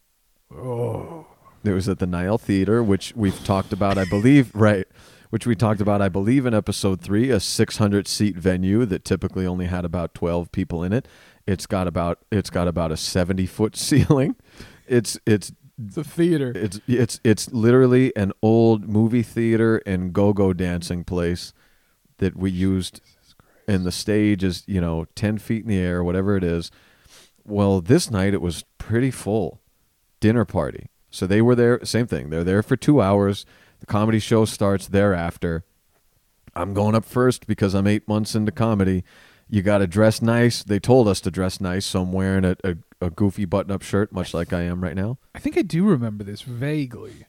Oh, 0.54 1.26
It 1.64 1.70
was 1.72 1.88
at 1.88 1.98
the 1.98 2.06
Nile 2.06 2.38
Theater, 2.38 2.82
which 2.82 3.12
we've 3.14 3.42
talked 3.44 3.72
about, 3.72 3.98
I 3.98 4.04
believe, 4.04 4.50
right? 4.54 4.86
Which 5.30 5.46
we 5.46 5.54
talked 5.54 5.80
about, 5.80 6.02
I 6.02 6.08
believe, 6.08 6.44
in 6.46 6.54
episode 6.54 7.00
three, 7.00 7.30
a 7.30 7.38
600 7.38 8.08
seat 8.08 8.36
venue 8.36 8.84
that 8.86 9.04
typically 9.04 9.46
only 9.46 9.66
had 9.66 9.84
about 9.84 10.12
12 10.14 10.50
people 10.50 10.82
in 10.82 10.92
it. 10.92 11.06
It's 11.46 11.66
got 11.66 11.86
about 11.86 12.18
it's 12.32 12.50
got 12.50 12.66
about 12.68 12.90
a 12.92 12.96
70 12.96 13.46
foot 13.46 13.76
ceiling. 13.76 14.34
It's 14.88 15.18
it's 15.26 15.52
the 15.78 16.02
theater. 16.04 16.52
It's 16.56 16.80
it's 16.88 17.20
it's 17.22 17.50
literally 17.52 18.14
an 18.16 18.32
old 18.42 18.88
movie 18.88 19.22
theater 19.22 19.76
and 19.86 20.12
go-go 20.12 20.52
dancing 20.52 21.04
place 21.04 21.52
that 22.18 22.36
we 22.36 22.50
used 22.50 23.00
and 23.70 23.86
the 23.86 23.92
stage 23.92 24.42
is, 24.42 24.64
you 24.66 24.80
know, 24.80 25.06
10 25.14 25.38
feet 25.38 25.62
in 25.62 25.68
the 25.68 25.78
air, 25.78 26.02
whatever 26.02 26.36
it 26.36 26.42
is. 26.42 26.72
Well, 27.44 27.80
this 27.80 28.10
night 28.10 28.34
it 28.34 28.42
was 28.42 28.64
pretty 28.78 29.12
full. 29.12 29.60
Dinner 30.18 30.44
party. 30.44 30.88
So 31.10 31.26
they 31.26 31.40
were 31.40 31.54
there, 31.54 31.84
same 31.84 32.06
thing. 32.08 32.30
They're 32.30 32.44
there 32.44 32.64
for 32.64 32.76
2 32.76 33.00
hours. 33.00 33.46
The 33.78 33.86
comedy 33.86 34.18
show 34.18 34.44
starts 34.44 34.88
thereafter. 34.88 35.64
I'm 36.54 36.74
going 36.74 36.96
up 36.96 37.04
first 37.04 37.46
because 37.46 37.74
I'm 37.74 37.86
8 37.86 38.08
months 38.08 38.34
into 38.34 38.50
comedy. 38.50 39.04
You 39.48 39.62
got 39.62 39.78
to 39.78 39.86
dress 39.86 40.20
nice. 40.20 40.64
They 40.64 40.80
told 40.80 41.06
us 41.06 41.20
to 41.22 41.30
dress 41.30 41.60
nice, 41.60 41.86
so 41.86 42.02
I'm 42.02 42.12
wearing 42.12 42.44
a, 42.44 42.56
a, 42.64 42.76
a 43.00 43.10
goofy 43.10 43.44
button-up 43.44 43.82
shirt, 43.82 44.12
much 44.12 44.34
like 44.34 44.52
I 44.52 44.62
am 44.62 44.82
right 44.82 44.96
now. 44.96 45.18
I 45.32 45.38
think 45.38 45.56
I 45.56 45.62
do 45.62 45.84
remember 45.84 46.24
this 46.24 46.42
vaguely. 46.42 47.26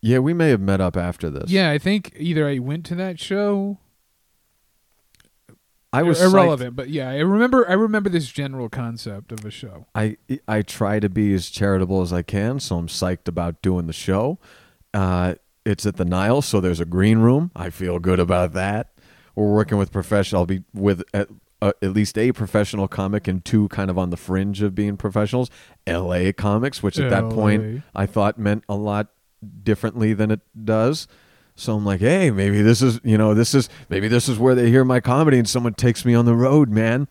Yeah, 0.00 0.18
we 0.20 0.32
may 0.32 0.48
have 0.48 0.60
met 0.60 0.80
up 0.80 0.96
after 0.96 1.30
this. 1.30 1.50
Yeah, 1.50 1.70
I 1.70 1.78
think 1.78 2.14
either 2.16 2.48
I 2.48 2.58
went 2.58 2.86
to 2.86 2.94
that 2.94 3.20
show. 3.20 3.78
I 5.96 6.02
was 6.02 6.22
irrelevant, 6.22 6.76
but 6.76 6.88
yeah, 6.90 7.10
I 7.10 7.18
remember. 7.18 7.68
I 7.68 7.72
remember 7.72 8.10
this 8.10 8.28
general 8.30 8.68
concept 8.68 9.32
of 9.32 9.44
a 9.44 9.50
show. 9.50 9.86
I 9.94 10.16
I 10.46 10.62
try 10.62 11.00
to 11.00 11.08
be 11.08 11.32
as 11.34 11.48
charitable 11.48 12.02
as 12.02 12.12
I 12.12 12.22
can, 12.22 12.60
so 12.60 12.76
I'm 12.76 12.88
psyched 12.88 13.28
about 13.28 13.62
doing 13.62 13.86
the 13.86 13.92
show. 13.92 14.38
Uh, 14.92 15.34
it's 15.64 15.84
at 15.86 15.96
the 15.96 16.04
Nile, 16.04 16.42
so 16.42 16.60
there's 16.60 16.80
a 16.80 16.84
green 16.84 17.18
room. 17.18 17.50
I 17.56 17.70
feel 17.70 17.98
good 17.98 18.20
about 18.20 18.52
that. 18.52 18.92
We're 19.34 19.52
working 19.52 19.78
with 19.78 19.92
professional. 19.92 20.42
I'll 20.42 20.46
be 20.46 20.62
with 20.72 21.02
at, 21.12 21.28
uh, 21.60 21.72
at 21.82 21.92
least 21.92 22.16
a 22.16 22.32
professional 22.32 22.88
comic 22.88 23.26
and 23.26 23.44
two 23.44 23.68
kind 23.68 23.90
of 23.90 23.98
on 23.98 24.10
the 24.10 24.16
fringe 24.16 24.62
of 24.62 24.74
being 24.74 24.96
professionals. 24.96 25.50
L.A. 25.86 26.32
comics, 26.32 26.82
which 26.82 26.98
at 26.98 27.10
that 27.10 27.30
point 27.30 27.82
I 27.94 28.06
thought 28.06 28.38
meant 28.38 28.64
a 28.68 28.74
lot 28.76 29.08
differently 29.62 30.14
than 30.14 30.30
it 30.30 30.40
does. 30.64 31.08
So 31.58 31.74
I'm 31.74 31.84
like, 31.86 32.00
hey, 32.00 32.30
maybe 32.30 32.60
this 32.62 32.82
is, 32.82 33.00
you 33.02 33.16
know, 33.16 33.32
this 33.34 33.54
is 33.54 33.68
maybe 33.88 34.08
this 34.08 34.28
is 34.28 34.38
where 34.38 34.54
they 34.54 34.68
hear 34.70 34.84
my 34.84 35.00
comedy 35.00 35.38
and 35.38 35.48
someone 35.48 35.72
takes 35.74 36.04
me 36.04 36.14
on 36.14 36.24
the 36.26 36.34
road, 36.34 36.68
man. 36.68 37.08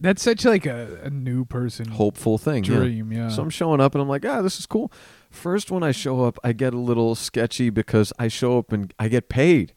That's 0.00 0.22
such 0.22 0.44
like 0.44 0.64
a, 0.66 1.00
a 1.02 1.10
new 1.10 1.44
person 1.44 1.88
Hopeful 1.88 2.38
thing. 2.38 2.62
yeah. 2.62 2.76
dream. 2.76 3.12
Yeah. 3.12 3.28
So 3.28 3.42
I'm 3.42 3.50
showing 3.50 3.80
up 3.80 3.96
and 3.96 4.00
I'm 4.02 4.08
like, 4.08 4.24
ah, 4.24 4.40
this 4.42 4.60
is 4.60 4.66
cool. 4.66 4.92
First, 5.30 5.72
when 5.72 5.82
I 5.82 5.90
show 5.90 6.24
up, 6.24 6.38
I 6.44 6.52
get 6.52 6.72
a 6.72 6.78
little 6.78 7.16
sketchy 7.16 7.70
because 7.70 8.12
I 8.18 8.28
show 8.28 8.58
up 8.58 8.72
and 8.72 8.94
I 9.00 9.08
get 9.08 9.28
paid. 9.28 9.74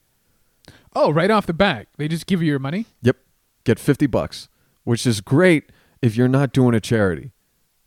oh, 0.95 1.11
right 1.11 1.31
off 1.31 1.47
the 1.47 1.53
bat, 1.53 1.87
they 1.97 2.07
just 2.07 2.27
give 2.27 2.41
you 2.43 2.47
your 2.49 2.59
money. 2.59 2.85
Yep. 3.01 3.17
Get 3.63 3.79
50 3.79 4.05
bucks, 4.05 4.47
which 4.83 5.07
is 5.07 5.19
great 5.21 5.71
if 6.03 6.15
you're 6.15 6.27
not 6.27 6.53
doing 6.53 6.75
a 6.75 6.79
charity. 6.79 7.31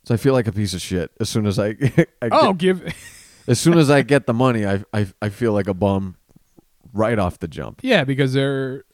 So 0.03 0.14
I 0.14 0.16
feel 0.16 0.32
like 0.32 0.49
a 0.49 0.53
piece 0.53 0.74
of 0.74 0.80
shit 0.80 1.12
as 1.20 1.28
soon 1.28 1.47
as 1.47 1.59
I, 1.61 1.68
I 2.20 2.28
Oh, 2.32 2.53
get, 2.53 2.82
give. 2.85 2.95
as 3.47 3.61
soon 3.61 3.78
as 3.78 3.89
I 3.91 4.03
get 4.12 4.26
the 4.26 4.35
money, 4.35 4.66
I, 4.66 4.82
I 4.93 5.07
I 5.22 5.28
feel 5.28 5.53
like 5.53 5.68
a 5.68 5.74
bum 5.74 6.16
right 6.95 7.18
off 7.18 7.38
the 7.38 7.49
jump. 7.49 7.80
yeah, 7.82 8.05
because 8.05 8.32
they're 8.32 8.84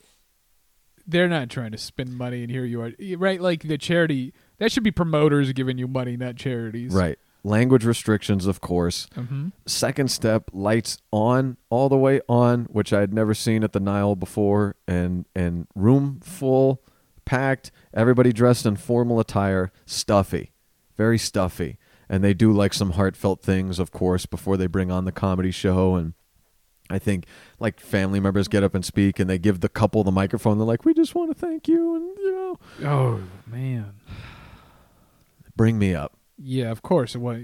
they're 1.07 1.29
not 1.29 1.49
trying 1.51 1.73
to 1.73 1.79
spend 1.79 2.17
money, 2.17 2.43
and 2.43 2.51
here 2.51 2.65
you 2.65 2.81
are, 2.83 2.93
right? 3.17 3.41
Like 3.41 3.63
the 3.63 3.79
charity 3.79 4.33
that 4.59 4.73
should 4.73 4.85
be 4.85 4.91
promoters 4.91 5.53
giving 5.53 5.79
you 5.79 5.87
money, 5.89 6.17
not 6.17 6.37
charities. 6.37 6.93
Right. 6.93 7.19
Language 7.43 7.87
restrictions, 7.87 8.47
of 8.47 8.61
course. 8.61 9.09
Mm-hmm. 9.17 9.49
Second 9.67 10.11
step, 10.11 10.51
lights 10.53 10.99
on 11.11 11.57
all 11.71 11.89
the 11.89 11.97
way 11.97 12.21
on, 12.29 12.67
which 12.67 12.93
I 12.93 13.01
had 13.01 13.15
never 13.15 13.33
seen 13.33 13.65
at 13.65 13.73
the 13.73 13.81
Nile 13.81 14.15
before, 14.15 14.77
and 14.87 15.25
and 15.35 15.67
room 15.75 16.21
full, 16.23 16.83
packed, 17.25 17.71
everybody 17.95 18.33
dressed 18.33 18.67
in 18.67 18.77
formal 18.77 19.19
attire, 19.19 19.73
stuffy, 19.87 20.53
very 20.99 21.17
stuffy, 21.17 21.79
and 22.11 22.23
they 22.23 22.35
do 22.35 22.53
like 22.53 22.75
some 22.75 22.91
heartfelt 22.93 23.41
things, 23.43 23.79
of 23.79 23.91
course, 23.91 24.27
before 24.27 24.59
they 24.59 24.67
bring 24.67 24.91
on 24.91 25.07
the 25.07 25.13
comedy 25.13 25.51
show, 25.51 25.95
and 25.95 26.13
I 26.91 26.99
think 26.99 27.25
like 27.59 27.81
family 27.81 28.21
members 28.21 28.49
get 28.49 28.63
up 28.63 28.75
and 28.75 28.85
speak, 28.85 29.19
and 29.19 29.31
they 29.31 29.39
give 29.39 29.61
the 29.61 29.69
couple 29.69 30.03
the 30.05 30.11
microphone. 30.13 30.59
They're 30.59 30.67
like, 30.67 30.85
"We 30.85 30.93
just 30.95 31.15
want 31.15 31.31
to 31.31 31.35
thank 31.35 31.69
you," 31.69 31.95
and 31.97 32.19
you 32.19 32.33
know, 32.33 32.59
Oh 32.89 33.21
man. 33.47 33.95
bring 35.57 35.79
me 35.79 35.95
up. 35.95 36.17
Yeah, 36.43 36.71
of 36.71 36.81
course. 36.83 37.15
What 37.17 37.39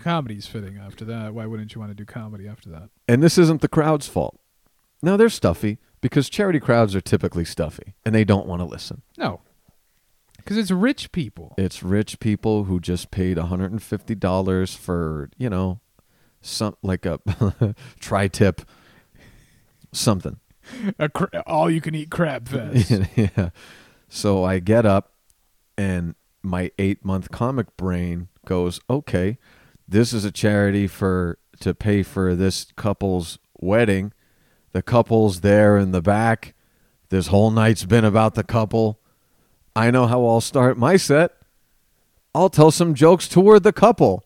comedy's 0.00 0.46
fitting 0.46 0.78
after 0.78 1.04
that? 1.04 1.34
Why 1.34 1.44
wouldn't 1.46 1.74
you 1.74 1.80
want 1.80 1.90
to 1.90 1.94
do 1.94 2.04
comedy 2.06 2.48
after 2.48 2.70
that? 2.70 2.88
And 3.06 3.22
this 3.22 3.36
isn't 3.36 3.60
the 3.60 3.68
crowd's 3.68 4.08
fault. 4.08 4.38
Now 5.02 5.16
they're 5.18 5.28
stuffy 5.28 5.78
because 6.00 6.30
charity 6.30 6.58
crowds 6.60 6.94
are 6.94 7.00
typically 7.02 7.44
stuffy 7.44 7.94
and 8.06 8.14
they 8.14 8.24
don't 8.24 8.46
want 8.46 8.60
to 8.60 8.64
listen. 8.64 9.02
No, 9.18 9.40
because 10.38 10.56
it's 10.56 10.70
rich 10.70 11.12
people. 11.12 11.54
It's 11.58 11.82
rich 11.82 12.20
people 12.20 12.64
who 12.64 12.80
just 12.80 13.10
paid 13.10 13.36
$150 13.36 14.76
for, 14.76 15.28
you 15.36 15.50
know, 15.50 15.80
some 16.42 16.76
like 16.82 17.06
a 17.06 17.20
tri-tip 18.00 18.62
something. 19.92 20.38
A 20.98 21.08
cra- 21.08 21.42
all 21.46 21.70
you 21.70 21.80
can 21.80 21.94
eat 21.94 22.10
crab 22.10 22.48
fest. 22.48 22.90
yeah. 23.16 23.50
So 24.08 24.44
I 24.44 24.58
get 24.58 24.84
up 24.84 25.12
and 25.76 26.14
my 26.42 26.70
8-month 26.78 27.30
comic 27.30 27.76
brain 27.76 28.28
goes, 28.44 28.80
"Okay, 28.90 29.38
this 29.88 30.12
is 30.12 30.24
a 30.24 30.30
charity 30.30 30.86
for 30.86 31.38
to 31.60 31.74
pay 31.74 32.02
for 32.02 32.34
this 32.34 32.66
couple's 32.76 33.38
wedding. 33.58 34.12
The 34.72 34.82
couple's 34.82 35.40
there 35.40 35.76
in 35.78 35.92
the 35.92 36.02
back. 36.02 36.54
This 37.08 37.28
whole 37.28 37.50
night's 37.50 37.84
been 37.84 38.04
about 38.04 38.34
the 38.34 38.42
couple. 38.44 38.98
I 39.76 39.90
know 39.90 40.06
how 40.06 40.24
I'll 40.26 40.40
start 40.40 40.76
my 40.76 40.96
set. 40.96 41.32
I'll 42.34 42.48
tell 42.48 42.70
some 42.70 42.94
jokes 42.94 43.28
toward 43.28 43.62
the 43.62 43.72
couple. 43.72 44.24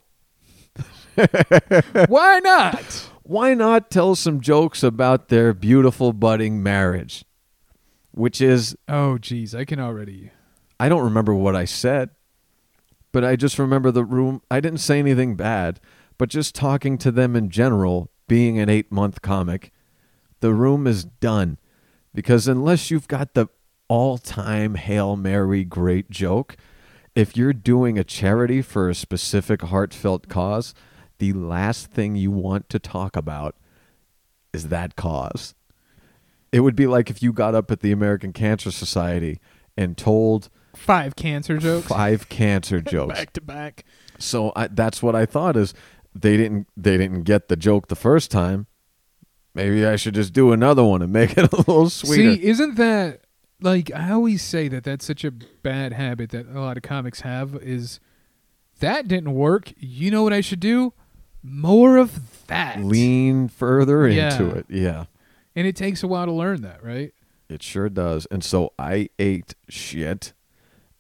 Why 2.09 2.41
not? 2.41 3.11
Why 3.23 3.55
not 3.55 3.91
tell 3.91 4.15
some 4.15 4.41
jokes 4.41 4.83
about 4.83 5.29
their 5.29 5.53
beautiful 5.53 6.13
budding 6.13 6.63
marriage? 6.63 7.25
Which 8.13 8.41
is 8.41 8.77
Oh, 8.89 9.19
geez, 9.19 9.55
I 9.55 9.65
can 9.65 9.81
already. 9.81 10.31
I 10.79 10.89
don't 10.89 11.05
remember 11.05 11.35
what 11.35 11.57
I 11.57 11.65
said, 11.65 12.11
but 13.13 13.25
I 13.25 13.37
just 13.37 13.59
remember 13.59 13.91
the 13.91 14.05
room. 14.05 14.43
I 14.51 14.61
didn't 14.61 14.81
say 14.81 14.99
anything 14.99 15.37
bad, 15.37 15.81
but 16.19 16.29
just 16.29 16.55
talking 16.55 16.99
to 16.99 17.11
them 17.11 17.35
in 17.35 17.51
general, 17.51 18.11
being 18.29 18.59
an 18.59 18.69
eight 18.69 18.93
month 18.93 19.23
comic, 19.23 19.73
the 20.41 20.53
room 20.53 20.87
is 20.87 21.05
done. 21.05 21.59
Because 22.15 22.49
unless 22.49 22.91
you've 22.91 23.09
got 23.09 23.35
the 23.35 23.49
all 23.89 24.19
time 24.19 24.75
Hail 24.75 25.17
Mary 25.17 25.65
great 25.65 26.11
joke, 26.11 26.57
if 27.15 27.37
you're 27.37 27.53
doing 27.53 27.99
a 27.99 28.05
charity 28.05 28.63
for 28.63 28.89
a 28.89 28.95
specific 28.95 29.63
heartfelt 29.63 30.29
cause, 30.29 30.75
the 31.19 31.33
last 31.33 31.91
thing 31.91 32.17
you 32.17 32.31
want 32.31 32.69
to 32.71 32.79
talk 32.79 33.17
about 33.17 33.57
is 34.53 34.69
that 34.69 34.97
cause. 34.97 35.55
It 36.53 36.61
would 36.61 36.77
be 36.77 36.87
like 36.87 37.11
if 37.11 37.23
you 37.23 37.33
got 37.33 37.55
up 37.55 37.71
at 37.71 37.81
the 37.81 37.93
American 37.93 38.33
Cancer 38.33 38.71
Society 38.71 39.41
and 39.77 39.97
told 39.97 40.49
Five 40.75 41.17
cancer 41.17 41.57
jokes 41.57 41.87
five 41.87 42.29
cancer 42.29 42.81
jokes. 42.83 43.15
back 43.15 43.33
to 43.33 43.41
back. 43.41 43.85
So 44.19 44.53
I, 44.55 44.69
that's 44.69 45.03
what 45.03 45.15
I 45.15 45.25
thought 45.25 45.57
is 45.57 45.73
they 46.15 46.37
didn't 46.37 46.69
they 46.77 46.99
didn't 46.99 47.23
get 47.23 47.49
the 47.49 47.57
joke 47.57 47.89
the 47.89 47.97
first 47.97 48.31
time. 48.31 48.67
Maybe 49.55 49.87
I 49.87 49.97
should 49.97 50.15
just 50.15 50.35
do 50.35 50.53
another 50.53 50.85
one 50.85 51.01
and 51.01 51.11
make 51.11 51.37
it 51.39 51.51
a 51.51 51.57
little 51.57 51.89
sweeter. 51.89 52.35
See, 52.35 52.45
isn't 52.45 52.75
that 52.77 53.23
like 53.61 53.91
I 53.95 54.11
always 54.11 54.43
say 54.43 54.69
that 54.69 54.85
that's 54.85 55.07
such 55.07 55.25
a 55.25 55.31
bad 55.31 55.95
habit 55.95 56.31
that 56.31 56.47
a 56.47 56.61
lot 56.61 56.77
of 56.77 56.83
comics 56.83 57.21
have 57.23 57.55
is 57.57 57.99
that 58.81 59.09
didn't 59.09 59.33
work. 59.35 59.73
You 59.79 60.11
know 60.11 60.23
what 60.23 60.35
I 60.35 60.43
should 60.43 60.61
do? 60.61 60.93
More 61.49 61.97
of 61.97 62.47
that. 62.49 62.81
Lean 62.83 63.49
further 63.49 64.09
Yeah. 64.09 64.33
into 64.33 64.55
it. 64.55 64.67
Yeah. 64.69 65.05
And 65.55 65.67
it 65.67 65.77
takes 65.77 66.03
a 66.03 66.07
while 66.09 66.27
to 66.27 66.33
learn 66.33 66.63
that, 66.63 66.83
right? 66.85 67.13
It 67.49 67.63
sure 67.63 67.89
does. 67.89 68.27
And 68.27 68.43
so 68.43 68.73
I 68.79 69.09
ate 69.19 69.55
shit. 69.69 70.33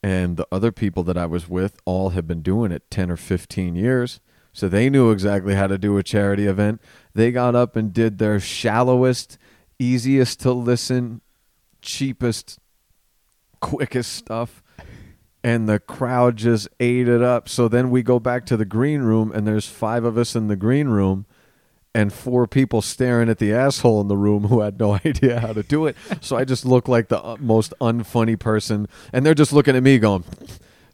And 0.02 0.36
the 0.36 0.46
other 0.52 0.70
people 0.70 1.02
that 1.04 1.18
I 1.18 1.26
was 1.26 1.48
with 1.48 1.76
all 1.84 2.10
have 2.10 2.26
been 2.28 2.42
doing 2.42 2.70
it 2.70 2.88
10 2.90 3.10
or 3.10 3.16
15 3.16 3.74
years. 3.74 4.20
So 4.52 4.68
they 4.68 4.88
knew 4.88 5.10
exactly 5.10 5.54
how 5.54 5.66
to 5.66 5.76
do 5.76 5.98
a 5.98 6.02
charity 6.02 6.46
event. 6.46 6.80
They 7.14 7.32
got 7.32 7.54
up 7.54 7.76
and 7.76 7.92
did 7.92 8.18
their 8.18 8.38
shallowest, 8.40 9.36
easiest 9.78 10.40
to 10.40 10.52
listen, 10.52 11.20
cheapest, 11.82 12.58
quickest 13.60 14.12
stuff. 14.12 14.62
And 15.46 15.68
the 15.68 15.78
crowd 15.78 16.36
just 16.36 16.66
ate 16.80 17.06
it 17.06 17.22
up. 17.22 17.48
So 17.48 17.68
then 17.68 17.90
we 17.90 18.02
go 18.02 18.18
back 18.18 18.46
to 18.46 18.56
the 18.56 18.64
green 18.64 19.02
room, 19.02 19.30
and 19.32 19.46
there's 19.46 19.68
five 19.68 20.02
of 20.04 20.18
us 20.18 20.34
in 20.34 20.48
the 20.48 20.56
green 20.56 20.88
room 20.88 21.24
and 21.94 22.12
four 22.12 22.46
people 22.46 22.82
staring 22.82 23.28
at 23.30 23.38
the 23.38 23.54
asshole 23.54 24.02
in 24.02 24.08
the 24.08 24.16
room 24.18 24.48
who 24.48 24.60
had 24.60 24.78
no 24.78 24.94
idea 25.04 25.40
how 25.40 25.52
to 25.52 25.62
do 25.62 25.86
it. 25.86 25.96
So 26.20 26.36
I 26.36 26.44
just 26.44 26.66
look 26.66 26.88
like 26.88 27.08
the 27.08 27.22
uh, 27.22 27.36
most 27.38 27.72
unfunny 27.80 28.38
person, 28.38 28.88
and 29.12 29.24
they're 29.24 29.34
just 29.34 29.52
looking 29.52 29.76
at 29.76 29.82
me 29.82 29.98
going, 29.98 30.24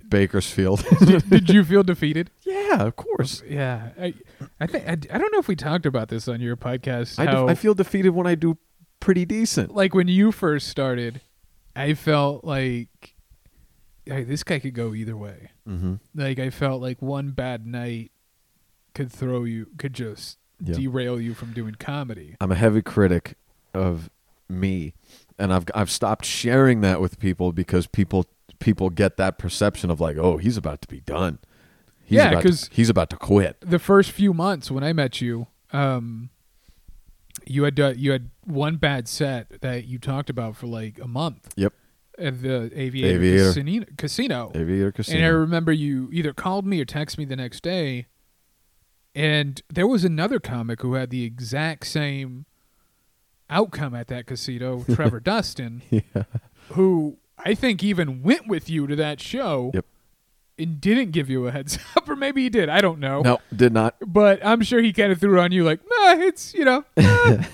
"Bakersfield." 0.08 0.84
Did 1.28 1.50
you 1.50 1.64
feel 1.64 1.82
defeated? 1.82 2.30
yeah, 2.42 2.82
of 2.82 2.94
course. 2.94 3.42
Yeah. 3.48 3.88
I 3.98 4.14
I 4.60 4.66
think 4.66 4.86
I, 4.86 4.92
I 4.92 5.18
don't 5.18 5.32
know 5.32 5.38
if 5.38 5.48
we 5.48 5.56
talked 5.56 5.86
about 5.86 6.08
this 6.08 6.28
on 6.28 6.40
your 6.40 6.56
podcast. 6.56 7.18
I, 7.18 7.24
def- 7.24 7.48
I 7.48 7.54
feel 7.54 7.74
defeated 7.74 8.10
when 8.10 8.26
I 8.26 8.34
do 8.34 8.58
pretty 9.00 9.24
decent. 9.24 9.74
like 9.74 9.94
when 9.94 10.08
you 10.08 10.30
first 10.30 10.68
started, 10.68 11.20
I 11.74 11.94
felt 11.94 12.44
like 12.44 13.11
hey, 14.06 14.24
this 14.24 14.42
guy 14.42 14.58
could 14.58 14.74
go 14.74 14.94
either 14.94 15.16
way. 15.16 15.50
Mm-hmm. 15.68 15.94
Like 16.14 16.38
I 16.38 16.50
felt 16.50 16.80
like 16.82 17.00
one 17.02 17.30
bad 17.30 17.66
night 17.66 18.10
could 18.94 19.10
throw 19.10 19.44
you, 19.44 19.68
could 19.78 19.94
just 19.94 20.38
Yeah. 20.60 20.74
derail 20.74 21.20
you 21.20 21.34
from 21.34 21.52
doing 21.52 21.74
comedy. 21.78 22.36
I'm 22.40 22.52
a 22.52 22.56
heavy 22.56 22.82
critic 22.82 23.36
of 23.74 24.10
me, 24.48 24.92
and 25.38 25.52
I've 25.52 25.64
I've 25.74 25.90
stopped 25.90 26.24
sharing 26.26 26.80
that 26.82 27.00
with 27.00 27.18
people 27.18 27.52
because 27.52 27.86
people 27.86 28.26
people 28.58 28.90
get 28.90 29.16
that 29.16 29.38
perception 29.38 29.90
of 29.90 30.00
like, 30.00 30.16
oh, 30.16 30.36
he's 30.36 30.56
about 30.56 30.82
to 30.82 30.88
be 30.88 31.00
done. 31.00 31.38
He's 32.04 32.16
Yeah, 32.16 32.30
about 32.30 32.42
to- 32.42 32.48
'cause- 32.48 32.68
he's 32.72 32.90
about 32.90 33.10
to 33.10 33.16
quit. 33.16 33.56
The 33.60 33.78
first 33.78 34.10
few 34.12 34.34
months 34.34 34.70
when 34.70 34.84
I 34.84 34.92
met 34.92 35.20
you, 35.20 35.46
um, 35.72 36.28
you 37.46 37.64
had 37.64 37.80
uh, 37.80 37.94
you 37.96 38.12
had 38.12 38.30
one 38.44 38.76
bad 38.76 39.08
set 39.08 39.60
that 39.62 39.86
you 39.86 39.98
talked 39.98 40.28
about 40.30 40.54
for 40.56 40.66
like 40.66 40.98
a 41.00 41.08
month 41.08 41.52
Yep, 41.56 41.72
at 42.22 42.42
the 42.42 42.70
Aviator, 42.78 43.14
Aviator. 43.16 43.44
Casino. 43.52 43.84
casino. 43.96 44.52
Aviator 44.54 44.92
Casino. 44.92 45.16
And 45.18 45.26
I 45.26 45.30
remember 45.30 45.72
you 45.72 46.08
either 46.12 46.32
called 46.32 46.66
me 46.66 46.80
or 46.80 46.84
texted 46.84 47.18
me 47.18 47.24
the 47.24 47.36
next 47.36 47.62
day. 47.62 48.06
And 49.14 49.60
there 49.68 49.86
was 49.86 50.04
another 50.04 50.38
comic 50.40 50.80
who 50.82 50.94
had 50.94 51.10
the 51.10 51.24
exact 51.24 51.86
same 51.86 52.46
outcome 53.50 53.94
at 53.94 54.06
that 54.08 54.26
casino, 54.26 54.84
Trevor 54.94 55.20
Dustin, 55.20 55.82
yeah. 55.90 56.22
who 56.70 57.18
I 57.38 57.54
think 57.54 57.82
even 57.84 58.22
went 58.22 58.48
with 58.48 58.70
you 58.70 58.86
to 58.86 58.96
that 58.96 59.20
show 59.20 59.70
Yep. 59.74 59.84
and 60.58 60.80
didn't 60.80 61.10
give 61.10 61.28
you 61.28 61.46
a 61.46 61.50
heads 61.50 61.78
up, 61.96 62.08
or 62.08 62.16
maybe 62.16 62.42
he 62.44 62.48
did. 62.48 62.70
I 62.70 62.80
don't 62.80 63.00
know. 63.00 63.20
No, 63.20 63.38
did 63.54 63.74
not. 63.74 63.96
But 64.06 64.40
I'm 64.44 64.62
sure 64.62 64.80
he 64.80 64.92
kind 64.94 65.12
of 65.12 65.20
threw 65.20 65.38
on 65.40 65.52
you 65.52 65.64
like, 65.64 65.80
nah, 65.80 66.12
it's, 66.14 66.54
you 66.54 66.64
know, 66.64 66.84
ah, 66.98 67.46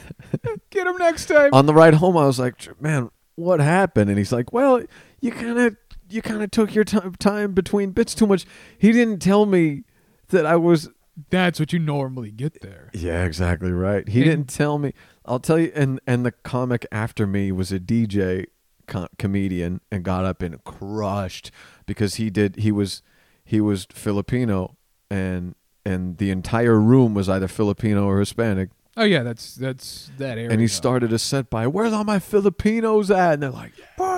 get 0.71 0.87
him 0.87 0.97
next 0.99 1.27
time. 1.27 1.51
on 1.53 1.67
the 1.67 1.75
ride 1.75 1.95
home, 1.95 2.17
I 2.17 2.27
was 2.27 2.39
like, 2.39 2.81
"Man, 2.81 3.11
what 3.39 3.61
happened?" 3.61 4.11
And 4.11 4.19
he's 4.19 4.33
like, 4.33 4.53
"Well, 4.53 4.83
you 5.21 5.31
kind 5.31 5.59
of 5.59 5.77
you 6.11 6.23
kind 6.23 6.43
of 6.43 6.51
took 6.51 6.75
your 6.75 6.85
time 6.85 7.15
time 7.19 7.53
between 7.53 7.91
bits 7.93 8.15
too 8.15 8.27
much." 8.27 8.45
He 8.79 8.93
didn't 8.93 9.21
tell 9.21 9.47
me 9.47 9.85
that 10.29 10.45
I 10.47 10.57
was. 10.57 10.91
That's 11.31 11.59
what 11.59 11.73
you 11.73 11.81
normally 11.81 12.31
get 12.31 12.61
there. 12.61 12.91
Yeah, 12.95 13.25
exactly 13.25 13.73
right. 13.73 14.09
He 14.09 14.21
And- 14.23 14.31
didn't 14.31 14.49
tell 14.51 14.79
me. 14.79 14.93
I'll 15.25 15.41
tell 15.41 15.59
you, 15.59 15.73
and 15.75 16.01
and 16.07 16.25
the 16.25 16.33
comic 16.33 16.87
after 16.93 17.27
me 17.27 17.51
was 17.53 17.73
a 17.73 17.81
DJ 17.81 18.47
co- 18.87 19.09
comedian 19.19 19.81
and 19.91 20.05
got 20.05 20.25
up 20.25 20.43
and 20.43 20.63
crushed 20.65 21.51
because 21.87 22.15
he 22.17 22.31
did 22.31 22.57
he 22.57 22.71
was 22.73 23.03
he 23.45 23.61
was 23.61 23.87
Filipino 23.93 24.77
and 25.11 25.55
and 25.85 26.19
the 26.19 26.31
entire 26.31 26.79
room 26.79 27.15
was 27.15 27.29
either 27.29 27.49
Filipino 27.49 28.05
or 28.07 28.21
Hispanic 28.21 28.71
Oh 29.01 29.05
yeah, 29.05 29.23
that's 29.23 29.55
that's 29.55 30.11
that 30.19 30.39
area. 30.39 30.51
and 30.51 30.61
he 30.61 30.67
started 30.67 31.13
a 31.13 31.19
set 31.21 31.49
by 31.51 31.67
where's 31.69 31.93
all 31.93 32.03
my 32.05 32.19
Filipinos 32.19 33.11
at 33.13 33.35
and 33.35 33.43
they're 33.45 33.51
like 33.51 33.73
"Woo! 33.99 34.09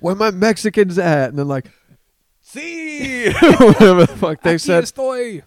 where 0.00 0.14
my 0.14 0.30
Mexicans 0.30 0.98
at 0.98 1.30
and 1.30 1.38
they're 1.38 1.44
like 1.46 1.70
see 2.42 3.32
whatever 3.58 4.04
the 4.06 4.16
fuck 4.18 4.42
they 4.42 4.58
said 4.58 4.84
estoy. 4.84 5.42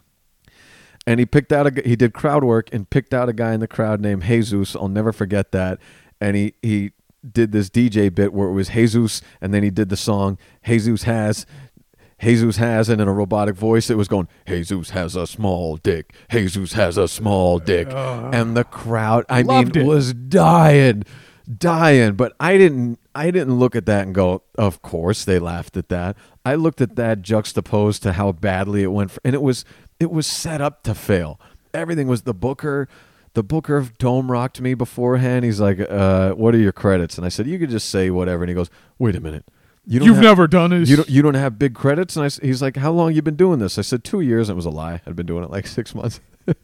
and 1.05 1.19
he 1.19 1.25
picked 1.27 1.51
out 1.51 1.67
a 1.67 1.81
he 1.87 1.95
did 1.95 2.11
crowd 2.13 2.43
work 2.43 2.69
and 2.73 2.89
picked 2.89 3.13
out 3.13 3.29
a 3.29 3.33
guy 3.33 3.53
in 3.53 3.59
the 3.59 3.67
crowd 3.67 4.01
named 4.01 4.23
Jesus. 4.23 4.75
I'll 4.75 4.87
never 4.87 5.11
forget 5.11 5.51
that. 5.51 5.79
And 6.19 6.35
he 6.35 6.53
he 6.61 6.91
did 7.29 7.51
this 7.51 7.69
DJ 7.69 8.13
bit 8.13 8.33
where 8.33 8.49
it 8.49 8.53
was 8.53 8.69
Jesus, 8.69 9.21
and 9.41 9.53
then 9.53 9.61
he 9.63 9.69
did 9.69 9.89
the 9.89 9.97
song 9.97 10.37
Jesus 10.65 11.03
has. 11.03 11.45
Jesus 12.21 12.57
has, 12.57 12.87
and 12.89 13.01
in 13.01 13.07
a 13.07 13.13
robotic 13.13 13.55
voice, 13.55 13.89
it 13.89 13.97
was 13.97 14.07
going, 14.07 14.27
Jesus 14.47 14.91
has 14.91 15.15
a 15.15 15.27
small 15.27 15.77
dick. 15.77 16.13
Jesus 16.31 16.73
has 16.73 16.97
a 16.97 17.07
small 17.07 17.59
dick. 17.59 17.87
and 17.89 18.55
the 18.55 18.63
crowd, 18.63 19.25
I 19.29 19.43
mean, 19.43 19.71
it. 19.75 19.85
was 19.85 20.13
dying, 20.13 21.03
dying. 21.57 22.13
But 22.15 22.33
I 22.39 22.57
didn't, 22.57 22.99
I 23.13 23.31
didn't 23.31 23.55
look 23.55 23.75
at 23.75 23.85
that 23.87 24.05
and 24.05 24.15
go, 24.15 24.43
of 24.57 24.81
course 24.81 25.25
they 25.25 25.39
laughed 25.39 25.75
at 25.77 25.89
that. 25.89 26.15
I 26.45 26.55
looked 26.55 26.79
at 26.81 26.95
that 26.95 27.21
juxtaposed 27.21 28.01
to 28.03 28.13
how 28.13 28.31
badly 28.31 28.83
it 28.83 28.91
went, 28.91 29.11
for, 29.11 29.19
and 29.25 29.35
it 29.35 29.41
was, 29.41 29.65
it 29.99 30.09
was 30.09 30.25
set 30.25 30.61
up 30.61 30.83
to 30.83 30.95
fail. 30.95 31.39
Everything 31.73 32.07
was 32.07 32.21
the 32.21 32.33
booker. 32.33 32.87
The 33.33 33.43
booker 33.43 33.75
of 33.75 33.97
Dome 33.97 34.31
rocked 34.31 34.61
me 34.61 34.73
beforehand. 34.75 35.43
He's 35.43 35.59
like, 35.59 35.79
uh, 35.81 36.31
"What 36.35 36.55
are 36.55 36.57
your 36.57 36.71
credits?" 36.71 37.17
And 37.17 37.25
I 37.25 37.29
said, 37.29 37.47
"You 37.47 37.59
could 37.59 37.69
just 37.69 37.89
say 37.89 38.09
whatever." 38.09 38.43
And 38.43 38.49
he 38.49 38.55
goes, 38.55 38.69
"Wait 38.97 39.13
a 39.13 39.19
minute, 39.19 39.43
you 39.85 39.99
don't 39.99 40.07
You've 40.07 40.15
have- 40.17 40.23
never 40.23 40.47
done 40.47 40.71
this. 40.71 40.89
you 40.89 40.95
don't, 40.97 41.09
you 41.09 41.21
don't 41.21 41.33
have 41.35 41.57
big 41.59 41.73
credits?" 41.75 42.15
And 42.15 42.25
I, 42.25 42.45
he's 42.45 42.61
like, 42.61 42.77
"How 42.77 42.91
long 42.91 43.13
you 43.13 43.21
been 43.21 43.35
doing 43.35 43.59
this?" 43.59 43.77
I 43.77 43.81
said, 43.81 44.03
two 44.03 44.21
years." 44.21 44.49
And 44.49 44.55
it 44.55 44.57
was 44.57 44.65
a 44.65 44.69
lie. 44.71 45.01
I'd 45.05 45.15
been 45.15 45.25
doing 45.25 45.43
it 45.43 45.49
like 45.51 45.67
six 45.79 45.93
months. 45.95 46.19
and 46.47 46.57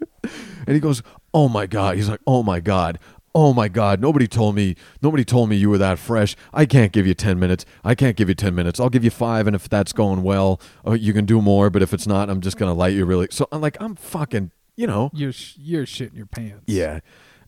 he 0.67 0.79
goes, 0.79 1.01
"Oh 1.33 1.47
my 1.49 1.65
god!" 1.67 1.95
He's 1.97 2.09
like, 2.09 2.21
"Oh 2.27 2.43
my 2.43 2.59
god." 2.59 2.99
Oh 3.33 3.53
my 3.53 3.69
God! 3.69 4.01
Nobody 4.01 4.27
told 4.27 4.55
me. 4.55 4.75
Nobody 5.01 5.23
told 5.23 5.47
me 5.47 5.55
you 5.55 5.69
were 5.69 5.77
that 5.77 5.97
fresh. 5.99 6.35
I 6.53 6.65
can't 6.65 6.91
give 6.91 7.07
you 7.07 7.13
ten 7.13 7.39
minutes. 7.39 7.65
I 7.81 7.95
can't 7.95 8.17
give 8.17 8.27
you 8.27 8.35
ten 8.35 8.53
minutes. 8.53 8.77
I'll 8.77 8.89
give 8.89 9.05
you 9.05 9.09
five, 9.09 9.47
and 9.47 9.55
if 9.55 9.69
that's 9.69 9.93
going 9.93 10.21
well, 10.21 10.59
uh, 10.85 10.91
you 10.91 11.13
can 11.13 11.23
do 11.23 11.41
more. 11.41 11.69
But 11.69 11.81
if 11.81 11.93
it's 11.93 12.05
not, 12.05 12.29
I'm 12.29 12.41
just 12.41 12.57
gonna 12.57 12.73
light 12.73 12.91
you 12.93 13.05
really. 13.05 13.29
So 13.31 13.47
I'm 13.53 13.61
like, 13.61 13.77
I'm 13.79 13.95
fucking, 13.95 14.51
you 14.75 14.85
know, 14.85 15.11
You're 15.13 15.31
sh- 15.31 15.55
you're 15.57 15.85
shitting 15.85 16.17
your 16.17 16.25
pants. 16.25 16.63
yeah. 16.67 16.99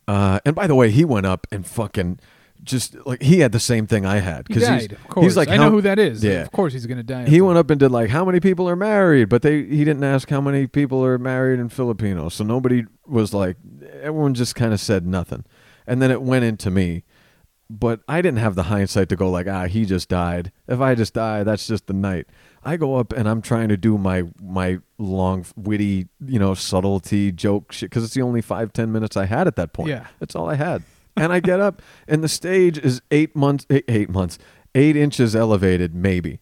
Uh, 0.08 0.40
and 0.45 0.56
by 0.56 0.68
the 0.68 0.76
way, 0.76 0.90
he 0.90 1.04
went 1.04 1.26
up 1.26 1.48
and 1.52 1.68
fucking 1.68 2.20
just 2.64 2.95
like 3.06 3.22
he 3.22 3.40
had 3.40 3.52
the 3.52 3.60
same 3.60 3.88
thing 3.88 4.06
I 4.06 4.18
had 4.19 4.48
He 4.48 4.56
he's, 4.56 4.64
of 4.91 5.07
course. 5.10 5.23
he's 5.26 5.38
like, 5.38 5.49
I 5.49 5.57
how- 5.57 5.65
know 5.65 5.72
who 5.72 5.81
that 5.81 5.99
is. 5.99 6.23
Yeah. 6.23 6.41
Of 6.41 6.52
course, 6.52 6.73
he's 6.73 6.85
gonna 6.85 7.03
die. 7.03 7.27
He 7.30 7.41
went 7.41 7.57
up 7.57 7.69
and 7.69 7.80
did 7.80 7.91
like 7.91 8.10
how 8.10 8.23
many 8.26 8.40
people 8.40 8.68
are 8.69 8.76
married, 8.76 9.30
but 9.30 9.41
they 9.41 9.64
he 9.64 9.84
didn't 9.84 10.03
ask 10.03 10.30
how 10.30 10.41
many 10.41 10.68
people 10.68 11.03
are 11.03 11.18
married 11.18 11.60
in 11.60 11.69
Filipino. 11.69 12.30
So 12.30 12.44
nobody 12.44 12.85
was 13.06 13.34
like 13.34 13.57
everyone 14.02 14.34
just 14.34 14.56
kind 14.56 14.73
of 14.73 14.80
said 14.80 15.06
nothing. 15.06 15.45
And 15.85 16.02
then 16.02 16.11
it 16.11 16.22
went 16.22 16.45
into 16.45 16.72
me. 16.72 17.03
But 17.69 18.02
I 18.07 18.22
didn't 18.22 18.38
have 18.40 18.56
the 18.56 18.64
hindsight 18.64 19.10
to 19.10 19.15
go 19.15 19.31
like, 19.31 19.48
ah, 19.48 19.65
he 19.65 19.85
just 19.85 20.07
died. 20.07 20.52
If 20.68 20.80
I 20.80 20.94
just 20.95 21.14
die, 21.14 21.44
that's 21.44 21.65
just 21.65 21.88
the 21.88 21.94
night. 21.94 22.27
I 22.64 22.77
go 22.77 22.98
up 22.98 23.11
and 23.14 23.27
I'm 23.27 23.41
trying 23.41 23.69
to 23.69 23.77
do 23.77 23.98
my 23.98 24.23
my 24.41 24.80
long 24.99 25.45
witty, 25.56 26.07
you 26.26 26.40
know, 26.40 26.53
subtlety 26.53 27.31
joke 27.31 27.72
shit 27.72 27.90
because 27.90 28.03
it's 28.03 28.14
the 28.14 28.22
only 28.22 28.41
five 28.41 28.73
ten 28.73 28.91
minutes 28.91 29.18
I 29.18 29.26
had 29.26 29.48
at 29.48 29.56
that 29.56 29.73
point. 29.73 29.90
Yeah. 29.90 30.07
that's 30.19 30.35
all 30.35 30.49
I 30.49 30.56
had. 30.56 30.84
And 31.15 31.31
I 31.31 31.40
get 31.40 31.60
up 31.60 31.81
and 32.07 32.23
the 32.23 32.30
stage 32.30 32.77
is 32.77 33.02
eight 33.11 33.35
months, 33.35 33.65
eight, 33.69 33.85
eight 33.88 34.10
months, 34.10 34.40
eight 34.73 34.95
inches 34.95 35.35
elevated, 35.35 35.94
maybe 35.94 36.40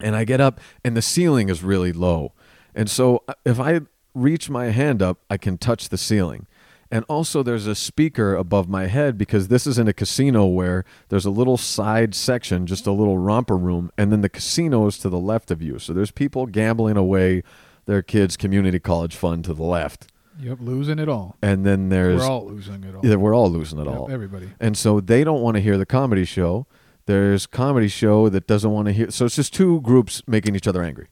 and 0.00 0.16
I 0.16 0.24
get 0.24 0.40
up 0.40 0.60
and 0.84 0.96
the 0.96 1.02
ceiling 1.02 1.48
is 1.48 1.62
really 1.62 1.92
low. 1.92 2.32
And 2.74 2.90
so 2.90 3.22
uh, 3.28 3.34
if 3.44 3.60
I 3.60 3.80
reach 4.14 4.50
my 4.50 4.66
hand 4.66 5.02
up, 5.02 5.18
I 5.30 5.36
can 5.36 5.58
touch 5.58 5.88
the 5.88 5.98
ceiling. 5.98 6.46
And 6.90 7.04
also 7.08 7.42
there's 7.42 7.66
a 7.66 7.74
speaker 7.74 8.34
above 8.34 8.68
my 8.68 8.86
head 8.86 9.18
because 9.18 9.48
this 9.48 9.66
is 9.66 9.78
in 9.78 9.88
a 9.88 9.92
casino 9.92 10.46
where 10.46 10.84
there's 11.08 11.24
a 11.24 11.30
little 11.30 11.56
side 11.56 12.14
section, 12.14 12.66
just 12.66 12.86
a 12.86 12.92
little 12.92 13.18
romper 13.18 13.56
room, 13.56 13.90
and 13.98 14.12
then 14.12 14.20
the 14.20 14.28
casino 14.28 14.86
is 14.86 14.98
to 14.98 15.08
the 15.08 15.18
left 15.18 15.50
of 15.50 15.62
you. 15.62 15.78
So 15.78 15.92
there's 15.92 16.10
people 16.10 16.46
gambling 16.46 16.96
away 16.96 17.42
their 17.86 18.02
kids' 18.02 18.36
community 18.36 18.78
college 18.78 19.16
fund 19.16 19.44
to 19.44 19.54
the 19.54 19.64
left. 19.64 20.12
Yep, 20.40 20.58
losing 20.60 20.98
it 20.98 21.08
all. 21.08 21.36
And 21.42 21.64
then 21.64 21.88
there's 21.88 22.20
We're 22.20 22.26
all 22.30 22.46
losing 22.46 22.82
it 22.84 22.94
all. 22.94 23.00
yeah, 23.06 23.16
we're 23.16 23.34
all 23.34 23.50
losing 23.50 23.78
it 23.78 23.86
Yep, 23.86 23.96
all. 23.96 24.10
everybody. 24.10 24.50
And 24.60 24.76
so 24.76 25.00
they 25.00 25.24
don't 25.24 25.40
want 25.42 25.56
to 25.56 25.60
hear 25.60 25.78
the 25.78 25.86
comedy 25.86 26.24
show. 26.24 26.66
There's 27.06 27.46
comedy 27.46 27.88
show 27.88 28.28
that 28.30 28.46
doesn't 28.46 28.70
want 28.70 28.86
to 28.86 28.92
hear. 28.92 29.10
So 29.10 29.26
it's 29.26 29.36
just 29.36 29.52
two 29.54 29.80
groups 29.82 30.22
making 30.26 30.56
each 30.56 30.66
other 30.66 30.82
angry. 30.82 31.08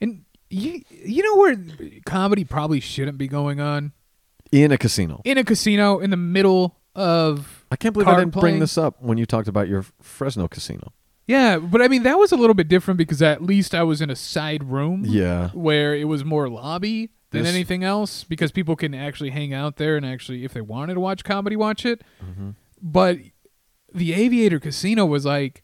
And 0.00 0.24
you 0.50 0.82
you 0.90 1.22
know 1.22 1.36
where 1.36 1.56
comedy 2.06 2.44
probably 2.44 2.80
shouldn't 2.80 3.18
be 3.18 3.26
going 3.28 3.60
on 3.60 3.92
in 4.52 4.70
a 4.72 4.78
casino. 4.78 5.20
in 5.24 5.38
a 5.38 5.44
casino 5.44 5.98
in 5.98 6.10
the 6.10 6.16
middle 6.16 6.76
of. 6.94 7.64
I 7.70 7.76
can't 7.76 7.92
believe 7.94 8.08
I 8.08 8.16
didn't 8.18 8.32
playing. 8.32 8.54
bring 8.54 8.60
this 8.60 8.76
up 8.78 9.00
when 9.02 9.16
you 9.18 9.26
talked 9.26 9.48
about 9.48 9.66
your 9.68 9.84
Fresno 10.00 10.46
casino. 10.48 10.92
Yeah, 11.26 11.58
but 11.58 11.80
I 11.80 11.88
mean 11.88 12.02
that 12.02 12.18
was 12.18 12.32
a 12.32 12.36
little 12.36 12.54
bit 12.54 12.68
different 12.68 12.98
because 12.98 13.22
at 13.22 13.42
least 13.42 13.74
I 13.74 13.82
was 13.82 14.00
in 14.00 14.10
a 14.10 14.16
side 14.16 14.64
room. 14.64 15.04
Yeah. 15.06 15.50
where 15.50 15.94
it 15.94 16.04
was 16.06 16.24
more 16.24 16.48
lobby 16.48 17.10
than 17.32 17.42
This- 17.42 17.54
anything 17.54 17.82
else 17.82 18.24
because 18.24 18.52
people 18.52 18.76
can 18.76 18.94
actually 18.94 19.30
hang 19.30 19.52
out 19.52 19.76
there 19.76 19.96
and 19.96 20.06
actually 20.06 20.44
if 20.44 20.52
they 20.52 20.60
wanted 20.60 20.94
to 20.94 21.00
watch 21.00 21.24
comedy 21.24 21.56
watch 21.56 21.84
it 21.84 22.02
Mm-hmm. 22.24 22.50
but 22.80 23.18
the 23.94 24.12
aviator 24.14 24.60
casino 24.60 25.04
was 25.04 25.24
like 25.26 25.62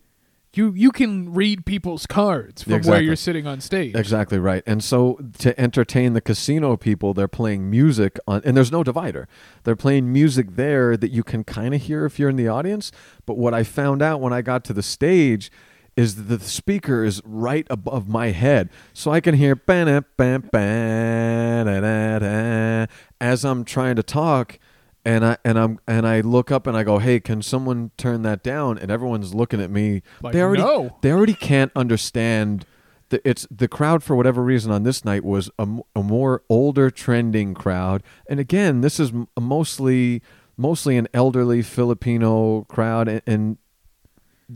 you 0.55 0.73
you 0.75 0.91
can 0.91 1.33
read 1.35 1.67
people's 1.67 2.07
cards 2.07 2.63
from 2.63 2.81
where 2.83 3.03
you're 3.03 3.17
sitting 3.17 3.47
on 3.47 3.61
stage 3.61 3.95
Exactly 3.95 4.39
right. 4.39 4.63
And 4.67 4.83
so 4.83 5.21
to 5.41 5.59
entertain 5.61 6.15
the 6.15 6.23
casino 6.23 6.75
people, 6.79 7.13
they're 7.13 7.29
playing 7.29 7.69
music 7.71 8.19
on, 8.27 8.41
and 8.47 8.57
there's 8.57 8.73
no 8.73 8.83
divider. 8.83 9.29
They're 9.65 9.77
playing 9.77 10.11
music 10.11 10.57
there 10.57 10.97
that 10.97 11.11
you 11.11 11.23
can 11.23 11.45
kind 11.45 11.75
of 11.75 11.83
hear 11.83 12.07
if 12.07 12.19
you're 12.19 12.31
in 12.31 12.37
the 12.37 12.49
audience. 12.49 12.91
But 13.27 13.37
what 13.37 13.53
I 13.53 13.63
found 13.63 14.01
out 14.01 14.23
when 14.23 14.33
I 14.33 14.41
got 14.41 14.65
to 14.65 14.73
the 14.73 14.83
stage 14.83 15.51
is 15.99 16.15
that 16.15 16.23
the 16.23 16.39
speaker 16.39 17.03
is 17.03 17.21
right 17.25 17.67
above 17.69 18.09
my 18.09 18.29
head, 18.29 18.71
so 18.95 19.11
I 19.11 19.21
can 19.21 19.35
hear 19.35 19.57
as 23.21 23.45
I'm 23.45 23.65
trying 23.65 23.97
to 23.97 24.05
talk. 24.05 24.61
And 25.05 25.25
I 25.25 25.39
and 25.45 25.59
I'm 25.59 25.81
and 25.89 26.07
I 26.07 26.21
look 26.21 26.53
up 26.53 26.67
and 26.69 26.77
I 26.77 26.85
go, 26.85 26.99
"Hey, 26.99 27.19
can 27.19 27.43
someone 27.43 27.91
turn 27.97 28.23
that 28.23 28.45
down?" 28.45 28.79
And 28.79 28.91
everyone's 28.91 29.35
looking 29.35 29.61
at 29.61 29.71
me. 29.71 30.03
Like, 30.23 30.35
they 30.35 30.43
already 30.43 30.63
no. 30.63 30.97
they 31.01 31.11
already 31.11 31.35
can't 31.35 31.73
understand 31.75 32.65
the, 33.09 33.27
it's 33.29 33.47
the 33.51 33.67
crowd 33.67 34.05
for 34.05 34.15
whatever 34.15 34.43
reason 34.43 34.71
on 34.71 34.85
this 34.85 35.05
night 35.05 35.25
was 35.25 35.51
a, 35.59 35.67
a 35.97 36.03
more 36.03 36.43
older 36.49 36.91
trending 36.91 37.55
crowd 37.55 38.03
and 38.29 38.39
again 38.39 38.83
this 38.83 39.01
is 39.01 39.11
m- 39.13 39.29
mostly 39.39 40.21
mostly 40.59 40.99
an 40.99 41.09
elderly 41.15 41.63
filipino 41.63 42.65
crowd 42.65 43.09
and, 43.09 43.23
and 43.27 43.57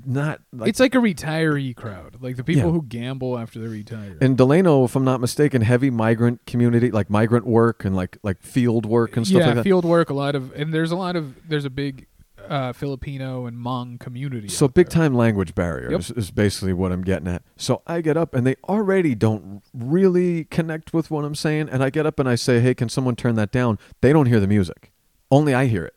not 0.07 0.41
like 0.53 0.71
it's 0.71 0.81
like 0.81 0.95
a 0.95 0.99
retiree 0.99 1.77
crowd 1.77 2.17
like 2.21 2.37
the 2.37 2.45
people 2.45 2.65
Yeah. 2.67 2.73
who 2.73 2.83
gamble 2.83 3.39
after 3.39 3.61
they 3.61 3.67
retire 3.67 4.17
and 4.23 4.39
delano 4.39 4.85
if 4.85 4.97
i'm 4.97 5.05
not 5.05 5.21
mistaken 5.21 5.61
heavy 5.61 5.91
migrant 5.91 6.47
community 6.47 6.91
like 6.91 7.11
migrant 7.11 7.47
work 7.47 7.85
and 7.85 7.95
like 7.95 8.17
like 8.23 8.41
field 8.43 8.87
work 8.87 9.19
and 9.19 9.27
stuff 9.27 9.41
yeah 9.41 9.47
like 9.49 9.55
that 9.57 9.65
field 9.65 9.85
work 9.85 10.09
a 10.09 10.15
lot 10.15 10.35
of 10.35 10.51
and 10.55 10.73
there's 10.73 10.93
a 10.93 10.97
lot 10.97 11.15
of 11.15 11.35
there's 11.49 11.67
a 11.67 11.71
big 11.71 12.07
uh, 12.49 12.73
filipino 12.73 13.45
and 13.47 13.57
hmong 13.59 14.01
community 14.01 14.49
So 14.49 14.65
out 14.65 14.75
big 14.75 14.89
there. 14.89 15.01
time 15.03 15.15
language 15.15 15.55
barrier 15.55 15.91
Yep. 15.91 16.01
is, 16.01 16.11
is 16.13 16.31
basically 16.33 16.73
what 16.73 16.91
I'm 16.91 17.03
getting 17.03 17.29
at. 17.29 17.43
So 17.57 17.83
I 17.87 18.01
get 18.01 18.17
up 18.17 18.35
and 18.35 18.45
they 18.45 18.57
already 18.69 19.15
don't 19.15 19.63
really 19.73 20.45
connect 20.47 20.93
with 20.93 21.09
what 21.09 21.25
I'm 21.25 21.37
saying, 21.37 21.69
and 21.71 21.85
I 21.85 21.91
get 21.91 22.05
up 22.05 22.19
and 22.19 22.29
I 22.29 22.35
say, 22.35 22.59
"Hey, 22.59 22.75
can 22.75 22.89
someone 22.89 23.15
turn 23.15 23.37
that 23.37 23.53
down?" 23.53 23.79
They 24.01 24.13
don't 24.13 24.27
hear 24.27 24.41
the 24.41 24.49
music, 24.49 24.91
only 25.31 25.55
I 25.55 25.67
hear 25.67 25.85
it, 25.85 25.95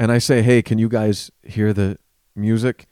and 0.00 0.10
I 0.10 0.18
say, 0.18 0.42
"Hey, 0.42 0.62
can 0.62 0.78
you 0.78 0.88
guys 0.88 1.30
hear 1.44 1.72
the 1.72 1.96
music?" 2.34 2.86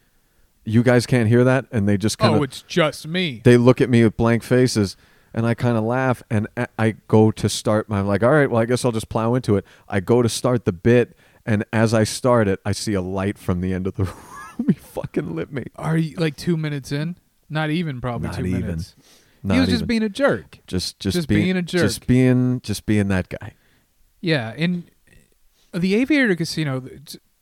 You 0.67 0.83
guys 0.83 1.07
can't 1.07 1.29
hear 1.29 1.45
that, 1.45 1.67
and 1.73 1.89
they 1.89 1.97
just 1.97 2.19
kind 2.19 2.35
of. 2.35 2.41
oh 2.41 2.43
it's 2.43 2.63
just 2.63 3.07
me 3.07 3.41
they 3.45 3.57
look 3.57 3.81
at 3.81 3.89
me 3.89 4.03
with 4.05 4.17
blank 4.17 4.43
faces. 4.43 4.97
And 5.33 5.45
I 5.47 5.53
kind 5.53 5.77
of 5.77 5.85
laugh, 5.85 6.23
and 6.31 6.47
I- 6.57 6.67
I 6.79 6.95
go 7.09 7.31
to 7.31 7.49
start. 7.51 7.91
My, 7.91 7.99
I'm 8.01 8.07
like, 8.07 8.23
all 8.23 8.31
right, 8.31 8.51
well, 8.51 8.63
I 8.63 8.65
guess 8.65 8.87
I'll 8.87 8.93
just 8.93 9.11
plow 9.11 9.35
into 9.35 9.57
it. 9.57 9.67
I 9.87 10.01
go 10.01 10.23
to 10.23 10.31
start 10.31 10.65
the 10.65 10.73
bit, 10.73 11.15
and 11.45 11.63
as 11.75 11.93
I 11.93 12.05
start 12.05 12.49
it, 12.49 12.59
I 12.65 12.73
see 12.73 12.95
a 12.95 13.03
light 13.03 13.37
from 13.37 13.61
the 13.61 13.75
end 13.75 13.87
of 13.87 13.97
the 13.97 14.05
room. 14.59 14.67
he 14.69 14.73
fucking 14.73 15.35
lit 15.37 15.53
me. 15.53 15.65
are 15.77 15.99
you 15.99 16.17
like 16.17 16.37
two 16.37 16.57
minutes 16.57 16.91
in 16.91 17.17
not 17.51 17.69
even 17.69 18.01
probably 18.01 18.29
Not 18.29 18.37
two 18.39 18.47
even. 18.47 18.61
minutes 18.63 18.97
Not 19.43 19.55
he 19.55 19.61
was 19.61 19.69
just 19.69 19.87
being 19.87 20.03
a 20.03 20.09
jerk 20.09 20.59
just 20.67 20.99
just, 20.99 21.15
just 21.17 21.29
being, 21.29 21.43
being 21.45 21.57
a 21.59 21.63
jerk. 21.63 21.83
Just 21.83 22.07
being 22.07 22.61
just 22.63 22.87
being 22.87 23.09
that 23.09 23.29
guy. 23.29 23.53
Yeah, 24.23 24.55
and 24.57 24.85
the 25.75 25.95
Aviator 25.97 26.35
Casino. 26.35 26.83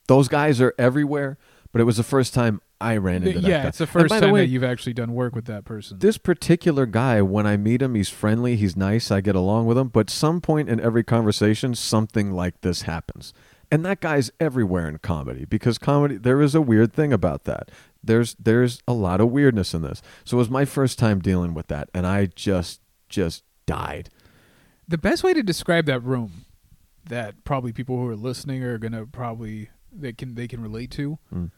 Those 0.09 0.27
guys 0.27 0.61
are 0.61 0.75
everywhere, 0.77 1.39
but 1.75 1.81
it 1.81 1.85
was 1.85 1.97
the 1.99 2.03
first 2.05 2.33
time 2.33 2.61
I 2.81 2.97
ran 2.97 3.25
into 3.25 3.41
that 3.41 3.49
yeah, 3.49 3.63
guy. 3.63 3.69
it's 3.69 3.79
the 3.79 3.85
And 3.85 3.91
first 3.93 4.09
by 4.11 4.21
time 4.21 4.29
the 4.29 4.35
way, 4.35 4.41
that 4.43 4.47
you've 4.49 4.65
actually 4.65 4.93
done 4.95 5.13
work 5.13 5.35
with 5.35 5.47
that 5.47 5.65
person. 5.65 5.99
this 5.99 6.19
particular 6.19 6.87
guy, 6.87 7.21
when 7.21 7.47
I 7.47 7.57
meet 7.57 7.83
him, 7.83 7.95
he's 7.95 8.09
friendly, 8.09 8.57
he's 8.57 8.77
nice, 8.77 9.11
I 9.11 9.21
get 9.21 9.35
along 9.35 9.67
with 9.67 9.77
him. 9.77 9.89
But 9.89 10.09
some 10.11 10.41
point 10.41 10.69
in 10.69 10.81
every 10.81 11.03
conversation, 11.03 11.75
something 11.75 12.31
like 12.33 12.61
this 12.61 12.83
happens. 12.83 13.35
And 13.71 13.85
that 13.85 14.01
guy's 14.01 14.31
everywhere 14.39 14.89
in 14.89 14.99
comedy 14.99 15.47
because 15.47 15.79
comedy 15.79 16.17
there 16.17 16.41
is 16.41 16.55
a 16.55 16.61
weird 16.61 16.93
thing 16.93 17.13
about 17.13 17.45
that. 17.45 17.71
There's 18.03 18.35
there's 18.39 18.81
a 18.87 18.93
lot 18.93 19.21
of 19.21 19.31
weirdness 19.31 19.75
in 19.75 19.83
this. 19.83 20.01
So 20.25 20.37
it 20.37 20.39
was 20.39 20.51
my 20.51 20.65
first 20.65 20.99
time 20.99 21.19
dealing 21.21 21.55
with 21.55 21.67
that 21.69 21.89
and 21.93 22.07
I 22.07 22.27
just 22.27 22.81
just 23.09 23.43
died. 23.67 24.11
the 24.87 24.99
best 24.99 25.25
way 25.25 25.33
to 25.35 25.43
describe 25.43 25.87
that 25.87 26.01
room 26.01 26.45
that 27.09 27.43
probably 27.45 27.73
people 27.73 27.97
who 27.97 28.07
are 28.09 28.17
listening 28.17 28.63
are 28.63 28.79
gonna 28.79 29.07
probably 29.07 29.71
they 29.91 30.13
can 30.13 30.35
they 30.35 30.47
can 30.47 30.61
relate 30.61 30.91
to. 30.93 31.19
Mm. 31.35 31.51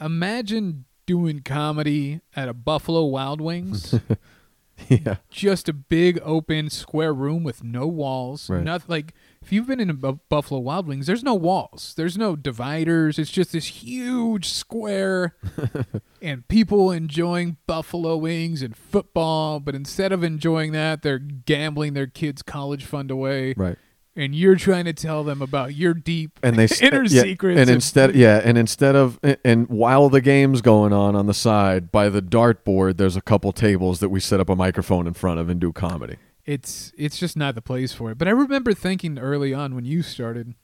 Imagine 0.00 0.84
doing 1.06 1.40
comedy 1.40 2.20
at 2.36 2.48
a 2.48 2.54
Buffalo 2.54 3.04
Wild 3.04 3.40
Wings. 3.40 3.94
yeah. 4.88 5.16
just 5.30 5.68
a 5.68 5.72
big 5.72 6.20
open 6.22 6.70
square 6.70 7.12
room 7.12 7.42
with 7.42 7.64
no 7.64 7.86
walls. 7.86 8.48
Right. 8.48 8.62
Nothing 8.62 8.86
like 8.88 9.14
if 9.42 9.52
you've 9.52 9.66
been 9.66 9.80
in 9.80 9.90
a 9.90 9.94
Bu- 9.94 10.20
Buffalo 10.28 10.60
Wild 10.60 10.86
Wings, 10.86 11.06
there's 11.06 11.24
no 11.24 11.34
walls. 11.34 11.94
There's 11.96 12.18
no 12.18 12.36
dividers. 12.36 13.18
It's 13.18 13.30
just 13.30 13.52
this 13.52 13.66
huge 13.66 14.48
square 14.48 15.34
and 16.22 16.46
people 16.48 16.90
enjoying 16.90 17.56
buffalo 17.66 18.16
wings 18.16 18.62
and 18.62 18.76
football, 18.76 19.60
but 19.60 19.74
instead 19.74 20.12
of 20.12 20.22
enjoying 20.22 20.72
that, 20.72 21.02
they're 21.02 21.18
gambling 21.18 21.94
their 21.94 22.06
kids' 22.06 22.42
college 22.42 22.84
fund 22.84 23.10
away. 23.10 23.54
Right. 23.56 23.78
And 24.18 24.34
you're 24.34 24.56
trying 24.56 24.84
to 24.86 24.92
tell 24.92 25.22
them 25.24 25.40
about 25.40 25.74
your 25.74 25.94
deep 25.94 26.38
and 26.42 26.56
they 26.56 26.68
inner 26.82 27.04
yeah, 27.04 27.22
secrets. 27.22 27.58
and 27.60 27.70
instead 27.70 28.14
yeah 28.16 28.40
and 28.44 28.58
instead 28.58 28.96
of 28.96 29.18
and 29.44 29.68
while 29.68 30.08
the 30.08 30.20
game's 30.20 30.60
going 30.60 30.92
on 30.92 31.14
on 31.14 31.26
the 31.26 31.32
side 31.34 31.90
by 31.92 32.08
the 32.08 32.20
dartboard 32.20 32.96
there's 32.96 33.14
a 33.16 33.20
couple 33.22 33.52
tables 33.52 34.00
that 34.00 34.08
we 34.08 34.18
set 34.20 34.40
up 34.40 34.48
a 34.48 34.56
microphone 34.56 35.06
in 35.06 35.14
front 35.14 35.38
of 35.38 35.48
and 35.48 35.60
do 35.60 35.72
comedy 35.72 36.16
it's 36.44 36.92
it's 36.98 37.18
just 37.18 37.36
not 37.36 37.54
the 37.54 37.62
place 37.62 37.92
for 37.92 38.10
it. 38.10 38.18
But 38.18 38.26
I 38.26 38.30
remember 38.32 38.72
thinking 38.74 39.18
early 39.18 39.52
on 39.52 39.74
when 39.74 39.84
you 39.84 40.02
started, 40.02 40.54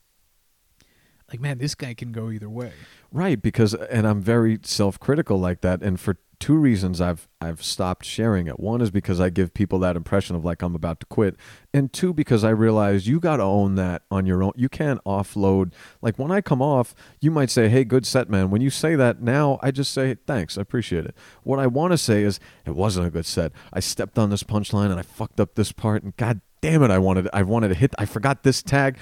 like, 1.31 1.39
man, 1.39 1.59
this 1.59 1.75
guy 1.75 1.93
can 1.93 2.11
go 2.11 2.31
either 2.31 2.49
way. 2.49 2.71
right 3.11 3.41
because 3.41 3.73
and 3.75 4.05
i'm 4.07 4.19
very 4.21 4.59
self-critical 4.63 5.39
like 5.39 5.61
that 5.61 5.81
and 5.81 5.99
for 5.99 6.17
two 6.45 6.55
reasons 6.55 7.01
i've 7.01 7.27
i've 7.41 7.63
stopped 7.63 8.05
sharing 8.05 8.45
it. 8.45 8.59
One 8.59 8.79
is 8.79 8.91
because 8.91 9.19
i 9.19 9.31
give 9.31 9.55
people 9.55 9.79
that 9.79 9.95
impression 9.95 10.35
of 10.35 10.45
like 10.45 10.61
i'm 10.61 10.75
about 10.75 10.99
to 10.99 11.07
quit. 11.07 11.35
And 11.73 11.91
two 11.91 12.13
because 12.13 12.43
i 12.43 12.51
realize 12.51 13.07
you 13.07 13.19
got 13.19 13.37
to 13.37 13.43
own 13.43 13.73
that 13.75 14.03
on 14.11 14.27
your 14.27 14.43
own. 14.43 14.51
You 14.55 14.69
can't 14.69 15.03
offload. 15.05 15.73
Like 16.03 16.19
when 16.19 16.29
i 16.29 16.41
come 16.41 16.61
off 16.61 16.93
you 17.19 17.31
might 17.31 17.49
say 17.49 17.67
hey 17.67 17.83
good 17.83 18.05
set 18.05 18.29
man. 18.29 18.51
When 18.51 18.61
you 18.61 18.69
say 18.69 18.95
that 18.95 19.23
now 19.23 19.57
i 19.63 19.71
just 19.71 19.91
say 19.91 20.17
thanks 20.27 20.55
i 20.55 20.61
appreciate 20.61 21.05
it. 21.05 21.15
What 21.41 21.57
i 21.57 21.65
want 21.65 21.93
to 21.93 21.97
say 21.97 22.21
is 22.21 22.39
it 22.63 22.75
wasn't 22.75 23.07
a 23.07 23.09
good 23.09 23.25
set. 23.25 23.51
I 23.73 23.79
stepped 23.79 24.19
on 24.19 24.29
this 24.29 24.43
punchline 24.43 24.91
and 24.91 24.99
i 24.99 25.01
fucked 25.01 25.39
up 25.39 25.55
this 25.55 25.71
part 25.71 26.03
and 26.03 26.15
god 26.15 26.41
damn 26.61 26.83
it 26.83 26.91
i 26.91 26.99
wanted 26.99 27.27
i 27.33 27.41
wanted 27.41 27.69
to 27.69 27.75
hit 27.75 27.95
i 27.97 28.05
forgot 28.05 28.43
this 28.43 28.61
tag 28.61 28.99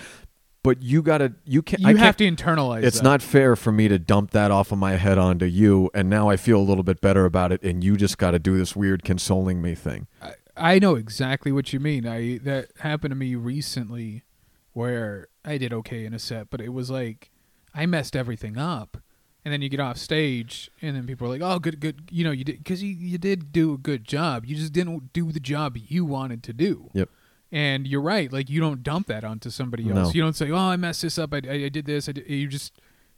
but 0.64 0.82
you 0.82 1.02
gotta 1.02 1.34
you 1.46 1.62
can't 1.62 1.82
You 1.82 1.90
I 1.90 1.92
have 1.98 2.18
can't, 2.18 2.38
to 2.38 2.46
internalize. 2.46 2.84
it's 2.84 2.98
that. 2.98 3.04
not 3.04 3.22
fair 3.22 3.56
for 3.56 3.72
me 3.72 3.88
to 3.90 4.00
dump 4.00 4.32
that 4.32 4.50
off 4.50 4.72
of 4.72 4.78
my 4.80 4.94
head 4.94 5.18
onto 5.18 5.46
you 5.46 5.90
and 5.94 6.10
now 6.10 6.30
i 6.30 6.38
feel 6.38 6.58
a 6.60 6.64
little 6.64 6.84
bit 6.84 7.02
better 7.02 7.26
about 7.26 7.52
it 7.52 7.62
and 7.64 7.84
you 7.84 7.96
just 7.98 8.18
got 8.18 8.32
to 8.32 8.40
do 8.40 8.58
this 8.58 8.76
weird 8.76 9.04
consoling 9.04 9.62
me 9.62 9.76
thing 9.76 10.08
I, 10.22 10.34
I 10.56 10.80
know 10.80 10.96
exactly 10.96 11.52
what 11.52 11.74
you 11.74 11.80
mean. 11.80 12.06
I 12.08 12.38
that 12.44 12.70
happened 12.80 13.12
to 13.12 13.16
me 13.16 13.34
recently, 13.34 14.24
where 14.74 15.28
I 15.44 15.58
did 15.58 15.74
okay 15.74 16.06
in 16.06 16.14
a 16.14 16.20
set, 16.20 16.50
but 16.52 16.62
it 16.62 16.70
was 16.70 16.92
like 16.92 17.32
I 17.74 17.88
messed 17.88 18.16
everything 18.16 18.58
up, 18.58 18.98
and 19.44 19.52
then 19.52 19.64
you 19.64 19.70
get 19.70 19.80
off 19.80 19.98
stage, 19.98 20.70
and 20.80 20.96
then 20.96 21.08
people 21.08 21.26
are 21.26 21.32
like, 21.32 21.42
"Oh, 21.42 21.58
good, 21.58 21.80
good," 21.80 22.04
you 22.12 22.24
know, 22.24 22.30
you 22.30 22.44
did 22.44 22.60
because 22.60 22.84
you 22.84 22.90
you 22.94 23.18
did 23.18 23.52
do 23.52 23.74
a 23.74 23.78
good 23.80 24.04
job. 24.06 24.46
You 24.46 24.56
just 24.56 24.74
didn't 24.74 25.12
do 25.12 25.32
the 25.32 25.40
job 25.40 25.76
you 25.76 26.06
wanted 26.06 26.44
to 26.44 26.54
do. 26.54 26.92
Yep. 26.94 27.10
And 27.54 27.86
you're 27.88 28.02
right. 28.02 28.34
Like 28.34 28.50
you 28.50 28.60
don't 28.60 28.82
dump 28.82 29.06
that 29.08 29.24
onto 29.24 29.52
somebody 29.52 29.88
else. 29.88 30.08
No. 30.08 30.12
You 30.12 30.22
don't 30.24 30.36
say, 30.36 30.50
"Oh, 30.50 30.58
I 30.58 30.76
messed 30.76 31.04
this 31.04 31.20
up. 31.20 31.34
I, 31.36 31.42
I, 31.48 31.54
I 31.66 31.70
did 31.70 31.86
this." 31.86 32.10
I 32.10 32.14
did. 32.14 32.28
You 32.28 32.48
just 32.48 32.74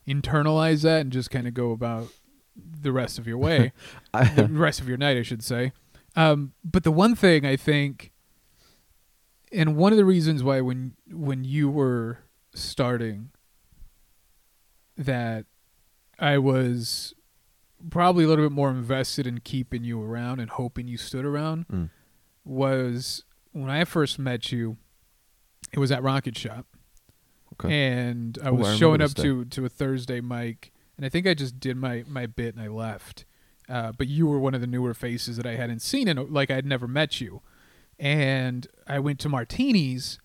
internalize 0.06 0.84
that 0.84 1.00
and 1.02 1.12
just 1.12 1.32
kind 1.32 1.48
of 1.48 1.54
go 1.54 1.72
about 1.72 2.10
the 2.56 2.92
rest 2.92 3.18
of 3.18 3.26
your 3.28 3.38
way 3.38 3.72
the 4.36 4.48
rest 4.52 4.80
of 4.82 4.88
your 4.90 4.98
night, 4.98 5.16
I 5.18 5.22
should 5.24 5.42
say. 5.44 5.72
Um, 6.18 6.52
but 6.66 6.84
the 6.84 6.92
one 6.92 7.16
thing 7.16 7.46
I 7.46 7.56
think, 7.56 8.12
and 9.54 9.78
one 9.78 9.94
of 9.94 9.98
the 9.98 10.06
reasons 10.06 10.44
why 10.44 10.60
when 10.60 10.96
when 11.10 11.46
you 11.46 11.70
were 11.70 12.20
starting, 12.54 13.30
that 14.98 15.46
I 16.20 16.38
was 16.38 17.14
probably 17.90 18.24
a 18.24 18.28
little 18.28 18.46
bit 18.46 18.52
more 18.54 18.70
invested 18.70 19.28
in 19.28 19.40
keeping 19.40 19.84
you 19.84 20.02
around 20.02 20.40
and 20.40 20.50
hoping 20.50 20.88
you 20.88 20.98
stood 20.98 21.26
around, 21.26 21.68
Mm. 21.68 21.90
was 22.44 23.24
when 23.56 23.70
I 23.70 23.86
first 23.86 24.20
met 24.20 24.52
you. 24.52 24.78
It 25.74 25.80
was 25.80 25.92
at 25.92 26.04
Rocket 26.04 26.38
Shop, 26.38 26.66
Okay. 27.54 27.74
and 27.74 28.38
I 28.42 28.46
Oh, 28.46 28.48
I 28.50 28.52
was 28.52 28.78
showing 28.78 29.02
up 29.02 29.14
to 29.16 29.46
to 29.46 29.66
a 29.66 29.70
Thursday 29.70 30.22
mic, 30.22 30.72
and 30.96 31.06
I 31.06 31.10
think 31.10 31.26
I 31.28 31.34
just 31.34 31.60
did 31.60 31.76
my 31.78 32.04
my 32.08 32.26
bit 32.28 32.56
and 32.56 32.64
I 32.64 32.68
left. 32.68 33.26
Uh, 33.68 33.92
but 33.98 34.08
you 34.08 34.28
were 34.28 34.40
one 34.40 34.54
of 34.54 34.62
the 34.62 34.68
newer 34.68 34.94
faces 34.94 35.38
that 35.38 35.46
I 35.48 35.56
hadn't 35.56 35.82
seen, 35.82 36.08
and 36.08 36.30
like 36.30 36.52
I'd 36.52 36.66
never 36.66 36.88
met 36.88 37.20
you. 37.20 37.42
And 37.98 38.68
I 38.88 39.00
went 39.00 39.20
to 39.22 39.30
Martinis, 39.30 40.20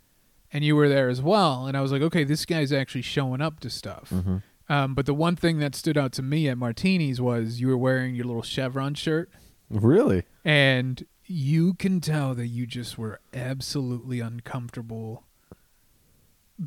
and 0.52 0.62
you 0.64 0.76
were 0.76 0.88
there 0.88 1.08
as 1.08 1.22
well. 1.22 1.66
And 1.66 1.76
I 1.76 1.80
was 1.80 1.90
like, 1.92 2.02
okay, 2.02 2.24
this 2.24 2.44
guy's 2.44 2.72
actually 2.72 3.02
showing 3.02 3.40
up 3.40 3.60
to 3.60 3.70
stuff. 3.70 4.10
Mhm. 4.10 4.42
Um, 4.68 4.94
but 4.94 5.06
the 5.06 5.14
one 5.14 5.36
thing 5.36 5.58
that 5.58 5.74
stood 5.74 5.96
out 5.96 6.12
to 6.12 6.22
me 6.22 6.48
at 6.48 6.58
Martinis 6.58 7.18
was 7.20 7.60
you 7.60 7.68
were 7.68 7.78
wearing 7.78 8.14
your 8.14 8.26
little 8.26 8.42
chevron 8.42 8.94
shirt, 8.94 9.30
really 9.70 10.24
and 10.44 11.04
you 11.32 11.74
can 11.74 12.00
tell 12.00 12.34
that 12.34 12.48
you 12.48 12.66
just 12.66 12.98
were 12.98 13.20
absolutely 13.32 14.18
uncomfortable 14.18 15.22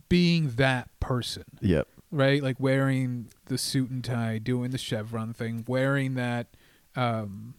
being 0.09 0.51
that 0.55 0.89
person 0.99 1.43
yep 1.61 1.87
right? 2.11 2.43
Like 2.43 2.59
wearing 2.59 3.29
the 3.47 3.57
suit 3.57 3.89
and 3.89 4.03
tie, 4.03 4.37
doing 4.37 4.69
the 4.69 4.77
chevron 4.77 5.33
thing, 5.33 5.65
wearing 5.67 6.13
that 6.13 6.47
um 6.95 7.55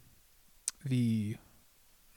the 0.85 1.37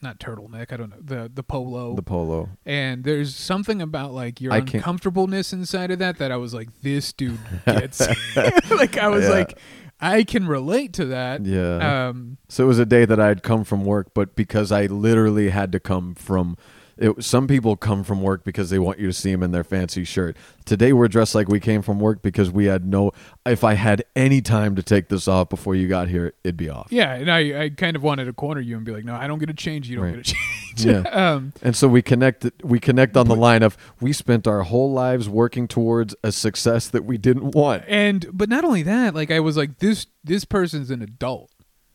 not 0.00 0.20
turtleneck, 0.20 0.72
I 0.72 0.76
don't 0.76 0.90
know, 0.90 1.00
the 1.00 1.28
the 1.34 1.42
polo. 1.42 1.94
the 1.96 2.02
polo 2.02 2.48
and 2.64 3.02
there's 3.02 3.34
something 3.34 3.82
about 3.82 4.12
like 4.12 4.40
your 4.40 4.52
I 4.52 4.58
uncomfortableness 4.58 5.52
inside 5.52 5.90
of 5.90 5.98
that 5.98 6.18
that 6.18 6.30
I 6.30 6.36
was 6.36 6.54
like 6.54 6.68
this 6.82 7.12
dude 7.12 7.40
gets 7.66 8.00
like 8.70 8.96
I 8.96 9.08
was 9.08 9.24
Yeah. 9.24 9.30
like 9.30 9.58
I 10.00 10.22
can 10.24 10.46
relate 10.46 10.92
to 10.94 11.04
that. 11.06 11.44
yeah 11.44 12.08
Um 12.08 12.38
So 12.48 12.64
it 12.64 12.66
was 12.68 12.78
a 12.78 12.86
day 12.86 13.04
that 13.04 13.18
I'd 13.20 13.42
come 13.42 13.64
from 13.64 13.84
work, 13.84 14.12
but 14.14 14.36
because 14.36 14.70
I 14.72 14.86
literally 14.86 15.50
had 15.50 15.72
to 15.72 15.80
come 15.80 16.14
from. 16.14 16.56
It, 17.00 17.22
some 17.22 17.46
people 17.46 17.76
come 17.76 18.02
from 18.02 18.22
work 18.22 18.42
because 18.42 18.70
they 18.70 18.78
want 18.80 18.98
you 18.98 19.06
to 19.06 19.12
see 19.12 19.30
them 19.30 19.44
in 19.44 19.52
their 19.52 19.62
fancy 19.62 20.02
shirt. 20.02 20.36
Today 20.64 20.92
we're 20.92 21.06
dressed 21.06 21.32
like 21.32 21.46
we 21.48 21.60
came 21.60 21.80
from 21.80 22.00
work 22.00 22.22
because 22.22 22.50
we 22.50 22.64
had 22.64 22.84
no. 22.84 23.12
If 23.46 23.62
I 23.62 23.74
had 23.74 24.02
any 24.16 24.40
time 24.40 24.74
to 24.74 24.82
take 24.82 25.08
this 25.08 25.28
off 25.28 25.48
before 25.48 25.76
you 25.76 25.86
got 25.86 26.08
here, 26.08 26.32
it'd 26.42 26.56
be 26.56 26.68
off. 26.68 26.88
yeah, 26.90 27.14
and 27.14 27.30
I, 27.30 27.62
I 27.62 27.68
kind 27.68 27.94
of 27.94 28.02
wanted 28.02 28.24
to 28.24 28.32
corner 28.32 28.60
you 28.60 28.74
and 28.76 28.84
be 28.84 28.90
like, 28.90 29.04
no, 29.04 29.14
I 29.14 29.28
don't 29.28 29.38
get 29.38 29.46
to 29.46 29.54
change. 29.54 29.88
You 29.88 29.94
don't 29.94 30.06
Right. 30.06 30.16
get 30.16 30.24
to 30.24 30.32
change. 30.34 30.57
Yeah. 30.86 31.00
um, 31.34 31.52
And 31.62 31.74
so 31.76 31.88
we 31.88 32.02
connect. 32.02 32.46
We 32.62 32.78
connect 32.80 33.16
on 33.16 33.28
the 33.28 33.36
line 33.36 33.62
of 33.62 33.76
we 34.00 34.12
spent 34.12 34.46
our 34.46 34.62
whole 34.62 34.92
lives 34.92 35.28
working 35.28 35.68
towards 35.68 36.14
a 36.22 36.32
success 36.32 36.88
that 36.88 37.04
we 37.04 37.18
didn't 37.18 37.54
want. 37.54 37.84
and 37.88 38.26
but 38.32 38.48
not 38.48 38.64
only 38.64 38.82
that, 38.84 39.14
like 39.14 39.30
I 39.30 39.40
was 39.40 39.56
like, 39.56 39.78
this 39.78 40.06
this 40.24 40.44
person's 40.44 40.90
an 40.90 41.02
adult. 41.02 41.50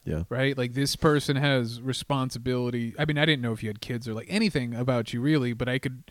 Yeah. 0.05 0.23
right? 0.27 0.57
Like 0.57 0.73
this 0.73 0.97
person 0.97 1.37
has 1.37 1.81
responsibility. 1.81 2.93
I 2.99 3.05
mean, 3.05 3.17
I 3.17 3.23
didn't 3.25 3.41
know 3.41 3.53
if 3.53 3.63
you 3.63 3.69
had 3.69 3.79
kids 3.79 4.05
or 4.07 4.13
like 4.13 4.27
anything 4.29 4.75
about 4.75 5.13
you 5.13 5.21
really, 5.21 5.53
but 5.53 5.69
I 5.69 5.79
could. 5.79 6.03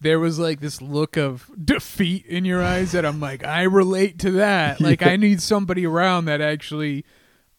There 0.00 0.18
was 0.18 0.38
like 0.38 0.60
this 0.60 0.82
look 0.82 1.16
of 1.16 1.48
defeat 1.64 2.26
in 2.26 2.44
your 2.44 2.62
eyes 2.62 2.90
that 2.92 3.06
I'm 3.06 3.20
like, 3.20 3.44
I 3.44 3.62
relate 3.62 4.18
to 4.20 4.32
that. 4.32 4.80
Like 4.88 5.02
I 5.06 5.16
need 5.16 5.40
somebody 5.40 5.86
around 5.86 6.24
that 6.26 6.40
actually 6.40 7.04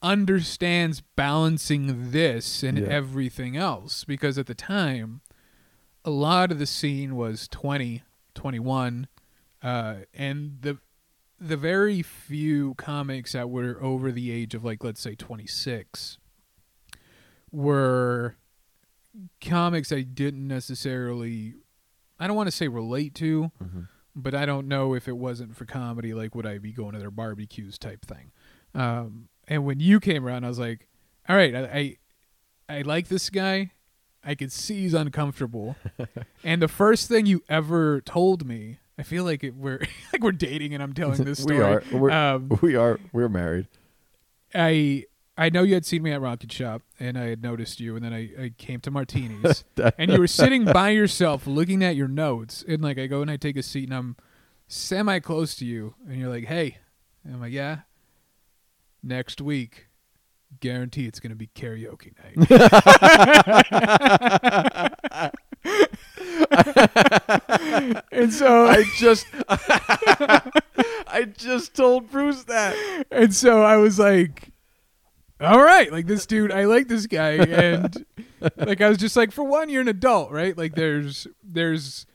understands 0.05 1.01
balancing 1.15 2.11
this 2.11 2.61
and 2.61 2.77
Yeah. 2.77 2.85
everything 2.85 3.57
else 3.57 4.03
because 4.03 4.37
at 4.37 4.45
the 4.45 4.53
time 4.53 5.21
a 6.05 6.11
lot 6.11 6.51
of 6.51 6.59
the 6.59 6.67
scene 6.67 7.15
was 7.15 7.47
20 7.47 8.03
21 8.35 9.07
uh, 9.63 9.95
and 10.13 10.57
the 10.61 10.77
the 11.39 11.57
very 11.57 12.01
few 12.03 12.75
comics 12.75 13.31
that 13.33 13.49
were 13.49 13.77
over 13.81 14.11
the 14.11 14.29
age 14.31 14.53
of 14.53 14.63
like 14.63 14.83
let's 14.83 15.01
say 15.01 15.15
26 15.15 16.19
were 17.51 18.35
comics 19.41 19.91
I 19.91 20.01
didn't 20.01 20.47
necessarily 20.47 21.55
I 22.19 22.27
don't 22.27 22.35
want 22.35 22.47
to 22.47 22.51
say 22.51 22.67
relate 22.67 23.15
to 23.15 23.51
Mhm. 23.63 23.87
but 24.15 24.35
I 24.35 24.45
don't 24.45 24.67
know 24.67 24.93
if 24.93 25.07
it 25.07 25.17
wasn't 25.17 25.55
for 25.55 25.65
comedy 25.65 26.13
like 26.13 26.35
would 26.35 26.45
I 26.45 26.57
be 26.59 26.71
going 26.71 26.93
to 26.93 26.99
their 26.99 27.11
barbecues 27.11 27.77
type 27.79 28.05
thing 28.05 28.31
um, 28.73 29.29
and 29.47 29.65
when 29.65 29.79
you 29.79 29.99
came 29.99 30.25
around 30.25 30.43
I 30.43 30.47
was 30.47 30.59
like 30.59 30.87
all 31.27 31.35
right 31.35 31.55
I 31.55 31.97
I, 32.69 32.77
I 32.77 32.81
like 32.81 33.07
this 33.07 33.29
guy 33.29 33.71
I 34.23 34.35
could 34.35 34.51
see 34.51 34.81
he's 34.81 34.93
uncomfortable 34.93 35.75
and 36.43 36.61
the 36.61 36.67
first 36.67 37.07
thing 37.07 37.25
you 37.25 37.43
ever 37.49 38.01
told 38.01 38.45
me 38.45 38.79
I 38.97 39.03
feel 39.03 39.23
like 39.23 39.43
it, 39.43 39.55
we're 39.55 39.79
like 40.13 40.23
we're 40.23 40.31
dating, 40.31 40.73
and 40.73 40.81
I'm 40.81 40.93
telling 40.93 41.23
this 41.23 41.41
story. 41.41 41.57
we 41.57 41.63
are. 41.63 41.83
We're, 41.91 42.11
Um, 42.11 42.59
we 42.61 42.75
are. 42.75 42.99
We're 43.11 43.29
married. 43.29 43.67
I 44.53 45.05
I 45.37 45.49
know 45.49 45.63
you 45.63 45.73
had 45.73 45.85
seen 45.85 46.01
me 46.01 46.11
at 46.11 46.21
Rocket 46.21 46.51
Shop, 46.51 46.81
and 46.99 47.17
I 47.17 47.25
had 47.25 47.43
noticed 47.43 47.79
you, 47.81 47.95
and 47.95 48.05
then 48.05 48.13
I, 48.13 48.29
I 48.41 48.53
came 48.57 48.79
to 48.81 48.91
Martinis, 48.91 49.65
and 49.97 50.11
you 50.11 50.19
were 50.19 50.27
sitting 50.27 50.63
by 50.63 50.91
yourself, 50.91 51.45
looking 51.45 51.83
at 51.83 51.97
your 51.97 52.07
notes, 52.07 52.63
and 52.65 52.81
like 52.81 52.97
I 52.97 53.07
go 53.07 53.21
and 53.21 53.29
I 53.29 53.35
take 53.35 53.57
a 53.57 53.63
seat, 53.63 53.89
and 53.89 53.97
I'm 53.97 54.15
semi 54.67 55.19
close 55.19 55.55
to 55.55 55.65
you, 55.65 55.95
and 56.07 56.17
you're 56.17 56.29
like, 56.29 56.45
"Hey," 56.45 56.77
and 57.23 57.33
I'm 57.33 57.41
like, 57.41 57.51
"Yeah." 57.51 57.79
Next 59.07 59.39
week, 59.39 59.85
guarantee 60.59 61.05
it's 61.05 61.19
gonna 61.19 61.35
be 61.35 61.45
karaoke 61.45 62.11
night. 62.17 62.49
and 68.11 68.33
so 68.33 68.65
I 68.69 68.83
just. 68.97 69.27
I 71.07 71.23
just 71.23 71.75
told 71.75 72.11
Bruce 72.11 72.43
that. 72.45 72.75
And 73.11 73.33
so 73.33 73.61
I 73.61 73.77
was 73.77 73.99
like, 73.99 74.51
all 75.39 75.63
right, 75.63 75.91
like 75.91 76.07
this 76.07 76.25
dude, 76.25 76.51
I 76.51 76.65
like 76.65 76.87
this 76.87 77.07
guy. 77.07 77.35
And 77.35 78.05
like 78.57 78.81
I 78.81 78.89
was 78.89 78.97
just 78.97 79.15
like, 79.15 79.31
for 79.31 79.43
one, 79.43 79.69
you're 79.69 79.81
an 79.81 79.87
adult, 79.87 80.31
right? 80.31 80.57
Like 80.57 80.75
there's 80.75 81.27
there's 81.43 82.05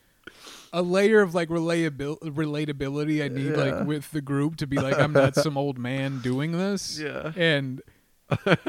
a 0.72 0.82
layer 0.82 1.20
of 1.20 1.34
like 1.34 1.48
relatability 1.48 3.24
I 3.24 3.28
need 3.28 3.50
Yeah. 3.50 3.56
like 3.56 3.86
with 3.86 4.10
the 4.12 4.20
group 4.20 4.56
to 4.56 4.66
be 4.66 4.76
like, 4.76 4.98
I'm 4.98 5.12
not 5.12 5.34
some 5.34 5.56
old 5.56 5.78
man 5.78 6.20
doing 6.20 6.52
this. 6.52 6.98
Yeah. 7.00 7.32
And 7.36 7.82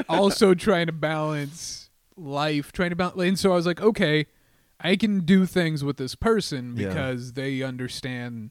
also 0.08 0.54
trying 0.54 0.86
to 0.86 0.92
balance 0.92 1.90
life, 2.16 2.72
trying 2.72 2.90
to 2.90 2.96
balance 2.96 3.20
and 3.20 3.38
so 3.38 3.52
I 3.52 3.54
was 3.56 3.66
like, 3.66 3.80
okay, 3.80 4.26
I 4.80 4.96
can 4.96 5.20
do 5.20 5.46
things 5.46 5.84
with 5.84 5.96
this 5.96 6.14
person 6.16 6.76
Yeah. 6.76 6.88
because 6.88 7.34
they 7.34 7.62
understand 7.62 8.50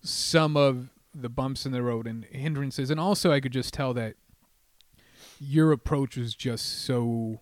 some 0.00 0.56
of 0.56 0.90
the 1.14 1.28
bumps 1.28 1.66
in 1.66 1.72
the 1.72 1.82
road 1.82 2.06
and 2.06 2.24
hindrances 2.26 2.90
and 2.90 2.98
also 3.00 3.32
I 3.32 3.40
could 3.40 3.52
just 3.52 3.74
tell 3.74 3.92
that 3.94 4.14
your 5.40 5.72
approach 5.72 6.16
was 6.16 6.34
just 6.34 6.84
so 6.84 7.40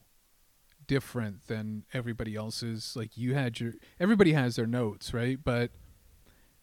different 0.91 1.47
than 1.47 1.85
everybody 1.95 2.35
else's. 2.35 2.97
Like 2.97 3.17
you 3.17 3.33
had 3.33 3.61
your 3.61 3.75
everybody 4.01 4.33
has 4.33 4.57
their 4.57 4.67
notes 4.67 5.15
right? 5.15 5.39
But 5.43 5.71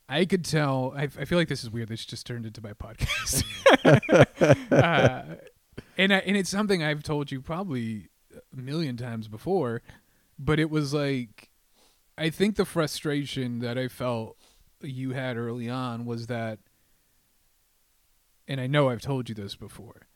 I 0.10 0.26
could 0.26 0.44
tell 0.44 0.94
I, 0.98 1.04
I 1.04 1.24
feel 1.24 1.38
like 1.38 1.48
this 1.48 1.64
is 1.64 1.70
weird. 1.70 1.88
This 1.88 2.04
just 2.04 2.28
turned 2.28 2.45
into 2.45 2.62
my 2.62 2.74
podcast. 2.74 3.44
Uh, 4.72 5.36
and 5.98 6.14
I, 6.14 6.18
and 6.20 6.36
it's 6.38 6.49
something 6.49 6.84
I've 6.84 7.04
told 7.04 7.32
you 7.32 7.41
probably 7.41 8.10
a 8.34 8.60
million 8.60 8.98
times 8.98 9.28
before 9.28 9.82
but 10.38 10.60
it 10.60 10.70
was 10.70 10.94
like 10.94 11.49
I 12.18 12.30
think 12.30 12.56
the 12.56 12.66
frustration 12.66 13.60
that 13.60 13.78
I 13.78 13.88
felt 13.88 14.38
you 14.82 15.12
had 15.12 15.38
early 15.38 15.70
on 15.70 16.06
was 16.06 16.28
that 16.28 16.60
and 18.48 18.60
I 18.60 18.68
know 18.68 18.90
I've 18.90 19.02
told 19.02 19.30
you 19.30 19.36
this 19.36 19.56
before 19.56 20.08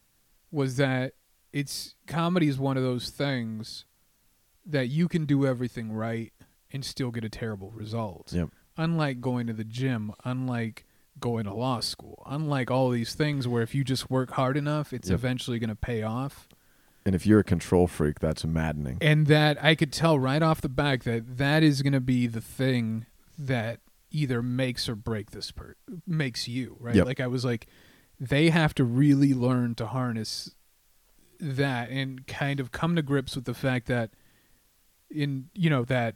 was 0.51 0.77
that 0.77 1.13
it's 1.53 1.95
comedy 2.07 2.47
is 2.47 2.57
one 2.57 2.77
of 2.77 2.83
those 2.83 3.09
things 3.09 3.85
that 4.65 4.87
you 4.89 5.07
can 5.07 5.25
do 5.25 5.45
everything 5.45 5.91
right 5.91 6.31
and 6.71 6.85
still 6.85 7.11
get 7.11 7.23
a 7.23 7.29
terrible 7.29 7.71
result. 7.71 8.31
Yep. 8.33 8.49
Unlike 8.77 9.21
going 9.21 9.47
to 9.47 9.53
the 9.53 9.63
gym, 9.63 10.13
unlike 10.23 10.85
going 11.19 11.43
to 11.45 11.53
law 11.53 11.79
school, 11.81 12.23
unlike 12.25 12.71
all 12.71 12.89
these 12.89 13.13
things 13.13 13.47
where 13.47 13.61
if 13.61 13.75
you 13.75 13.83
just 13.83 14.09
work 14.09 14.31
hard 14.31 14.55
enough, 14.57 14.93
it's 14.93 15.09
Yep. 15.09 15.15
eventually 15.19 15.59
going 15.59 15.69
to 15.69 15.75
pay 15.75 16.03
off. 16.03 16.47
And 17.05 17.15
if 17.15 17.25
you're 17.25 17.39
a 17.39 17.43
control 17.43 17.87
freak, 17.87 18.19
that's 18.19 18.45
maddening. 18.45 18.97
And 19.01 19.27
that 19.27 19.61
I 19.63 19.75
could 19.75 19.91
tell 19.91 20.19
right 20.19 20.41
off 20.41 20.61
the 20.61 20.69
back 20.69 21.03
that 21.03 21.37
that 21.37 21.63
is 21.63 21.81
going 21.81 21.93
to 21.93 21.99
be 21.99 22.27
the 22.27 22.41
thing 22.41 23.07
that 23.37 23.79
either 24.11 24.41
makes 24.43 24.87
or 24.87 24.95
break 24.95 25.31
this 25.31 25.51
per 25.51 25.75
makes 26.05 26.47
you, 26.47 26.77
right? 26.79 26.95
Yep. 26.95 27.05
Like 27.07 27.19
I 27.19 27.27
was 27.27 27.43
like 27.43 27.67
they 28.19 28.49
have 28.51 28.75
to 28.75 28.83
really 28.83 29.33
learn 29.33 29.73
to 29.75 29.87
harness 29.87 30.53
that 31.39 31.89
and 31.89 32.27
kind 32.27 32.59
of 32.59 32.71
come 32.71 32.95
to 32.95 33.01
grips 33.01 33.35
with 33.35 33.45
the 33.45 33.53
fact 33.55 33.87
that 33.87 34.11
in 35.13 35.49
you 35.53 35.69
know 35.69 35.83
that 35.85 36.15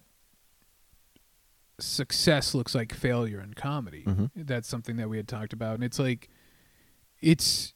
success 1.80 2.54
looks 2.54 2.74
like 2.74 2.94
failure 2.94 3.42
in 3.42 3.54
comedy. 3.54 4.04
Mhm. 4.06 4.30
That's 4.36 4.68
something 4.68 4.96
that 4.98 5.10
we 5.10 5.18
had 5.18 5.28
talked 5.28 5.52
about 5.54 5.76
and 5.76 5.84
it's 5.84 6.00
like 6.00 6.30
it's 7.22 7.74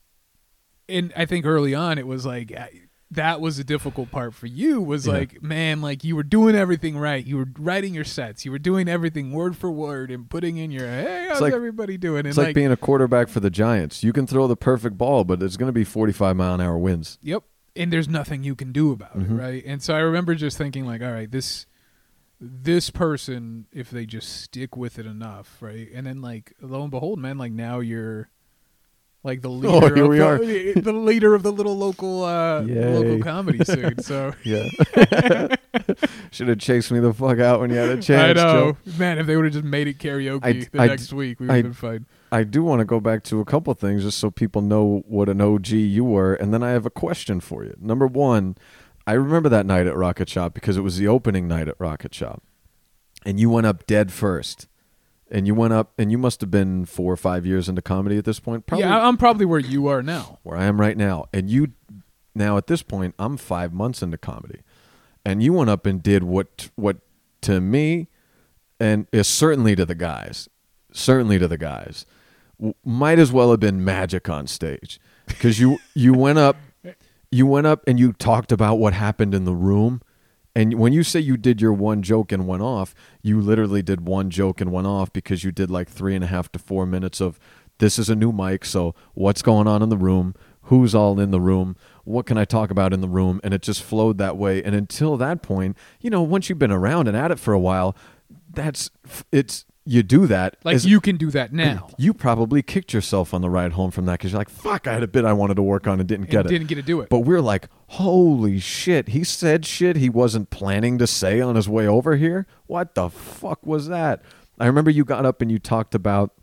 and 0.88 1.12
I 1.16 1.26
think 1.26 1.46
early 1.46 1.76
on 1.76 1.98
it 1.98 2.08
was 2.08 2.26
like 2.26 2.54
I- 2.56 2.84
that 3.12 3.42
was 3.42 3.58
a 3.58 3.64
difficult 3.64 4.12
part 4.12 4.34
for 4.36 4.46
you 4.46 4.80
was 4.82 5.06
Yeah. 5.08 5.14
like 5.14 5.42
man 5.44 5.82
like 5.82 6.04
you 6.06 6.16
were 6.16 6.24
doing 6.24 6.56
everything 6.56 6.96
right 6.98 7.26
you 7.26 7.36
were 7.38 7.48
writing 7.58 7.94
your 7.94 8.04
sets 8.06 8.46
you 8.46 8.52
were 8.52 8.60
doing 8.60 8.88
everything 8.88 9.32
word 9.34 9.58
for 9.58 9.70
word 9.72 10.12
and 10.12 10.30
putting 10.30 10.58
in 10.58 10.72
your 10.72 10.86
hey 10.86 11.26
how's 11.30 11.42
like- 11.42 11.54
everybody 11.54 11.98
doing 11.98 12.20
and 12.20 12.28
It's 12.28 12.38
like, 12.38 12.56
being 12.56 12.72
a 12.72 12.78
quarterback 12.78 13.28
for 13.28 13.40
the 13.42 13.50
Giants. 13.50 14.04
You 14.04 14.14
can 14.14 14.28
throw 14.28 14.48
the 14.48 14.56
perfect 14.56 14.98
ball, 14.98 15.24
but 15.26 15.42
it's 15.44 15.58
going 15.58 15.68
to 15.70 15.74
be 15.74 15.84
45 15.84 16.36
mile 16.38 16.54
an 16.56 16.62
hour 16.62 16.78
winds. 16.78 17.18
Yep. 17.22 17.44
And 17.76 17.94
there's 17.94 18.10
nothing 18.10 18.44
you 18.44 18.56
can 18.56 18.72
do 18.72 18.92
about 18.92 19.18
Mhm. 19.18 19.32
it, 19.32 19.34
right? 19.34 19.64
And 19.66 19.82
so 19.82 19.94
I 19.96 20.00
remember 20.00 20.36
just 20.36 20.58
thinking 20.58 20.86
like, 20.86 21.02
all 21.02 21.12
right, 21.12 21.30
this 21.32 21.66
this 22.42 22.90
person, 22.90 23.66
if 23.74 23.90
they 23.90 24.06
just 24.06 24.42
stick 24.42 24.78
with 24.78 24.98
it 24.98 25.06
enough, 25.06 25.58
right? 25.62 25.90
And 25.94 26.08
then 26.08 26.22
like 26.22 26.54
lo 26.62 26.82
and 26.84 26.92
behold, 26.92 27.20
man, 27.20 27.38
like 27.38 27.52
now 27.52 27.80
you're 27.80 28.30
like 29.24 29.42
the 29.42 29.50
leader 29.50 29.74
Oh, 29.86 29.94
here 29.94 30.04
of 30.06 30.10
we 30.10 30.18
the, 30.20 30.26
are. 30.26 30.38
the 30.82 30.94
leader 30.94 31.36
of 31.36 31.44
the 31.44 31.52
little 31.52 31.78
local 31.78 32.24
uh 32.24 32.62
Yay. 32.62 32.94
local 32.96 33.20
comedy 33.20 33.64
scene. 33.66 34.00
So 34.00 34.34
Yeah. 34.44 34.68
Should 36.32 36.48
have 36.48 36.60
chased 36.60 36.92
me 36.92 37.00
the 37.00 37.14
fuck 37.14 37.40
out 37.40 37.60
when 37.60 37.70
you 37.72 37.76
had 37.78 37.90
a 37.90 38.02
chance. 38.02 38.40
I 38.40 38.42
Joe. 38.42 38.78
know. 38.86 38.94
Man, 38.98 39.20
if 39.20 39.28
they 39.28 39.36
would 39.36 39.46
have 39.46 39.54
just 39.54 39.66
made 39.66 39.88
it 39.88 39.98
karaoke 40.00 40.40
I- 40.44 40.68
the 40.72 40.82
I- 40.82 40.88
next 40.88 41.12
week, 41.12 41.40
we 41.40 41.48
would 41.48 41.56
have 41.56 41.64
been 41.66 41.74
fine. 41.74 42.06
I 42.32 42.44
do 42.44 42.64
want 42.64 42.80
to 42.80 42.86
go 42.86 43.00
back 43.00 43.24
to 43.26 43.40
a 43.40 43.46
couple 43.46 43.74
things 43.74 44.04
just 44.04 44.20
so 44.20 44.30
people 44.30 44.62
know 44.62 45.04
what 45.08 45.30
an 45.30 45.42
OG 45.42 45.70
you 45.70 46.04
were, 46.04 46.36
and 46.36 46.54
then 46.54 46.64
I 46.64 46.70
have 46.72 46.86
a 46.86 46.92
question 46.92 47.40
for 47.40 47.64
you. 47.64 47.76
Number 47.80 48.06
one, 48.08 48.56
I 49.08 49.14
remember 49.14 49.50
that 49.50 49.66
night 49.66 49.88
at 49.88 49.96
Rocket 49.96 50.30
Shop 50.30 50.54
because 50.54 50.78
it 50.78 50.82
was 50.82 50.98
the 50.98 51.08
opening 51.08 51.48
night 51.48 51.68
at 51.68 51.76
Rocket 51.80 52.14
Shop, 52.14 52.44
and 53.26 53.40
you 53.40 53.50
went 53.50 53.66
up 53.66 53.88
dead 53.88 54.12
first, 54.12 54.68
and 55.32 55.48
you 55.48 55.56
went 55.56 55.74
up, 55.74 55.94
and 55.98 56.12
you 56.12 56.18
must 56.18 56.42
have 56.42 56.52
been 56.52 56.86
four 56.86 57.12
or 57.12 57.18
five 57.18 57.46
years 57.46 57.68
into 57.68 57.82
comedy 57.82 58.18
at 58.18 58.26
this 58.26 58.40
point, 58.40 58.68
probably 58.68 58.86
yeah, 58.86 59.08
I'm 59.08 59.18
probably 59.18 59.46
where 59.46 59.60
you 59.60 59.88
are 59.88 60.04
now. 60.04 60.38
where 60.44 60.58
I 60.58 60.66
am 60.66 60.80
right 60.80 60.98
now, 60.98 61.26
and 61.34 61.50
you 61.50 61.74
now 62.36 62.58
at 62.58 62.68
this 62.68 62.84
point, 62.84 63.16
I'm 63.18 63.38
five 63.38 63.74
months 63.74 64.04
into 64.04 64.18
comedy, 64.18 64.62
and 65.26 65.42
you 65.42 65.54
went 65.54 65.70
up 65.72 65.88
and 65.88 66.04
did 66.04 66.24
what 66.24 66.70
what 66.76 66.98
to 67.42 67.60
me, 67.60 68.08
and 68.80 69.08
is 69.12 69.28
certainly 69.28 69.76
to 69.76 69.86
the 69.86 69.96
guys, 69.96 70.48
certainly 70.92 71.40
to 71.40 71.48
the 71.48 71.58
guys, 71.58 72.06
might 72.84 73.20
as 73.20 73.32
well 73.32 73.52
have 73.52 73.60
been 73.60 73.84
magic 73.84 74.30
on 74.30 74.48
stage, 74.48 75.00
because 75.28 75.60
you 75.60 75.80
you 75.94 76.14
went 76.14 76.40
up, 76.40 76.58
you 77.32 77.46
went 77.46 77.68
up 77.68 77.84
and 77.88 78.00
you 78.00 78.14
talked 78.14 78.52
about 78.52 78.76
what 78.80 78.94
happened 78.94 79.34
in 79.34 79.46
the 79.46 79.56
room. 79.56 80.02
And 80.56 80.74
when 80.74 80.92
you 80.92 81.04
say 81.04 81.20
you 81.20 81.38
did 81.38 81.62
your 81.62 81.74
one 81.74 82.02
joke 82.02 82.32
and 82.32 82.48
went 82.48 82.64
off, 82.64 82.94
you 83.22 83.40
literally 83.40 83.82
did 83.82 84.08
one 84.08 84.30
joke 84.30 84.60
and 84.60 84.72
went 84.72 84.88
off 84.88 85.14
because 85.14 85.44
you 85.44 85.52
did 85.52 85.70
like 85.70 85.88
three 85.88 86.16
and 86.16 86.24
a 86.24 86.28
half 86.28 86.52
to 86.52 86.60
four 86.60 86.86
minutes 86.86 87.22
of 87.22 87.40
this 87.78 87.98
is 87.98 88.10
a 88.10 88.16
new 88.16 88.32
mic, 88.34 88.66
so 88.66 88.94
what's 89.14 89.42
going 89.42 89.68
on 89.68 89.82
in 89.82 89.90
the 89.90 89.98
room? 89.98 90.36
Who's 90.64 90.94
all 90.94 91.20
in 91.20 91.32
the 91.32 91.40
room? 91.40 91.78
What 92.04 92.26
can 92.26 92.38
I 92.38 92.46
talk 92.46 92.72
about 92.72 92.94
in 92.94 93.00
the 93.00 93.08
room? 93.08 93.40
And 93.44 93.54
it 93.54 93.62
just 93.62 93.82
flowed 93.82 94.18
that 94.18 94.38
way. 94.38 94.62
And 94.62 94.76
until 94.76 95.16
that 95.18 95.42
point, 95.42 95.78
you 96.02 96.10
know, 96.10 96.22
once 96.22 96.50
you've 96.50 96.60
been 96.60 96.72
around 96.72 97.08
and 97.08 97.16
at 97.16 97.32
it 97.32 97.40
for 97.40 97.54
a 97.54 97.60
while, 97.60 97.96
that's 98.52 98.92
it's 99.32 99.66
you 99.90 100.04
do 100.04 100.28
that. 100.28 100.56
Like 100.64 100.76
as- 100.76 100.86
you 100.86 101.02
can 101.02 101.18
do 101.18 101.32
that 101.32 101.52
now. 101.52 101.90
you 101.98 102.14
probably 102.14 102.62
kicked 102.62 102.94
yourself 102.94 103.34
on 103.34 103.42
the 103.42 103.50
ride 103.50 103.72
home 103.72 103.90
from 103.90 104.06
that 104.06 104.14
because 104.20 104.32
you're 104.32 104.40
like, 104.40 104.50
fuck, 104.50 104.88
I 104.88 104.94
had 104.94 105.02
a 105.04 105.08
bit 105.08 105.26
I 105.26 105.34
wanted 105.34 105.56
to 105.56 105.64
work 105.64 105.88
on 105.88 106.00
and 106.00 106.08
didn't 106.08 106.26
and 106.26 106.32
get 106.32 106.46
it. 106.46 106.50
didn't 106.50 106.68
get 106.68 106.76
to 106.76 106.82
do 106.84 107.02
it. 107.02 107.10
But 107.10 107.20
we're 107.22 107.42
like, 107.42 107.68
holy 107.88 108.60
shit, 108.60 109.10
he 109.10 109.24
said 109.24 109.66
shit 109.66 109.96
he 109.96 110.08
wasn't 110.10 110.52
planning 110.52 110.98
to 111.00 111.08
say 111.08 111.42
on 111.42 111.56
his 111.56 111.68
way 111.68 111.88
over 111.88 112.16
here. 112.18 112.46
What 112.68 112.94
the 112.94 113.10
fuck 113.10 113.66
was 113.66 113.88
that? 113.88 114.22
I 114.60 114.68
remember 114.68 114.92
you 114.92 115.04
got 115.06 115.26
up 115.26 115.42
and 115.42 115.52
you 115.52 115.58
talked 115.58 115.96
about 115.96 116.34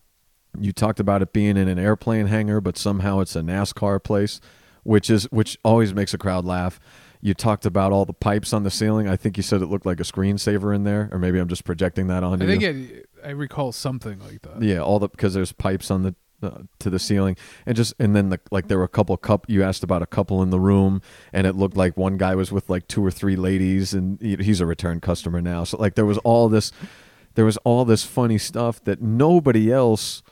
you 0.58 0.72
talked 0.72 0.98
about 1.00 1.22
it 1.22 1.32
being 1.32 1.56
in 1.56 1.68
an 1.68 1.78
airplane 1.78 2.26
hangar, 2.26 2.60
but 2.60 2.76
somehow 2.78 3.20
it's 3.20 3.36
a 3.36 3.42
NASCAR 3.42 4.02
place, 4.02 4.40
which 4.82 5.08
is 5.10 5.24
which 5.30 5.56
always 5.64 5.94
makes 5.94 6.14
a 6.14 6.18
crowd 6.18 6.44
laugh. 6.44 6.80
You 7.20 7.34
talked 7.34 7.66
about 7.66 7.92
all 7.92 8.04
the 8.04 8.12
pipes 8.12 8.52
on 8.52 8.62
the 8.62 8.70
ceiling. 8.70 9.08
I 9.08 9.16
think 9.16 9.36
you 9.36 9.42
said 9.42 9.60
it 9.60 9.66
looked 9.66 9.86
like 9.86 10.00
a 10.00 10.04
screensaver 10.04 10.74
in 10.74 10.84
there, 10.84 11.08
or 11.12 11.18
maybe 11.18 11.38
I'm 11.38 11.48
just 11.48 11.64
projecting 11.64 12.06
that 12.08 12.22
onto 12.22 12.44
I 12.44 12.46
think 12.46 12.62
you. 12.62 12.68
it, 12.70 13.08
I 13.24 13.30
recall 13.30 13.72
something 13.72 14.20
like 14.20 14.42
that. 14.42 14.62
Yeah, 14.62 14.80
all 14.80 14.98
the 14.98 15.08
because 15.08 15.34
there's 15.34 15.52
pipes 15.52 15.90
on 15.90 16.02
the 16.02 16.14
uh, 16.42 16.62
to 16.78 16.90
the 16.90 16.98
ceiling, 16.98 17.36
and 17.64 17.76
just 17.76 17.94
and 17.98 18.14
then 18.14 18.28
the 18.28 18.40
like 18.50 18.68
there 18.68 18.78
were 18.78 18.84
a 18.84 18.88
couple 18.88 19.16
cup. 19.16 19.46
You 19.48 19.62
asked 19.62 19.82
about 19.82 20.02
a 20.02 20.06
couple 20.06 20.42
in 20.42 20.50
the 20.50 20.60
room, 20.60 21.00
and 21.32 21.46
it 21.46 21.54
looked 21.54 21.76
like 21.76 21.96
one 21.96 22.16
guy 22.16 22.34
was 22.34 22.52
with 22.52 22.68
like 22.68 22.88
two 22.88 23.04
or 23.04 23.10
three 23.10 23.36
ladies, 23.36 23.94
and 23.94 24.20
he, 24.20 24.36
he's 24.36 24.60
a 24.60 24.66
return 24.66 25.00
customer 25.00 25.40
now. 25.40 25.64
So 25.64 25.78
like 25.78 25.94
there 25.94 26.06
was 26.06 26.18
all 26.18 26.48
this, 26.48 26.72
there 27.34 27.44
was 27.44 27.56
all 27.58 27.84
this 27.84 28.04
funny 28.04 28.38
stuff 28.38 28.82
that 28.84 29.00
nobody 29.00 29.72
else 29.72 30.22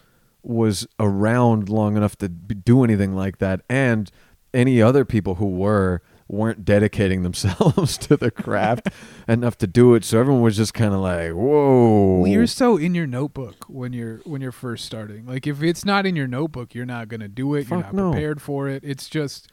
was 0.42 0.86
around 1.00 1.70
long 1.70 1.96
enough 1.96 2.16
to 2.18 2.28
do 2.28 2.84
anything 2.84 3.14
like 3.14 3.38
that, 3.38 3.62
and 3.68 4.10
any 4.52 4.80
other 4.80 5.04
people 5.04 5.36
who 5.36 5.48
were 5.48 6.02
weren't 6.28 6.64
dedicating 6.64 7.22
themselves 7.22 7.98
to 7.98 8.16
the 8.16 8.30
craft 8.30 8.88
enough 9.28 9.58
to 9.58 9.66
do 9.66 9.94
it. 9.94 10.04
So 10.04 10.20
everyone 10.20 10.42
was 10.42 10.56
just 10.56 10.74
kind 10.74 10.94
of 10.94 11.00
like, 11.00 11.32
"Whoa!" 11.32 12.18
Well, 12.20 12.30
you're 12.30 12.46
so 12.46 12.76
in 12.76 12.94
your 12.94 13.06
notebook 13.06 13.64
when 13.68 13.92
you're 13.92 14.18
when 14.24 14.40
you're 14.40 14.52
first 14.52 14.84
starting. 14.84 15.26
Like 15.26 15.46
if 15.46 15.62
it's 15.62 15.84
not 15.84 16.06
in 16.06 16.16
your 16.16 16.26
notebook, 16.26 16.74
you're 16.74 16.86
not 16.86 17.08
gonna 17.08 17.28
do 17.28 17.54
it. 17.54 17.68
you're 17.68 17.80
not 17.80 17.94
no. 17.94 18.12
prepared 18.12 18.40
for 18.40 18.68
it. 18.68 18.82
It's 18.84 19.08
just, 19.08 19.48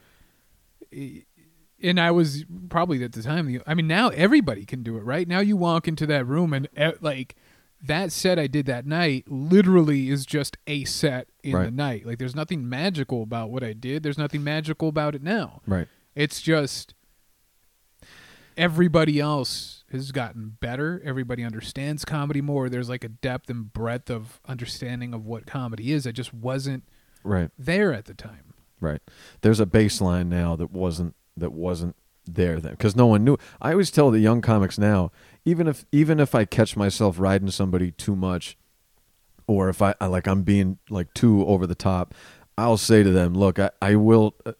and 1.82 2.00
I 2.00 2.12
was 2.12 2.46
probably 2.70 3.04
at 3.04 3.14
the 3.14 3.24
time. 3.24 3.62
I 3.68 3.74
mean, 3.74 3.88
now 3.88 4.10
everybody 4.10 4.66
can 4.66 4.84
do 4.84 4.98
it. 4.98 5.02
Right 5.02 5.28
now, 5.28 5.40
you 5.40 5.58
walk 5.58 5.88
into 5.88 6.06
that 6.08 6.26
room 6.26 6.54
and 6.54 6.68
like 7.02 7.36
that 7.84 8.12
set 8.12 8.38
I 8.38 8.48
did 8.48 8.66
that 8.68 8.86
night 8.86 9.26
literally 9.28 10.10
is 10.10 10.26
just 10.26 10.58
a 10.68 10.84
set 10.86 11.28
in 11.44 11.54
the 11.54 11.72
night. 11.72 12.06
Like 12.06 12.20
there's 12.20 12.36
nothing 12.36 12.70
magical 12.70 13.24
about 13.24 13.50
what 13.50 13.64
I 13.64 13.74
did. 13.74 14.04
There's 14.04 14.18
nothing 14.18 14.44
magical 14.44 14.88
about 14.88 15.16
it 15.16 15.24
now. 15.24 15.62
right. 15.66 15.88
It's 16.16 16.42
just 16.42 16.94
everybody 18.58 19.20
else 19.20 19.84
has 19.92 20.12
gotten 20.12 20.58
better. 20.60 21.02
Everybody 21.04 21.44
understands 21.44 22.06
comedy 22.06 22.42
more. 22.42 22.70
There's 22.70 22.90
like 22.90 23.04
a 23.04 23.10
depth 23.10 23.50
and 23.50 23.72
breadth 23.72 24.10
of 24.10 24.40
understanding 24.46 25.14
of 25.14 25.26
what 25.26 25.46
comedy 25.46 25.92
is. 25.92 26.06
I 26.08 26.12
just 26.12 26.34
wasn't 26.34 26.84
Right. 27.24 27.50
there 27.58 27.94
at 27.94 28.06
the 28.06 28.14
time. 28.14 28.54
Right. 28.80 29.02
There's 29.42 29.60
a 29.60 29.66
baseline 29.66 30.28
now 30.28 30.56
that 30.56 30.72
wasn't 30.72 31.16
that 31.38 31.52
wasn't 31.54 31.96
there 32.26 32.60
then 32.60 32.72
because 32.72 32.96
no 32.96 33.06
one 33.08 33.24
knew. 33.24 33.38
I 33.62 33.72
always 33.72 33.92
tell 33.92 34.12
the 34.12 34.20
young 34.20 34.42
comics 34.42 34.78
now, 34.78 35.12
even 35.46 35.68
if 35.68 35.86
even 35.92 36.20
if 36.20 36.34
I 36.36 36.46
catch 36.46 36.76
myself 36.76 37.20
riding 37.20 37.52
somebody 37.52 37.92
too 37.92 38.16
much, 38.16 38.58
or 39.48 39.70
if 39.70 39.82
I, 39.82 39.94
I 40.02 40.08
like 40.08 40.28
I'm 40.28 40.44
being 40.44 40.80
like 40.90 41.14
too 41.14 41.46
over 41.46 41.68
the 41.68 41.76
top, 41.76 42.14
I'll 42.58 42.78
say 42.78 43.04
to 43.04 43.12
them, 43.12 43.34
look, 43.34 43.60
I, 43.60 43.70
I 43.82 43.96
will. 43.96 44.36
Uh, 44.46 44.54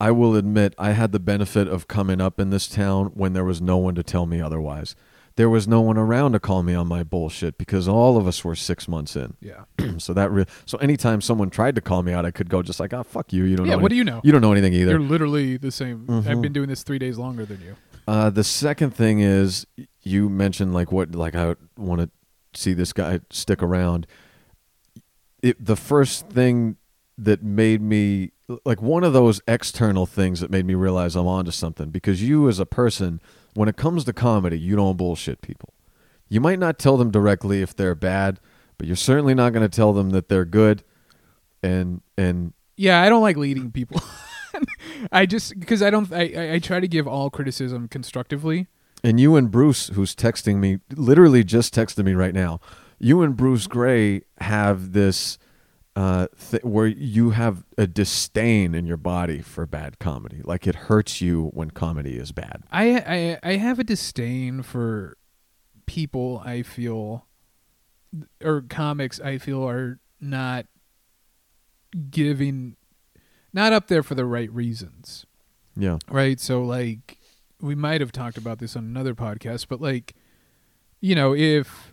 I 0.00 0.10
will 0.12 0.36
admit 0.36 0.74
I 0.78 0.92
had 0.92 1.12
the 1.12 1.18
benefit 1.20 1.66
of 1.68 1.88
coming 1.88 2.20
up 2.20 2.38
in 2.38 2.50
this 2.50 2.68
town 2.68 3.06
when 3.14 3.32
there 3.32 3.44
was 3.44 3.60
no 3.60 3.76
one 3.78 3.94
to 3.96 4.02
tell 4.02 4.26
me 4.26 4.40
otherwise. 4.40 4.94
There 5.36 5.48
was 5.48 5.68
no 5.68 5.80
one 5.80 5.96
around 5.96 6.32
to 6.32 6.40
call 6.40 6.62
me 6.64 6.74
on 6.74 6.88
my 6.88 7.04
bullshit 7.04 7.58
because 7.58 7.86
all 7.86 8.16
of 8.16 8.26
us 8.26 8.44
were 8.44 8.56
six 8.56 8.88
months 8.88 9.14
in. 9.14 9.34
Yeah. 9.40 9.64
so 9.98 10.12
that 10.14 10.30
re- 10.32 10.46
so 10.66 10.78
anytime 10.78 11.20
someone 11.20 11.48
tried 11.50 11.76
to 11.76 11.80
call 11.80 12.02
me 12.02 12.12
out, 12.12 12.24
I 12.26 12.32
could 12.32 12.48
go 12.48 12.60
just 12.60 12.80
like, 12.80 12.92
"Oh 12.92 13.04
fuck 13.04 13.32
you! 13.32 13.44
You 13.44 13.56
don't 13.56 13.66
Yeah, 13.66 13.76
know." 13.76 13.78
what 13.82 13.92
any- 13.92 13.96
do 13.96 13.96
you 13.98 14.04
know? 14.04 14.20
You 14.24 14.32
don't 14.32 14.40
know 14.40 14.50
anything 14.50 14.72
either." 14.72 14.90
You're 14.92 15.00
literally 15.00 15.56
the 15.56 15.70
same. 15.70 16.06
I've 16.08 16.24
Mhm. 16.24 16.42
been 16.42 16.52
doing 16.52 16.68
this 16.68 16.82
three 16.82 16.98
days 16.98 17.18
longer 17.18 17.44
than 17.44 17.60
you. 17.60 17.76
Uh, 18.08 18.30
the 18.30 18.42
second 18.42 18.94
thing 18.96 19.20
is 19.20 19.64
you 20.02 20.28
mentioned 20.28 20.74
like 20.74 20.90
what 20.90 21.14
like 21.14 21.36
I 21.36 21.54
want 21.76 22.00
to 22.00 22.10
see 22.58 22.72
this 22.72 22.92
guy 22.92 23.20
stick 23.30 23.62
around. 23.62 24.08
It, 25.40 25.64
the 25.64 25.76
first 25.76 26.28
thing 26.30 26.77
that 27.18 27.42
made 27.42 27.82
me 27.82 28.30
like 28.64 28.80
one 28.80 29.04
of 29.04 29.12
those 29.12 29.42
external 29.46 30.06
things 30.06 30.40
that 30.40 30.50
made 30.50 30.64
me 30.64 30.74
realize 30.74 31.16
I'm 31.16 31.26
onto 31.26 31.50
something 31.50 31.90
because 31.90 32.22
you 32.22 32.48
as 32.48 32.58
a 32.58 32.66
person, 32.66 33.20
when 33.54 33.68
it 33.68 33.76
comes 33.76 34.04
to 34.04 34.12
comedy, 34.12 34.58
you 34.58 34.76
don't 34.76 34.96
bullshit 34.96 35.42
people. 35.42 35.74
You 36.28 36.40
might 36.40 36.58
not 36.58 36.78
tell 36.78 36.96
them 36.96 37.10
directly 37.10 37.60
if 37.60 37.74
they're 37.74 37.94
bad, 37.94 38.40
but 38.78 38.86
you're 38.86 38.96
certainly 38.96 39.34
not 39.34 39.52
going 39.52 39.68
to 39.68 39.74
tell 39.74 39.92
them 39.92 40.10
that 40.10 40.28
they're 40.28 40.44
good. 40.44 40.84
And 41.62 42.00
and 42.16 42.52
Yeah, 42.76 43.02
I 43.02 43.08
don't 43.08 43.22
like 43.22 43.36
leading 43.36 43.72
people. 43.72 44.00
I 45.12 45.26
just 45.26 45.58
because 45.58 45.82
I 45.82 45.90
don't. 45.90 46.12
I, 46.12 46.54
I 46.54 46.58
try 46.58 46.80
to 46.80 46.88
give 46.88 47.08
all 47.08 47.30
criticism 47.30 47.88
constructively. 47.88 48.68
And 49.02 49.20
you 49.20 49.36
and 49.36 49.50
Bruce, 49.50 49.88
who's 49.88 50.14
texting 50.14 50.56
me, 50.56 50.78
literally 50.94 51.44
just 51.44 51.74
texted 51.74 52.04
me 52.04 52.14
right 52.14 52.34
now. 52.34 52.60
You 52.98 53.22
and 53.22 53.36
Bruce 53.36 53.66
Gray 53.68 54.22
have 54.40 54.92
this 54.92 55.38
uh, 55.98 56.28
th- 56.50 56.62
where 56.62 56.86
you 56.86 57.30
have 57.30 57.64
a 57.76 57.84
disdain 57.84 58.72
in 58.72 58.86
your 58.86 58.96
body 58.96 59.42
for 59.42 59.66
bad 59.66 59.98
comedy. 59.98 60.40
Like 60.44 60.64
it 60.64 60.76
hurts 60.76 61.20
you 61.20 61.46
when 61.54 61.72
comedy 61.72 62.18
is 62.18 62.30
bad. 62.30 62.62
I 62.70 63.38
I 63.42 63.50
I 63.50 63.56
have 63.56 63.80
a 63.80 63.84
disdain 63.84 64.62
for 64.62 65.16
people 65.86 66.40
I 66.44 66.62
feel 66.62 67.26
or 68.44 68.62
comics 68.62 69.18
I 69.18 69.38
feel 69.38 69.68
are 69.68 69.98
not 70.20 70.66
giving 72.10 72.76
not 73.52 73.72
up 73.72 73.88
there 73.88 74.04
for 74.04 74.14
the 74.14 74.24
right 74.24 74.52
reasons. 74.52 75.26
Yeah. 75.76 75.98
Right? 76.08 76.38
So 76.38 76.62
like 76.62 77.18
we 77.60 77.74
might 77.74 78.00
have 78.00 78.12
talked 78.12 78.38
about 78.38 78.60
this 78.60 78.76
on 78.76 78.84
another 78.84 79.16
podcast, 79.16 79.66
but 79.68 79.80
like 79.80 80.14
you 81.00 81.16
know, 81.16 81.34
if 81.34 81.92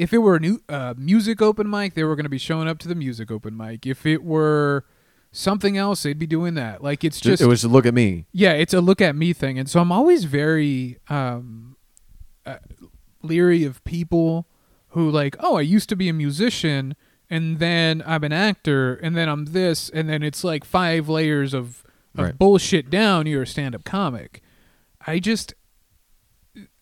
if 0.00 0.12
it 0.12 0.18
were 0.18 0.36
a 0.36 0.40
new 0.40 0.60
uh, 0.68 0.94
music 0.96 1.42
open 1.42 1.68
mic, 1.68 1.94
they 1.94 2.04
were 2.04 2.16
going 2.16 2.24
to 2.24 2.30
be 2.30 2.38
showing 2.38 2.66
up 2.68 2.78
to 2.80 2.88
the 2.88 2.94
music 2.94 3.30
open 3.30 3.56
mic. 3.56 3.86
If 3.86 4.06
it 4.06 4.22
were 4.24 4.84
something 5.30 5.76
else, 5.76 6.02
they'd 6.02 6.18
be 6.18 6.26
doing 6.26 6.54
that. 6.54 6.82
Like 6.82 7.04
it's 7.04 7.20
just 7.20 7.42
it 7.42 7.46
was 7.46 7.62
a 7.64 7.68
look 7.68 7.86
at 7.86 7.94
me. 7.94 8.26
yeah, 8.32 8.52
it's 8.52 8.72
a 8.74 8.80
look 8.80 9.00
at 9.00 9.14
me 9.14 9.32
thing, 9.32 9.58
and 9.58 9.68
so 9.68 9.80
I'm 9.80 9.92
always 9.92 10.24
very 10.24 10.98
um, 11.08 11.76
uh, 12.46 12.56
leery 13.22 13.64
of 13.64 13.82
people 13.84 14.46
who 14.88 15.10
like, 15.10 15.36
oh, 15.38 15.56
I 15.56 15.60
used 15.60 15.88
to 15.90 15.96
be 15.96 16.08
a 16.08 16.12
musician, 16.14 16.96
and 17.28 17.58
then 17.58 18.02
I'm 18.06 18.24
an 18.24 18.32
actor, 18.32 18.94
and 18.94 19.14
then 19.16 19.28
I'm 19.28 19.44
this, 19.46 19.88
and 19.90 20.08
then 20.08 20.22
it's 20.22 20.42
like 20.42 20.64
five 20.64 21.08
layers 21.08 21.52
of, 21.54 21.84
of 22.16 22.24
Right. 22.24 22.38
bullshit 22.38 22.90
down. 22.90 23.26
You're 23.26 23.42
a 23.42 23.46
stand-up 23.46 23.84
comic. 23.84 24.42
I 25.06 25.18
just 25.20 25.54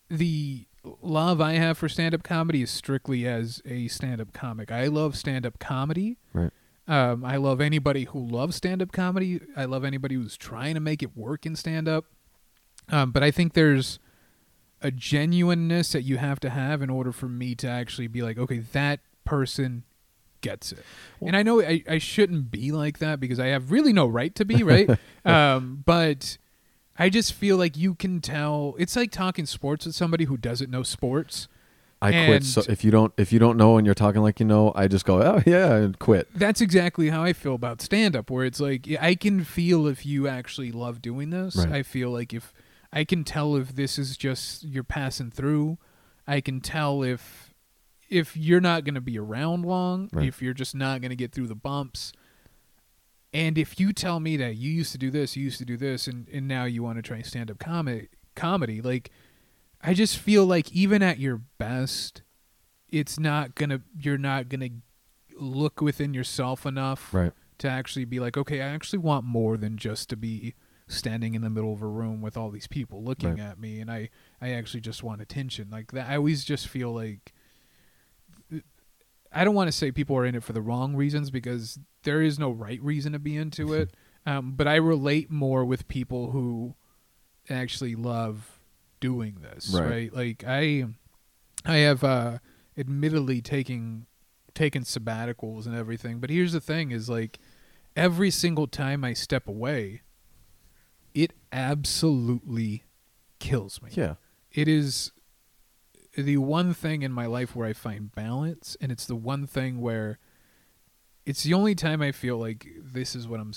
the 0.09 0.65
love 1.01 1.41
I 1.41 1.53
have 1.53 1.77
for 1.77 1.89
stand-up 1.89 2.23
comedy 2.23 2.61
is 2.61 2.71
strictly 2.71 3.27
as 3.27 3.61
a 3.65 3.87
stand-up 3.87 4.33
comic. 4.33 4.71
I 4.71 4.87
love 4.87 5.15
stand-up 5.15 5.59
comedy. 5.59 6.17
Right. 6.33 6.51
Um, 6.89 7.23
I 7.23 7.35
love 7.35 7.61
anybody 7.61 8.05
who 8.05 8.19
loves 8.19 8.55
stand 8.55 8.81
up 8.81 8.91
comedy. 8.91 9.39
I 9.55 9.65
love 9.65 9.85
anybody 9.85 10.15
who's 10.15 10.35
trying 10.35 10.73
to 10.73 10.79
make 10.79 11.03
it 11.03 11.15
work 11.15 11.45
in 11.45 11.55
stand 11.55 11.87
up. 11.87 12.05
Um, 12.89 13.11
but 13.11 13.21
I 13.21 13.29
think 13.29 13.53
there's 13.53 13.99
a 14.81 14.89
genuineness 14.89 15.91
that 15.91 16.01
you 16.01 16.17
have 16.17 16.39
to 16.39 16.49
have 16.49 16.81
in 16.81 16.89
order 16.89 17.11
for 17.11 17.27
me 17.27 17.53
to 17.55 17.67
actually 17.67 18.07
be 18.07 18.23
like, 18.23 18.39
okay, 18.39 18.57
that 18.57 19.01
person 19.23 19.83
gets 20.41 20.71
it. 20.71 20.83
and 21.21 21.35
I 21.35 21.43
know 21.43 21.61
I, 21.61 21.83
I 21.87 21.97
shouldn't 21.99 22.49
be 22.49 22.71
like 22.71 22.97
that 22.97 23.19
because 23.19 23.39
I 23.39 23.47
have 23.47 23.71
really 23.71 23.93
no 23.93 24.07
right 24.07 24.33
to 24.35 24.45
be, 24.45 24.63
right? 24.63 24.89
um, 25.25 25.83
but 25.85 26.39
I 26.99 27.09
just 27.09 27.33
feel 27.33 27.55
like 27.57 27.77
you 27.77 27.95
can 27.95 28.19
tell. 28.19 28.75
It's 28.77 28.95
like 28.95 29.09
talking 29.11 29.45
sports 29.45 29.85
with 29.85 29.95
somebody 29.95 30.25
who 30.25 30.35
doesn't 30.37 30.69
know 30.69 30.83
sports. 30.83 31.47
I 32.01 32.11
quit. 32.11 32.43
So 32.45 32.61
if 32.69 32.83
you 32.85 32.91
don't 32.91 33.11
if 33.17 33.33
you 33.33 33.39
don't 33.39 33.57
know 33.57 33.77
and 33.77 33.85
you're 33.85 33.95
talking 33.95 34.21
like 34.21 34.39
you 34.39 34.45
know, 34.45 34.71
I 34.75 34.87
just 34.87 35.05
go, 35.05 35.21
oh 35.21 35.41
yeah, 35.45 35.75
and 35.75 35.97
quit. 35.99 36.27
that's 36.33 36.61
exactly 36.61 37.09
how 37.09 37.23
I 37.23 37.33
feel 37.33 37.55
about 37.55 37.81
stand 37.81 38.15
up, 38.15 38.29
where 38.29 38.45
it's 38.45 38.59
like 38.59 38.87
I 39.01 39.15
can 39.15 39.43
feel 39.43 39.87
if 39.87 40.05
you 40.05 40.27
actually 40.27 40.71
love 40.71 41.01
doing 41.01 41.29
this. 41.29 41.55
Right. 41.57 41.71
I 41.71 41.83
feel 41.83 42.09
like 42.11 42.33
if 42.33 42.53
I 42.93 43.03
can 43.03 43.23
tell 43.23 43.55
if 43.55 43.75
this 43.75 43.97
is 43.99 44.15
just 44.17 44.63
you're 44.63 44.83
passing 44.83 45.29
through, 45.29 45.77
I 46.27 46.39
can 46.41 46.61
tell 46.61 47.03
if 47.03 47.53
if 48.09 48.35
you're 48.35 48.61
not 48.61 48.85
going 48.85 48.95
to 48.95 49.01
be 49.01 49.19
around 49.19 49.65
long, 49.65 50.09
Right. 50.13 50.27
if 50.27 50.41
you're 50.41 50.53
just 50.55 50.73
not 50.73 50.99
going 51.01 51.11
to 51.11 51.15
get 51.17 51.31
through 51.31 51.47
the 51.47 51.55
bumps. 51.55 52.11
And 53.33 53.57
if 53.57 53.79
you 53.79 53.93
tell 53.93 54.19
me 54.19 54.37
that 54.37 54.55
you 54.55 54.71
used 54.71 54.91
to 54.93 54.97
do 54.97 55.11
this, 55.11 55.35
you 55.35 55.43
used 55.43 55.59
to 55.59 55.65
do 55.65 55.77
this, 55.77 56.07
and, 56.07 56.27
and 56.29 56.47
now 56.47 56.63
you 56.65 56.81
want 56.81 56.97
to 56.97 57.01
try 57.03 57.21
stand 57.21 57.51
up 57.51 57.59
comedy, 57.59 58.07
comedy, 58.35 58.81
like 58.81 59.11
I 59.81 59.93
just 59.93 60.17
feel 60.17 60.45
like 60.45 60.71
even 60.71 61.03
at 61.03 61.19
your 61.19 61.41
best, 61.57 62.23
it's 62.89 63.19
not 63.19 63.53
gonna. 63.55 63.81
You're 63.97 64.17
not 64.17 64.49
gonna 64.49 64.69
look 65.37 65.79
within 65.79 66.13
yourself 66.13 66.65
enough 66.65 67.13
Right. 67.13 67.31
to 67.59 67.69
actually 67.69 68.05
be 68.05 68.19
like, 68.19 68.35
okay, 68.35 68.61
I 68.61 68.67
actually 68.67 68.99
want 68.99 69.23
more 69.25 69.55
than 69.57 69.77
just 69.77 70.09
to 70.09 70.17
be 70.17 70.53
standing 70.87 71.33
in 71.35 71.41
the 71.43 71.49
middle 71.49 71.71
of 71.71 71.81
a 71.81 71.87
room 71.87 72.19
with 72.21 72.35
all 72.35 72.49
these 72.49 72.67
people 72.67 73.03
looking 73.03 73.35
Right. 73.35 73.39
at 73.41 73.59
me, 73.59 73.79
and 73.79 73.91
I, 73.91 74.09
I 74.41 74.49
actually 74.53 74.81
just 74.81 75.03
want 75.03 75.21
attention. 75.21 75.69
Like 75.71 75.91
that, 75.91 76.09
I 76.09 76.15
always 76.15 76.43
just 76.43 76.67
feel 76.67 76.91
like. 76.93 77.31
I 79.31 79.43
don't 79.43 79.55
want 79.55 79.67
to 79.67 79.71
say 79.71 79.91
people 79.91 80.15
are 80.17 80.25
in 80.25 80.35
it 80.35 80.43
for 80.43 80.53
the 80.53 80.61
wrong 80.61 80.95
reasons 80.95 81.29
because 81.31 81.77
there 82.03 82.21
is 82.21 82.39
no 82.39 82.49
right 82.51 82.81
reason 82.81 83.13
to 83.13 83.19
be 83.19 83.35
into 83.37 83.73
it. 83.73 83.91
Um, 84.25 84.51
but 84.51 84.67
I 84.67 84.75
relate 84.75 85.31
more 85.31 85.63
with 85.63 85.87
people 85.87 86.31
who 86.31 86.75
actually 87.49 87.95
love 87.95 88.59
doing 88.99 89.37
this, 89.41 89.69
Right. 89.73 89.89
right? 89.89 90.13
Like 90.13 90.43
I, 90.45 90.85
I 91.65 91.77
have 91.77 92.03
uh, 92.03 92.39
admittedly 92.77 93.41
taking 93.41 94.05
taken 94.53 94.83
sabbaticals 94.83 95.65
and 95.65 95.75
everything, 95.75 96.19
but 96.19 96.29
here's 96.29 96.51
the 96.51 96.59
thing: 96.59 96.91
is 96.91 97.09
like 97.09 97.39
every 97.95 98.29
single 98.29 98.67
time 98.67 99.05
I 99.05 99.13
step 99.13 99.47
away, 99.47 100.01
it 101.13 101.31
absolutely 101.53 102.83
kills 103.39 103.81
me. 103.81 103.91
Yeah. 103.93 104.15
It 104.51 104.67
is 104.67 105.11
the 106.23 106.37
one 106.37 106.73
thing 106.73 107.01
in 107.01 107.11
my 107.11 107.25
life 107.25 107.55
where 107.55 107.67
I 107.67 107.73
find 107.73 108.13
balance, 108.13 108.75
and 108.81 108.91
it's 108.91 109.05
the 109.05 109.15
one 109.15 109.45
thing 109.47 109.81
where 109.81 110.19
it's 111.25 111.43
the 111.43 111.53
only 111.53 111.75
time 111.75 112.01
I 112.01 112.11
feel 112.11 112.37
like 112.37 112.67
this 112.81 113.15
is 113.15 113.27
what 113.27 113.39
I'm. 113.39 113.53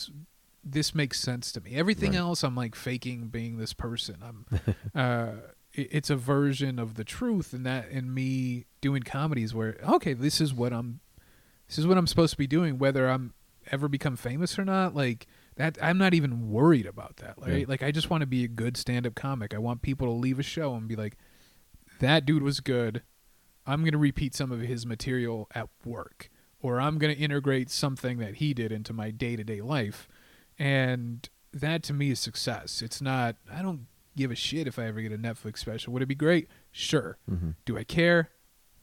This 0.64 0.94
makes 0.94 1.18
sense 1.18 1.50
to 1.52 1.60
me. 1.60 1.74
Everything 1.74 2.10
Right. 2.12 2.18
else, 2.18 2.44
I'm 2.44 2.54
like 2.54 2.74
faking 2.74 3.28
being 3.28 3.56
this 3.58 3.72
person. 3.72 4.16
I'm. 4.22 4.46
uh, 4.94 5.32
it- 5.74 5.88
it's 5.90 6.10
a 6.10 6.16
version 6.16 6.78
of 6.78 6.94
the 6.94 7.04
truth, 7.04 7.52
and 7.54 7.64
that 7.64 7.88
in 7.90 8.12
me 8.12 8.66
doing 8.82 9.02
comedies 9.02 9.54
where 9.54 9.78
okay, 9.88 10.12
this 10.12 10.40
is 10.40 10.52
what 10.52 10.72
I'm. 10.72 11.00
This 11.68 11.78
is 11.78 11.86
what 11.86 11.96
I'm 11.96 12.06
supposed 12.06 12.32
to 12.32 12.38
be 12.38 12.46
doing, 12.46 12.78
whether 12.78 13.08
I'm 13.08 13.32
ever 13.70 13.88
become 13.88 14.16
famous 14.16 14.58
or 14.58 14.64
not. 14.64 14.94
Like 14.94 15.26
that 15.56 15.78
I'm 15.80 15.96
not 15.96 16.12
even 16.14 16.50
worried 16.50 16.84
about 16.86 17.16
that. 17.18 17.38
Like, 17.40 17.60
Yeah. 17.60 17.64
like 17.68 17.82
I 17.82 17.90
just 17.90 18.10
want 18.10 18.20
to 18.20 18.26
be 18.26 18.44
a 18.44 18.48
good 18.48 18.76
stand-up 18.76 19.14
comic. 19.14 19.54
I 19.54 19.58
want 19.58 19.80
people 19.82 20.06
to 20.08 20.12
leave 20.12 20.38
a 20.38 20.42
show 20.42 20.74
and 20.74 20.86
be 20.88 20.96
like, 20.96 21.16
"That 22.02 22.26
dude 22.26 22.42
was 22.42 22.60
good. 22.60 23.02
I'm 23.64 23.84
gonna 23.84 23.96
repeat 23.96 24.34
some 24.34 24.52
of 24.52 24.60
his 24.60 24.84
material 24.84 25.48
at 25.54 25.68
work, 25.84 26.28
or 26.60 26.80
I'm 26.80 26.98
gonna 26.98 27.12
integrate 27.14 27.70
something 27.70 28.18
that 28.18 28.34
he 28.34 28.52
did 28.52 28.72
into 28.72 28.92
my 28.92 29.10
day-to-day 29.10 29.60
life." 29.62 30.08
And 30.58 31.28
that 31.52 31.82
to 31.84 31.92
me 31.92 32.10
is 32.10 32.18
success. 32.18 32.82
It's 32.82 33.00
not. 33.00 33.36
I 33.50 33.62
don't 33.62 33.86
give 34.16 34.30
a 34.30 34.34
shit 34.34 34.66
if 34.66 34.78
I 34.78 34.86
ever 34.86 35.00
get 35.00 35.12
a 35.12 35.16
Netflix 35.18 35.58
special. 35.58 35.92
Would 35.92 36.02
it 36.02 36.06
be 36.06 36.14
great? 36.14 36.48
Sure. 36.70 37.16
Mhm. 37.30 37.54
Do 37.64 37.78
I 37.78 37.84
care? 37.84 38.30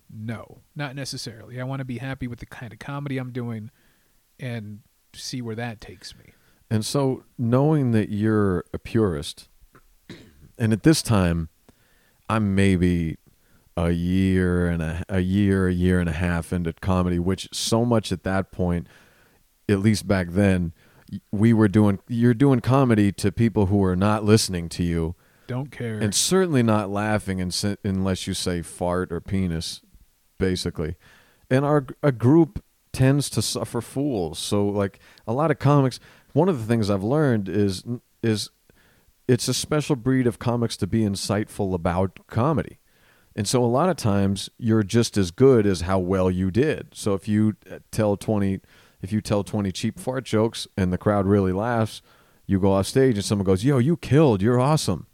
No, 0.10 0.64
not 0.76 0.96
necessarily. 0.96 1.60
I 1.60 1.64
want 1.66 1.82
to 1.82 1.86
be 1.86 2.00
happy 2.00 2.28
with 2.28 2.40
the 2.40 2.48
kind 2.48 2.74
of 2.74 2.80
comedy 2.80 3.18
I'm 3.18 3.32
doing 3.32 3.70
and 4.40 4.82
see 5.14 5.42
where 5.42 5.56
that 5.56 5.82
takes 5.82 6.16
me. 6.18 6.34
And 6.70 6.86
so, 6.86 7.26
knowing 7.38 7.92
that 7.92 8.10
you're 8.10 8.64
a 8.74 8.80
purist, 8.80 9.50
and 10.58 10.74
at 10.74 10.84
this 10.84 11.02
time, 11.04 11.50
I'm 12.30 12.54
maybe 12.56 13.18
a 13.76 13.92
year 13.92 14.68
and 14.68 14.82
a, 14.82 15.04
a 15.10 15.20
year, 15.20 15.68
a 15.68 15.74
year 15.74 16.00
and 16.00 16.10
a 16.10 16.14
half 16.14 16.54
into 16.54 16.74
comedy, 16.74 17.18
which 17.20 17.50
so 17.52 17.86
much 17.86 18.12
at 18.12 18.24
that 18.24 18.52
point, 18.52 18.88
at 19.68 19.80
least 19.80 20.08
back 20.08 20.30
then, 20.32 20.74
we 21.32 21.54
were 21.54 21.68
doing. 21.68 22.00
You're 22.08 22.34
doing 22.36 22.60
comedy 22.60 23.12
to 23.14 23.32
people 23.32 23.66
who 23.68 23.84
are 23.84 23.96
not 23.96 24.24
listening 24.24 24.70
to 24.70 24.84
you, 24.84 25.16
Don't 25.48 25.72
care. 25.72 25.98
and 25.98 26.14
certainly 26.14 26.62
not 26.62 26.90
laughing 26.90 27.42
and 27.42 27.78
unless 27.84 28.28
you 28.28 28.34
say 28.36 28.62
fart 28.62 29.12
or 29.12 29.20
penis, 29.20 29.82
basically. 30.38 30.96
And 31.50 31.66
our 31.66 31.88
a 32.04 32.12
group 32.12 32.64
tends 32.94 33.30
to 33.32 33.42
suffer 33.42 33.82
fools. 33.82 34.38
So 34.38 34.68
like 34.68 35.00
a 35.26 35.34
lot 35.34 35.50
of 35.50 35.58
comics, 35.58 36.00
one 36.34 36.48
of 36.50 36.60
the 36.60 36.66
things 36.66 36.90
I've 36.92 37.04
learned 37.04 37.50
is 37.50 37.84
is 38.22 38.52
it's 39.30 39.48
a 39.48 39.54
special 39.54 39.96
breed 39.96 40.26
of 40.26 40.40
comics 40.40 40.76
to 40.78 40.88
be 40.88 41.02
insightful 41.02 41.76
about 41.76 42.20
comedy. 42.26 42.80
And 43.36 43.48
so 43.48 43.64
a 43.64 43.68
lot 43.68 43.88
of 43.88 43.96
times 43.96 44.50
you're 44.58 44.82
just 44.82 45.18
as 45.18 45.30
good 45.30 45.68
as 45.68 45.82
how 45.82 46.00
well 46.00 46.32
you 46.32 46.50
did. 46.50 46.88
So 46.94 47.14
if 47.14 47.28
you 47.28 47.56
uh, 47.72 47.80
tell 47.92 48.18
20 48.18 48.60
if 49.02 49.14
you 49.14 49.22
tell 49.22 49.44
20 49.44 49.72
cheap 49.72 50.00
fart 50.00 50.26
jokes 50.26 50.68
and 50.76 50.92
the 50.92 50.98
crowd 50.98 51.26
really 51.28 51.54
laughs, 51.54 52.02
you 52.48 52.60
go 52.60 52.74
off 52.74 52.88
stage 52.88 53.16
and 53.16 53.24
someone 53.24 53.46
goes, 53.46 53.64
"Yo, 53.64 53.78
you 53.78 53.96
killed. 53.96 54.42
You're 54.42 54.60
awesome." 54.60 55.06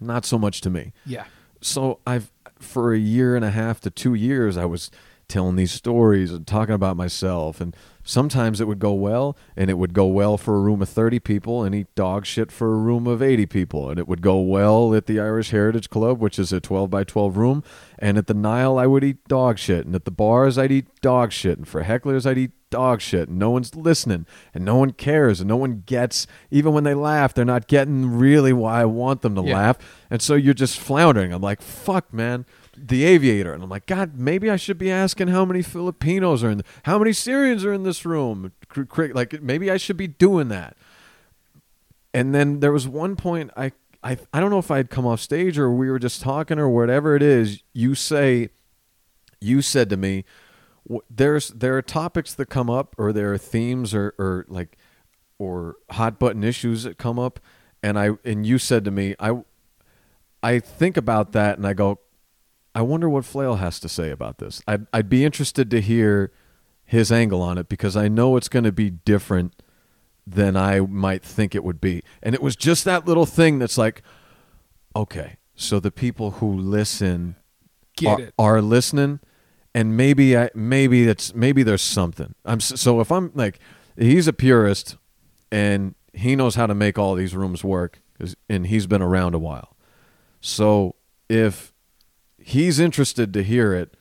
Not 0.00 0.24
so 0.24 0.38
much 0.38 0.62
to 0.62 0.70
me. 0.70 0.92
yeah. 1.04 1.24
So 1.60 2.00
I've 2.06 2.32
for 2.58 2.94
a 2.94 2.98
year 2.98 3.36
and 3.36 3.44
a 3.44 3.50
half 3.50 3.80
to 3.82 3.90
2 3.90 4.14
years 4.14 4.56
I 4.56 4.64
was 4.64 4.90
telling 5.28 5.56
these 5.56 5.72
stories 5.72 6.32
and 6.32 6.46
talking 6.46 6.74
about 6.74 6.96
myself. 6.96 7.60
And 7.60 7.76
sometimes 8.02 8.60
it 8.62 8.66
would 8.66 8.78
go 8.78 8.94
well 8.94 9.36
and 9.56 9.68
it 9.68 9.74
would 9.74 9.92
go 9.92 10.06
well 10.06 10.38
for 10.38 10.56
a 10.56 10.60
room 10.60 10.80
of 10.80 10.88
30 10.88 11.18
people 11.20 11.62
and 11.62 11.74
eat 11.74 11.94
dog 11.94 12.24
shit 12.24 12.50
for 12.50 12.72
a 12.72 12.78
room 12.78 13.06
of 13.06 13.20
80 13.22 13.44
people. 13.46 13.90
And 13.90 13.98
it 13.98 14.08
would 14.08 14.22
go 14.22 14.40
well 14.40 14.94
at 14.94 15.04
the 15.06 15.20
Irish 15.20 15.50
Heritage 15.50 15.90
Club 15.90 16.18
which 16.18 16.38
is 16.38 16.50
a 16.52 16.60
12 16.60 16.88
by 16.90 17.04
12 17.04 17.36
room. 17.36 17.62
And 17.98 18.16
at 18.16 18.26
the 18.26 18.32
Nile 18.34 18.78
I 18.78 18.86
would 18.86 19.04
eat 19.04 19.22
dog 19.28 19.58
shit. 19.58 19.84
And 19.84 19.94
at 19.94 20.06
the 20.06 20.10
bars 20.10 20.56
I'd 20.56 20.72
eat 20.72 20.86
dog 21.02 21.30
shit. 21.32 21.58
And 21.58 21.68
for 21.68 21.84
hecklers 21.84 22.24
I'd 22.24 22.38
eat 22.38 22.52
dog 22.70 23.02
shit. 23.02 23.28
And 23.28 23.38
no 23.38 23.50
one's 23.50 23.74
listening. 23.74 24.24
And 24.54 24.64
no 24.64 24.76
one 24.76 24.92
cares. 24.92 25.40
And 25.40 25.48
no 25.48 25.56
one 25.58 25.82
gets 25.84 26.26
even 26.50 26.72
when 26.72 26.84
they 26.84 26.94
laugh 26.94 27.34
they're 27.34 27.44
not 27.44 27.66
getting 27.68 28.10
really 28.18 28.54
why 28.54 28.80
I 28.80 28.84
want 28.86 29.20
them 29.20 29.34
to 29.34 29.42
Yeah. 29.42 29.54
laugh. 29.56 29.78
And 30.10 30.22
so 30.22 30.34
you're 30.34 30.54
just 30.54 30.78
floundering. 30.80 31.34
I'm 31.34 31.42
like 31.42 31.60
fuck 31.60 32.14
man 32.14 32.46
the 32.86 33.04
aviator. 33.04 33.52
And 33.52 33.62
i'm 33.62 33.68
like 33.68 33.86
god 33.86 34.18
maybe 34.18 34.50
i 34.50 34.56
should 34.56 34.78
be 34.78 34.90
asking 34.90 35.28
how 35.28 35.44
many 35.44 35.62
filipinos 35.62 36.42
are 36.44 36.50
in 36.50 36.62
how 36.84 36.98
many 36.98 37.12
syrians 37.12 37.64
are 37.64 37.72
in 37.72 37.82
this 37.82 38.04
room? 38.04 38.52
Like 38.96 39.42
maybe 39.42 39.70
i 39.70 39.76
should 39.76 39.96
be 39.96 40.08
doing 40.08 40.48
that. 40.48 40.76
And 42.14 42.34
then 42.34 42.60
there 42.60 42.72
was 42.72 42.88
one 42.88 43.16
point 43.16 43.50
i 43.56 43.72
i, 44.02 44.16
I 44.32 44.40
don't 44.40 44.50
know 44.50 44.58
if 44.58 44.70
i 44.70 44.76
had 44.76 44.90
come 44.90 45.06
off 45.06 45.20
stage 45.20 45.58
or 45.58 45.70
we 45.70 45.90
were 45.90 45.98
just 45.98 46.20
talking 46.20 46.58
or 46.58 46.68
whatever 46.68 47.16
it 47.16 47.22
is 47.22 47.62
you 47.72 47.94
say 47.94 48.50
you 49.40 49.62
said 49.62 49.90
to 49.90 49.96
me 49.96 50.24
there's 51.10 51.48
there 51.48 51.76
are 51.76 51.82
topics 51.82 52.34
that 52.34 52.46
come 52.46 52.70
up 52.70 52.94
or 52.98 53.12
there 53.12 53.32
are 53.32 53.38
themes 53.38 53.94
or 53.94 54.14
or 54.18 54.46
like 54.48 54.76
or 55.38 55.76
hot 55.90 56.18
button 56.18 56.42
issues 56.42 56.82
that 56.82 56.98
come 56.98 57.18
up. 57.18 57.40
And 57.82 57.98
i 57.98 58.10
and 58.24 58.44
you 58.44 58.58
said 58.58 58.84
to 58.86 58.90
me 58.90 59.14
i 59.20 59.40
i 60.42 60.58
think 60.58 60.96
about 60.96 61.30
that 61.32 61.56
and 61.56 61.66
i 61.66 61.72
go 61.72 62.00
I 62.78 62.82
wonder 62.82 63.10
what 63.10 63.24
Flail 63.24 63.56
has 63.56 63.80
to 63.80 63.88
say 63.88 64.12
about 64.12 64.38
this. 64.38 64.62
I'd, 64.68 64.86
I'd 64.92 65.08
be 65.08 65.24
interested 65.24 65.68
to 65.72 65.80
hear 65.80 66.30
his 66.84 67.10
angle 67.10 67.42
on 67.42 67.58
it 67.58 67.68
because 67.68 67.96
I 67.96 68.06
know 68.06 68.36
it's 68.36 68.48
going 68.48 68.66
to 68.66 68.70
be 68.70 68.88
different 68.88 69.60
than 70.24 70.56
I 70.56 70.78
might 70.78 71.24
think 71.24 71.56
it 71.56 71.64
would 71.64 71.80
be. 71.80 72.04
And 72.22 72.36
it 72.36 72.40
was 72.40 72.54
just 72.54 72.84
that 72.84 73.04
little 73.04 73.26
thing 73.26 73.58
that's 73.58 73.78
like, 73.78 74.02
okay, 74.94 75.38
so 75.56 75.80
the 75.80 75.90
people 75.90 76.30
who 76.30 76.56
listen 76.56 77.34
Get 77.96 78.06
are, 78.06 78.20
it. 78.20 78.34
are 78.38 78.62
listening, 78.62 79.18
and 79.74 79.96
maybe 79.96 80.38
I 80.38 80.50
maybe 80.54 81.08
it's 81.08 81.34
maybe 81.34 81.64
there's 81.64 81.82
something. 81.82 82.36
I'm 82.44 82.60
so 82.60 83.00
if 83.00 83.10
I'm 83.10 83.32
like 83.34 83.58
he's 83.96 84.28
a 84.28 84.32
purist 84.32 84.96
and 85.50 85.96
he 86.12 86.36
knows 86.36 86.54
how 86.54 86.68
to 86.68 86.76
make 86.76 86.96
all 86.96 87.16
these 87.16 87.34
rooms 87.34 87.64
work, 87.64 88.00
and 88.48 88.68
he's 88.68 88.86
been 88.86 89.02
around 89.02 89.34
a 89.34 89.40
while. 89.40 89.76
So 90.40 90.94
if 91.28 91.72
he's 92.48 92.78
interested 92.80 93.32
to 93.34 93.42
hear 93.42 93.74
it, 93.74 93.94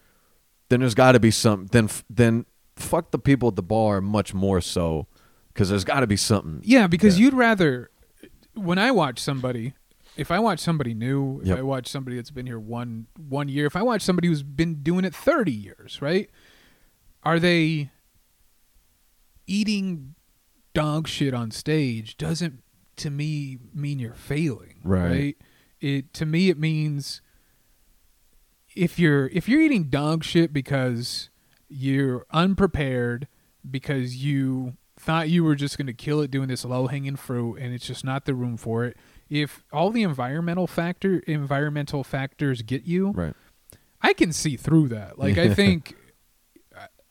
then 0.70 0.80
there's 0.82 0.96
got 0.96 1.14
to 1.14 1.20
be 1.20 1.32
some. 1.32 1.68
Then 1.68 1.90
then 2.10 2.46
fuck 2.76 3.12
the 3.12 3.20
people 3.20 3.50
at 3.50 3.56
the 3.56 3.64
bar 3.64 4.02
much 4.02 4.34
more 4.34 4.62
so 4.62 5.08
because 5.54 5.70
there's 5.70 5.84
got 5.84 6.00
to 6.02 6.08
be 6.08 6.18
something. 6.18 6.62
Yeah, 6.64 6.88
because 6.88 7.20
you'd 7.20 7.34
rather 7.34 7.90
when 8.54 8.78
I 8.78 8.92
watch 8.92 9.20
somebody, 9.20 9.74
if 10.16 10.32
I 10.32 10.40
watch 10.40 10.60
somebody 10.60 10.94
new, 10.94 11.42
if 11.42 11.48
Yep. 11.48 11.58
I 11.60 11.62
watch 11.62 11.88
somebody 11.88 12.16
that's 12.16 12.32
been 12.32 12.46
here 12.48 12.60
one 12.60 13.08
one 13.18 13.50
year, 13.50 13.66
if 13.66 13.76
I 13.76 13.82
watch 13.84 14.02
somebody 14.02 14.28
who's 14.28 14.44
been 14.44 14.82
doing 14.84 15.06
it 15.06 15.14
30 15.16 15.52
years, 15.52 16.02
right? 16.02 16.30
Are 17.24 17.40
they 17.40 17.90
eating 19.46 20.16
dog 20.74 21.08
shit 21.08 21.34
on 21.34 21.52
stage 21.52 22.18
doesn't 22.18 22.62
to 22.98 23.10
me 23.10 23.58
mean 23.74 24.00
you're 24.00 24.14
failing, 24.14 24.80
Right. 24.84 25.10
right? 25.10 25.38
It 25.80 26.14
to 26.16 26.26
me 26.26 26.50
it 26.50 26.58
means 26.60 27.22
if 28.78 29.00
you're 29.00 29.28
if 29.30 29.50
you're 29.50 29.62
eating 29.62 29.86
dog 29.86 30.24
shit 30.24 30.54
because 30.54 31.30
you're 31.68 32.26
unprepared 32.32 33.28
because 33.70 34.16
you 34.18 34.74
thought 35.00 35.30
you 35.30 35.44
were 35.44 35.56
just 35.56 35.78
going 35.78 35.88
to 35.88 35.94
kill 35.94 36.22
it 36.22 36.32
doing 36.32 36.48
this 36.48 36.64
low 36.64 36.88
hanging 36.88 37.16
fruit 37.16 37.56
and 37.58 37.74
it's 37.74 37.86
just 37.86 38.04
not 38.06 38.26
the 38.26 38.34
room 38.34 38.58
for 38.58 38.86
it 38.86 38.96
if 39.30 39.64
all 39.72 39.90
the 39.92 40.02
environmental 40.04 40.66
factor 40.68 41.20
environmental 41.28 42.04
factors 42.04 42.62
get 42.62 42.84
you 42.86 43.12
Right. 43.12 43.34
i 44.02 44.14
can 44.14 44.32
see 44.32 44.56
through 44.56 44.88
that 44.90 45.20
like 45.20 45.38
i 45.38 45.54
think 45.54 45.96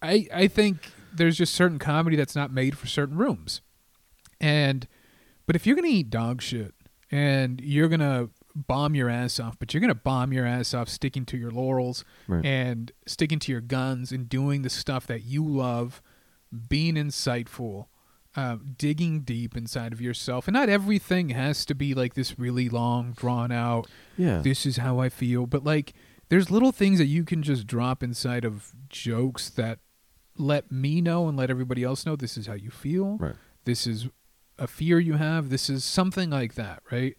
i 0.03 0.27
i 0.35 0.49
think 0.49 0.91
there's 1.13 1.37
just 1.37 1.55
certain 1.55 1.79
comedy 1.79 2.17
that's 2.17 2.35
not 2.35 2.51
made 2.53 2.77
for 2.77 2.87
certain 2.87 3.17
rooms 3.17 3.61
and 4.41 4.89
but 5.47 5.55
if 5.55 5.67
you're 5.67 5.77
going 5.77 5.89
to 5.89 5.97
eat 5.97 6.11
dog 6.11 6.43
shit 6.43 6.75
and 7.11 7.61
you're 7.61 7.89
going 7.89 8.01
to 8.01 8.31
bomb 8.57 8.95
your 8.95 9.09
ass 9.11 9.39
off 9.39 9.59
but 9.59 9.75
you're 9.75 9.81
going 9.83 9.89
to 9.89 9.95
bomb 9.95 10.33
your 10.33 10.47
ass 10.47 10.73
off 10.73 10.89
sticking 10.89 11.25
to 11.27 11.37
your 11.37 11.51
laurels 11.51 12.05
Right. 12.27 12.45
and 12.45 12.91
sticking 13.07 13.39
to 13.41 13.53
your 13.53 13.61
guns 13.61 14.13
and 14.13 14.29
doing 14.29 14.63
the 14.63 14.71
stuff 14.71 15.07
that 15.09 15.25
you 15.25 15.45
love, 15.47 16.01
being 16.69 16.95
insightful, 16.95 17.87
um, 18.35 18.75
digging 18.79 19.21
deep 19.21 19.57
inside 19.57 19.93
of 19.93 20.01
yourself. 20.01 20.47
And 20.49 20.55
not 20.55 20.69
everything 20.69 21.31
has 21.31 21.65
to 21.67 21.75
be 21.75 21.95
like 21.95 22.15
this 22.15 22.39
really 22.39 22.69
long, 22.69 23.13
drawn 23.13 23.51
out, 23.53 23.89
Yeah. 24.17 24.39
this 24.39 24.67
is 24.67 24.77
how 24.79 24.99
I 25.01 25.09
feel. 25.09 25.47
But 25.47 25.65
like, 25.65 25.93
there's 26.29 26.51
little 26.51 26.73
things 26.73 26.99
that 26.99 27.07
you 27.07 27.25
can 27.25 27.43
just 27.43 27.67
drop 27.67 28.03
inside 28.03 28.45
of 28.45 28.73
jokes 28.89 29.49
that 29.51 29.79
let 30.37 30.71
me 30.73 31.01
know 31.01 31.29
and 31.29 31.37
let 31.37 31.51
everybody 31.51 31.83
else 31.83 32.05
know 32.05 32.17
this 32.17 32.37
is 32.37 32.47
how 32.47 32.55
you 32.55 32.71
feel. 32.71 33.17
Right. 33.19 33.37
This 33.65 33.87
is 33.87 34.09
a 34.59 34.67
fear 34.67 34.99
you 34.99 35.15
have. 35.15 35.49
This 35.51 35.71
is 35.71 35.85
something 35.85 36.31
like 36.31 36.55
that, 36.55 36.83
right? 36.91 37.17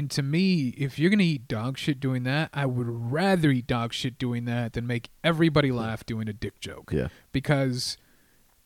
And 0.00 0.10
to 0.12 0.22
me, 0.22 0.68
if 0.78 0.98
you're 0.98 1.10
gonna 1.10 1.24
eat 1.24 1.46
dog 1.46 1.76
shit 1.76 2.00
doing 2.00 2.22
that, 2.22 2.48
I 2.54 2.64
would 2.64 2.86
rather 2.88 3.50
eat 3.50 3.66
dog 3.66 3.92
shit 3.92 4.16
doing 4.16 4.46
that 4.46 4.72
than 4.72 4.86
make 4.86 5.10
everybody 5.22 5.70
laugh 5.70 6.06
doing 6.06 6.26
a 6.26 6.32
dick 6.32 6.58
joke. 6.58 6.90
Yeah. 6.90 7.08
Because 7.32 7.98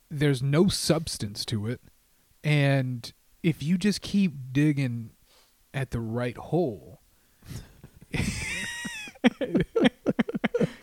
there's 0.09 0.45
no 0.45 0.69
substance 0.69 1.45
to 1.47 1.67
it. 1.67 1.81
And 2.45 3.13
if 3.43 3.65
you 3.65 3.77
just 3.79 4.01
keep 4.01 4.53
digging 4.53 5.11
at 5.75 5.91
the 5.91 5.99
right 5.99 6.37
hole. 6.37 7.01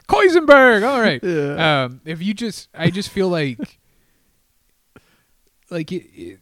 Koisenberg, 0.09 0.85
all 0.85 0.99
right. 0.99 1.23
Yeah. 1.23 1.83
Um, 1.85 2.01
if 2.03 2.21
you 2.21 2.33
just, 2.33 2.67
I 2.73 2.89
just 2.89 3.07
feel 3.07 3.29
like, 3.29 3.79
like 5.69 5.93
it, 5.93 6.09
it, 6.13 6.39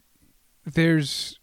there's, 0.66 1.39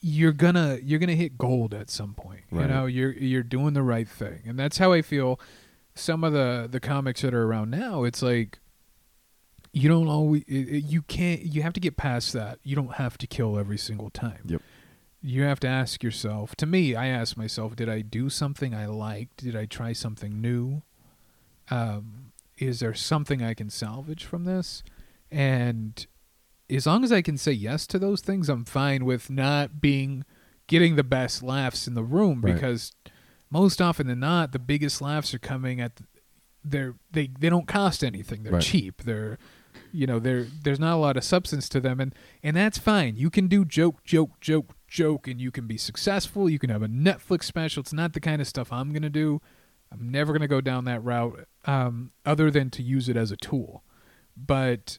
you're 0.00 0.32
gonna, 0.32 0.78
you're 0.82 0.98
gonna 0.98 1.14
hit 1.14 1.36
gold 1.36 1.74
at 1.74 1.90
some 1.90 2.14
point. 2.14 2.42
You 2.52 2.66
know, 2.66 2.86
you're 2.86 3.12
you're 3.12 3.42
doing 3.42 3.74
the 3.74 3.82
right 3.82 4.08
thing, 4.08 4.42
and 4.46 4.58
that's 4.58 4.78
how 4.78 4.92
I 4.92 5.02
feel. 5.02 5.40
Some 5.94 6.22
of 6.22 6.32
the 6.32 6.68
the 6.70 6.80
comics 6.80 7.22
that 7.22 7.34
are 7.34 7.44
around 7.44 7.70
now, 7.70 8.04
it's 8.04 8.22
like, 8.22 8.60
you 9.72 9.88
don't 9.88 10.08
always 10.08 10.44
you 10.46 11.02
can't 11.02 11.42
you 11.42 11.62
have 11.62 11.72
to 11.72 11.80
get 11.80 11.96
past 11.96 12.32
that. 12.32 12.58
You 12.62 12.76
don't 12.76 12.94
have 12.94 13.18
to 13.18 13.26
kill 13.26 13.58
every 13.58 13.78
single 13.78 14.10
time. 14.10 14.42
Yep. 14.46 14.62
You 15.20 15.42
have 15.42 15.58
to 15.60 15.68
ask 15.68 16.04
yourself. 16.04 16.54
To 16.56 16.66
me, 16.66 16.94
I 16.94 17.08
ask 17.08 17.36
myself, 17.36 17.74
did 17.74 17.88
I 17.88 18.02
do 18.02 18.30
something 18.30 18.74
I 18.74 18.86
liked? 18.86 19.38
Did 19.42 19.56
I 19.56 19.66
try 19.66 19.92
something 19.92 20.40
new? 20.40 20.82
Um, 21.70 22.32
is 22.56 22.78
there 22.80 22.94
something 22.94 23.42
I 23.42 23.54
can 23.54 23.68
salvage 23.68 24.24
from 24.24 24.44
this? 24.44 24.84
And 25.30 26.06
as 26.70 26.86
long 26.86 27.04
as 27.04 27.12
I 27.12 27.22
can 27.22 27.36
say 27.36 27.52
yes 27.52 27.86
to 27.88 27.98
those 27.98 28.20
things, 28.20 28.48
I'm 28.48 28.64
fine 28.64 29.04
with 29.04 29.30
not 29.30 29.80
being 29.80 30.24
getting 30.66 30.96
the 30.96 31.04
best 31.04 31.42
laughs 31.42 31.86
in 31.88 31.94
the 31.94 32.02
room 32.04 32.42
Right. 32.42 32.54
because 32.54 32.92
most 33.50 33.80
often 33.80 34.06
than 34.06 34.20
not, 34.20 34.52
the 34.52 34.58
biggest 34.58 35.00
laughs 35.00 35.32
are 35.32 35.38
coming 35.38 35.80
at 35.80 36.00
they're 36.64 36.94
they 37.10 37.28
they 37.38 37.48
don't 37.48 37.66
cost 37.68 38.04
anything. 38.04 38.42
They're 38.42 38.52
Right. 38.54 38.62
cheap. 38.62 39.02
They're 39.02 39.38
you 39.92 40.06
know, 40.06 40.18
there 40.18 40.44
there's 40.64 40.80
not 40.80 40.94
a 40.94 40.96
lot 41.00 41.16
of 41.16 41.24
substance 41.24 41.68
to 41.70 41.80
them 41.80 42.00
and 42.00 42.14
and 42.42 42.56
that's 42.56 42.76
fine. 42.78 43.16
You 43.16 43.30
can 43.30 43.46
do 43.48 43.64
joke 43.64 44.04
joke 44.04 44.38
joke 44.40 44.74
joke 44.88 45.26
and 45.28 45.40
you 45.40 45.50
can 45.50 45.66
be 45.66 45.78
successful. 45.78 46.50
You 46.50 46.58
can 46.58 46.68
have 46.70 46.82
a 46.82 46.88
Netflix 46.88 47.44
special. 47.44 47.80
It's 47.80 47.92
not 47.92 48.12
the 48.12 48.20
kind 48.20 48.40
of 48.42 48.46
stuff 48.48 48.70
I'm 48.72 48.90
going 48.90 49.02
to 49.02 49.08
do. 49.10 49.40
I'm 49.90 50.10
never 50.10 50.32
going 50.32 50.42
to 50.42 50.48
go 50.48 50.60
down 50.60 50.84
that 50.84 51.02
route 51.02 51.46
um, 51.64 52.10
other 52.26 52.50
than 52.50 52.68
to 52.70 52.82
use 52.82 53.08
it 53.08 53.16
as 53.16 53.30
a 53.30 53.36
tool. 53.36 53.82
But 54.36 54.98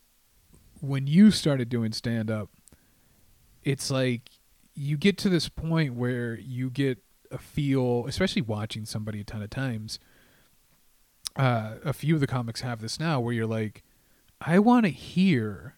when 0.81 1.07
you 1.07 1.31
started 1.31 1.69
doing 1.69 1.91
stand 1.91 2.31
up, 2.31 2.49
it's 3.63 3.91
like 3.91 4.29
you 4.73 4.97
get 4.97 5.17
to 5.19 5.29
this 5.29 5.49
point 5.49 5.93
where 5.93 6.39
you 6.39 6.69
get 6.69 6.99
a 7.31 7.37
feel, 7.37 8.05
especially 8.07 8.41
watching 8.41 8.85
somebody 8.85 9.21
a 9.21 9.23
ton 9.23 9.41
of 9.41 9.49
times. 9.49 9.99
Uh, 11.35 11.75
a 11.85 11.93
few 11.93 12.15
of 12.15 12.21
the 12.21 12.27
comics 12.27 12.61
have 12.61 12.81
this 12.81 12.99
now 12.99 13.19
where 13.19 13.33
you're 13.33 13.45
like, 13.45 13.83
I 14.41 14.59
want 14.59 14.85
to 14.85 14.91
hear 14.91 15.75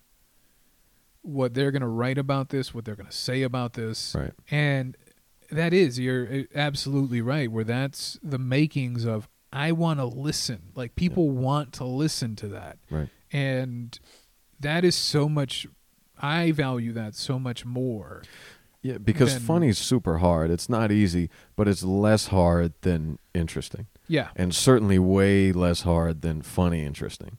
what 1.23 1.53
they're 1.53 1.71
going 1.71 1.81
to 1.81 1.87
write 1.87 2.17
about 2.17 2.49
this, 2.49 2.73
what 2.73 2.85
they're 2.85 2.95
going 2.95 3.09
to 3.09 3.15
say 3.15 3.43
about 3.43 3.73
this. 3.73 4.15
Right. 4.17 4.33
And 4.49 4.95
that 5.51 5.73
is, 5.73 5.99
you're 5.99 6.31
uh, 6.31 6.43
absolutely 6.55 7.21
right, 7.21 7.51
where 7.51 7.63
that's 7.63 8.17
the 8.23 8.39
makings 8.39 9.05
of, 9.05 9.27
I 9.51 9.71
want 9.71 9.99
to 9.99 10.05
listen. 10.05 10.71
Like, 10.73 10.95
people 10.95 11.29
want 11.29 11.73
to 11.73 11.83
listen 11.83 12.35
to 12.37 12.47
that. 12.47 12.77
Right. 12.89 13.09
And 13.31 13.99
that 14.61 14.83
is 14.83 14.95
so 14.95 15.27
much, 15.29 15.67
I 16.21 16.51
value 16.51 16.91
that 16.93 17.15
so 17.15 17.37
much 17.39 17.65
more. 17.65 18.23
Yeah, 18.81 18.97
because 18.97 19.33
Then- 19.33 19.41
funny's 19.41 19.77
super 19.77 20.17
hard. 20.19 20.49
It's 20.49 20.67
not 20.69 20.91
easy, 20.91 21.29
but 21.55 21.67
it's 21.67 21.83
less 21.83 22.27
hard 22.27 22.73
than 22.81 23.19
interesting. 23.33 23.87
Yeah. 24.07 24.29
And 24.35 24.55
certainly 24.55 24.97
way 24.97 25.51
less 25.51 25.81
hard 25.81 26.21
than 26.21 26.41
funny 26.41 26.83
interesting, 26.83 27.37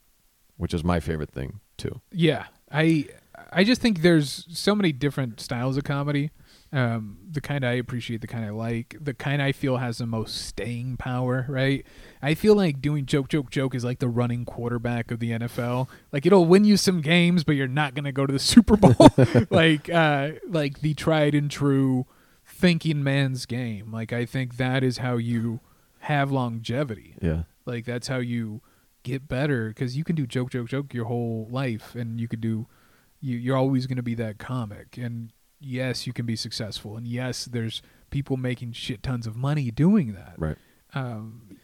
which 0.57 0.73
is 0.73 0.85
my 0.85 1.01
favorite 1.01 1.33
thing 1.33 1.61
too. 1.77 2.01
Yeah, 2.13 2.47
I 2.71 3.07
I 3.53 3.65
just 3.65 3.81
think 3.81 4.03
there's 4.03 4.47
so 4.51 4.75
many 4.75 4.93
different 4.93 5.41
styles 5.41 5.77
of 5.77 5.85
comedy. 5.85 6.31
Um, 6.75 7.19
the 7.31 7.43
kind 7.43 7.67
I 7.67 7.73
appreciate, 7.73 8.23
the 8.23 8.27
kind 8.27 8.47
I 8.47 8.51
like, 8.51 8.97
the 8.99 9.13
kind 9.13 9.43
I 9.43 9.53
feel 9.53 9.77
has 9.77 9.99
the 9.99 10.07
most 10.07 10.47
staying 10.47 10.97
power. 10.97 11.45
Right? 11.49 11.85
I 12.23 12.35
feel 12.35 12.55
like 12.55 12.81
doing 12.81 13.05
joke, 13.05 13.29
joke, 13.29 13.51
joke 13.51 13.75
is 13.75 13.85
like 13.85 13.99
the 13.99 14.09
running 14.09 14.45
quarterback 14.45 15.11
of 15.11 15.19
the 15.19 15.33
NFL. 15.33 15.89
Like 16.13 16.25
it'll 16.25 16.47
win 16.47 16.65
you 16.65 16.77
some 16.77 17.01
games, 17.01 17.45
but 17.45 17.57
you're 17.57 17.69
not 17.69 17.95
gonna 17.95 18.13
go 18.13 18.27
to 18.27 18.33
the 18.33 18.39
Super 18.53 18.77
Bowl. 18.77 18.97
like 19.51 19.91
uh, 19.91 20.33
like 20.49 20.81
the 20.81 20.95
tried 20.95 21.35
and 21.35 21.51
true 21.51 22.07
thinking 22.47 23.03
man's 23.03 23.47
game. 23.47 23.93
Like 23.93 24.13
I 24.13 24.25
think 24.25 24.57
that 24.57 24.83
is 24.83 24.99
how 24.99 25.17
you 25.17 25.61
have 26.01 26.31
longevity. 26.31 27.17
Yeah. 27.21 27.43
Like 27.65 27.85
that's 27.85 28.09
how 28.09 28.19
you 28.19 28.61
get 29.03 29.29
better 29.29 29.69
because 29.69 29.97
you 29.97 30.05
can 30.05 30.17
do 30.17 30.27
joke, 30.27 30.51
joke, 30.51 30.69
joke 30.69 30.95
your 30.95 31.07
whole 31.07 31.49
life, 31.51 31.95
and 31.95 32.21
you 32.21 32.29
could 32.29 32.41
do. 32.41 32.67
You, 33.21 33.37
you're 33.37 33.57
always 33.57 33.87
going 33.87 33.97
to 33.97 34.03
be 34.03 34.17
that 34.17 34.39
comic, 34.39 34.99
and 34.99 35.33
yes, 35.63 36.07
you 36.07 36.13
can 36.13 36.27
be 36.27 36.37
successful, 36.37 36.97
and 36.97 37.07
yes, 37.07 37.45
there's 37.45 37.83
people 38.11 38.37
making 38.37 38.73
shit 38.73 39.03
tons 39.03 39.27
of 39.27 39.37
money 39.37 39.71
doing 39.71 40.13
that. 40.13 40.35
Right. 40.37 40.57
Um, 40.95 41.59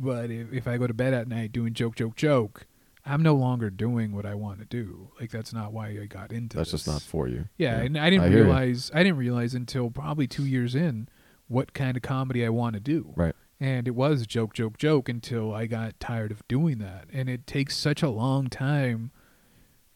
but 0.00 0.30
if, 0.30 0.52
if 0.52 0.66
I 0.66 0.78
go 0.78 0.86
to 0.86 0.94
bed 0.94 1.14
at 1.14 1.28
night 1.28 1.52
doing 1.52 1.74
joke, 1.74 1.94
joke, 1.94 2.16
joke, 2.16 2.66
I'm 3.04 3.22
no 3.22 3.34
longer 3.34 3.70
doing 3.70 4.12
what 4.12 4.26
I 4.26 4.34
want 4.34 4.58
to 4.58 4.64
do. 4.64 5.10
Like 5.20 5.30
that's 5.30 5.52
not 5.52 5.72
why 5.72 5.88
I 5.88 6.06
got 6.06 6.32
into. 6.32 6.56
That's 6.56 6.72
just 6.72 6.88
not 6.88 7.02
for 7.02 7.28
you. 7.28 7.48
Yeah, 7.56 7.78
and 7.78 7.96
I 7.96 8.10
didn't 8.10 8.32
I 8.32 8.34
realize 8.34 8.90
I 8.92 9.02
didn't 9.02 9.18
realize 9.18 9.54
until 9.54 9.90
probably 9.90 10.26
two 10.26 10.44
years 10.44 10.74
in 10.74 11.08
what 11.48 11.72
kind 11.72 11.96
of 11.96 12.02
comedy 12.02 12.44
I 12.44 12.48
want 12.48 12.74
to 12.74 12.80
do. 12.80 13.12
Right. 13.14 13.34
And 13.58 13.88
it 13.88 13.92
was 13.92 14.26
joke, 14.26 14.52
joke, 14.52 14.76
joke 14.76 15.08
until 15.08 15.54
I 15.54 15.66
got 15.66 15.98
tired 15.98 16.30
of 16.30 16.46
doing 16.46 16.78
that. 16.78 17.06
And 17.12 17.28
it 17.28 17.46
takes 17.46 17.76
such 17.76 18.02
a 18.02 18.10
long 18.10 18.48
time 18.48 19.12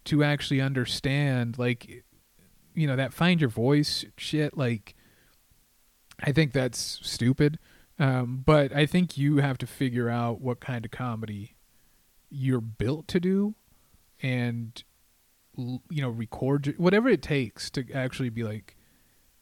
to 0.05 0.25
actually 0.25 0.63
understand, 0.63 1.59
like, 1.59 2.05
you 2.75 2.87
know, 2.87 2.97
that 2.97 3.13
find 3.13 3.41
your 3.41 3.51
voice 3.51 4.05
shit. 4.17 4.57
Like, 4.57 4.95
I 6.23 6.33
think 6.33 6.53
that's 6.53 6.99
stupid. 7.03 7.59
Um, 7.99 8.43
but 8.47 8.75
I 8.75 8.87
think 8.87 9.19
you 9.19 9.39
have 9.39 9.59
to 9.59 9.67
figure 9.67 10.09
out 10.09 10.41
what 10.41 10.61
kind 10.61 10.85
of 10.85 10.91
comedy 10.91 11.57
you're 12.31 12.61
built 12.61 13.09
to 13.09 13.21
do 13.21 13.55
and 14.23 14.85
you 15.57 15.81
know 16.01 16.09
record 16.09 16.75
whatever 16.79 17.09
it 17.09 17.21
takes 17.23 17.69
to 17.71 17.85
actually 17.93 18.29
be 18.29 18.45
like 18.45 18.77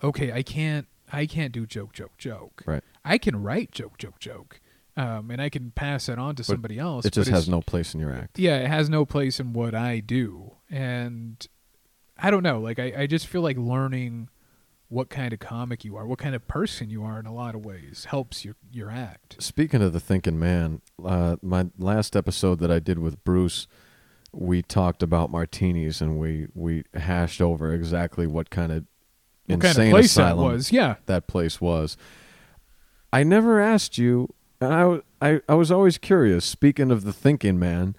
okay 0.03 0.33
i 0.33 0.43
can't 0.43 0.87
i 1.13 1.27
can't 1.27 1.53
do 1.53 1.67
joke 1.67 1.93
joke 1.93 2.17
joke 2.17 2.63
Right. 2.67 2.83
i 3.05 3.19
can 3.19 3.43
write 3.43 3.73
joke 3.73 3.99
joke 3.99 4.19
joke 4.19 4.61
um, 4.97 5.31
and 5.31 5.41
i 5.43 5.51
can 5.51 5.71
pass 5.73 6.07
that 6.07 6.19
on 6.19 6.35
to 6.37 6.45
somebody 6.45 6.79
else 6.79 7.05
It 7.05 7.13
just 7.13 7.29
has 7.31 7.47
no 7.49 7.61
place 7.61 7.93
in 7.93 8.01
your 8.01 8.13
act. 8.13 8.39
yeah 8.39 8.57
it 8.57 8.69
has 8.69 8.89
no 8.89 9.05
place 9.05 9.39
in 9.39 9.53
what 9.53 9.75
i 9.75 10.01
do 10.01 10.55
and 10.71 11.47
i 12.19 12.31
don't 12.31 12.43
know 12.43 12.61
like 12.61 12.79
i, 12.79 12.93
I 12.97 13.07
just 13.07 13.27
feel 13.27 13.43
like 13.43 13.57
learning 13.57 14.29
what 14.89 15.11
kind 15.11 15.33
of 15.33 15.39
comic 15.39 15.85
you 15.85 15.97
are 15.97 16.07
what 16.07 16.19
kind 16.19 16.35
of 16.35 16.49
person 16.49 16.89
you 16.89 17.05
are 17.05 17.19
in 17.19 17.27
a 17.27 17.35
lot 17.35 17.55
of 17.55 17.65
ways 17.65 18.07
helps 18.09 18.45
your 18.45 18.57
your 18.73 18.91
act 18.91 19.37
Speaking 19.43 19.83
of 19.83 19.93
the 19.93 20.01
thinking 20.01 20.39
man, 20.39 20.81
uh, 21.05 21.37
my 21.43 21.67
last 21.79 22.17
episode 22.17 22.59
that 22.61 22.71
I 22.71 22.79
did 22.79 22.99
with 22.99 23.23
Bruce, 23.23 23.67
we 24.33 24.63
talked 24.63 25.03
about 25.03 25.31
martinis 25.31 26.01
and 26.01 26.19
we 26.19 26.49
we 26.55 26.85
hashed 26.95 27.41
over 27.43 27.73
exactly 27.73 28.27
what 28.27 28.49
kind 28.51 28.73
of 28.73 28.85
what 29.47 29.55
insane 29.57 29.75
kind 29.75 29.89
of 29.89 29.93
place 29.93 30.07
asylum 30.07 30.39
that 30.49 30.53
was 30.55 30.73
yeah 30.73 30.95
that 31.07 31.27
place 31.27 31.61
was. 31.61 31.97
I 33.13 33.23
never 33.23 33.61
asked 33.61 33.97
you, 33.97 34.35
and 34.61 34.75
I, 34.75 35.01
I, 35.27 35.41
I 35.49 35.55
was 35.55 35.71
always 35.71 35.97
curious. 35.99 36.45
Speaking 36.45 36.91
of 36.91 37.05
the 37.05 37.13
thinking 37.13 37.59
man, 37.59 37.97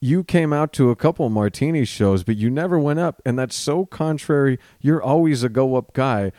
you 0.00 0.24
came 0.24 0.52
out 0.52 0.72
to 0.74 0.90
a 0.90 0.96
couple 0.96 1.28
martini 1.28 1.84
shows, 1.84 2.22
but 2.22 2.36
you 2.36 2.50
never 2.50 2.78
went 2.78 2.98
up, 2.98 3.22
and 3.24 3.38
that's 3.38 3.56
so 3.56 3.86
contrary. 3.86 4.58
You're 4.80 5.02
always 5.02 5.42
a 5.42 5.48
go 5.48 5.76
up 5.76 5.92
guy. 5.94 6.32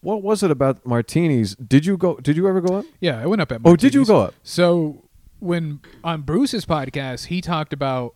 What 0.00 0.22
was 0.22 0.42
it 0.42 0.50
about 0.50 0.86
martinis? 0.86 1.54
Did 1.56 1.84
you 1.86 1.96
go? 1.96 2.16
Did 2.16 2.36
you 2.36 2.46
ever 2.48 2.60
go 2.60 2.76
up? 2.76 2.84
yeah 3.00 3.20
i 3.20 3.26
went 3.26 3.42
up 3.42 3.50
at 3.52 3.60
Oh, 3.64 3.76
did 3.76 3.94
you 3.94 4.04
go 4.04 4.20
up? 4.20 4.34
So 4.42 5.02
when 5.40 5.80
on 6.04 6.22
Bruce's 6.22 6.64
podcast, 6.64 7.26
he 7.26 7.40
talked 7.40 7.72
about 7.72 8.14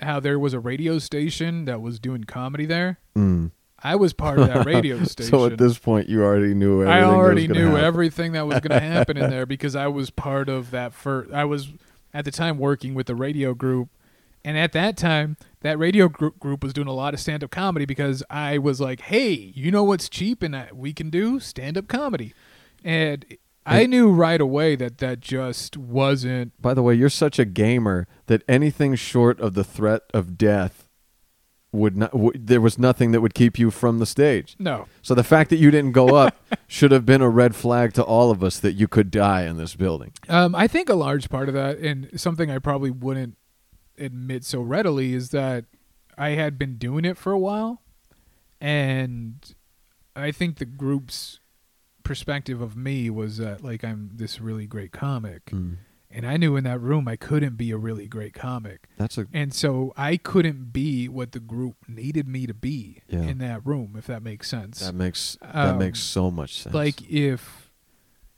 how 0.00 0.20
there 0.20 0.38
was 0.38 0.52
a 0.54 0.60
radio 0.60 0.98
station 0.98 1.64
that 1.64 1.80
was 1.80 1.98
doing 1.98 2.24
comedy 2.24 2.66
there. 2.66 2.98
Mm. 3.16 3.50
I 3.82 3.94
was 3.96 4.12
part 4.12 4.38
of 4.40 4.48
that 4.48 4.66
radio 4.66 5.02
station. 5.04 5.30
So 5.38 5.46
at 5.46 5.56
this 5.56 5.78
point, 5.78 6.08
you 6.08 6.22
already 6.22 6.52
knew 6.54 6.82
everything. 6.82 7.04
I 7.04 7.04
already 7.04 7.48
knew 7.48 7.66
happen. 7.70 7.84
everything 7.84 8.32
that 8.32 8.46
was 8.46 8.60
going 8.60 8.80
to 8.80 8.86
happen 8.86 9.16
in 9.16 9.30
there 9.34 9.46
because 9.46 9.76
I 9.76 9.86
was 9.86 10.10
part 10.10 10.48
of 10.48 10.72
that 10.72 10.92
first. 10.94 11.32
I 11.32 11.44
was 11.44 11.68
at 12.18 12.24
the 12.24 12.32
time 12.32 12.58
working 12.58 12.94
with 12.94 13.06
the 13.06 13.14
radio 13.14 13.54
group, 13.54 13.90
and 14.44 14.58
at 14.58 14.72
that 14.72 14.96
time, 14.96 15.36
that 15.60 15.78
radio 15.78 16.08
gr- 16.08 16.30
group 16.40 16.64
was 16.64 16.72
doing 16.72 16.88
a 16.88 16.92
lot 16.92 17.14
of 17.14 17.20
stand-up 17.20 17.52
comedy 17.52 17.84
because 17.86 18.24
I 18.28 18.58
was 18.58 18.80
like, 18.80 19.02
"Hey, 19.02 19.52
you 19.54 19.70
know 19.70 19.84
what's 19.84 20.08
cheap 20.08 20.42
and 20.42 20.52
that 20.52 20.76
we 20.76 20.92
can 20.92 21.10
do 21.10 21.38
stand-up 21.38 21.86
comedy," 21.86 22.34
and 22.82 23.24
I 23.64 23.86
knew 23.86 24.10
right 24.10 24.40
away 24.40 24.74
that 24.74 24.98
that 24.98 25.20
just 25.20 25.76
wasn't 25.76 26.60
By 26.60 26.74
the 26.74 26.82
way, 26.82 26.94
you're 26.94 27.08
such 27.08 27.38
a 27.38 27.44
gamer 27.44 28.08
that 28.26 28.42
anything 28.48 28.96
short 28.96 29.38
of 29.38 29.54
the 29.54 29.62
threat 29.62 30.02
of 30.12 30.36
death 30.36 30.87
would 31.72 31.96
not. 31.96 32.12
W- 32.12 32.32
there 32.34 32.60
was 32.60 32.78
nothing 32.78 33.12
that 33.12 33.20
would 33.20 33.34
keep 33.34 33.58
you 33.58 33.70
from 33.70 33.98
the 33.98 34.06
stage. 34.06 34.56
no. 34.58 34.86
So 35.02 35.14
the 35.14 35.24
fact 35.24 35.50
that 35.50 35.56
you 35.56 35.70
didn't 35.70 35.92
go 35.92 36.16
up 36.16 36.34
should 36.66 36.90
have 36.92 37.04
been 37.04 37.20
a 37.22 37.28
red 37.28 37.54
flag 37.54 37.92
to 37.94 38.02
all 38.02 38.30
of 38.30 38.42
us 38.42 38.58
that 38.60 38.72
you 38.72 38.88
could 38.88 39.10
die 39.10 39.42
in 39.42 39.56
this 39.58 39.74
building. 39.76 40.12
Um, 40.28 40.54
I 40.54 40.66
think 40.66 40.88
a 40.88 40.94
large 40.94 41.28
part 41.28 41.48
of 41.48 41.54
that, 41.54 41.78
and 41.78 42.08
something 42.18 42.50
I 42.50 42.58
probably 42.58 42.90
wouldn't 42.90 43.36
admit 43.98 44.44
so 44.44 44.60
readily, 44.62 45.12
is 45.14 45.30
that 45.30 45.64
I 46.16 46.30
had 46.30 46.58
been 46.58 46.76
doing 46.78 47.04
it 47.04 47.16
for 47.18 47.32
a 47.32 47.38
while, 47.38 47.82
and 48.60 49.54
I 50.16 50.32
think 50.32 50.56
the 50.58 50.64
group's 50.64 51.40
perspective 52.02 52.60
of 52.62 52.76
me 52.76 53.10
was 53.10 53.36
that 53.36 53.62
like 53.62 53.84
I'm 53.84 54.10
this 54.14 54.40
really 54.40 54.66
great 54.66 54.92
comic, 54.92 55.52
and 56.10 56.26
I 56.26 56.36
knew 56.38 56.56
in 56.56 56.64
that 56.64 56.80
room 56.80 57.06
I 57.08 57.16
couldn't 57.16 57.56
be 57.56 57.70
a 57.70 57.76
really 57.76 58.06
great 58.08 58.32
comic, 58.34 58.88
That's 58.96 59.18
a 59.18 59.26
and 59.32 59.52
so 59.52 59.92
I 59.96 60.16
couldn't 60.16 60.72
be 60.72 61.08
what 61.08 61.32
the 61.32 61.40
group 61.40 61.76
needed 61.86 62.26
me 62.26 62.46
to 62.46 62.54
be 62.54 63.02
Yeah. 63.08 63.20
in 63.22 63.38
that 63.38 63.64
room, 63.66 63.94
if 63.96 64.06
that 64.06 64.22
makes 64.22 64.48
sense. 64.48 64.80
that 64.80 64.94
makes 64.94 65.36
that 65.42 65.54
Um, 65.74 65.78
makes 65.78 66.00
so 66.00 66.30
much 66.30 66.62
sense. 66.62 66.74
like 66.74 67.02
if 67.10 67.70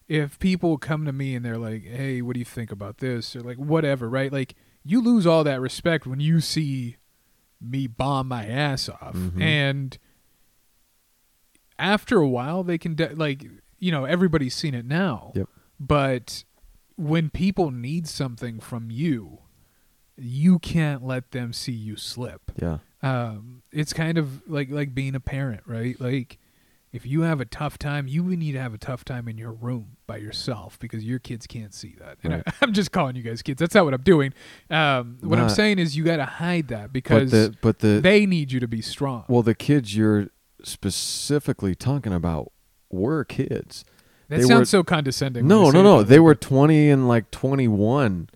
if 0.08 0.38
people 0.40 0.76
come 0.78 1.04
to 1.04 1.12
me 1.12 1.36
and 1.36 1.44
they're 1.44 1.56
like 1.58 1.84
hey 1.84 2.20
what 2.20 2.32
do 2.34 2.40
you 2.40 2.44
think 2.44 2.72
about 2.72 2.98
this 2.98 3.36
or 3.36 3.40
like 3.42 3.56
whatever 3.58 4.08
right 4.08 4.32
like 4.32 4.56
you 4.84 5.00
lose 5.00 5.24
all 5.24 5.44
that 5.44 5.60
respect 5.60 6.04
when 6.06 6.18
you 6.18 6.40
see 6.40 6.96
me 7.60 7.86
bomb 7.86 8.26
my 8.26 8.44
ass 8.44 8.88
off 8.88 9.14
Mhm. 9.14 9.40
and 9.40 9.98
after 11.78 12.16
a 12.18 12.28
while 12.28 12.62
they 12.62 12.78
can 12.78 12.94
de- 12.94 13.14
like 13.14 13.46
you 13.78 13.90
know 13.92 14.04
everybody's 14.04 14.54
seen 14.54 14.74
it 14.74 14.84
now 14.84 15.32
Yep. 15.34 15.48
but 15.78 16.44
when 17.00 17.30
people 17.30 17.70
need 17.70 18.06
something 18.06 18.60
from 18.60 18.90
you 18.90 19.38
you 20.16 20.58
can't 20.58 21.02
let 21.04 21.30
them 21.30 21.52
see 21.52 21.72
you 21.72 21.96
slip 21.96 22.52
Yeah. 22.60 22.78
um, 23.02 23.62
it's 23.72 23.92
kind 23.92 24.18
of 24.18 24.46
like 24.48 24.68
like 24.70 24.94
being 24.94 25.14
a 25.14 25.20
parent, 25.20 25.62
right? 25.66 25.98
Like 26.00 26.38
if 26.92 27.06
you 27.06 27.20
have 27.22 27.40
a 27.40 27.44
tough 27.44 27.78
time, 27.78 28.08
you 28.08 28.24
need 28.24 28.52
to 28.52 28.60
have 28.60 28.74
a 28.74 28.78
tough 28.78 29.04
time 29.04 29.28
in 29.28 29.38
your 29.38 29.52
room 29.52 29.96
by 30.08 30.16
yourself 30.16 30.76
because 30.80 31.04
your 31.04 31.20
kids 31.20 31.46
can't 31.46 31.72
see 31.72 31.94
that. 32.00 32.18
And 32.24 32.32
Right. 32.34 32.42
I, 32.46 32.52
I'm 32.62 32.72
just 32.72 32.90
calling 32.92 33.14
you 33.16 33.22
guys 33.22 33.40
kids. 33.42 33.60
That's 33.60 33.74
not 33.76 33.84
what 33.84 33.94
I'm 33.94 34.02
doing. 34.02 34.34
Um, 34.68 35.18
what 35.22 35.38
I'm 35.38 35.48
saying 35.48 35.78
is 35.78 35.96
you 35.96 36.02
got 36.04 36.16
to 36.16 36.24
hide 36.26 36.68
that 36.68 36.86
But 36.88 36.92
because 36.92 37.30
the 37.30 37.54
but 37.62 37.78
the 37.78 38.00
they 38.02 38.26
need 38.26 38.50
you 38.52 38.60
to 38.60 38.68
be 38.68 38.82
strong. 38.82 39.24
well 39.28 39.42
the 39.42 39.54
kids 39.54 39.96
you're 39.96 40.26
specifically 40.62 41.74
talking 41.74 42.12
about 42.12 42.52
were 42.90 43.24
kids. 43.24 43.84
That 44.30 44.38
they 44.38 44.42
sounds 44.44 44.60
were- 44.60 44.64
so 44.64 44.82
condescending. 44.82 45.46
No, 45.46 45.70
no, 45.70 45.82
no. 45.82 46.02
They 46.02 46.18
were 46.18 46.34
20 46.34 46.88
and 46.88 47.06
like 47.06 47.30
21 47.30 48.30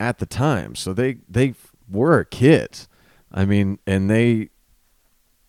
at 0.00 0.18
the 0.18 0.26
time. 0.26 0.74
So 0.74 0.92
they 0.94 1.18
they 1.28 1.54
were 1.90 2.24
kids. 2.24 2.88
I 3.30 3.44
mean, 3.44 3.78
and 3.86 4.08
they 4.08 4.48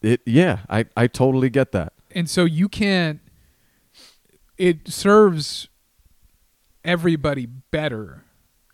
it 0.01 0.21
yeah, 0.25 0.59
I 0.69 0.85
I 0.97 1.07
totally 1.07 1.49
get 1.49 1.71
that. 1.71 1.93
and 2.13 2.29
so 2.29 2.43
you 2.45 2.67
can't 2.67 3.21
it 4.57 4.87
serves 4.87 5.67
everybody 6.83 7.45
better 7.45 8.23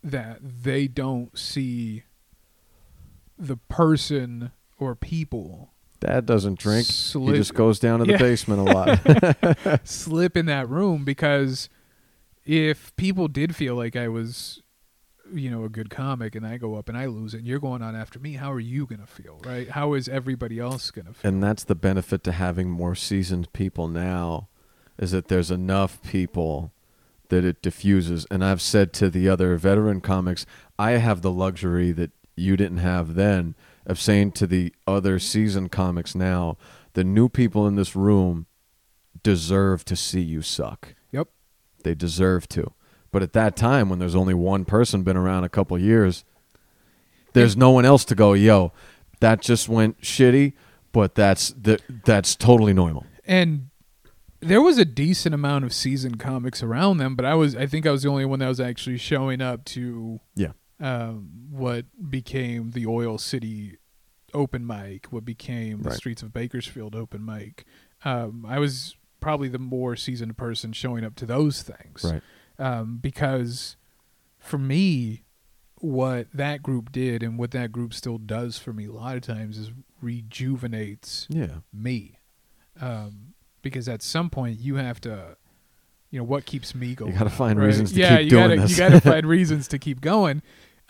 that 0.03 0.39
they 0.41 0.87
don't 0.87 1.37
see 1.37 2.03
the 3.37 3.57
person 3.57 4.51
or 4.77 4.95
people 4.95 5.70
Dad 6.01 6.25
doesn't 6.25 6.59
drink. 6.59 6.85
he 6.87 7.33
just 7.33 7.53
goes 7.53 7.79
down 7.79 7.99
to 7.99 8.05
the 8.05 8.11
Yeah. 8.13 8.17
basement 8.17 8.67
a 8.67 8.73
lot. 8.73 9.79
slip 9.87 10.35
in 10.35 10.47
that 10.47 10.67
room 10.67 11.05
because 11.05 11.69
if 12.45 12.93
people 12.95 13.27
did 13.27 13.55
feel 13.55 13.75
like 13.75 13.95
I 13.95 14.07
was 14.07 14.61
you 15.33 15.49
know 15.49 15.63
a 15.63 15.69
good 15.69 15.89
comic 15.89 16.35
and 16.35 16.45
I 16.45 16.57
go 16.57 16.75
up 16.75 16.89
and 16.89 16.97
I 16.97 17.05
lose 17.05 17.33
it 17.33 17.37
and 17.37 17.47
you're 17.47 17.59
going 17.59 17.81
on 17.81 17.95
after 17.95 18.19
me 18.19 18.33
how 18.33 18.51
are 18.51 18.59
you 18.59 18.85
going 18.85 18.99
to 18.99 19.07
feel 19.07 19.39
right 19.45 19.69
how 19.69 19.93
is 19.93 20.09
everybody 20.09 20.59
else 20.59 20.91
going 20.91 21.05
to 21.05 21.13
feel 21.13 21.29
and 21.29 21.41
that's 21.41 21.63
the 21.63 21.75
benefit 21.75 22.21
to 22.25 22.33
having 22.33 22.69
more 22.69 22.95
seasoned 22.95 23.53
people 23.53 23.87
now 23.87 24.49
is 24.99 25.11
that 25.11 25.29
there's 25.29 25.49
enough 25.49 26.01
people 26.03 26.73
that 27.29 27.45
it 27.45 27.61
diffuses 27.61 28.27
and 28.29 28.43
i've 28.43 28.61
said 28.61 28.91
to 28.91 29.09
the 29.09 29.29
other 29.29 29.55
veteran 29.55 30.01
comics 30.01 30.45
i 30.77 30.91
have 30.91 31.21
the 31.21 31.31
luxury 31.31 31.93
that 31.93 32.11
you 32.35 32.57
didn't 32.57 32.79
have 32.79 33.15
then 33.15 33.55
of 33.85 33.99
saying 33.99 34.31
to 34.33 34.47
the 34.47 34.73
other 34.85 35.19
seasoned 35.19 35.71
comics 35.71 36.15
now 36.15 36.57
the 36.93 37.03
new 37.03 37.29
people 37.29 37.67
in 37.67 37.75
this 37.75 37.95
room 37.95 38.45
deserve 39.23 39.85
to 39.85 39.95
see 39.95 40.21
you 40.21 40.41
suck. 40.41 40.95
Yep. 41.11 41.29
They 41.83 41.95
deserve 41.95 42.49
to. 42.49 42.73
But 43.11 43.23
at 43.23 43.33
that 43.33 43.55
time 43.55 43.89
when 43.89 43.99
there's 43.99 44.15
only 44.15 44.33
one 44.33 44.65
person 44.65 45.03
been 45.03 45.17
around 45.17 45.43
a 45.43 45.49
couple 45.49 45.77
years 45.77 46.23
there's 47.33 47.55
no 47.55 47.71
one 47.71 47.85
else 47.85 48.03
to 48.05 48.15
go 48.15 48.33
yo 48.33 48.73
that 49.21 49.41
just 49.41 49.69
went 49.69 50.01
shitty 50.01 50.53
but 50.91 51.15
that's 51.15 51.49
the, 51.49 51.79
that's 52.05 52.35
totally 52.35 52.73
normal. 52.73 53.05
And 53.25 53.69
there 54.39 54.61
was 54.61 54.77
a 54.77 54.85
decent 54.85 55.33
amount 55.35 55.65
of 55.65 55.73
seasoned 55.73 56.19
comics 56.19 56.63
around 56.63 56.97
them, 56.97 57.15
but 57.15 57.25
I 57.25 57.35
was 57.35 57.55
I 57.55 57.65
think 57.65 57.85
I 57.85 57.91
was 57.91 58.03
the 58.03 58.09
only 58.09 58.25
one 58.25 58.39
that 58.39 58.47
was 58.47 58.59
actually 58.59 58.97
showing 58.97 59.41
up 59.41 59.63
to 59.65 60.19
yeah 60.35 60.51
um, 60.81 61.29
what 61.49 61.85
became 62.09 62.71
the 62.71 62.85
Oil 62.87 63.17
City 63.17 63.77
open 64.33 64.65
mic, 64.67 65.05
what 65.07 65.23
became 65.23 65.83
the 65.83 65.91
Streets 65.93 66.21
of 66.23 66.33
Bakersfield 66.33 66.95
open 66.95 67.23
mic. 67.23 67.65
Um, 68.03 68.45
I 68.47 68.59
was 68.59 68.95
probably 69.19 69.47
the 69.47 69.59
more 69.59 69.95
seasoned 69.95 70.35
person 70.37 70.73
showing 70.73 71.03
up 71.05 71.15
to 71.15 71.25
those 71.25 71.61
things, 71.61 72.03
right 72.03 72.21
um, 72.57 72.97
because 73.01 73.75
for 74.39 74.57
me, 74.57 75.21
what 75.75 76.27
that 76.33 76.61
group 76.63 76.91
did 76.91 77.21
and 77.23 77.37
what 77.37 77.51
that 77.51 77.71
group 77.71 77.93
still 77.93 78.17
does 78.17 78.57
for 78.57 78.73
me 78.73 78.85
a 78.85 78.91
lot 78.91 79.15
of 79.15 79.21
times 79.21 79.57
is 79.57 79.71
rejuvenates 80.01 81.27
yeah 81.29 81.57
me 81.73 82.17
um, 82.79 83.33
because 83.61 83.87
at 83.87 84.01
some 84.01 84.29
point 84.29 84.59
you 84.59 84.75
have 84.75 84.99
to 85.01 85.35
you 86.09 86.19
know 86.19 86.23
what 86.23 86.45
keeps 86.45 86.73
me 86.75 86.93
going 86.95 87.11
You 87.11 87.17
gotta 87.17 87.29
find 87.31 87.59
right? 87.59 87.65
reasons 87.65 87.91
to 87.93 87.99
yeah 87.99 88.17
keep 88.17 88.25
you 88.25 88.29
doing 88.31 88.49
gotta 88.49 88.61
this. 88.61 88.71
you 88.71 88.77
gotta 88.77 89.01
find 89.11 89.25
reasons 89.25 89.67
to 89.69 89.79
keep 89.79 90.01
going 90.01 90.41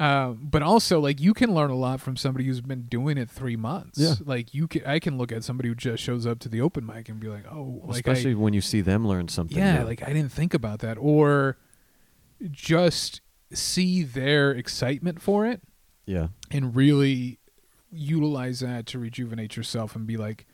um, 0.01 0.39
but 0.41 0.61
also 0.63 0.99
like 0.99 1.19
you 1.21 1.33
can 1.33 1.53
learn 1.53 1.69
a 1.69 1.75
lot 1.75 2.01
from 2.01 2.15
somebody 2.17 2.45
who's 2.45 2.59
been 2.61 2.83
doing 2.83 3.17
it 3.17 3.29
three 3.29 3.55
months. 3.55 3.99
Yeah. 3.99 4.15
like 4.25 4.53
you 4.53 4.67
can 4.67 4.83
i 4.85 4.97
can 4.99 5.17
look 5.17 5.31
at 5.31 5.43
somebody 5.43 5.69
who 5.69 5.75
just 5.75 6.01
shows 6.01 6.25
up 6.25 6.39
to 6.39 6.49
the 6.49 6.59
open 6.61 6.85
mic 6.85 7.07
and 7.09 7.19
be 7.19 7.27
like 7.27 7.45
oh 7.51 7.81
like 7.85 8.07
I- 8.07 8.11
especially 8.11 8.35
when 8.35 8.53
you 8.53 8.61
see 8.61 8.81
them 8.81 9.07
learn 9.07 9.27
something 9.27 9.57
yeah 9.57 9.83
like 9.83 10.01
i 10.01 10.11
didn't 10.11 10.31
think 10.31 10.53
about 10.53 10.79
that. 10.79 10.97
Or 10.97 11.57
just 12.49 13.21
see 13.53 14.03
their 14.03 14.51
excitement 14.51 15.21
for 15.21 15.45
it 15.45 15.61
yeah. 16.05 16.27
and 16.49 16.75
really 16.75 17.37
utilize 17.91 18.61
that 18.61 18.85
to 18.87 18.97
rejuvenate 18.99 19.55
yourself 19.57 19.95
and 19.95 20.07
be 20.07 20.17
like 20.17 20.45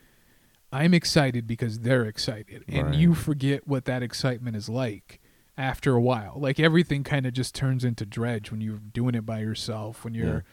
i'm 0.73 0.93
excited 0.93 1.47
because 1.47 1.79
they're 1.79 2.03
excited. 2.05 2.65
And 2.67 2.87
Right. 2.87 2.95
you 2.95 3.13
forget 3.15 3.67
what 3.67 3.85
that 3.85 4.03
excitement 4.03 4.55
is 4.57 4.67
like 4.67 5.21
after 5.57 5.93
a 5.95 6.01
while. 6.01 6.33
Like 6.37 6.59
everything 6.59 7.03
kind 7.03 7.25
of 7.25 7.33
just 7.33 7.55
turns 7.55 7.83
into 7.83 8.05
dredge 8.05 8.51
when 8.51 8.61
you're 8.61 8.77
doing 8.79 9.15
it 9.15 9.25
by 9.25 9.39
yourself 9.39 10.03
when 10.03 10.13
you're 10.13 10.43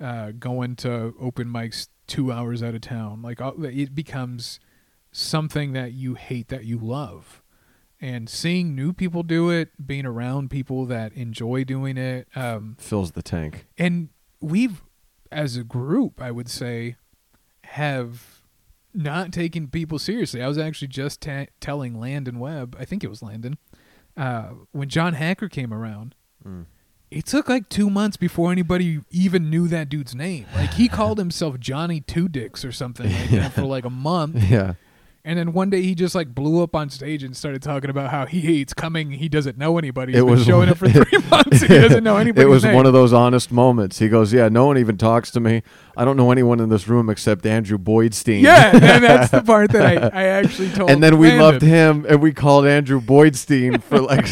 uh, 0.00 0.30
going 0.32 0.76
to 0.76 1.14
open 1.20 1.48
mics 1.48 1.88
two 2.06 2.32
hours 2.32 2.62
out 2.62 2.74
of 2.74 2.80
town. 2.80 3.22
Like 3.22 3.38
it 3.40 3.94
becomes 3.94 4.58
something 5.12 5.72
that 5.72 5.92
you 5.92 6.14
hate 6.14 6.48
that 6.48 6.64
you 6.64 6.78
love. 6.78 7.42
And 8.00 8.28
seeing 8.28 8.74
new 8.74 8.92
people 8.92 9.22
do 9.22 9.50
it 9.50 9.86
being 9.86 10.04
around 10.04 10.50
people 10.50 10.84
that 10.86 11.12
enjoy 11.14 11.64
doing 11.64 11.96
it 11.96 12.28
um, 12.34 12.76
fills 12.78 13.12
the 13.12 13.22
tank. 13.22 13.66
and 13.78 14.08
we've 14.40 14.82
as 15.32 15.56
a 15.56 15.64
group 15.64 16.20
i 16.20 16.30
would 16.30 16.48
say 16.50 16.96
have 17.64 18.42
not 18.92 19.32
taken 19.32 19.66
people 19.68 19.98
seriously. 19.98 20.40
I 20.42 20.46
was 20.48 20.58
actually 20.58 20.88
just 20.88 21.22
ta- 21.22 21.46
telling 21.60 21.98
landon 21.98 22.38
webb 22.38 22.76
i 22.78 22.84
think 22.84 23.02
it 23.02 23.08
was 23.08 23.22
landon 23.22 23.56
uh, 24.16 24.50
when 24.72 24.88
john 24.88 25.14
hacker 25.14 25.48
came 25.48 25.72
around 25.72 26.14
Mm. 26.46 26.66
it 27.10 27.24
took 27.24 27.48
like 27.48 27.68
two 27.70 27.88
months 27.88 28.16
before 28.18 28.52
anybody 28.52 29.00
even 29.10 29.48
knew 29.48 29.66
that 29.68 29.88
dude's 29.88 30.14
name. 30.14 30.44
Like 30.54 30.74
he 30.74 30.88
called 30.88 31.16
himself 31.18 31.58
johnny 31.58 32.00
two 32.02 32.28
dicks 32.28 32.66
or 32.66 32.72
something 32.72 33.10
like 33.10 33.30
that 33.30 33.52
for 33.54 33.62
like 33.62 33.86
a 33.86 33.90
month. 33.90 34.42
Yeah 34.50 34.74
and 35.24 35.38
then 35.38 35.52
one 35.52 35.70
day 35.70 35.80
he 35.82 35.94
just 35.94 36.14
like 36.14 36.34
blew 36.34 36.62
up 36.62 36.76
on 36.76 36.90
stage 36.90 37.22
and 37.22 37.34
started 37.36 37.62
talking 37.62 37.88
about 37.90 38.10
how 38.10 38.26
he 38.26 38.40
hates 38.42 38.74
coming. 38.74 39.10
He 39.12 39.28
doesn't 39.28 39.56
know 39.56 39.78
anybody. 39.78 40.12
He's 40.12 40.20
It 40.20 40.24
been 40.24 40.34
was 40.34 40.44
showing 40.44 40.68
up 40.68 40.76
for 40.78 40.88
three 40.90 41.18
months. 41.30 41.62
He 41.62 41.68
doesn't 41.68 42.04
know 42.04 42.16
anybody. 42.18 42.42
it 42.46 42.48
was 42.50 42.64
one 42.66 42.84
of 42.86 42.92
those 42.92 43.12
honest 43.12 43.50
moments 43.50 43.98
he 43.98 44.08
goes 44.08 44.32
yeah 44.32 44.48
no 44.48 44.66
one 44.66 44.76
even 44.78 44.96
talks 44.98 45.30
to 45.30 45.40
me 45.40 45.62
i 45.96 46.04
don't 46.04 46.16
know 46.16 46.30
anyone 46.30 46.60
in 46.60 46.68
this 46.68 46.88
room 46.88 47.08
except 47.08 47.44
andrew 47.46 47.78
boydstein 47.78 48.42
Yeah, 48.42 48.70
and 48.72 49.04
that's 49.04 49.30
the 49.30 49.42
part 49.42 49.70
that 49.72 50.14
I, 50.14 50.22
I 50.22 50.24
actually 50.26 50.70
told. 50.70 50.90
and 50.90 51.02
then 51.02 51.18
we 51.18 51.28
Landon. 51.28 51.44
loved 51.46 51.62
him 51.62 52.06
and 52.08 52.20
we 52.22 52.32
called 52.32 52.66
andrew 52.66 53.00
boydstein 53.00 53.82
for 53.82 54.00
like 54.00 54.26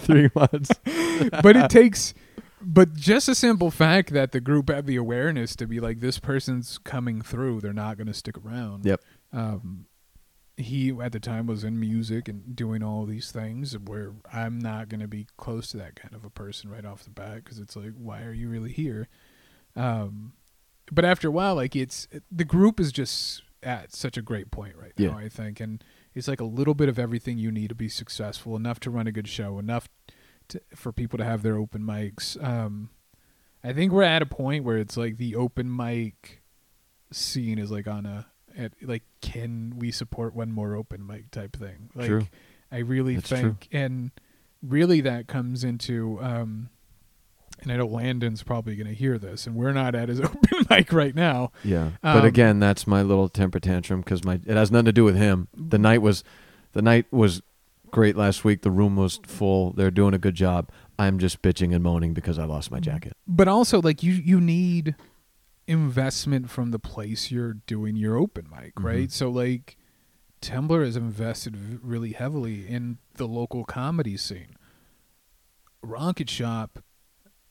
three 0.00 0.28
months 0.34 0.70
but 1.42 1.56
it 1.56 1.70
takes 1.70 2.14
but 2.60 2.94
just 2.94 3.28
a 3.28 3.34
simple 3.34 3.70
fact 3.70 4.12
that 4.12 4.32
the 4.32 4.40
group 4.40 4.68
had 4.68 4.86
the 4.86 4.96
awareness 4.96 5.54
to 5.56 5.66
be 5.66 5.80
like 5.80 6.00
this 6.00 6.18
person's 6.18 6.78
coming 6.78 7.22
through 7.22 7.60
they're 7.60 7.72
not 7.72 7.96
going 7.96 8.06
to 8.08 8.14
stick 8.14 8.36
around 8.38 8.84
Yep. 8.84 9.00
um 9.32 9.86
he 10.58 10.90
at 11.00 11.12
the 11.12 11.20
time 11.20 11.46
was 11.46 11.62
in 11.64 11.78
music 11.78 12.28
and 12.28 12.56
doing 12.56 12.82
all 12.82 13.06
these 13.06 13.30
things 13.30 13.76
where 13.78 14.12
i'm 14.32 14.58
not 14.58 14.88
going 14.88 15.00
to 15.00 15.06
be 15.08 15.26
close 15.36 15.68
to 15.70 15.76
that 15.76 15.94
kind 15.94 16.14
of 16.14 16.24
a 16.24 16.30
person 16.30 16.68
right 16.70 16.84
off 16.84 17.04
the 17.04 17.10
bat 17.10 17.36
because 17.44 17.58
it's 17.58 17.76
like 17.76 17.92
why 17.96 18.22
are 18.22 18.32
you 18.32 18.48
really 18.48 18.72
here 18.72 19.08
um 19.76 20.32
but 20.90 21.04
after 21.04 21.28
a 21.28 21.30
while 21.30 21.54
like 21.54 21.76
it's 21.76 22.08
the 22.30 22.44
group 22.44 22.80
is 22.80 22.90
just 22.92 23.42
at 23.62 23.92
such 23.94 24.16
a 24.16 24.22
great 24.22 24.50
point 24.50 24.74
right 24.76 24.92
Yeah. 24.96 25.10
now 25.10 25.18
i 25.18 25.28
think 25.28 25.60
and 25.60 25.82
it's 26.14 26.26
like 26.28 26.40
a 26.40 26.44
little 26.44 26.74
bit 26.74 26.88
of 26.88 26.98
everything 26.98 27.38
you 27.38 27.52
need 27.52 27.68
to 27.68 27.74
be 27.76 27.88
successful 27.88 28.56
enough 28.56 28.80
to 28.80 28.90
run 28.90 29.06
a 29.06 29.12
good 29.12 29.28
show 29.28 29.58
enough 29.58 29.88
to, 30.48 30.60
for 30.74 30.92
people 30.92 31.16
to 31.18 31.24
have 31.24 31.42
their 31.42 31.56
open 31.56 31.82
mics. 31.82 32.42
Um, 32.42 32.88
I 33.62 33.72
think 33.74 33.92
we're 33.92 34.02
at 34.02 34.22
a 34.22 34.26
point 34.26 34.64
where 34.64 34.78
it's 34.78 34.96
like 34.96 35.18
the 35.18 35.36
open 35.36 35.74
mic 35.74 36.42
scene 37.12 37.58
is 37.58 37.70
like 37.70 37.86
on 37.86 38.04
a 38.06 38.26
at, 38.58 38.72
like 38.82 39.04
can 39.22 39.74
we 39.78 39.90
support 39.90 40.34
one 40.34 40.52
more 40.52 40.74
open 40.74 41.06
mic 41.06 41.30
type 41.30 41.56
thing. 41.56 41.88
Like 41.94 42.06
True. 42.08 42.26
I 42.70 42.78
really 42.78 43.14
That's 43.16 43.30
think 43.30 43.68
and 43.72 44.10
really 44.62 45.00
that 45.02 45.26
comes 45.28 45.64
into 45.64 46.18
um 46.20 46.68
and 47.62 47.72
I 47.72 47.76
know 47.76 47.86
Landon's 47.86 48.42
probably 48.44 48.76
going 48.76 48.86
to 48.86 48.94
hear 48.94 49.18
this 49.18 49.46
and 49.46 49.56
we're 49.56 49.72
not 49.72 49.94
at 49.96 50.08
his 50.08 50.20
open 50.20 50.66
mic 50.70 50.92
right 50.92 51.14
now. 51.14 51.50
Yeah, 51.64 51.90
but 52.02 52.18
Um, 52.18 52.24
again, 52.24 52.60
that's 52.60 52.86
my 52.86 53.02
little 53.02 53.28
temper 53.28 53.58
tantrum 53.58 54.00
because 54.00 54.22
my 54.24 54.34
it 54.46 54.56
has 54.56 54.70
nothing 54.70 54.84
to 54.86 54.92
do 54.92 55.02
with 55.04 55.16
him. 55.16 55.48
Mm-hmm. 55.56 55.68
The 55.70 55.78
night 55.78 56.02
was, 56.02 56.22
the 56.72 56.82
night 56.82 57.06
was 57.10 57.42
great 57.90 58.16
last 58.16 58.44
week. 58.44 58.62
The 58.62 58.70
room 58.70 58.94
was 58.94 59.18
full. 59.24 59.72
They're 59.72 59.90
doing 59.90 60.14
a 60.14 60.18
good 60.18 60.36
job. 60.36 60.70
I'm 61.00 61.18
just 61.18 61.42
bitching 61.42 61.74
and 61.74 61.82
moaning 61.82 62.12
because 62.14 62.38
I 62.38 62.44
lost 62.44 62.66
Mm-hmm. 62.66 62.74
my 62.76 62.80
jacket. 62.80 63.12
but 63.26 63.48
also 63.48 63.80
like 63.82 64.02
you 64.04 64.12
you 64.12 64.40
need 64.40 64.94
investment 65.68 66.50
from 66.50 66.70
the 66.70 66.78
place 66.78 67.30
you're 67.30 67.54
doing 67.66 67.94
your 67.96 68.16
open 68.16 68.46
mic 68.50 68.74
Mm-hmm. 68.74 68.86
right 68.86 69.12
so 69.12 69.28
like 69.30 69.76
Temblor 70.40 70.84
has 70.84 70.96
invested 70.96 71.80
really 71.82 72.12
heavily 72.12 72.66
in 72.68 72.98
the 73.14 73.26
local 73.26 73.64
comedy 73.64 74.16
scene 74.16 74.54
rocket 75.82 76.28
shop 76.30 76.78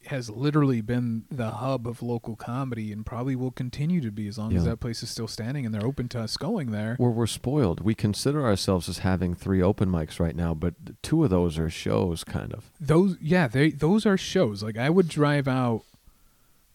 has 0.05 0.29
literally 0.29 0.79
been 0.79 1.25
the 1.29 1.51
hub 1.51 1.85
of 1.85 2.01
local 2.01 2.37
comedy 2.37 2.93
and 2.93 3.05
probably 3.05 3.35
will 3.35 3.51
continue 3.51 3.99
to 3.99 4.09
be 4.09 4.25
as 4.29 4.37
long 4.37 4.55
as 4.55 4.63
that 4.63 4.79
place 4.79 5.03
is 5.03 5.09
still 5.09 5.27
standing 5.27 5.65
and 5.65 5.75
they're 5.75 5.85
open 5.85 6.07
to 6.07 6.17
us 6.19 6.37
going 6.37 6.71
there 6.71 6.95
Where 6.97 7.11
we're 7.11 7.27
spoiled. 7.27 7.81
We 7.81 7.93
consider 7.93 8.45
ourselves 8.45 8.87
as 8.87 8.99
having 8.99 9.35
three 9.35 9.61
open 9.61 9.89
mics 9.89 10.17
right 10.17 10.35
now, 10.35 10.53
but 10.53 10.75
two 11.03 11.25
of 11.25 11.29
those 11.29 11.57
are 11.59 11.69
shows, 11.69 12.23
kind 12.23 12.53
of. 12.53 12.71
those 12.79 13.17
yeah 13.19 13.47
they 13.49 13.69
those 13.71 14.05
are 14.05 14.17
shows 14.17 14.63
like 14.63 14.77
i 14.77 14.89
would 14.89 15.09
drive 15.09 15.45
out 15.47 15.81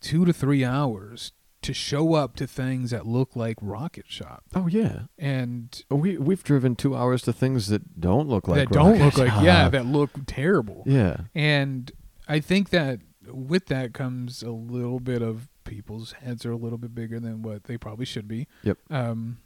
two 0.03 0.25
to 0.27 0.33
three 0.33 0.65
hours 0.65 1.33
to 1.63 1.73
show 1.73 2.15
up 2.15 2.35
to 2.35 2.47
things 2.47 2.91
that 2.91 3.07
look 3.07 3.37
like 3.37 3.57
rocket 3.63 4.07
shop 4.09 4.43
Oh 4.55 4.67
yeah, 4.67 5.03
and 5.17 5.83
we 5.91 6.19
we've 6.19 6.43
driven 6.43 6.75
two 6.75 6.97
hours 6.97 7.23
to 7.23 7.33
things 7.33 7.69
that 7.69 8.01
don't 8.01 8.29
look 8.29 8.49
like 8.49 8.69
that 8.69 8.75
don't 8.75 8.99
look 8.99 9.17
like 9.17 9.33
yeah 9.45 9.69
that 9.69 9.87
look 9.87 10.11
terrible 10.27 10.83
yeah. 10.87 11.19
and 11.37 11.93
i 12.27 12.41
think 12.41 12.71
that 12.71 12.99
with 13.29 13.67
that 13.67 13.95
comes 13.95 14.43
a 14.43 14.51
little 14.51 14.99
bit 14.99 15.23
of 15.23 15.49
people's 15.63 16.13
heads 16.13 16.45
are 16.45 16.51
a 16.51 16.57
little 16.57 16.79
bit 16.79 16.93
bigger 16.97 17.21
than 17.21 17.43
what 17.43 17.65
they 17.65 17.79
probably 17.79 18.05
should 18.07 18.27
be 18.27 18.49
Yep. 18.65 18.79
um 18.91 19.39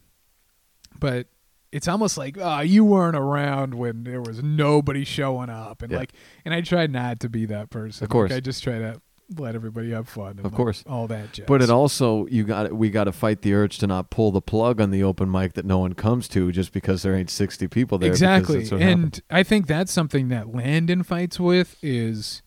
but 0.99 1.27
it's 1.73 1.89
almost 1.89 2.17
like 2.17 2.39
ah 2.41 2.61
you 2.63 2.83
weren't 2.85 3.17
around 3.17 3.75
when 3.75 4.05
there 4.05 4.23
was 4.23 4.43
nobody 4.43 5.05
showing 5.05 5.51
up 5.51 5.83
and 5.83 5.93
Yeah. 5.93 5.99
like 5.99 6.13
and 6.47 6.55
i 6.55 6.63
try 6.63 6.87
not 6.87 7.21
to 7.21 7.29
be 7.29 7.45
that 7.47 7.69
person 7.69 8.05
Of 8.05 8.09
course. 8.11 8.31
Like, 8.31 8.39
i 8.39 8.41
just 8.41 8.63
try 8.65 8.79
to 8.79 9.03
let 9.39 9.55
everybody 9.57 9.91
have 9.91 10.09
fun 10.09 10.37
and 10.37 10.47
Of 10.47 10.53
course. 10.55 10.85
all 10.87 11.07
that 11.09 11.33
jazz. 11.33 11.47
But 11.47 11.61
it 11.63 11.69
also 11.71 12.27
you 12.27 12.45
got 12.45 12.73
we 12.73 12.91
got 12.91 13.05
to 13.05 13.13
fight 13.13 13.43
the 13.43 13.55
urge 13.55 13.79
to 13.79 13.87
not 13.87 14.09
pull 14.11 14.31
the 14.31 14.41
plug 14.41 14.81
on 14.81 14.91
the 14.93 15.03
open 15.03 15.31
mic 15.31 15.55
that 15.55 15.65
no 15.65 15.79
one 15.79 15.95
comes 15.95 16.29
to 16.29 16.53
just 16.53 16.73
because 16.73 17.03
there 17.03 17.15
ain't 17.15 17.31
sixty 17.31 17.67
people 17.67 17.99
there. 17.99 18.11
exactly 18.11 18.61
and 18.71 18.81
happened. 18.83 19.21
i 19.31 19.43
think 19.43 19.67
that's 19.67 19.91
something 19.93 20.29
that 20.29 20.55
landon 20.55 21.03
fights 21.03 21.41
with 21.41 21.77
is 21.83 22.43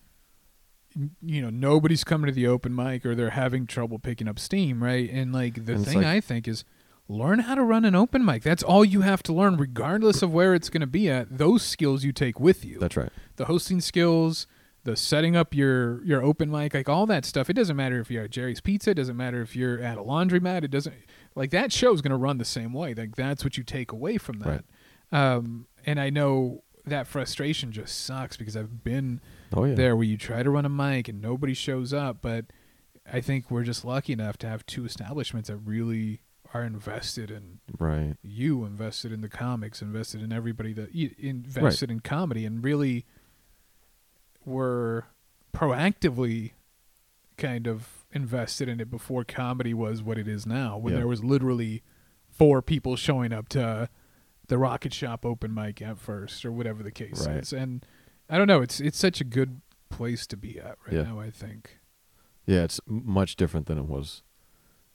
you 1.21 1.41
know 1.41 1.49
nobody's 1.49 2.03
coming 2.03 2.27
to 2.27 2.33
the 2.33 2.47
open 2.47 2.75
mic 2.75 3.05
or 3.05 3.13
they're 3.15 3.29
having 3.31 3.67
trouble 3.67 3.99
picking 3.99 4.27
up 4.27 4.39
steam 4.39 4.83
right 4.83 5.09
and 5.11 5.31
like 5.33 5.65
the 5.65 5.73
And 5.73 5.85
thing 5.85 5.97
like- 5.97 6.05
i 6.05 6.19
think 6.21 6.47
is 6.47 6.63
learn 7.07 7.39
how 7.39 7.55
to 7.55 7.63
run 7.63 7.85
an 7.85 7.95
open 7.95 8.23
mic 8.23 8.43
that's 8.43 8.63
all 8.63 8.83
you 8.85 9.01
have 9.01 9.21
to 9.23 9.33
learn 9.33 9.57
regardless 9.57 10.21
of 10.21 10.31
where 10.33 10.53
it's 10.55 10.69
going 10.69 10.81
to 10.81 10.87
be 10.87 11.09
at 11.09 11.37
those 11.37 11.61
skills 11.63 12.03
you 12.03 12.11
take 12.11 12.39
with 12.39 12.63
you 12.65 12.79
that's 12.79 12.95
right. 12.97 13.11
the 13.35 13.45
hosting 13.45 13.81
skills 13.81 14.47
the 14.83 14.95
setting 14.95 15.35
up 15.35 15.53
your 15.53 16.03
your 16.05 16.23
open 16.23 16.49
mic 16.49 16.73
like 16.73 16.87
all 16.89 17.05
that 17.05 17.25
stuff. 17.25 17.49
It 17.49 17.53
doesn't 17.53 17.75
matter 17.75 17.99
if 17.99 18.09
you're 18.09 18.23
at 18.23 18.29
jerry's 18.31 18.61
pizza 18.61 18.91
it 18.91 18.95
doesn't 18.95 19.17
matter 19.17 19.41
if 19.41 19.55
you're 19.55 19.79
at 19.81 19.97
a 19.97 20.01
laundromat 20.01 20.63
it 20.63 20.71
doesn't 20.71 20.95
like 21.35 21.51
that 21.51 21.71
show's 21.73 22.01
going 22.01 22.11
to 22.11 22.17
run 22.17 22.37
the 22.37 22.45
same 22.45 22.71
way. 22.73 22.93
Like 22.93 23.15
that's 23.15 23.43
what 23.43 23.57
you 23.57 23.63
take 23.63 23.91
away 23.91 24.17
from 24.17 24.39
that. 24.39 24.63
Um 25.11 25.67
and 25.85 25.99
i 25.99 26.09
know 26.09 26.63
that 26.85 27.07
frustration 27.07 27.71
just 27.71 28.03
sucks 28.05 28.35
because 28.37 28.55
i've 28.57 28.83
been 28.83 29.21
Oh 29.53 29.63
yeah. 29.65 29.75
there 29.75 29.95
where 29.95 30.05
you 30.05 30.17
try 30.17 30.43
to 30.43 30.49
run 30.49 30.65
a 30.65 30.69
mic 30.69 31.07
and 31.07 31.21
nobody 31.21 31.53
shows 31.53 31.93
up 31.93 32.17
but 32.21 32.45
i 33.11 33.21
think 33.21 33.49
we're 33.51 33.63
just 33.63 33.83
lucky 33.85 34.13
enough 34.13 34.37
to 34.39 34.47
have 34.47 34.65
two 34.65 34.85
establishments 34.85 35.49
that 35.49 35.57
really 35.57 36.21
are 36.53 36.63
invested 36.63 37.29
in 37.31 37.59
Right. 37.77 38.15
you 38.23 38.65
invested 38.65 39.11
in 39.11 39.21
the 39.21 39.29
comics, 39.29 39.81
invested 39.83 40.21
in 40.23 40.33
everybody 40.33 40.73
that 40.73 40.95
you 40.95 41.11
invested 41.19 41.91
in 41.91 41.99
comedy, 41.99 42.43
and 42.43 42.63
really 42.63 43.05
were 44.49 45.05
proactively 45.53 46.51
kind 47.37 47.67
of 47.67 48.05
invested 48.11 48.67
in 48.67 48.79
it 48.79 48.89
before 48.89 49.23
comedy 49.23 49.73
was 49.73 50.01
what 50.03 50.17
it 50.17 50.27
is 50.27 50.45
now. 50.45 50.77
When 50.77 50.93
Yeah. 50.93 50.99
there 50.99 51.07
was 51.07 51.23
literally 51.23 51.83
four 52.29 52.61
people 52.61 52.95
showing 52.95 53.31
up 53.31 53.47
to 53.49 53.89
the 54.47 54.57
Rocket 54.57 54.93
Shop 54.93 55.25
open 55.25 55.53
mic 55.53 55.81
at 55.81 55.99
first, 55.99 56.43
or 56.43 56.51
whatever 56.51 56.81
the 56.83 56.91
case 56.91 57.25
Right. 57.27 57.37
is, 57.37 57.53
and 57.53 57.85
I 58.29 58.37
don't 58.37 58.47
know. 58.47 58.61
It's 58.61 58.79
it's 58.81 58.97
such 58.97 59.21
a 59.21 59.23
good 59.23 59.61
place 59.89 60.25
to 60.27 60.37
be 60.37 60.59
at 60.59 60.77
right 60.85 60.93
Yeah. 60.95 61.03
now. 61.03 61.19
I 61.19 61.29
think. 61.29 61.79
Yeah, 62.45 62.63
it's 62.63 62.79
much 62.87 63.35
different 63.35 63.67
than 63.67 63.77
it 63.77 63.85
was 63.85 64.23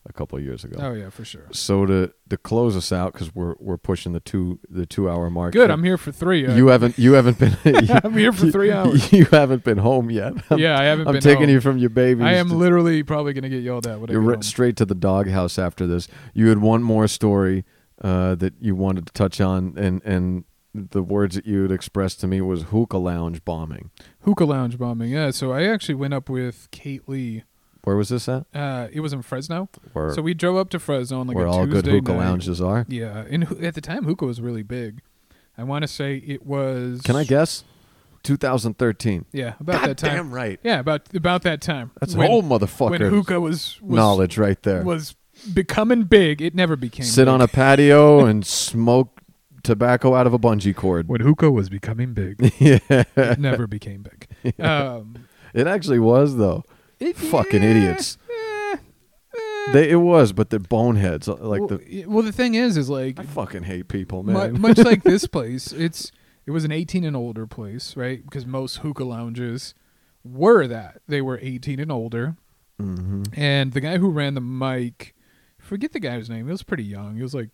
a 0.06 0.12
couple 0.12 0.36
of 0.38 0.44
years 0.44 0.64
ago. 0.64 0.76
Oh 0.80 0.92
yeah, 0.92 1.08
for 1.10 1.24
sure. 1.24 1.46
So 1.52 1.86
to 1.86 2.12
to 2.28 2.36
close 2.36 2.76
us 2.76 2.92
out 2.92 3.12
because 3.14 3.34
we're 3.34 3.54
we're 3.58 3.78
pushing 3.78 4.12
the 4.12 4.20
two 4.20 4.60
the 4.68 4.84
two 4.86 5.08
hour 5.08 5.30
mark. 5.30 5.52
Good. 5.52 5.70
I'm 5.70 5.82
here 5.82 5.96
for 5.96 6.12
three. 6.12 6.46
Uh, 6.46 6.54
You 6.56 6.68
haven't 6.68 6.98
you 6.98 7.14
haven't 7.14 7.38
been. 7.38 7.56
you, 7.64 7.94
I'm 8.04 8.12
here 8.18 8.32
for 8.32 8.50
three 8.50 8.70
hours. 8.70 9.12
You 9.12 9.24
haven't 9.26 9.64
been 9.64 9.78
home 9.78 10.10
yet. 10.10 10.34
I'm, 10.50 10.58
yeah, 10.58 10.78
I 10.78 10.84
haven't 10.84 11.08
I'm 11.08 11.20
taking 11.20 11.44
home. 11.44 11.50
you 11.50 11.60
from 11.60 11.78
your 11.78 11.90
baby. 11.90 12.22
I 12.22 12.34
am 12.34 12.48
to- 12.50 12.54
literally 12.54 13.02
probably 13.02 13.32
gonna 13.32 13.48
get 13.48 13.62
yelled 13.62 13.86
at 13.86 13.98
You're 13.98 14.06
get 14.08 14.16
right 14.18 14.34
home. 14.36 14.42
straight 14.42 14.76
to 14.76 14.84
the 14.84 14.94
doghouse 14.94 15.58
after 15.58 15.86
this. 15.86 16.06
You 16.34 16.48
had 16.48 16.58
one 16.58 16.82
more 16.82 17.08
story 17.08 17.64
uh, 18.02 18.34
that 18.36 18.54
you 18.60 18.74
wanted 18.74 19.06
to 19.06 19.12
touch 19.14 19.40
on, 19.40 19.74
and 19.76 20.02
and 20.04 20.44
the 20.74 21.02
words 21.04 21.36
that 21.36 21.46
you 21.46 21.62
had 21.62 21.70
expressed 21.70 22.18
to 22.20 22.26
me 22.26 22.40
was 22.40 22.64
hookah 22.64 22.98
lounge 22.98 23.44
bombing. 23.44 23.90
hookah 24.22 24.44
lounge 24.44 24.76
bombing. 24.76 25.10
Yeah, 25.12 25.30
so 25.30 25.52
I 25.52 25.62
actually 25.64 25.94
went 25.94 26.12
up 26.12 26.28
with 26.28 26.68
Kate 26.72 27.08
Lee. 27.08 27.44
Where 27.84 27.96
was 27.96 28.08
this 28.08 28.28
at? 28.28 28.46
Uh, 28.54 28.88
it 28.92 29.00
was 29.00 29.12
in 29.12 29.22
Fresno. 29.22 29.68
Where 29.92 30.12
so 30.14 30.22
we 30.22 30.34
drove 30.34 30.56
up 30.56 30.70
to 30.70 30.78
Fresno 30.78 31.20
on 31.20 31.26
like 31.26 31.36
where 31.36 31.46
a 31.46 31.50
all 31.50 31.66
good 31.66 31.86
hookah 31.86 32.12
night. 32.12 32.18
lounges 32.18 32.60
are? 32.60 32.86
Yeah, 32.88 33.24
and 33.28 33.44
at 33.62 33.74
the 33.74 33.80
time 33.80 34.04
hookah 34.04 34.24
was 34.24 34.40
really 34.40 34.62
big. 34.62 35.02
I 35.56 35.64
want 35.64 35.82
to 35.82 35.88
say 35.88 36.16
it 36.16 36.44
was. 36.44 37.02
Can 37.02 37.16
I 37.16 37.24
guess? 37.24 37.64
2013. 38.24 39.26
Yeah, 39.32 39.54
about 39.60 39.86
that 39.86 39.98
time. 39.98 40.16
Damn 40.16 40.32
right. 40.32 40.58
Yeah, 40.62 40.80
about 40.80 41.14
about 41.14 41.42
that 41.42 41.60
time. 41.60 41.90
That's 42.00 42.14
when, 42.14 42.28
whole 42.28 42.42
motherfucker 42.42 42.90
when 42.90 43.00
hookah 43.02 43.40
was, 43.40 43.80
was 43.80 43.96
knowledge 43.96 44.38
right 44.38 44.60
there. 44.62 44.82
was 44.82 45.14
becoming 45.52 46.04
big. 46.04 46.42
It 46.42 46.54
never 46.54 46.74
became. 46.76 47.04
Sit 47.04 47.26
big. 47.26 47.28
on 47.28 47.40
a 47.40 47.48
patio 47.48 48.24
and 48.24 48.44
smoke 48.46 49.20
tobacco 49.62 50.14
out 50.14 50.26
of 50.26 50.34
a 50.34 50.38
bungee 50.38 50.74
cord. 50.74 51.08
when 51.08 51.20
hookah 51.20 51.50
was 51.50 51.68
becoming 51.68 52.14
big. 52.14 52.52
yeah, 52.58 52.78
it 52.88 53.38
never 53.38 53.66
became 53.66 54.02
big. 54.02 54.28
Um, 54.60 55.26
it 55.54 55.66
actually 55.66 55.98
was 55.98 56.36
though. 56.36 56.64
Fucking 57.14 57.62
idiots. 57.62 58.18
They 59.72 59.90
it 59.90 59.96
was, 59.96 60.32
but 60.32 60.50
they're 60.50 60.58
boneheads. 60.58 61.26
Like 61.26 61.60
well, 61.60 61.68
the 61.68 62.04
well, 62.06 62.22
the 62.22 62.32
thing 62.32 62.54
is, 62.54 62.76
is 62.76 62.90
like 62.90 63.18
I 63.18 63.22
fucking 63.22 63.62
hate 63.62 63.88
people, 63.88 64.22
mu- 64.22 64.32
man. 64.34 64.60
much 64.60 64.78
like 64.78 65.02
this 65.04 65.26
place, 65.26 65.72
it's 65.72 66.12
it 66.46 66.50
was 66.50 66.64
an 66.64 66.72
18 66.72 67.02
and 67.04 67.16
older 67.16 67.46
place, 67.46 67.96
right? 67.96 68.22
Because 68.22 68.44
most 68.44 68.78
hookah 68.78 69.04
lounges 69.04 69.74
were 70.22 70.66
that 70.66 71.00
they 71.08 71.22
were 71.22 71.38
18 71.40 71.80
and 71.80 71.90
older. 71.90 72.36
hmm 72.78 73.22
And 73.34 73.72
the 73.72 73.80
guy 73.80 73.96
who 73.96 74.10
ran 74.10 74.34
the 74.34 74.40
mic, 74.42 75.14
forget 75.58 75.92
the 75.92 76.00
guy's 76.00 76.28
name. 76.28 76.44
He 76.46 76.52
was 76.52 76.62
pretty 76.62 76.84
young. 76.84 77.16
He 77.16 77.22
was 77.22 77.34
like 77.34 77.48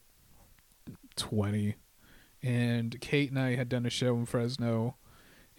20. 1.16 1.76
And 2.42 3.00
Kate 3.00 3.30
and 3.30 3.38
I 3.38 3.54
had 3.54 3.68
done 3.68 3.86
a 3.86 3.90
show 3.90 4.16
in 4.16 4.26
Fresno 4.26 4.96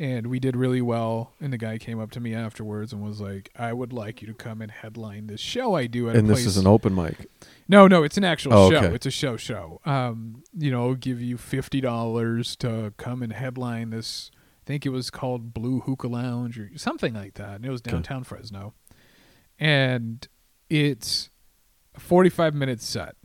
and 0.01 0.27
we 0.27 0.39
did 0.39 0.55
really 0.55 0.81
well. 0.81 1.33
And 1.39 1.53
the 1.53 1.57
guy 1.59 1.77
came 1.77 1.99
up 1.99 2.09
to 2.11 2.19
me 2.19 2.33
afterwards 2.33 2.91
and 2.91 3.03
was 3.03 3.21
like, 3.21 3.51
I 3.55 3.71
would 3.71 3.93
like 3.93 4.19
you 4.21 4.27
to 4.27 4.33
come 4.33 4.59
and 4.61 4.71
headline 4.71 5.27
this 5.27 5.39
show 5.39 5.75
I 5.75 5.85
do 5.85 6.09
at 6.09 6.15
And 6.15 6.27
this 6.27 6.45
is 6.45 6.57
an 6.57 6.65
open 6.65 6.95
mic. 6.95 7.27
No, 7.67 7.87
no, 7.87 8.01
it's 8.03 8.17
an 8.17 8.23
actual 8.23 8.53
Oh, 8.53 8.71
show. 8.71 8.77
okay. 8.77 8.95
It's 8.95 9.05
a 9.05 9.11
show 9.11 9.37
show. 9.37 9.79
Um, 9.85 10.41
you 10.57 10.71
know, 10.71 10.95
give 10.95 11.21
you 11.21 11.37
fifty 11.37 11.79
dollars 11.81 12.55
to 12.57 12.93
come 12.97 13.21
and 13.21 13.31
headline 13.31 13.91
this. 13.91 14.31
I 14.33 14.65
think 14.65 14.85
it 14.85 14.89
was 14.89 15.09
called 15.11 15.53
Blue 15.53 15.81
Hookah 15.81 16.07
Lounge 16.07 16.57
or 16.57 16.71
something 16.77 17.13
like 17.13 17.35
that. 17.35 17.55
And 17.57 17.65
it 17.65 17.69
was 17.69 17.81
downtown 17.81 18.23
Fresno, 18.23 18.73
and 19.59 20.27
it's 20.69 21.29
a 21.95 21.99
forty-five 21.99 22.53
minute 22.55 22.81
set, 22.81 23.15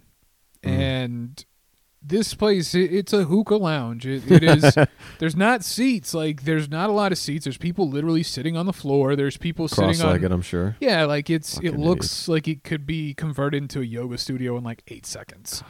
Mhm. 0.63 0.71
and 0.71 1.45
this 2.07 2.35
place 2.35 2.75
it, 2.75 2.93
it's 2.93 3.13
a 3.13 3.25
hookah 3.25 3.57
lounge. 3.57 4.07
It, 4.07 4.31
it 4.31 4.43
is. 4.43 4.77
there's 5.19 5.37
not 5.37 5.65
seats. 5.65 6.15
Like 6.15 6.45
there's 6.45 6.69
not 6.69 6.89
a 6.89 6.93
lot 6.93 7.13
of 7.13 7.19
seats. 7.19 7.45
There's 7.45 7.59
people 7.59 7.89
literally 7.89 8.23
sitting 8.23 8.57
on 8.57 8.67
the 8.67 8.73
floor. 8.73 9.17
There's 9.17 9.37
people 9.37 9.69
sitting 9.69 10.01
on 10.03 10.33
I'm 10.33 10.43
sure. 10.43 10.77
yeah, 10.81 11.05
like 11.05 11.31
it's 11.31 11.55
Fucking 11.57 11.75
it 11.75 11.79
looks 11.79 12.07
idiots. 12.07 12.29
like 12.29 12.49
it 12.49 12.65
could 12.65 12.87
be 12.87 13.15
converted 13.15 13.63
into 13.63 13.81
a 13.81 13.85
yoga 13.85 14.19
studio 14.19 14.57
in 14.57 14.65
like 14.65 14.83
eight 14.89 15.07
seconds, 15.07 15.63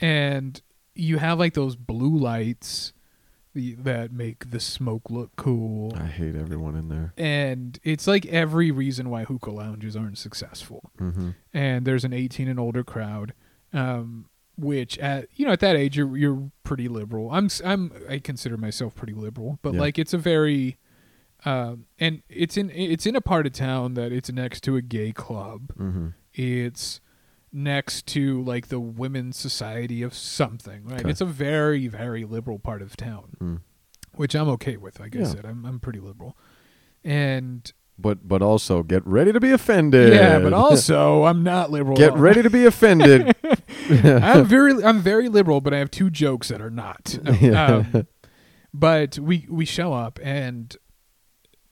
and 0.00 0.60
you 0.94 1.18
have 1.18 1.38
like 1.38 1.54
those 1.54 1.76
blue 1.76 2.16
lights 2.16 2.92
the, 3.54 3.74
that 3.74 4.12
make 4.12 4.50
the 4.50 4.60
smoke 4.60 5.10
look 5.10 5.30
cool, 5.36 5.92
I 5.96 6.06
hate 6.06 6.34
everyone 6.34 6.74
in 6.74 6.88
there. 6.88 7.12
and 7.18 7.78
it's 7.82 8.06
like 8.06 8.24
every 8.26 8.70
reason 8.70 9.10
why 9.10 9.24
hookah 9.24 9.50
lounges 9.50 9.94
aren't 9.96 10.16
successful. 10.18 10.90
hmm 10.98 11.30
And 11.52 11.84
there's 11.86 12.04
an 12.04 12.12
18 12.14 12.48
and 12.48 12.58
older 12.58 12.82
crowd, 12.82 13.34
um, 13.74 14.26
which 14.56 14.98
at 14.98 15.28
you 15.34 15.46
know 15.46 15.52
at 15.52 15.60
that 15.60 15.76
age 15.76 15.96
you're 15.96 16.16
you're 16.16 16.50
pretty 16.64 16.88
liberal. 16.88 17.30
I'm 17.30 17.48
I'm 17.64 17.92
I 18.08 18.18
consider 18.18 18.56
myself 18.56 18.94
pretty 18.94 19.14
liberal, 19.14 19.58
but 19.62 19.74
Yeah. 19.74 19.80
like 19.80 19.98
it's 19.98 20.12
a 20.14 20.18
very 20.18 20.78
um, 21.44 21.86
and 21.98 22.22
it's 22.28 22.56
in 22.56 22.70
it's 22.70 23.06
in 23.06 23.16
a 23.16 23.20
part 23.20 23.46
of 23.46 23.52
town 23.52 23.94
that 23.94 24.12
it's 24.12 24.30
next 24.30 24.62
to 24.64 24.76
a 24.76 24.82
gay 24.82 25.12
club. 25.12 25.72
hmm 25.76 26.08
It's 26.34 27.00
next 27.52 28.06
to 28.06 28.42
like 28.42 28.68
the 28.68 28.80
women's 28.80 29.36
society 29.36 30.02
of 30.02 30.14
something, 30.14 30.84
right? 30.84 31.00
Okay. 31.00 31.10
It's 31.10 31.20
a 31.20 31.26
very 31.26 31.86
very 31.88 32.24
liberal 32.24 32.58
part 32.58 32.80
of 32.82 32.96
town, 32.96 33.36
Mm. 33.42 33.60
which 34.14 34.34
I'm 34.34 34.48
okay 34.50 34.76
with. 34.76 35.00
Like 35.00 35.16
I 35.16 35.20
Yeah. 35.20 35.24
said, 35.26 35.44
I'm 35.44 35.64
I'm 35.66 35.80
pretty 35.80 35.98
liberal, 36.00 36.36
and 37.04 37.70
But 37.98 38.26
but 38.26 38.40
also 38.42 38.82
get 38.82 39.06
ready 39.06 39.32
to 39.32 39.40
be 39.40 39.50
offended. 39.50 40.12
yeah, 40.14 40.38
but 40.38 40.52
also 40.52 41.24
I'm 41.24 41.42
not 41.42 41.70
liberal. 41.70 41.96
get 41.96 42.14
ready 42.14 42.42
to 42.42 42.50
be 42.50 42.64
offended. 42.64 43.34
I'm 44.22 44.44
very 44.46 44.82
I'm 44.84 45.00
very 45.00 45.28
liberal, 45.28 45.60
but 45.60 45.72
I 45.74 45.78
have 45.78 45.90
two 45.90 46.10
jokes 46.10 46.48
that 46.48 46.60
are 46.60 46.70
not. 46.70 47.18
Um, 47.52 48.06
but 48.74 49.18
we 49.18 49.46
we 49.50 49.64
show 49.66 49.92
up 49.92 50.18
and 50.22 50.74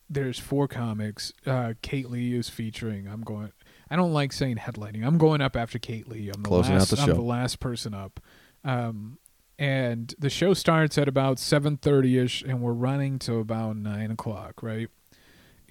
there's 0.09 0.39
four 0.39 0.67
comics. 0.69 1.33
Uh, 1.47 1.75
Kate 1.83 2.11
Lee 2.11 2.35
is 2.35 2.49
featuring. 2.49 3.07
I'm 3.07 3.23
going. 3.23 3.53
I 3.89 3.97
don't 3.97 4.13
like 4.13 4.33
saying 4.33 4.57
headlining. 4.57 5.07
I'm 5.07 5.19
going 5.19 5.41
up 5.41 5.57
after 5.57 5.79
Kate 5.79 6.09
Lee. 6.09 6.29
I'm 6.29 6.43
the 6.43 6.49
Closing 6.49 6.75
out 6.75 6.81
last. 6.81 6.91
the 6.97 7.03
I'm 7.03 7.09
the 7.15 7.23
last 7.23 7.61
person 7.61 7.95
up. 7.95 8.21
Um, 8.65 9.19
and 9.59 10.15
the 10.19 10.31
show 10.31 10.53
starts 10.55 10.99
at 10.99 11.07
about 11.09 11.39
7:30 11.39 12.23
ish, 12.23 12.43
and 12.43 12.61
we're 12.61 12.73
running 12.73 13.19
to 13.21 13.37
about 13.37 13.77
nine 13.77 14.11
o'clock, 14.11 14.63
right? 14.63 14.89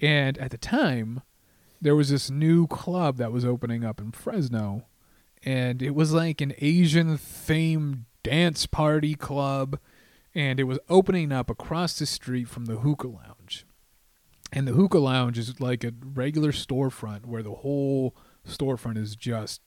And 0.00 0.38
at 0.38 0.50
the 0.50 0.58
time, 0.58 1.22
there 1.80 1.94
was 1.96 2.08
this 2.10 2.30
new 2.30 2.66
club 2.66 3.16
that 3.18 3.32
was 3.32 3.44
opening 3.44 3.84
up 3.84 4.00
in 4.00 4.12
Fresno, 4.12 4.86
and 5.44 5.82
it 5.82 5.94
was 5.94 6.12
like 6.12 6.40
an 6.40 6.52
Asian 6.58 7.16
themed 7.18 8.04
dance 8.22 8.66
party 8.66 9.14
club, 9.14 9.78
and 10.34 10.60
it 10.60 10.64
was 10.64 10.78
opening 10.88 11.32
up 11.32 11.50
across 11.50 11.98
the 11.98 12.06
street 12.06 12.48
from 12.48 12.66
the 12.66 12.76
hookah 12.76 13.08
lounge. 13.08 13.66
And 14.52 14.66
the 14.66 14.72
hookah 14.72 14.98
lounge 14.98 15.38
is 15.38 15.60
like 15.60 15.84
a 15.84 15.92
regular 16.02 16.50
storefront 16.52 17.24
where 17.26 17.42
the 17.42 17.54
whole 17.54 18.16
storefront 18.46 18.98
is 18.98 19.14
just 19.16 19.60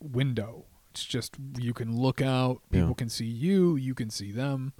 window. 0.00 0.66
It's 0.90 1.04
just 1.04 1.36
you 1.58 1.74
can 1.74 1.96
look 1.96 2.20
out, 2.22 2.62
people 2.70 2.88
Yeah. 2.88 2.94
can 2.94 3.08
see 3.08 3.26
you, 3.26 3.76
you 3.76 3.94
can 3.94 4.10
see 4.10 4.32
them. 4.32 4.72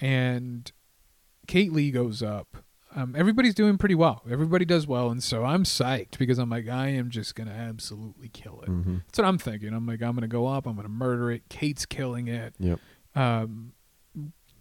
And 0.00 0.70
Kate 1.46 1.72
Lee 1.72 1.90
goes 1.90 2.22
up. 2.22 2.58
Um, 2.96 3.14
everybody's 3.14 3.54
doing 3.54 3.76
pretty 3.76 3.94
well. 3.94 4.22
Everybody 4.28 4.64
does 4.64 4.86
well, 4.86 5.10
and 5.10 5.22
so 5.22 5.44
I'm 5.44 5.64
psyched 5.64 6.16
because 6.18 6.38
I'm 6.38 6.48
like, 6.50 6.66
I 6.66 6.88
am 6.88 7.10
just 7.10 7.34
gonna 7.34 7.50
absolutely 7.52 8.28
kill 8.30 8.62
it. 8.62 8.70
Mhm. 8.70 9.02
That's 9.06 9.18
what 9.18 9.26
I'm 9.28 9.36
thinking. 9.38 9.74
I'm 9.74 9.86
like, 9.86 10.02
I'm 10.02 10.14
gonna 10.14 10.26
go 10.28 10.46
up. 10.46 10.66
I'm 10.66 10.76
gonna 10.76 10.88
murder 10.88 11.30
it. 11.30 11.48
Kate's 11.50 11.84
killing 11.84 12.26
it. 12.26 12.54
Yep. 12.58 12.80
Um, 13.14 13.72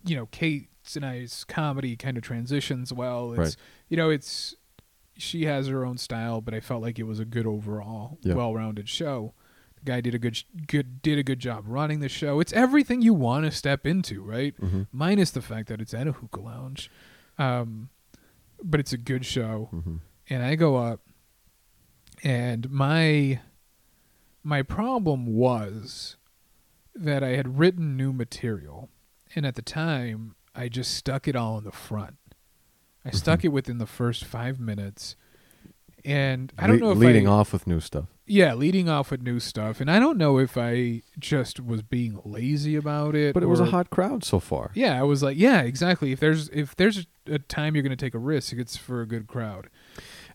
you 0.06 0.16
know, 0.16 0.26
Kate's 0.28 0.96
and 0.96 1.06
I's 1.06 1.46
comedy 1.46 1.96
kind 1.96 2.18
of 2.18 2.24
transitions 2.24 2.92
well. 2.94 3.32
It's 3.32 3.40
Right. 3.40 3.56
you 3.90 3.98
know, 3.98 4.10
it's 4.10 4.56
she 5.18 5.46
has 5.46 5.68
her 5.68 5.86
own 5.86 5.98
style, 5.98 6.42
but 6.42 6.54
I 6.54 6.60
felt 6.60 6.82
like 6.82 7.00
it 7.00 7.04
was 7.04 7.20
a 7.22 7.26
good 7.26 7.48
overall, 7.48 8.18
Yeah. 8.22 8.34
well-rounded 8.34 8.90
show. 8.90 9.34
The 9.78 9.86
guy 9.86 10.02
did 10.02 10.14
a 10.14 10.20
good, 10.20 10.44
good, 10.68 11.02
did 11.02 11.18
a 11.18 11.24
good 11.24 11.40
job 11.40 11.64
running 11.68 12.02
the 12.02 12.10
show. 12.10 12.42
It's 12.42 12.52
everything 12.52 13.02
you 13.02 13.14
want 13.14 13.46
to 13.46 13.52
step 13.52 13.88
into, 13.88 14.22
right? 14.22 14.54
Mhm. 14.60 14.88
Minus 14.92 15.32
the 15.32 15.42
fact 15.42 15.70
that 15.70 15.80
it's 15.80 15.94
at 15.94 16.06
a 16.06 16.12
hookah 16.12 16.42
lounge, 16.42 16.92
um, 17.38 17.88
but 18.64 18.80
it's 18.80 18.94
a 18.94 18.98
good 18.98 19.26
show 19.26 19.70
Mhm. 19.74 20.00
and 20.30 20.44
I 20.44 20.56
go 20.56 20.76
up 20.78 21.02
and 22.24 22.70
my 22.70 23.40
my 24.44 24.62
problem 24.62 25.26
was 25.26 26.18
that 26.94 27.24
I 27.24 27.30
had 27.36 27.58
written 27.60 27.98
new 27.98 28.14
material 28.14 28.90
and 29.36 29.46
at 29.46 29.56
the 29.56 29.62
time 29.62 30.36
I 30.56 30.70
just 30.70 30.94
stuck 30.94 31.28
it 31.28 31.36
all 31.36 31.58
in 31.58 31.64
the 31.66 31.72
front. 31.72 32.18
I 33.04 33.12
stuck 33.12 33.40
Mm-hmm. 33.40 33.48
it 33.48 33.52
within 33.54 33.78
the 33.80 33.86
first 33.88 34.24
5 34.24 34.60
minutes 34.60 35.16
and 36.06 36.54
I 36.58 36.68
don't 36.68 36.78
Le- 36.78 36.82
know 36.88 36.92
if 36.92 36.98
leading 37.00 37.28
I, 37.28 37.32
off 37.32 37.52
with 37.52 37.66
new 37.68 37.80
stuff. 37.80 38.06
yeah, 38.28 38.54
leading 38.54 38.88
off 38.88 39.12
with 39.12 39.22
new 39.24 39.40
stuff 39.40 39.82
and 39.82 39.90
I 39.92 40.00
don't 40.00 40.18
know 40.18 40.38
if 40.40 40.58
I 40.58 41.02
just 41.20 41.60
was 41.60 41.82
being 41.82 42.20
lazy 42.24 42.76
about 42.76 43.16
it 43.16 43.34
But 43.34 43.44
it 43.44 43.48
was 43.48 43.60
a 43.60 43.66
hot 43.66 43.90
crowd 43.90 44.24
so 44.24 44.40
far. 44.40 44.72
Yeah, 44.76 44.98
I 45.00 45.04
was 45.04 45.22
like, 45.24 45.38
yeah, 45.38 45.62
exactly. 45.62 46.12
If 46.12 46.20
there's 46.20 46.50
if 46.50 46.76
there's 46.76 47.08
a 47.28 47.40
time 47.40 47.76
you're 47.76 47.84
going 47.84 47.96
to 47.96 48.06
take 48.06 48.14
a 48.14 48.20
risk, 48.20 48.54
it's 48.54 48.78
for 48.78 49.02
a 49.02 49.06
good 49.08 49.28
crowd. 49.28 49.70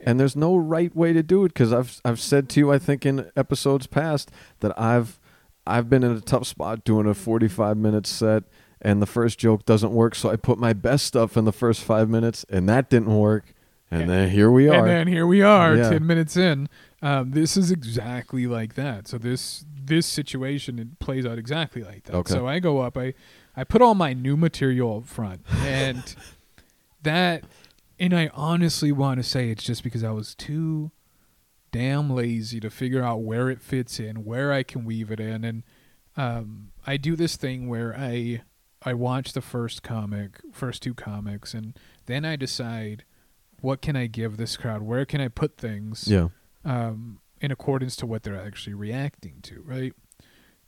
and 0.01 0.19
there's 0.19 0.37
no 0.37 0.57
right 0.57 0.95
way 0.97 1.13
to 1.13 1.23
do 1.23 1.45
it 1.45 1.49
because 1.49 1.73
I've 1.73 2.01
I've 2.05 2.21
said 2.21 2.49
to 2.51 2.61
you 2.61 2.73
I 2.73 2.79
think 2.79 3.05
in 3.07 3.31
episodes 3.37 3.87
past 3.87 4.31
that 4.61 4.79
I've 4.81 5.19
I've 5.67 5.89
been 5.91 6.03
in 6.03 6.13
a 6.13 6.21
tough 6.21 6.47
spot 6.47 6.85
doing 6.85 7.07
a 7.07 7.15
45 7.15 7.77
minute 7.77 8.07
set 8.07 8.45
and 8.81 9.03
the 9.03 9.07
first 9.07 9.39
joke 9.39 9.67
doesn't 9.67 9.93
work 9.93 10.15
so 10.15 10.31
I 10.31 10.37
put 10.37 10.59
my 10.59 10.73
best 10.73 11.05
stuff 11.07 11.37
in 11.37 11.45
the 11.45 11.53
first 11.53 11.83
5 11.85 12.09
minutes 12.09 12.47
and 12.49 12.69
that 12.69 12.89
didn't 12.89 13.15
work 13.15 13.53
and 13.91 14.03
And- 14.03 14.11
then 14.11 14.31
here 14.31 14.51
we 14.51 14.69
are 14.69 14.75
And 14.79 14.87
then 14.89 15.07
here 15.09 15.27
we 15.27 15.43
are, 15.43 15.77
Yeah. 15.77 15.91
ten 15.91 16.07
minutes 16.07 16.37
in. 16.37 16.69
Um, 17.03 17.33
this 17.33 17.57
is 17.57 17.71
exactly 17.71 18.47
like 18.47 18.75
that. 18.75 19.09
So 19.09 19.19
this 19.19 19.65
this 19.85 20.07
situation 20.07 20.79
it 20.79 20.99
plays 21.01 21.27
out 21.27 21.39
exactly 21.39 21.83
like 21.83 22.05
that. 22.05 22.15
Okay. 22.15 22.33
So 22.33 22.47
I 22.47 22.59
go 22.61 22.79
up, 22.79 22.97
I 22.97 23.15
I 23.57 23.65
put 23.65 23.83
all 23.83 23.95
my 23.97 24.13
new 24.13 24.37
material 24.37 24.99
up 24.99 25.07
front, 25.07 25.41
and 25.59 26.15
that, 27.03 27.45
and 27.99 28.15
I 28.15 28.31
honestly 28.35 28.93
want 28.93 29.19
to 29.19 29.23
say 29.23 29.51
it's 29.51 29.65
just 29.65 29.83
because 29.83 30.05
I 30.05 30.11
was 30.11 30.35
too 30.35 30.91
damn 31.73 32.11
lazy 32.11 32.61
to 32.61 32.71
figure 32.71 33.03
out 33.03 33.23
where 33.23 33.49
it 33.49 33.61
fits 33.61 34.01
in, 34.01 34.25
where 34.25 34.53
I 34.53 34.63
can 34.63 34.85
weave 34.85 35.11
it 35.11 35.21
in, 35.21 35.45
and 35.45 35.63
um, 36.17 36.73
I 36.87 36.97
do 36.97 37.17
this 37.17 37.37
thing 37.37 37.69
where 37.69 37.95
I 37.97 38.43
I 38.83 38.95
watch 38.95 39.35
the 39.35 39.43
first 39.43 39.83
comic, 39.83 40.41
first 40.53 40.83
two 40.83 40.95
comics, 40.95 41.53
and 41.55 41.79
then 42.07 42.25
I 42.25 42.37
decide 42.37 43.05
what 43.61 43.83
can 43.83 43.95
I 43.95 44.07
give 44.07 44.37
this 44.37 44.57
crowd, 44.57 44.83
where 44.83 45.05
can 45.05 45.21
I 45.21 45.29
put 45.29 45.57
things, 45.59 46.09
yeah 46.09 46.29
um, 46.65 47.21
in 47.41 47.51
accordance 47.51 47.97
to 47.97 48.07
what 48.07 48.23
they're 48.23 48.41
actually 48.41 48.75
reacting 48.75 49.41
to, 49.43 49.63
right? 49.63 49.93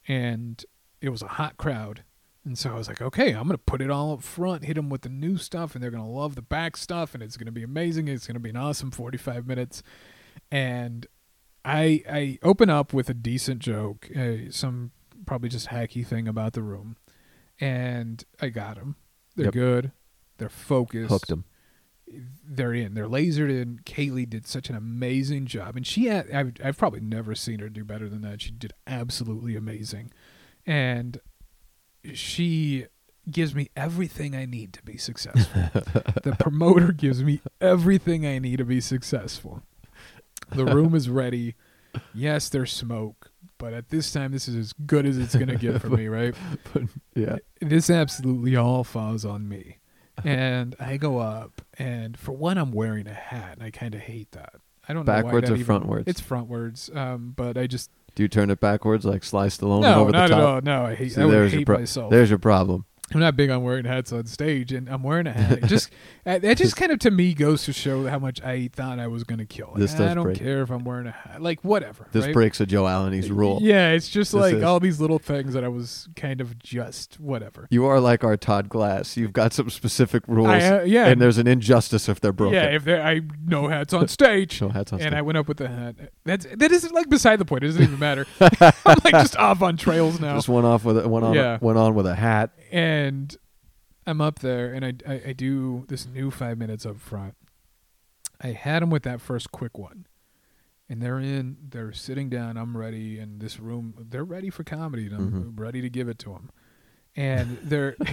And 0.09 0.65
it 1.01 1.11
was 1.11 1.23
a 1.23 1.29
hot 1.29 1.57
crowd. 1.57 2.03
And 2.45 2.59
so 2.59 2.71
I 2.71 2.75
was 2.75 2.89
like, 2.89 3.01
okay, 3.01 3.29
I'm 3.31 3.45
going 3.45 3.51
to 3.51 3.59
put 3.59 3.81
it 3.81 3.91
all 3.91 4.13
up 4.15 4.23
front, 4.23 4.65
hit 4.65 4.75
them 4.75 4.89
with 4.91 5.03
the 5.03 5.09
new 5.09 5.37
stuff, 5.37 5.75
and 5.75 5.83
they're 5.83 5.93
going 5.93 6.03
to 6.03 6.09
love 6.09 6.35
the 6.35 6.43
back 6.43 6.77
stuff, 6.77 7.15
and 7.15 7.23
it's 7.23 7.37
going 7.37 7.47
to 7.47 7.53
be 7.53 7.63
amazing. 7.63 8.09
It's 8.09 8.27
going 8.27 8.35
to 8.35 8.41
be 8.41 8.51
an 8.51 8.57
awesome 8.57 8.91
45 8.91 9.47
minutes. 9.47 9.83
And 10.51 11.07
I 11.65 12.03
I 12.11 12.39
open 12.43 12.69
up 12.69 12.93
with 12.93 13.09
a 13.09 13.15
decent 13.15 13.61
joke, 13.61 14.09
uh, 14.17 14.51
some 14.51 14.91
probably 15.25 15.49
just 15.51 15.69
hacky 15.69 16.05
thing 16.05 16.27
about 16.27 16.55
the 16.55 16.63
room, 16.63 16.97
and 17.61 18.25
I 18.41 18.49
got 18.49 18.75
them. 18.77 18.97
They're 19.37 19.47
Yep. 19.47 19.55
good. 19.55 19.93
They're 20.39 20.49
focused 20.49 21.11
hooked 21.11 21.29
them. 21.29 21.45
they're 22.45 22.75
in. 22.75 22.95
They're 22.95 23.09
lasered 23.09 23.51
in. 23.51 23.81
Kate 23.85 24.13
Lee 24.13 24.27
did 24.27 24.47
such 24.47 24.69
an 24.69 24.75
amazing 24.77 25.47
job, 25.47 25.77
and 25.77 25.87
she 25.87 26.07
had. 26.07 26.31
I've, 26.33 26.53
I've 26.63 26.77
probably 26.79 27.01
never 27.01 27.35
seen 27.37 27.61
her 27.61 27.69
do 27.69 27.85
better 27.85 28.09
than 28.09 28.23
that. 28.23 28.43
She 28.43 28.51
did 28.51 28.73
absolutely 28.89 29.55
amazing, 29.55 30.11
and 30.67 31.21
she 32.13 32.87
gives 33.31 33.55
me 33.55 33.71
everything 33.77 34.35
I 34.35 34.45
need 34.47 34.73
to 34.75 34.83
be 34.83 34.97
successful. 34.97 35.63
the 36.23 36.37
promoter 36.41 36.93
gives 36.93 37.23
me 37.23 37.41
everything 37.61 38.27
I 38.27 38.39
need 38.39 38.57
to 38.59 38.65
be 38.65 38.81
successful. 38.81 39.63
The 40.51 40.65
room 40.65 40.95
is 40.95 41.09
ready. 41.09 41.55
Yes, 42.15 42.49
there's 42.49 42.73
smoke, 42.73 43.31
but 43.59 43.73
at 43.73 43.91
this 43.91 44.13
time, 44.13 44.33
this 44.33 44.49
is 44.49 44.57
as 44.57 44.73
good 44.87 45.07
as 45.07 45.19
it's 45.19 45.35
gonna 45.37 45.57
get 45.57 45.81
for 45.81 45.89
me, 45.89 46.09
right? 46.09 46.35
yeah 47.15 47.37
this 47.61 47.89
absolutely 47.91 48.57
all 48.57 48.83
falls 48.85 49.25
on 49.25 49.49
me. 49.49 49.79
And 50.25 50.75
I 50.79 50.99
go 50.99 51.19
up, 51.19 51.63
and 51.79 52.19
for 52.19 52.33
one, 52.33 52.59
I'm 52.59 52.71
wearing 52.73 53.07
a 53.07 53.15
hat, 53.15 53.55
and 53.55 53.63
I 53.63 53.71
kind 53.71 53.95
of 53.95 54.01
hate 54.03 54.31
that. 54.33 54.55
I 54.89 54.93
don't 54.93 55.07
know 55.07 55.13
Backwards 55.13 55.49
or 55.51 55.57
even- 55.57 55.67
frontwards? 55.81 56.05
It's 56.07 56.21
frontwards, 56.21 56.95
um, 56.95 57.33
but 57.37 57.57
I 57.57 57.67
just 57.67 57.91
do 58.15 58.23
you 58.23 58.29
turn 58.29 58.51
it 58.51 58.61
backwards 58.61 59.05
like 59.05 59.25
Sly 59.25 59.47
Stallone 59.49 59.83
no, 59.83 60.01
over 60.03 60.11
not 60.13 60.29
the 60.29 60.35
at 60.35 60.39
top 60.39 60.55
all. 60.55 60.61
No, 60.63 60.85
I 60.87 60.95
hate. 60.95 61.13
See, 61.13 61.21
I 61.21 61.25
would 61.25 61.33
there's 61.33 61.53
your 61.53 61.61
hate 61.61 61.67
pro- 61.67 61.79
myself. 61.79 62.11
there's 62.11 62.31
your 62.31 62.39
problem 62.39 62.85
I'm 63.15 63.21
not 63.21 63.37
big 63.37 63.51
on 63.51 63.63
wearing 63.63 63.85
hats 63.85 64.13
on 64.13 64.27
stage, 64.27 64.73
and 64.73 64.89
I'm 64.89 65.03
wearing 65.03 65.27
a 65.27 65.33
hat. 65.33 65.59
It 65.59 65.65
just 65.67 65.91
uh, 66.27 66.39
that 66.39 66.57
just 66.57 66.77
kind 66.77 66.93
of 66.93 66.99
to 67.01 67.11
me 67.11 67.35
goes 67.35 67.65
to 67.65 67.73
show 67.73 68.07
how 68.07 68.19
much 68.19 68.43
I 68.43 68.69
thought 68.73 68.99
I 68.99 69.07
was 69.07 69.25
gonna 69.25 69.47
kill. 69.47 69.69
Like, 69.73 69.79
This 69.81 69.99
I 70.01 70.15
don't 70.15 70.25
break- 70.25 70.39
care 70.39 70.63
if 70.63 70.71
I'm 70.71 70.85
wearing 70.85 71.07
a 71.07 71.13
hat. 71.13 71.43
Like 71.43 71.63
whatever. 71.63 72.07
this 72.13 72.25
right? 72.27 72.35
breaks 72.35 72.61
a 72.61 72.67
Joe 72.67 72.85
Alaniz 72.85 73.29
rule 73.31 73.59
Yeah, 73.63 73.91
it's 73.91 74.09
just 74.09 74.33
This 74.33 74.41
like 74.41 74.55
is- 74.55 74.63
all 74.63 74.81
these 74.81 75.01
little 75.01 75.19
things 75.19 75.55
that 75.55 75.65
I 75.65 75.69
was 75.69 76.09
kind 76.17 76.41
of 76.41 76.59
just 76.59 77.19
whatever. 77.21 77.67
you 77.71 77.85
are 77.87 78.01
like 78.01 78.25
our 78.25 78.37
Todd 78.37 78.69
Glass 78.69 79.17
you've 79.17 79.33
got 79.33 79.53
some 79.53 79.71
specific 79.71 80.23
rules 80.27 80.49
I, 80.49 80.61
uh, 80.79 80.83
yeah, 80.83 81.07
and 81.07 81.21
there's 81.21 81.39
an 81.39 81.47
injustice 81.47 82.09
if 82.09 82.21
they're 82.21 82.33
broken 82.33 82.55
Yeah, 82.55 82.75
if 82.75 82.85
there, 82.85 83.03
I 83.03 83.21
no 83.47 83.69
hats 83.69 83.93
on 83.93 84.09
stage. 84.09 84.61
no 84.61 84.69
hats 84.69 84.93
on 84.93 84.99
stage. 84.99 85.07
and 85.07 85.13
stage. 85.13 85.19
I 85.19 85.23
went 85.23 85.39
up 85.39 85.49
with 85.49 85.57
the 85.59 85.69
hat. 85.69 85.97
That's 86.25 86.47
that 86.57 86.73
isn't 86.73 86.95
like 86.95 87.09
beside 87.09 87.37
the 87.39 87.45
point. 87.45 87.63
It 87.65 87.69
doesn't 87.69 87.83
even 87.83 87.99
matter. 87.99 88.27
I'm 88.41 88.73
like 89.05 89.13
just 89.13 89.37
off 89.37 89.63
on 89.63 89.77
trails 89.77 90.21
now. 90.21 90.35
just 90.37 90.49
went 90.49 90.67
off 90.67 90.85
with 90.85 90.99
a, 91.05 91.09
went 91.09 91.25
on 91.25 91.35
Yeah. 91.35 91.59
went 91.61 91.79
on 91.79 91.95
with 91.95 92.07
a 92.07 92.15
hat 92.15 92.51
and 92.73 93.37
I'm 94.07 94.21
up 94.21 94.41
there, 94.41 94.73
and 94.73 94.85
I, 94.85 94.95
I 95.09 95.23
I 95.29 95.33
do 95.33 95.85
this 95.89 96.07
new 96.07 96.31
five 96.33 96.59
minutes 96.59 96.85
up 96.85 96.99
front. 96.99 97.35
I 98.41 98.49
had 98.49 98.83
them 98.83 98.91
with 98.91 99.05
that 99.05 99.21
first 99.21 99.53
quick 99.53 99.79
one, 99.79 100.07
and 100.89 101.01
they're 101.01 101.21
in. 101.21 101.57
They're 101.71 101.93
sitting 101.93 102.29
down. 102.29 102.57
I'm 102.57 102.77
ready, 102.77 103.19
and 103.21 103.41
this 103.41 103.61
room. 103.61 103.95
They're 104.11 104.25
ready 104.25 104.51
for 104.51 104.65
comedy, 104.65 105.07
and 105.07 105.15
I'm 105.15 105.33
Mhm. 105.55 105.61
ready 105.61 105.81
to 105.83 105.89
give 105.91 106.09
it 106.09 106.19
to 106.21 106.31
them. 106.31 106.51
And 107.15 107.59
they're. 107.63 107.95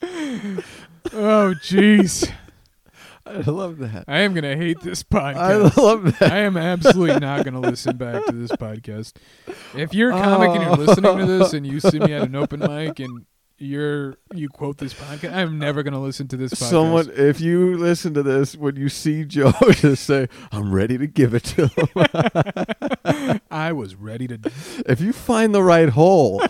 oh 1.12 1.54
jeez. 1.62 2.30
I 3.32 3.50
love 3.50 3.78
that. 3.78 4.04
I 4.08 4.20
am 4.20 4.34
gonna 4.34 4.56
hate 4.56 4.80
this 4.80 5.02
podcast. 5.02 5.36
I 5.36 5.56
love 5.80 6.18
that. 6.18 6.30
I 6.32 6.38
am 6.38 6.56
absolutely 6.56 7.18
not 7.20 7.44
going 7.44 7.54
to 7.54 7.60
listen 7.60 7.96
back 7.96 8.24
to 8.26 8.32
this 8.32 8.52
podcast. 8.52 9.14
If 9.76 9.94
you're 9.94 10.10
a 10.10 10.14
comic 10.14 10.50
and 10.50 10.62
you're 10.62 10.76
listening 10.86 11.18
to 11.18 11.26
this 11.26 11.52
and 11.52 11.66
you 11.66 11.80
see 11.80 11.98
me 11.98 12.12
at 12.12 12.22
an 12.22 12.34
open 12.36 12.60
mic 12.68 13.00
and 13.00 13.24
you're 13.58 14.16
you 14.34 14.48
quote 14.48 14.78
this 14.78 14.92
podcast, 14.92 15.32
I'm 15.34 15.58
never 15.58 15.82
going 15.82 15.92
to 15.94 16.00
listen 16.00 16.26
to 16.28 16.36
this 16.36 16.52
podcast. 16.52 16.70
Someone, 16.70 17.10
if 17.14 17.40
you 17.40 17.76
listen 17.78 18.12
to 18.14 18.22
this, 18.22 18.56
when 18.56 18.74
you 18.76 18.88
see 18.88 19.24
Joe, 19.24 19.52
just 19.70 20.04
say, 20.04 20.28
"I'm 20.50 20.72
ready 20.74 20.98
to 20.98 21.06
give 21.06 21.32
it 21.34 21.44
to 21.44 21.68
him." 21.68 23.40
I 23.50 23.72
was 23.72 23.94
ready 23.94 24.26
to. 24.28 24.38
if 24.86 25.00
you 25.00 25.12
find 25.12 25.54
the 25.54 25.62
right 25.62 25.88
hole, 25.90 26.42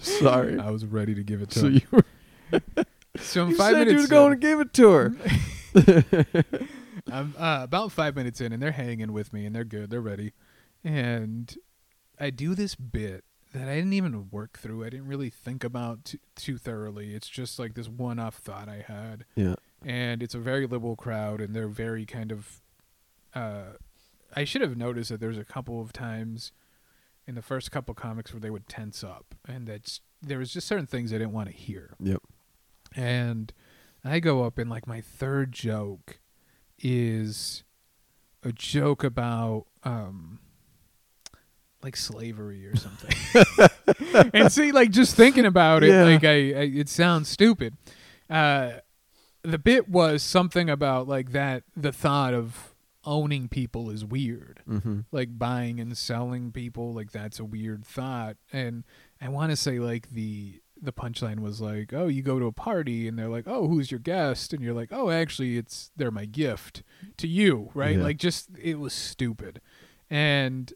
sorry. 0.00 0.58
I 0.58 0.70
was 0.70 0.84
ready 0.84 1.14
to 1.14 1.22
give 1.22 1.42
it 1.42 1.50
to 1.50 1.58
So 1.58 1.66
him. 1.66 1.74
you, 1.74 1.80
were, 1.90 2.60
So 3.20 3.44
in 3.44 3.50
you 3.50 3.56
five 3.56 3.72
said 3.72 3.86
minutes, 3.86 3.92
you 3.94 4.00
were 4.00 4.06
going 4.06 4.32
to 4.32 4.36
give 4.38 4.60
it 4.60 4.72
to 4.74 4.90
her. 4.90 5.14
I'm 7.10 7.34
uh, 7.38 7.60
about 7.62 7.92
five 7.92 8.16
minutes 8.16 8.40
in, 8.40 8.52
and 8.52 8.62
they're 8.62 8.72
hanging 8.72 9.12
with 9.12 9.32
me, 9.32 9.46
and 9.46 9.54
they're 9.54 9.64
good, 9.64 9.90
they're 9.90 10.00
ready, 10.00 10.32
and 10.84 11.54
I 12.18 12.30
do 12.30 12.54
this 12.54 12.74
bit 12.74 13.24
that 13.54 13.68
I 13.68 13.76
didn't 13.76 13.94
even 13.94 14.28
work 14.30 14.58
through. 14.58 14.84
I 14.84 14.90
didn't 14.90 15.06
really 15.06 15.30
think 15.30 15.64
about 15.64 16.04
too, 16.04 16.18
too 16.36 16.58
thoroughly. 16.58 17.14
It's 17.14 17.28
just 17.28 17.58
like 17.58 17.74
this 17.74 17.88
one-off 17.88 18.36
thought 18.36 18.68
I 18.68 18.84
had. 18.86 19.24
Yeah. 19.36 19.54
and 19.84 20.22
it's 20.22 20.34
a 20.34 20.38
very 20.38 20.66
liberal 20.66 20.96
crowd 20.96 21.40
and 21.40 21.54
they're 21.54 21.68
very 21.68 22.04
kind 22.04 22.30
of 22.32 22.60
uh 23.34 23.74
I 24.36 24.44
should 24.44 24.60
have 24.60 24.76
noticed 24.76 25.08
that 25.10 25.20
there's 25.20 25.38
a 25.38 25.44
couple 25.44 25.80
of 25.80 25.92
times 25.92 26.52
in 27.26 27.36
the 27.36 27.42
first 27.42 27.70
couple 27.70 27.94
comics 27.94 28.32
where 28.34 28.40
they 28.40 28.50
would 28.50 28.68
tense 28.68 29.02
up 29.04 29.34
and 29.46 29.66
that's 29.66 30.00
there 30.20 30.38
was 30.38 30.52
just 30.52 30.66
certain 30.66 30.86
things 30.86 31.12
I 31.12 31.18
didn't 31.18 31.32
want 31.32 31.48
to 31.48 31.54
hear. 31.54 31.94
Yep. 32.00 32.20
And 32.96 33.52
I 34.04 34.20
go 34.20 34.44
up 34.44 34.58
and 34.58 34.68
like 34.70 34.86
my 34.86 35.00
third 35.00 35.52
joke 35.52 36.18
is 36.78 37.64
a 38.42 38.52
joke 38.52 39.02
about 39.04 39.66
um 39.84 40.38
like 41.82 41.96
slavery 41.96 42.66
or 42.66 42.76
something. 42.76 43.14
and 44.34 44.50
see 44.52 44.72
like 44.72 44.90
just 44.90 45.14
thinking 45.16 45.44
about 45.46 45.82
it 45.84 45.90
Yeah. 45.90 46.04
like 46.04 46.24
I, 46.24 46.28
I 46.32 46.70
it 46.74 46.88
sounds 46.88 47.28
stupid. 47.28 47.74
Uh 48.28 48.72
the 49.42 49.58
bit 49.58 49.88
was 49.88 50.22
something 50.22 50.68
about 50.68 51.06
like 51.08 51.30
that 51.32 51.62
the 51.76 51.92
thought 51.92 52.34
of 52.34 52.74
owning 53.04 53.48
people 53.48 53.88
is 53.90 54.04
weird 54.04 54.60
Mm-hmm. 54.68 55.00
like 55.12 55.38
buying 55.38 55.78
and 55.80 55.96
selling 55.96 56.50
people 56.52 56.92
like 56.92 57.12
that's 57.12 57.38
a 57.38 57.44
weird 57.44 57.86
thought 57.86 58.36
and 58.52 58.84
i 59.20 59.28
want 59.28 59.50
to 59.50 59.56
say 59.56 59.78
like 59.78 60.10
the 60.10 60.60
the 60.80 60.92
punchline 60.92 61.40
was 61.40 61.60
like 61.60 61.92
oh 61.92 62.06
you 62.06 62.22
go 62.22 62.38
to 62.38 62.46
a 62.46 62.52
party 62.52 63.08
and 63.08 63.18
they're 63.18 63.28
like 63.28 63.44
oh 63.48 63.66
who's 63.68 63.90
your 63.90 64.00
guest 64.00 64.52
and 64.52 64.62
you're 64.62 64.74
like 64.74 64.90
oh 64.92 65.10
actually 65.10 65.56
it's 65.58 65.90
they're 65.96 66.10
my 66.10 66.24
gift 66.24 66.82
to 67.16 67.26
you 67.26 67.70
right 67.74 67.96
Yeah. 67.96 68.04
like 68.04 68.16
just 68.18 68.48
it 68.62 68.78
was 68.78 68.92
stupid 68.92 69.60
and 70.10 70.72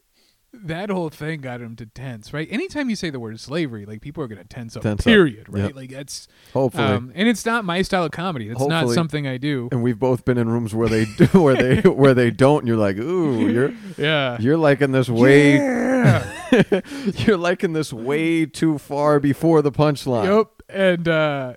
that 0.55 0.91
whole 0.91 1.09
thing 1.09 1.41
got 1.41 1.61
him 1.61 1.75
to 1.77 1.85
tense 1.87 2.31
right 2.31 2.47
anytime 2.51 2.87
you 2.89 2.95
say 2.95 3.09
the 3.09 3.19
word 3.19 3.39
slavery 3.39 3.85
like 3.87 4.01
people 4.01 4.23
are 4.23 4.27
gonna 4.27 4.43
tense 4.43 4.75
up 4.77 4.83
Tense 4.83 5.01
up. 5.01 5.05
period 5.05 5.47
right 5.49 5.63
Yep. 5.65 5.75
like 5.75 5.89
that's 5.89 6.27
Hopefully. 6.53 6.83
um, 6.83 7.11
and 7.15 7.27
it's 7.27 7.43
not 7.43 7.65
my 7.65 7.81
style 7.81 8.03
of 8.03 8.11
comedy 8.11 8.49
it's 8.49 8.61
not 8.61 8.87
something 8.89 9.25
i 9.25 9.37
do 9.37 9.67
and 9.71 9.81
we've 9.81 9.97
both 9.97 10.25
been 10.25 10.37
in 10.37 10.47
rooms 10.49 10.75
where 10.75 10.89
they 10.89 11.05
do, 11.05 11.25
where 11.41 11.55
they 11.55 11.81
where 11.89 12.13
they 12.13 12.29
don't. 12.29 12.59
And 12.59 12.67
you're 12.67 12.77
like, 12.77 12.97
ooh, 12.97 13.49
you're 13.49 13.73
yeah 13.97 14.37
you're 14.39 14.57
liking 14.57 14.91
this 14.91 15.09
way. 15.09 15.55
Yeah. 15.55 16.32
you're 17.25 17.37
liking 17.37 17.73
this 17.73 17.91
way 17.93 18.45
too 18.45 18.77
far 18.77 19.19
before 19.19 19.61
the 19.61 19.71
punchline. 19.71 20.25
Yep. 20.37 20.47
And 20.69 21.07
uh, 21.07 21.53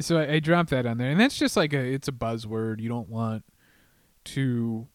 so 0.00 0.18
I, 0.18 0.32
I 0.34 0.38
dropped 0.40 0.70
that 0.70 0.86
on 0.86 0.98
there, 0.98 1.10
and 1.10 1.20
that's 1.20 1.38
just 1.38 1.56
like 1.56 1.72
a 1.72 1.78
it's 1.78 2.08
a 2.08 2.12
buzzword. 2.12 2.80
You 2.80 2.88
don't 2.88 3.08
want 3.08 3.44
to 4.26 4.86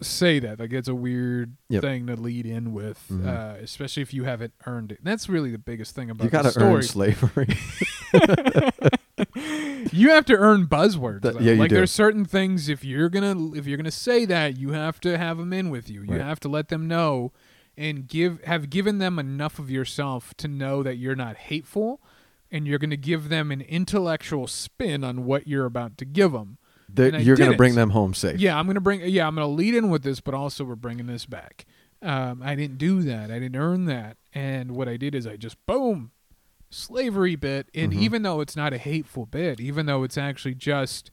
say 0.00 0.38
that. 0.40 0.58
Like 0.60 0.72
it's 0.72 0.88
a 0.88 0.94
weird 0.94 1.56
Yep. 1.70 1.82
thing 1.82 2.06
to 2.08 2.16
lead 2.16 2.46
in 2.46 2.72
with, 2.72 3.02
Mhm. 3.10 3.26
uh, 3.26 3.56
especially 3.62 4.02
if 4.02 4.12
you 4.12 4.24
haven't 4.24 4.52
earned 4.66 4.92
it. 4.92 4.98
That's 5.02 5.28
really 5.28 5.50
the 5.50 5.58
biggest 5.58 5.94
thing 5.94 6.10
about 6.10 6.24
You 6.24 6.30
got 6.30 6.42
to 6.52 6.60
earn 6.62 6.82
slavery. 6.82 7.48
you 9.92 10.10
have 10.10 10.24
to 10.26 10.34
earn 10.36 10.66
buzzwords. 10.66 11.22
That- 11.22 11.40
yeah, 11.40 11.52
you 11.52 11.58
like 11.58 11.68
do. 11.70 11.76
there's 11.76 11.90
certain 11.90 12.24
things 12.24 12.68
if 12.68 12.84
you're 12.84 13.08
gonna 13.08 13.52
if 13.54 13.66
you're 13.66 13.76
gonna 13.76 13.90
say 13.90 14.24
that, 14.26 14.58
you 14.58 14.72
have 14.72 15.00
to 15.02 15.16
have 15.18 15.38
them 15.38 15.52
in 15.52 15.70
with 15.70 15.88
you. 15.88 16.02
You 16.02 16.12
Right. 16.12 16.20
have 16.20 16.40
to 16.40 16.48
let 16.48 16.68
them 16.68 16.86
know 16.86 17.32
and 17.76 18.06
give 18.06 18.42
have 18.44 18.70
given 18.70 18.98
them 18.98 19.18
enough 19.18 19.58
of 19.58 19.70
yourself 19.70 20.34
to 20.38 20.48
know 20.48 20.82
that 20.82 20.96
you're 20.96 21.16
not 21.16 21.36
hateful, 21.36 22.00
and 22.50 22.66
you're 22.66 22.78
gonna 22.78 22.96
give 22.96 23.28
them 23.28 23.50
an 23.50 23.60
intellectual 23.62 24.46
spin 24.46 25.02
on 25.04 25.24
what 25.24 25.46
you're 25.48 25.66
about 25.66 25.98
to 25.98 26.04
give 26.04 26.32
them. 26.32 26.58
That 26.92 27.22
you're 27.24 27.36
going 27.36 27.50
to 27.50 27.56
bring 27.56 27.74
them 27.74 27.90
home 27.90 28.14
safe. 28.14 28.38
Yeah, 28.38 28.56
I'm 28.56 28.66
gonna 28.66 28.80
bring. 28.80 29.00
Yeah, 29.00 29.26
I'm 29.26 29.34
gonna 29.34 29.48
lead 29.48 29.74
in 29.74 29.90
with 29.90 30.02
this, 30.04 30.20
but 30.20 30.32
also 30.34 30.64
we're 30.64 30.76
bringing 30.76 31.06
this 31.06 31.26
back. 31.26 31.64
Um, 32.02 32.40
I 32.44 32.54
didn't 32.54 32.78
do 32.78 33.02
that. 33.02 33.30
I 33.32 33.38
didn't 33.40 33.56
earn 33.56 33.86
that. 33.86 34.18
And 34.32 34.72
what 34.72 34.88
I 34.88 34.96
did 34.96 35.14
is 35.14 35.26
I 35.26 35.36
just 35.36 35.56
boom, 35.66 36.12
slavery 36.70 37.34
bit. 37.36 37.68
And 37.74 37.92
Mhm. 37.92 37.96
even 38.00 38.22
though 38.22 38.40
it's 38.40 38.54
not 38.54 38.72
a 38.72 38.78
hateful 38.78 39.26
bit, 39.26 39.60
even 39.60 39.86
though 39.86 40.02
it's 40.04 40.18
actually 40.18 40.54
just 40.54 41.10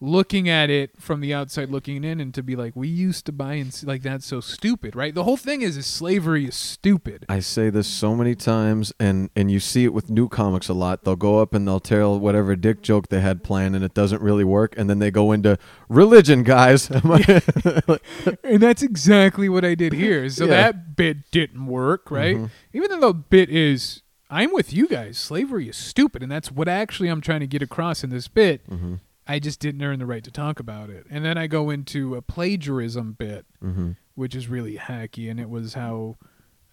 looking 0.00 0.48
at 0.48 0.70
it 0.70 0.90
from 1.00 1.20
the 1.20 1.34
outside 1.34 1.70
looking 1.70 2.04
in, 2.04 2.20
and 2.20 2.32
to 2.34 2.42
be 2.42 2.54
like, 2.54 2.76
we 2.76 2.86
used 2.88 3.26
to 3.26 3.32
buy 3.32 3.54
and 3.54 3.74
like 3.84 4.02
that's 4.02 4.26
so 4.26 4.40
stupid, 4.40 4.94
right? 4.94 5.14
The 5.14 5.24
whole 5.24 5.36
thing 5.36 5.62
is, 5.62 5.76
is 5.76 5.86
slavery 5.86 6.46
is 6.46 6.54
stupid. 6.54 7.26
I 7.28 7.40
say 7.40 7.68
this 7.70 7.86
so 7.88 8.14
many 8.14 8.34
times, 8.34 8.92
and 9.00 9.30
and 9.34 9.50
you 9.50 9.58
see 9.60 9.84
it 9.84 9.92
with 9.92 10.08
new 10.10 10.28
comics 10.28 10.68
a 10.68 10.74
lot. 10.74 11.04
They'll 11.04 11.16
go 11.16 11.40
up 11.40 11.54
and 11.54 11.66
they'll 11.66 11.80
tell 11.80 12.18
whatever 12.18 12.54
dick 12.56 12.82
joke 12.82 13.08
they 13.08 13.20
had 13.20 13.42
planned, 13.42 13.74
and 13.74 13.84
it 13.84 13.94
doesn't 13.94 14.22
really 14.22 14.44
work, 14.44 14.74
and 14.78 14.88
then 14.88 14.98
they 15.00 15.10
go 15.10 15.32
into 15.32 15.58
religion, 15.88 16.42
guys. 16.44 16.90
and 18.44 18.60
that's 18.60 18.82
exactly 18.82 19.48
what 19.48 19.64
I 19.64 19.74
did 19.74 19.92
here. 19.92 20.28
So 20.28 20.44
Yeah. 20.44 20.50
that 20.50 20.96
bit 20.96 21.30
didn't 21.30 21.66
work, 21.66 22.10
right? 22.10 22.36
Mhm. 22.36 22.50
Even 22.72 22.90
though 22.90 23.08
the 23.08 23.14
bit 23.14 23.50
is, 23.50 24.02
I'm 24.30 24.52
with 24.52 24.72
you 24.72 24.86
guys. 24.88 25.16
Slavery 25.18 25.68
is 25.68 25.76
stupid, 25.76 26.22
and 26.22 26.30
that's 26.30 26.50
what 26.52 26.68
actually 26.68 27.08
I'm 27.08 27.20
trying 27.20 27.40
to 27.40 27.46
get 27.46 27.62
across 27.62 28.04
in 28.04 28.10
this 28.10 28.28
bit. 28.28 28.68
mm-hmm. 28.70 28.94
I 29.30 29.38
just 29.38 29.60
didn't 29.60 29.82
earn 29.82 29.98
the 29.98 30.06
right 30.06 30.24
to 30.24 30.30
talk 30.30 30.58
about 30.58 30.88
it. 30.90 31.06
And 31.10 31.22
then 31.24 31.36
I 31.36 31.46
go 31.46 31.68
into 31.70 32.14
a 32.14 32.22
plagiarism 32.22 33.12
bit, 33.12 33.44
Mm-hmm. 33.62 33.92
which 34.14 34.34
is 34.34 34.48
really 34.48 34.76
hacky, 34.76 35.30
and 35.30 35.38
it 35.38 35.50
was 35.50 35.74
how, 35.74 36.16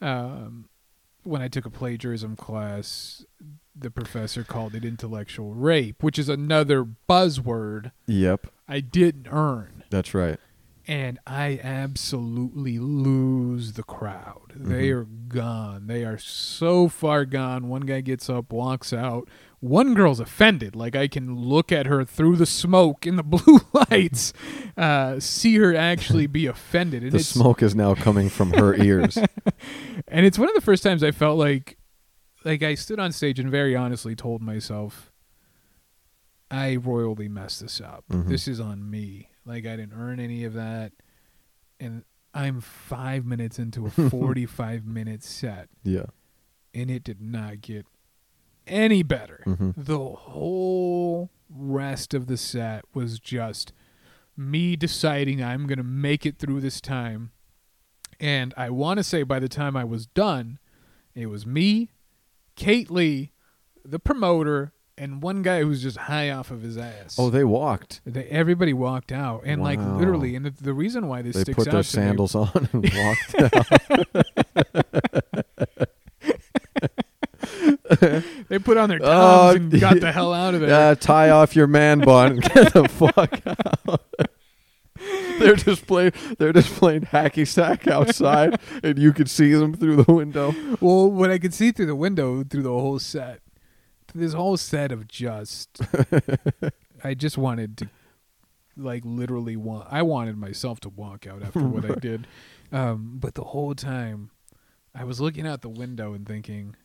um, 0.01 0.69
when 1.23 1.41
I 1.41 1.47
took 1.47 1.65
a 1.65 1.69
plagiarism 1.69 2.35
class, 2.35 3.25
the 3.75 3.91
professor 3.91 4.43
called 4.43 4.73
it 4.75 4.85
intellectual 4.85 5.53
rape, 5.53 6.01
which 6.01 6.17
is 6.17 6.29
another 6.29 6.85
buzzword 7.09 7.91
Yep, 8.07 8.47
I 8.69 8.79
didn't 8.79 9.27
earn 9.29 9.83
that's 9.89 10.13
right. 10.13 10.39
and 10.87 11.19
I 11.27 11.59
absolutely 11.61 12.77
lose 12.79 13.73
the 13.73 13.83
crowd. 13.83 14.53
They 14.55 14.89
Mhm. 14.89 14.95
are 14.97 15.05
gone. 15.27 15.87
They 15.87 16.05
are 16.05 16.17
so 16.19 16.87
far 16.87 17.25
gone. 17.25 17.67
One 17.67 17.81
guy 17.81 18.01
gets 18.01 18.29
up, 18.29 18.53
walks 18.53 18.93
out. 18.93 19.27
One 19.67 19.95
girl's 19.95 20.19
offended. 20.19 20.75
Like 20.75 20.95
I 20.95 21.07
can 21.07 21.35
look 21.35 21.71
at 21.71 21.87
her 21.87 22.05
through 22.05 22.35
the 22.35 22.45
smoke 22.45 23.07
in 23.07 23.15
the 23.15 23.23
blue 23.35 23.61
lights, 23.73 24.31
uh, 24.77 25.19
see 25.19 25.55
her 25.57 25.75
actually 25.75 26.27
be 26.27 26.45
offended. 26.55 27.01
And 27.03 27.11
The 27.11 27.19
smoke 27.19 27.63
is 27.63 27.73
now 27.75 27.95
coming 27.95 28.29
from 28.29 28.53
her 28.53 28.75
ears. 28.83 29.17
and 30.07 30.25
it's 30.25 30.37
one 30.37 30.49
of 30.49 30.55
the 30.55 30.61
first 30.61 30.83
times 30.83 31.03
I 31.03 31.11
felt 31.11 31.39
like, 31.39 31.77
like 32.43 32.61
I 32.61 32.75
stood 32.75 32.99
on 32.99 33.11
stage 33.11 33.39
and 33.39 33.49
very 33.49 33.75
honestly 33.75 34.15
told 34.15 34.41
myself, 34.41 35.11
I 36.51 36.75
royally 36.75 37.27
messed 37.27 37.61
this 37.61 37.81
up. 37.81 38.05
Mhm. 38.11 38.27
This 38.27 38.47
is 38.47 38.59
on 38.59 38.87
me. 38.89 39.29
Like 39.45 39.65
I 39.65 39.75
didn't 39.75 39.93
earn 39.93 40.19
any 40.19 40.43
of 40.43 40.53
that, 40.53 40.91
and 41.79 42.03
I'm 42.35 42.61
five 42.61 43.25
minutes 43.25 43.57
into 43.59 43.85
a 43.87 43.89
45 43.89 44.85
minute 44.85 45.23
set, 45.23 45.69
Yeah. 45.83 46.05
and 46.73 46.91
it 46.91 47.03
did 47.03 47.19
not 47.21 47.61
get 47.61 47.85
any 48.67 49.03
better. 49.03 49.41
hmm 49.45 49.71
The 49.77 49.99
whole 49.99 51.29
rest 51.49 52.13
of 52.13 52.27
the 52.27 52.37
set 52.37 52.83
was 52.93 53.19
just 53.19 53.71
me 54.37 54.75
deciding 54.75 55.41
I'm 55.43 55.65
going 55.67 55.77
to 55.77 55.83
make 55.83 56.25
it 56.25 56.37
through 56.39 56.61
this 56.61 56.81
time. 56.81 57.31
And 58.19 58.53
I 58.57 58.69
want 58.69 58.97
to 58.97 59.03
say 59.03 59.23
by 59.23 59.39
the 59.39 59.47
time 59.49 59.75
I 59.77 59.83
was 59.83 60.07
done, 60.07 60.59
it 61.13 61.27
was 61.27 61.45
me, 61.45 61.91
Kate 62.55 62.89
Lee, 62.91 63.31
the 63.83 63.99
promoter, 63.99 64.71
and 64.97 65.21
one 65.21 65.41
guy 65.41 65.59
who 65.61 65.67
was 65.67 65.81
just 65.81 65.97
high 65.97 66.29
off 66.31 66.51
of 66.51 66.61
his 66.61 66.77
ass. 66.77 67.17
Oh, 67.19 67.29
they 67.29 67.43
walked. 67.43 67.99
They, 68.05 68.23
everybody 68.25 68.71
walked 68.73 69.11
out, 69.11 69.41
and 69.45 69.61
like 69.61 69.79
literally, 69.79 70.35
and 70.35 70.45
the, 70.45 70.51
the 70.51 70.73
reason 70.73 71.07
why 71.09 71.21
this 71.21 71.35
They 71.35 71.41
sticks 71.41 71.55
put 71.57 71.67
out 71.67 71.73
their 71.73 71.83
to 71.83 71.97
me- 71.99 72.05
sandals 72.05 72.35
on 72.35 72.69
and 72.71 72.93
walked 72.95 73.35
out. 75.77 75.87
they 78.49 78.59
put 78.59 78.77
on 78.77 78.89
their 78.89 78.99
toms 78.99 79.09
Oh, 79.11 79.55
and 79.55 79.71
got 79.79 79.99
the 79.99 80.11
hell 80.11 80.33
out 80.33 80.55
of. 80.55 80.61
Yeah, 80.61 80.95
tie 80.95 81.29
off 81.29 81.55
your 81.55 81.67
man 81.67 81.99
bun 81.99 82.33
and 82.33 82.41
get 82.53 82.73
the 82.73 82.87
fuck 82.87 83.41
out. 83.45 84.01
they're 85.39 85.55
just 85.55 85.85
playing. 85.85 86.13
They're 86.37 86.53
just 86.53 86.73
playing 86.73 87.01
hacky 87.01 87.47
sack 87.47 87.87
outside, 87.87 88.59
and 88.83 88.97
you 88.97 89.13
could 89.13 89.29
see 89.29 89.53
them 89.53 89.73
through 89.75 90.03
the 90.03 90.11
window. 90.11 90.53
Well, 90.79 91.11
what 91.11 91.29
I 91.29 91.37
could 91.37 91.53
see 91.53 91.71
through 91.71 91.87
the 91.87 91.95
window, 91.95 92.43
through 92.43 92.63
the 92.63 92.69
whole 92.69 92.99
set, 92.99 93.41
this 94.13 94.33
whole 94.33 94.57
set 94.57 94.91
of 94.91 95.07
just 95.07 95.79
I 97.03 97.13
just 97.13 97.37
wanted 97.37 97.77
to, 97.79 97.89
like, 98.77 99.03
literally 99.05 99.57
want. 99.57 99.87
I 99.91 100.01
wanted 100.01 100.37
myself 100.37 100.79
to 100.81 100.89
walk 100.89 101.27
out 101.27 101.43
after 101.43 101.59
what 101.59 101.85
I 101.85 101.95
did, 101.95 102.25
um, 102.71 103.17
but 103.19 103.35
the 103.35 103.43
whole 103.43 103.75
time, 103.75 104.31
I 104.95 105.03
was 105.03 105.19
looking 105.19 105.45
out 105.45 105.61
the 105.61 105.69
window 105.69 106.13
and 106.13 106.25
thinking, 106.25 106.75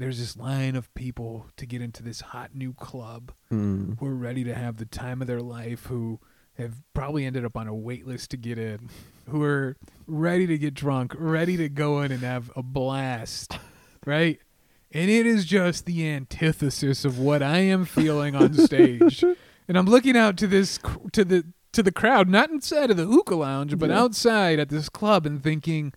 "There's 0.00 0.18
this 0.18 0.36
line 0.36 0.74
of 0.76 0.92
people 0.94 1.46
to 1.56 1.66
get 1.66 1.80
into 1.82 2.02
this 2.02 2.20
hot 2.20 2.54
new 2.54 2.72
club 2.72 3.32
Mm. 3.52 3.98
who 3.98 4.06
are 4.06 4.14
ready 4.14 4.42
to 4.44 4.54
have 4.54 4.76
the 4.78 4.84
time 4.86 5.20
of 5.20 5.26
their 5.28 5.40
life, 5.42 5.86
who 5.86 6.18
have 6.58 6.82
probably 6.94 7.24
ended 7.24 7.44
up 7.44 7.56
on 7.56 7.66
a 7.68 7.74
wait 7.74 8.06
list 8.06 8.30
to 8.32 8.36
get 8.36 8.58
in, 8.58 8.88
who 9.28 9.42
are 9.42 9.76
ready 10.06 10.46
to 10.46 10.58
get 10.58 10.74
drunk, 10.74 11.14
ready 11.18 11.56
to 11.56 11.68
go 11.68 12.02
in 12.02 12.12
and 12.12 12.22
have 12.22 12.50
a 12.56 12.62
blast, 12.62 13.56
right? 14.06 14.38
And 14.92 15.08
it 15.10 15.24
is 15.26 15.44
just 15.44 15.86
the 15.86 16.06
antithesis 16.08 17.04
of 17.04 17.18
what 17.18 17.42
I 17.42 17.58
am 17.58 17.84
feeling 17.84 18.34
on 18.34 18.54
stage. 18.54 19.22
and 19.68 19.78
I'm 19.78 19.86
looking 19.86 20.16
out 20.16 20.36
to 20.38 20.46
this 20.46 20.78
to 21.12 21.24
the 21.24 21.44
to 21.72 21.82
the 21.84 21.92
crowd, 21.92 22.28
not 22.28 22.50
inside 22.50 22.90
of 22.90 22.96
the 22.96 23.06
hookah 23.06 23.36
lounge, 23.36 23.78
but 23.78 23.90
Yeah. 23.90 24.00
outside 24.00 24.58
at 24.58 24.70
this 24.70 24.88
club, 24.88 25.24
and 25.24 25.40
thinking, 25.40 25.92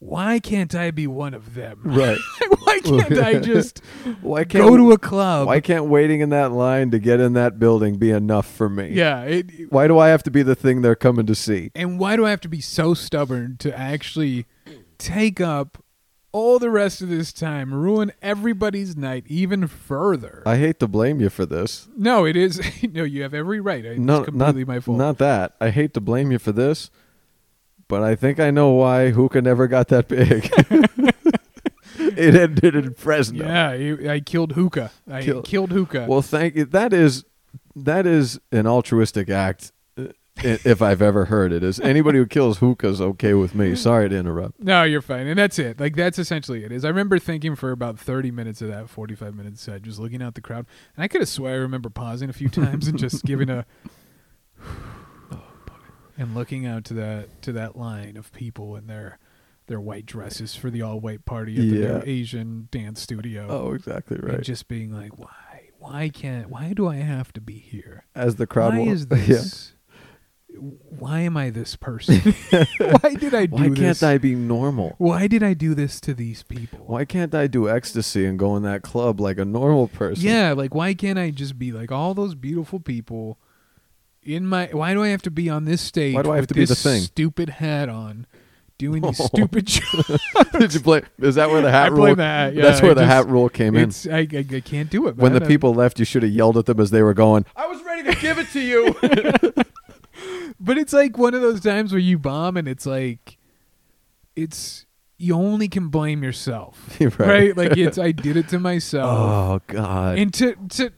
why 0.00 0.38
can't 0.38 0.74
I 0.74 0.90
be 0.92 1.06
one 1.06 1.34
of 1.34 1.54
them? 1.54 1.80
Right. 1.84 2.18
why 2.60 2.80
can't 2.80 3.18
I 3.18 3.38
just 3.40 3.80
Why 4.20 4.44
can't 4.44 4.64
go 4.64 4.76
to 4.76 4.92
a 4.92 4.98
club? 4.98 5.48
Why 5.48 5.60
can't 5.60 5.86
waiting 5.86 6.20
in 6.20 6.30
that 6.30 6.52
line 6.52 6.90
to 6.92 6.98
get 6.98 7.18
in 7.20 7.32
that 7.32 7.58
building 7.58 7.96
be 7.96 8.10
enough 8.10 8.46
for 8.46 8.68
me? 8.68 8.90
yeah, 8.90 9.22
it, 9.22 9.72
Why 9.72 9.88
do 9.88 9.98
I 9.98 10.08
have 10.08 10.22
to 10.24 10.30
be 10.30 10.42
the 10.42 10.54
thing 10.54 10.82
they're 10.82 10.94
coming 10.94 11.26
to 11.26 11.34
see? 11.34 11.70
And 11.74 11.98
why 11.98 12.16
do 12.16 12.24
I 12.24 12.30
have 12.30 12.40
to 12.42 12.48
be 12.48 12.60
so 12.60 12.94
stubborn 12.94 13.56
to 13.58 13.76
actually 13.76 14.46
take 14.98 15.40
up 15.40 15.82
all 16.30 16.58
the 16.58 16.70
rest 16.70 17.00
of 17.00 17.08
this 17.08 17.32
time, 17.32 17.72
ruin 17.72 18.12
everybody's 18.22 18.96
night 18.96 19.24
even 19.26 19.66
further? 19.66 20.42
I 20.46 20.58
hate 20.58 20.78
to 20.80 20.86
blame 20.86 21.20
you 21.20 21.30
for 21.30 21.44
this. 21.46 21.88
no, 21.96 22.24
it 22.24 22.36
is. 22.36 22.60
no, 22.92 23.02
you 23.02 23.22
have 23.22 23.34
every 23.34 23.60
right. 23.60 23.84
It's 23.84 23.98
no, 23.98 24.22
completely 24.22 24.64
not, 24.64 24.68
my 24.68 24.80
fault. 24.80 24.98
Not 24.98 25.18
that. 25.18 25.56
I 25.60 25.70
hate 25.70 25.94
to 25.94 26.00
blame 26.00 26.30
you 26.30 26.38
for 26.38 26.52
this, 26.52 26.90
but 27.88 28.02
I 28.02 28.14
think 28.14 28.38
I 28.38 28.50
know 28.50 28.70
why 28.70 29.10
hookah 29.10 29.42
never 29.42 29.66
got 29.66 29.88
that 29.88 30.08
big. 30.08 30.50
it 31.98 32.34
ended 32.34 32.74
in 32.76 32.94
Fresno. 32.94 33.44
yeah, 33.44 33.72
you, 33.72 34.10
I 34.10 34.20
killed 34.20 34.52
hookah. 34.52 34.90
I 35.10 35.22
Kill- 35.22 35.42
killed 35.42 35.70
hookah. 35.72 36.06
Well, 36.08 36.22
thank 36.22 36.54
you. 36.54 36.64
That 36.64 36.92
is 36.92 37.24
that 37.74 38.06
is 38.06 38.38
an 38.52 38.66
altruistic 38.66 39.28
act. 39.30 39.72
uh, 39.96 40.04
If 40.42 40.80
I've 40.82 41.02
ever 41.02 41.24
heard 41.26 41.52
it, 41.52 41.62
is 41.64 41.80
anybody 41.80 42.18
who 42.18 42.26
kills 42.26 42.58
hookahs 42.58 43.00
okay 43.00 43.34
with 43.34 43.54
me? 43.54 43.74
Sorry 43.74 44.08
to 44.08 44.16
interrupt. 44.16 44.60
no, 44.60 44.82
you're 44.84 45.02
fine. 45.02 45.26
And 45.26 45.38
that's 45.38 45.58
it. 45.58 45.80
Like 45.80 45.96
that's 45.96 46.18
essentially 46.18 46.64
it. 46.64 46.70
Is 46.72 46.84
I 46.84 46.88
remember 46.88 47.18
thinking 47.18 47.56
for 47.56 47.70
about 47.72 47.98
30 47.98 48.30
minutes 48.30 48.62
of 48.62 48.68
that 48.68 48.88
45 48.88 49.34
minute 49.34 49.58
set, 49.58 49.82
just 49.82 49.98
looking 49.98 50.22
out 50.22 50.34
the 50.34 50.40
crowd, 50.40 50.66
and 50.96 51.02
I 51.04 51.08
could 51.08 51.20
have 51.20 51.28
swear 51.28 51.54
I 51.54 51.56
remember 51.58 51.88
pausing 51.90 52.28
a 52.30 52.32
few 52.32 52.48
times 52.48 52.86
and 52.88 52.98
just 52.98 53.24
giving 53.24 53.48
a 53.50 53.64
and 56.18 56.34
looking 56.34 56.66
out 56.66 56.84
to 56.86 56.94
that 56.94 57.40
to 57.42 57.52
that 57.52 57.76
line 57.76 58.16
of 58.16 58.32
people 58.32 58.76
in 58.76 58.86
their 58.88 59.18
their 59.68 59.80
white 59.80 60.06
dresses 60.06 60.54
for 60.54 60.70
the 60.70 60.82
all 60.82 60.98
white 60.98 61.24
party 61.24 61.54
at 61.54 61.60
the 61.60 61.66
Yeah. 61.78 61.98
new 61.98 62.02
Asian 62.06 62.68
dance 62.70 63.00
studio. 63.02 63.46
Oh, 63.48 63.72
exactly 63.74 64.16
And 64.18 64.28
right. 64.28 64.40
just 64.42 64.66
being 64.68 64.92
like, 64.92 65.18
why? 65.18 65.28
Why 65.78 66.08
can't? 66.08 66.48
Why 66.50 66.72
do 66.72 66.88
I 66.88 66.96
have 66.96 67.32
to 67.34 67.40
be 67.40 67.58
here? 67.58 68.04
As 68.14 68.36
the 68.36 68.46
crowd, 68.46 68.74
why 68.74 68.80
wa- 68.86 68.92
is 68.92 69.06
Yeah. 69.26 69.42
Why 70.60 71.20
am 71.20 71.36
I 71.36 71.50
this 71.50 71.76
person? 71.76 72.16
why 72.78 73.14
did 73.14 73.34
I 73.34 73.46
do 73.46 73.52
Why 73.54 73.68
this? 73.68 73.78
Why 73.78 73.84
can't 73.84 74.02
I 74.02 74.18
be 74.18 74.34
normal? 74.34 74.94
Why 74.98 75.26
did 75.28 75.42
I 75.42 75.52
do 75.54 75.74
this 75.74 76.00
to 76.00 76.14
these 76.14 76.42
people? 76.42 76.80
Why 76.86 77.04
can't 77.04 77.34
I 77.34 77.46
do 77.46 77.68
ecstasy 77.68 78.24
and 78.24 78.38
go 78.38 78.56
in 78.56 78.62
that 78.64 78.82
club 78.82 79.20
like 79.20 79.38
a 79.38 79.44
normal 79.44 79.86
person? 79.88 80.24
Yeah, 80.24 80.54
like 80.54 80.74
why 80.74 80.94
can't 80.94 81.18
I 81.18 81.30
just 81.30 81.58
be 81.58 81.70
like 81.70 81.92
all 81.92 82.14
those 82.14 82.34
beautiful 82.34 82.80
people 82.80 83.38
in 84.28 84.46
my 84.46 84.66
why 84.72 84.92
do 84.92 85.02
I 85.02 85.08
have 85.08 85.22
to 85.22 85.30
be 85.30 85.48
on 85.48 85.64
this 85.64 85.80
stage 85.80 86.14
Why 86.14 86.22
do 86.22 86.30
I 86.32 86.36
have 86.36 86.42
with 86.42 86.48
to 86.50 86.54
be 86.54 86.64
the 86.66 86.74
thing? 86.74 87.00
stupid 87.02 87.48
hat 87.48 87.88
on 87.88 88.26
doing 88.76 89.02
these 89.02 89.18
oh. 89.20 89.26
stupid 89.26 89.66
jokes? 89.66 90.10
Did 90.52 90.74
you 90.74 90.80
play? 90.80 91.02
Is 91.18 91.36
that 91.36 91.50
where 91.50 91.62
the 91.62 91.70
hat 91.70 91.86
I 91.86 91.88
rule? 91.88 92.14
the 92.14 92.22
hat, 92.22 92.54
yeah, 92.54 92.62
that's 92.62 92.82
where 92.82 92.90
I 92.92 92.94
the 92.94 93.00
just- 93.00 93.12
hat 93.12 93.26
rule 93.28 93.48
came 93.48 93.74
in. 93.74 93.90
I, 94.10 94.18
I, 94.18 94.46
I 94.56 94.60
can't 94.60 94.90
do 94.90 95.08
it. 95.08 95.16
When 95.16 95.32
the 95.32 95.40
people 95.40 95.72
left, 95.74 95.98
you 95.98 96.04
should 96.04 96.22
have 96.22 96.32
yelled 96.32 96.58
at 96.58 96.66
them 96.66 96.78
as 96.78 96.90
they 96.90 97.02
were 97.02 97.14
going. 97.14 97.46
I 97.56 97.66
was 97.66 97.82
ready 97.82 98.12
to 98.12 98.20
give 98.20 98.38
it 98.38 98.48
to 98.50 98.60
you. 98.60 98.94
But 100.60 100.76
it's 100.76 100.92
like 100.92 101.16
one 101.16 101.34
of 101.34 101.40
those 101.40 101.60
times 101.60 101.92
where 101.92 102.00
you 102.00 102.18
bomb 102.18 102.56
and 102.56 102.66
it's 102.66 102.84
like 102.84 103.38
it's 104.34 104.86
you 105.16 105.34
only 105.34 105.68
can 105.68 105.88
blame 105.88 106.22
yourself. 106.24 106.96
Right. 107.00 107.18
right? 107.18 107.56
Like 107.56 107.76
it's 107.76 107.96
I 107.96 108.10
did 108.10 108.36
it 108.36 108.48
to 108.48 108.58
myself. 108.58 109.08
oh 109.08 109.60
God. 109.68 110.18
and 110.18 110.34
to 110.34 110.56
to 110.70 110.92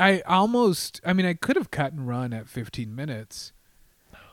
I 0.00 0.20
almost 0.26 1.00
I 1.04 1.12
mean 1.12 1.26
I 1.26 1.34
could 1.34 1.56
have 1.56 1.70
cut 1.70 1.92
and 1.92 2.08
run 2.08 2.32
at 2.32 2.48
15 2.48 2.94
minutes. 2.94 3.52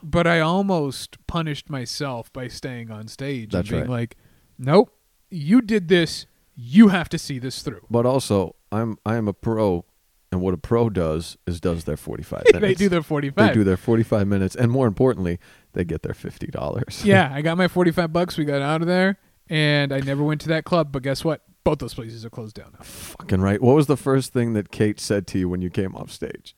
But 0.04 0.28
I 0.28 0.40
almost 0.40 1.18
punished 1.26 1.70
myself 1.72 2.32
by 2.32 2.48
staying 2.48 2.92
on 2.92 3.08
stage 3.08 3.52
That's 3.52 3.68
and 3.70 3.80
being 3.80 3.82
right. 3.92 4.00
like, 4.02 4.18
"Nope, 4.58 4.96
you 5.32 5.60
did 5.62 5.88
this. 5.88 6.28
You 6.56 6.90
have 6.90 7.10
to 7.10 7.18
see 7.18 7.40
this 7.40 7.62
through." 7.64 7.82
but 7.90 8.06
also, 8.06 8.56
I'm 8.72 8.98
I 9.06 9.16
am 9.16 9.28
a 9.28 9.34
pro, 9.34 9.86
and 10.32 10.40
what 10.40 10.54
a 10.54 10.58
pro 10.58 10.92
does 10.92 11.36
is 11.48 11.60
does 11.60 11.86
their 11.86 11.98
45 11.98 12.44
minutes. 12.54 12.62
they 12.62 12.74
do 12.76 12.90
their 12.90 13.02
45. 13.02 13.48
They 13.48 13.54
do 13.54 13.64
their 13.64 13.76
45 13.76 14.28
minutes, 14.28 14.56
and 14.56 14.72
more 14.72 14.86
importantly, 14.86 15.40
they 15.74 15.84
get 15.84 16.04
their 16.04 16.14
fifty 16.14 16.48
dollars. 16.48 17.04
yeah, 17.04 17.32
I 17.34 17.42
got 17.42 17.58
my 17.58 17.68
45 17.68 18.14
bucks. 18.14 18.38
We 18.38 18.46
got 18.46 18.62
out 18.62 18.82
of 18.82 18.88
there, 18.88 19.18
and 19.50 19.92
I 19.92 20.00
never 20.00 20.24
went 20.24 20.42
to 20.42 20.48
that 20.50 20.64
club. 20.64 20.92
But 20.92 21.02
guess 21.02 21.26
what? 21.26 21.42
Both 21.68 21.80
those 21.80 21.94
places 21.94 22.24
are 22.24 22.30
closed 22.30 22.56
down 22.56 22.70
now. 22.74 22.80
Fucking 22.84 23.42
right. 23.42 23.62
What 23.62 23.76
was 23.76 23.88
the 23.88 23.98
first 23.98 24.32
thing 24.32 24.54
that 24.54 24.72
Kate 24.72 25.02
said 25.02 25.28
to 25.28 25.38
you 25.38 25.50
when 25.50 25.62
you 25.62 25.70
came 25.70 25.96
off 25.98 26.10
stage? 26.12 26.56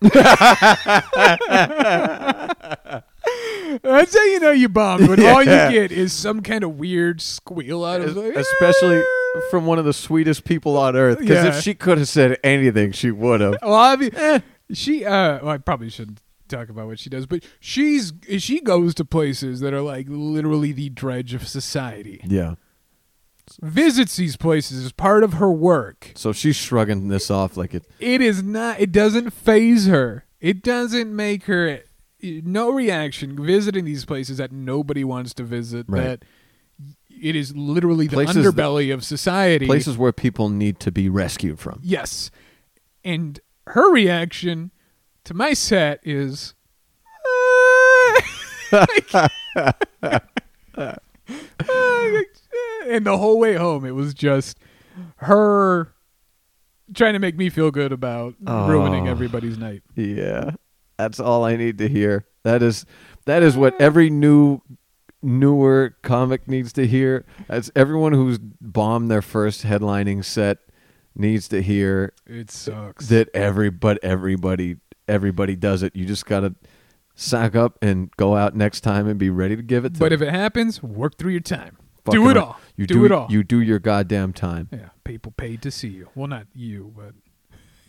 That's 3.82 4.14
how 4.16 4.24
you 4.24 4.40
know 4.40 4.50
you 4.50 4.70
bombed. 4.70 5.08
When 5.08 5.24
all 5.26 5.40
you 5.40 5.44
get 5.44 5.92
is 5.92 6.14
some 6.14 6.40
kind 6.40 6.64
of 6.64 6.78
weird 6.78 7.20
squeal 7.20 7.84
out 7.84 8.00
of 8.00 8.16
like, 8.16 8.34
Especially 8.34 9.02
from 9.50 9.66
one 9.66 9.78
of 9.78 9.84
the 9.84 9.92
sweetest 9.92 10.44
people 10.44 10.78
on 10.78 10.96
earth. 10.96 11.18
Because 11.18 11.44
Yeah. 11.44 11.56
if 11.56 11.62
she 11.62 11.74
could 11.74 11.98
have 11.98 12.08
said 12.08 12.38
anything, 12.42 12.92
she 12.92 13.10
would 13.10 13.40
have. 13.42 13.56
Well, 13.62 13.74
I 13.74 13.96
mean, 13.96 14.10
eh, 14.14 14.40
she. 14.72 15.04
Uh, 15.04 15.40
well, 15.42 15.48
I 15.50 15.58
probably 15.58 15.90
shouldn't 15.90 16.22
talk 16.48 16.70
about 16.70 16.86
what 16.86 16.98
she 16.98 17.10
does, 17.10 17.26
but 17.26 17.44
she's 17.60 18.12
she 18.38 18.60
goes 18.60 18.94
to 18.94 19.04
places 19.04 19.60
that 19.60 19.74
are 19.74 19.82
like 19.82 20.06
literally 20.08 20.72
the 20.72 20.88
dredge 20.88 21.34
of 21.34 21.46
society. 21.46 22.20
Yeah. 22.26 22.54
Visits 23.62 24.16
these 24.16 24.36
places 24.36 24.84
as 24.84 24.92
part 24.92 25.24
of 25.24 25.34
her 25.34 25.50
work. 25.50 26.12
So 26.14 26.32
she's 26.32 26.56
shrugging 26.56 27.08
this 27.08 27.30
off 27.30 27.56
like 27.56 27.74
it. 27.74 27.84
It 27.98 28.20
is 28.20 28.42
not. 28.42 28.80
It 28.80 28.92
doesn't 28.92 29.30
faze 29.30 29.86
her. 29.86 30.24
It 30.40 30.62
doesn't 30.62 31.14
make 31.14 31.44
her. 31.44 31.80
No 32.22 32.70
reaction 32.70 33.44
visiting 33.44 33.84
these 33.84 34.04
places 34.04 34.38
that 34.38 34.52
nobody 34.52 35.04
wants 35.04 35.34
to 35.34 35.42
visit. 35.42 35.86
Right. 35.88 36.02
That 36.02 36.24
it 37.10 37.34
is 37.36 37.54
literally 37.56 38.06
the 38.06 38.14
Places 38.14 38.36
that- 38.36 38.42
underbelly 38.54 38.92
of 38.94 39.04
society. 39.04 39.66
Places 39.66 39.98
where 39.98 40.12
people 40.12 40.48
need 40.48 40.78
to 40.80 40.92
be 40.92 41.08
rescued 41.08 41.58
from. 41.58 41.80
Yes. 41.82 42.30
And 43.04 43.40
her 43.66 43.90
reaction 43.92 44.70
to 45.24 45.34
my 45.34 45.52
set 45.54 46.00
is 46.02 46.54
and 52.90 53.06
the 53.06 53.16
whole 53.18 53.38
way 53.38 53.54
home 53.54 53.84
it 53.84 53.92
was 53.94 54.12
just 54.14 54.58
her 55.16 55.92
trying 56.94 57.12
to 57.12 57.18
make 57.18 57.36
me 57.36 57.48
feel 57.50 57.70
good 57.70 57.92
about 57.92 58.34
ruining 58.40 59.06
Oh. 59.08 59.10
everybody's 59.10 59.56
night. 59.56 59.82
Yeah. 59.94 60.52
That's 60.98 61.20
all 61.20 61.44
I 61.44 61.56
need 61.56 61.78
to 61.78 61.88
hear. 61.88 62.26
That 62.42 62.62
is 62.62 62.84
that 63.26 63.42
is 63.42 63.56
what 63.56 63.80
every 63.80 64.10
new 64.10 64.60
newer 65.22 65.96
comic 66.02 66.48
needs 66.48 66.72
to 66.74 66.86
hear. 66.86 67.24
That's 67.48 67.70
everyone 67.76 68.12
who's 68.12 68.38
bombed 68.38 69.10
their 69.10 69.22
first 69.22 69.62
headlining 69.64 70.24
set 70.24 70.58
needs 71.14 71.48
to 71.48 71.60
hear 71.62 72.12
It 72.26 72.50
sucks. 72.50 73.08
that 73.08 73.28
every 73.34 73.70
but 73.70 73.98
everybody 74.02 74.76
everybody 75.08 75.56
does 75.56 75.82
it. 75.82 75.94
You 75.94 76.04
just 76.06 76.26
gotta 76.26 76.54
sack 77.14 77.54
up 77.54 77.78
and 77.82 78.10
go 78.16 78.36
out 78.36 78.54
next 78.56 78.80
time 78.80 79.06
and 79.06 79.18
be 79.18 79.28
ready 79.30 79.54
to 79.56 79.62
give 79.62 79.84
it 79.84 79.94
to 79.94 80.00
but 80.00 80.12
if 80.12 80.22
it 80.22 80.30
happens, 80.30 80.82
work 80.82 81.18
through 81.18 81.32
your 81.32 81.40
time. 81.40 81.76
Do 82.08 82.28
it 82.30 82.36
all. 82.36 82.58
You 82.76 82.86
do, 82.86 82.94
do, 82.94 83.04
it 83.04 83.12
all. 83.12 83.26
You 83.30 83.42
do 83.42 83.60
your 83.60 83.78
goddamn 83.78 84.32
time. 84.32 84.68
yeah, 84.72 84.88
people 85.04 85.32
paid 85.36 85.60
to 85.62 85.70
see 85.70 85.88
you. 85.88 86.08
Well, 86.14 86.28
not 86.28 86.46
you, 86.54 86.94
but 86.96 87.12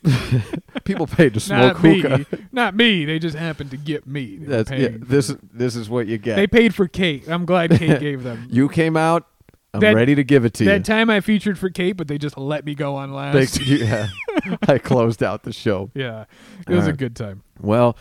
People 0.83 1.05
paid 1.07 1.33
to 1.35 1.39
smoke 1.39 1.75
not 1.75 1.77
hookah. 1.77 2.17
me. 2.19 2.25
Not 2.51 2.75
me. 2.75 3.05
They 3.05 3.19
just 3.19 3.38
happened 3.38 3.69
to 3.71 3.77
get 3.77 4.07
me. 4.07 4.38
They 4.38 4.45
That's 4.45 4.71
yeah, 4.71 4.89
this 4.99 5.29
it. 5.29 5.39
this 5.57 5.75
is 5.75 5.89
what 5.89 6.07
you 6.07 6.17
get. 6.17 6.35
They 6.38 6.47
paid 6.47 6.73
for 6.73 6.88
Kate. 6.88 7.27
I'm 7.29 7.45
glad 7.45 7.69
Kate 7.77 7.99
gave 7.99 8.23
them. 8.23 8.47
you 8.49 8.67
came 8.67 8.97
out. 8.97 9.27
I'm 9.73 9.79
That- 9.79 9.93
ready 9.95 10.15
to 10.15 10.23
give 10.23 10.43
it 10.43 10.53
to 10.55 10.65
that 10.65 10.71
you. 10.71 10.79
That 10.79 10.85
time 10.85 11.09
I 11.09 11.21
featured 11.21 11.57
for 11.59 11.69
Kate, 11.69 11.93
but 11.93 12.07
they 12.07 12.17
just 12.17 12.38
let 12.38 12.65
me 12.65 12.73
go 12.75 12.95
on 12.95 13.13
last. 13.13 13.33
Thanks- 13.35 13.59
yeah, 13.69 14.07
I 14.67 14.79
closed 14.79 15.21
out 15.23 15.43
the 15.43 15.53
show. 15.53 15.91
yeah, 15.93 16.25
it 16.67 16.73
was 16.73 16.88
a 16.88 16.93
good 16.93 17.15
time. 17.15 17.43
Well, 17.61 17.95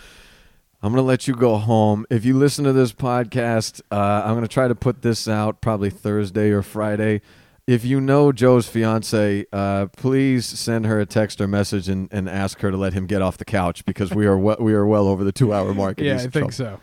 I'm 0.83 0.93
gonna 0.93 1.03
let 1.03 1.29
you 1.29 1.35
go 1.35 1.57
home. 1.57 2.07
If 2.11 2.25
you 2.25 2.37
listen 2.39 2.65
to 2.65 2.73
this 2.73 2.93
podcast, 2.93 3.83
uh, 3.91 4.23
I'm 4.25 4.35
gonna 4.35 4.49
try 4.49 4.67
to 4.69 4.75
put 4.75 5.03
this 5.03 5.29
out 5.29 5.61
probably 5.61 5.91
Thursday 5.91 6.51
or 6.51 6.63
Friday. 6.63 7.21
if 7.67 7.85
you 7.85 8.01
know 8.01 8.33
Joe's 8.33 8.67
fiance, 8.67 9.45
uh, 9.53 9.87
please 9.97 10.47
send 10.47 10.87
her 10.87 10.99
a 10.99 11.07
text 11.07 11.41
or 11.41 11.47
message 11.47 11.89
and, 11.89 12.09
and 12.11 12.29
ask 12.29 12.61
her 12.61 12.71
to 12.71 12.77
let 12.77 12.95
him 12.95 13.07
get 13.07 13.21
off 13.23 13.37
the 13.37 13.45
couch 13.45 13.85
because 13.85 14.11
we 14.13 14.27
are 14.27 14.39
we, 14.39 14.55
we 14.59 14.73
are 14.73 14.87
well 14.87 15.07
over 15.07 15.23
the 15.23 15.33
two 15.33 15.53
hour 15.53 15.75
mark. 15.75 16.01
yeah, 16.01 16.15
I 16.15 16.19
think 16.19 16.33
trouble. 16.33 16.51
so. 16.53 16.81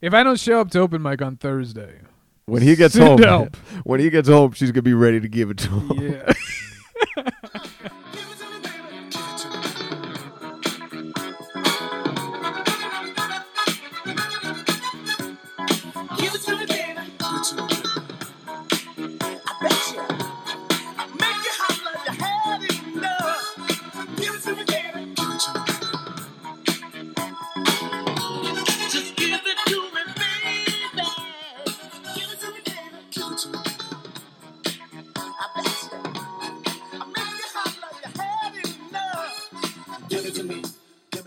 If 0.00 0.14
I 0.14 0.22
don't 0.22 0.38
show 0.38 0.60
up 0.60 0.70
to 0.70 0.78
open 0.80 1.02
mic 1.02 1.20
on 1.20 1.36
Thursday, 1.36 1.98
When 2.46 2.62
he 2.62 2.76
gets 2.76 2.96
home, 2.96 3.20
help. 3.20 3.56
when 3.84 3.98
he 4.00 4.08
gets 4.10 4.28
home, 4.28 4.52
she's 4.52 4.70
gonna 4.70 4.82
be 4.82 4.94
ready 4.94 5.20
to 5.20 5.28
give 5.28 5.50
it 5.50 5.58
to 5.58 5.68
him. 5.70 6.22
yeah. 7.16 7.22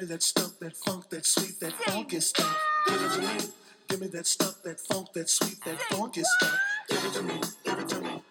me 0.03 0.09
that 0.09 0.23
stuff, 0.23 0.59
that 0.59 0.75
funk, 0.75 1.09
that 1.09 1.25
sweet, 1.25 1.59
that 1.61 1.71
funky 1.71 2.19
stuff. 2.19 2.61
Give 2.87 3.01
it 3.01 3.11
to 3.13 3.21
me. 3.21 3.53
Give 3.87 4.01
me 4.01 4.07
that 4.07 4.27
stuff, 4.27 4.61
that 4.63 4.79
funk, 4.81 5.13
that 5.13 5.29
sweet, 5.29 5.63
that 5.63 5.79
funky 5.79 6.23
stuff. 6.23 6.59
Give 6.89 7.05
it 7.05 7.13
to 7.13 7.23
me. 7.23 7.41
Give 7.63 7.79
it 7.79 7.89
to 7.89 8.01
me. 8.01 8.21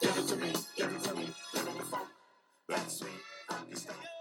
Give 0.00 0.18
it 0.18 0.28
to 0.28 0.36
me. 0.36 0.52
Give 0.76 0.92
it 0.92 1.02
to 1.04 1.14
me. 1.14 1.28
Give 1.54 1.64
me 1.64 1.72
the 1.78 1.84
funk, 1.84 2.08
that 2.68 2.90
sweet, 2.90 3.10
funky 3.48 3.74
stuff. 3.76 4.15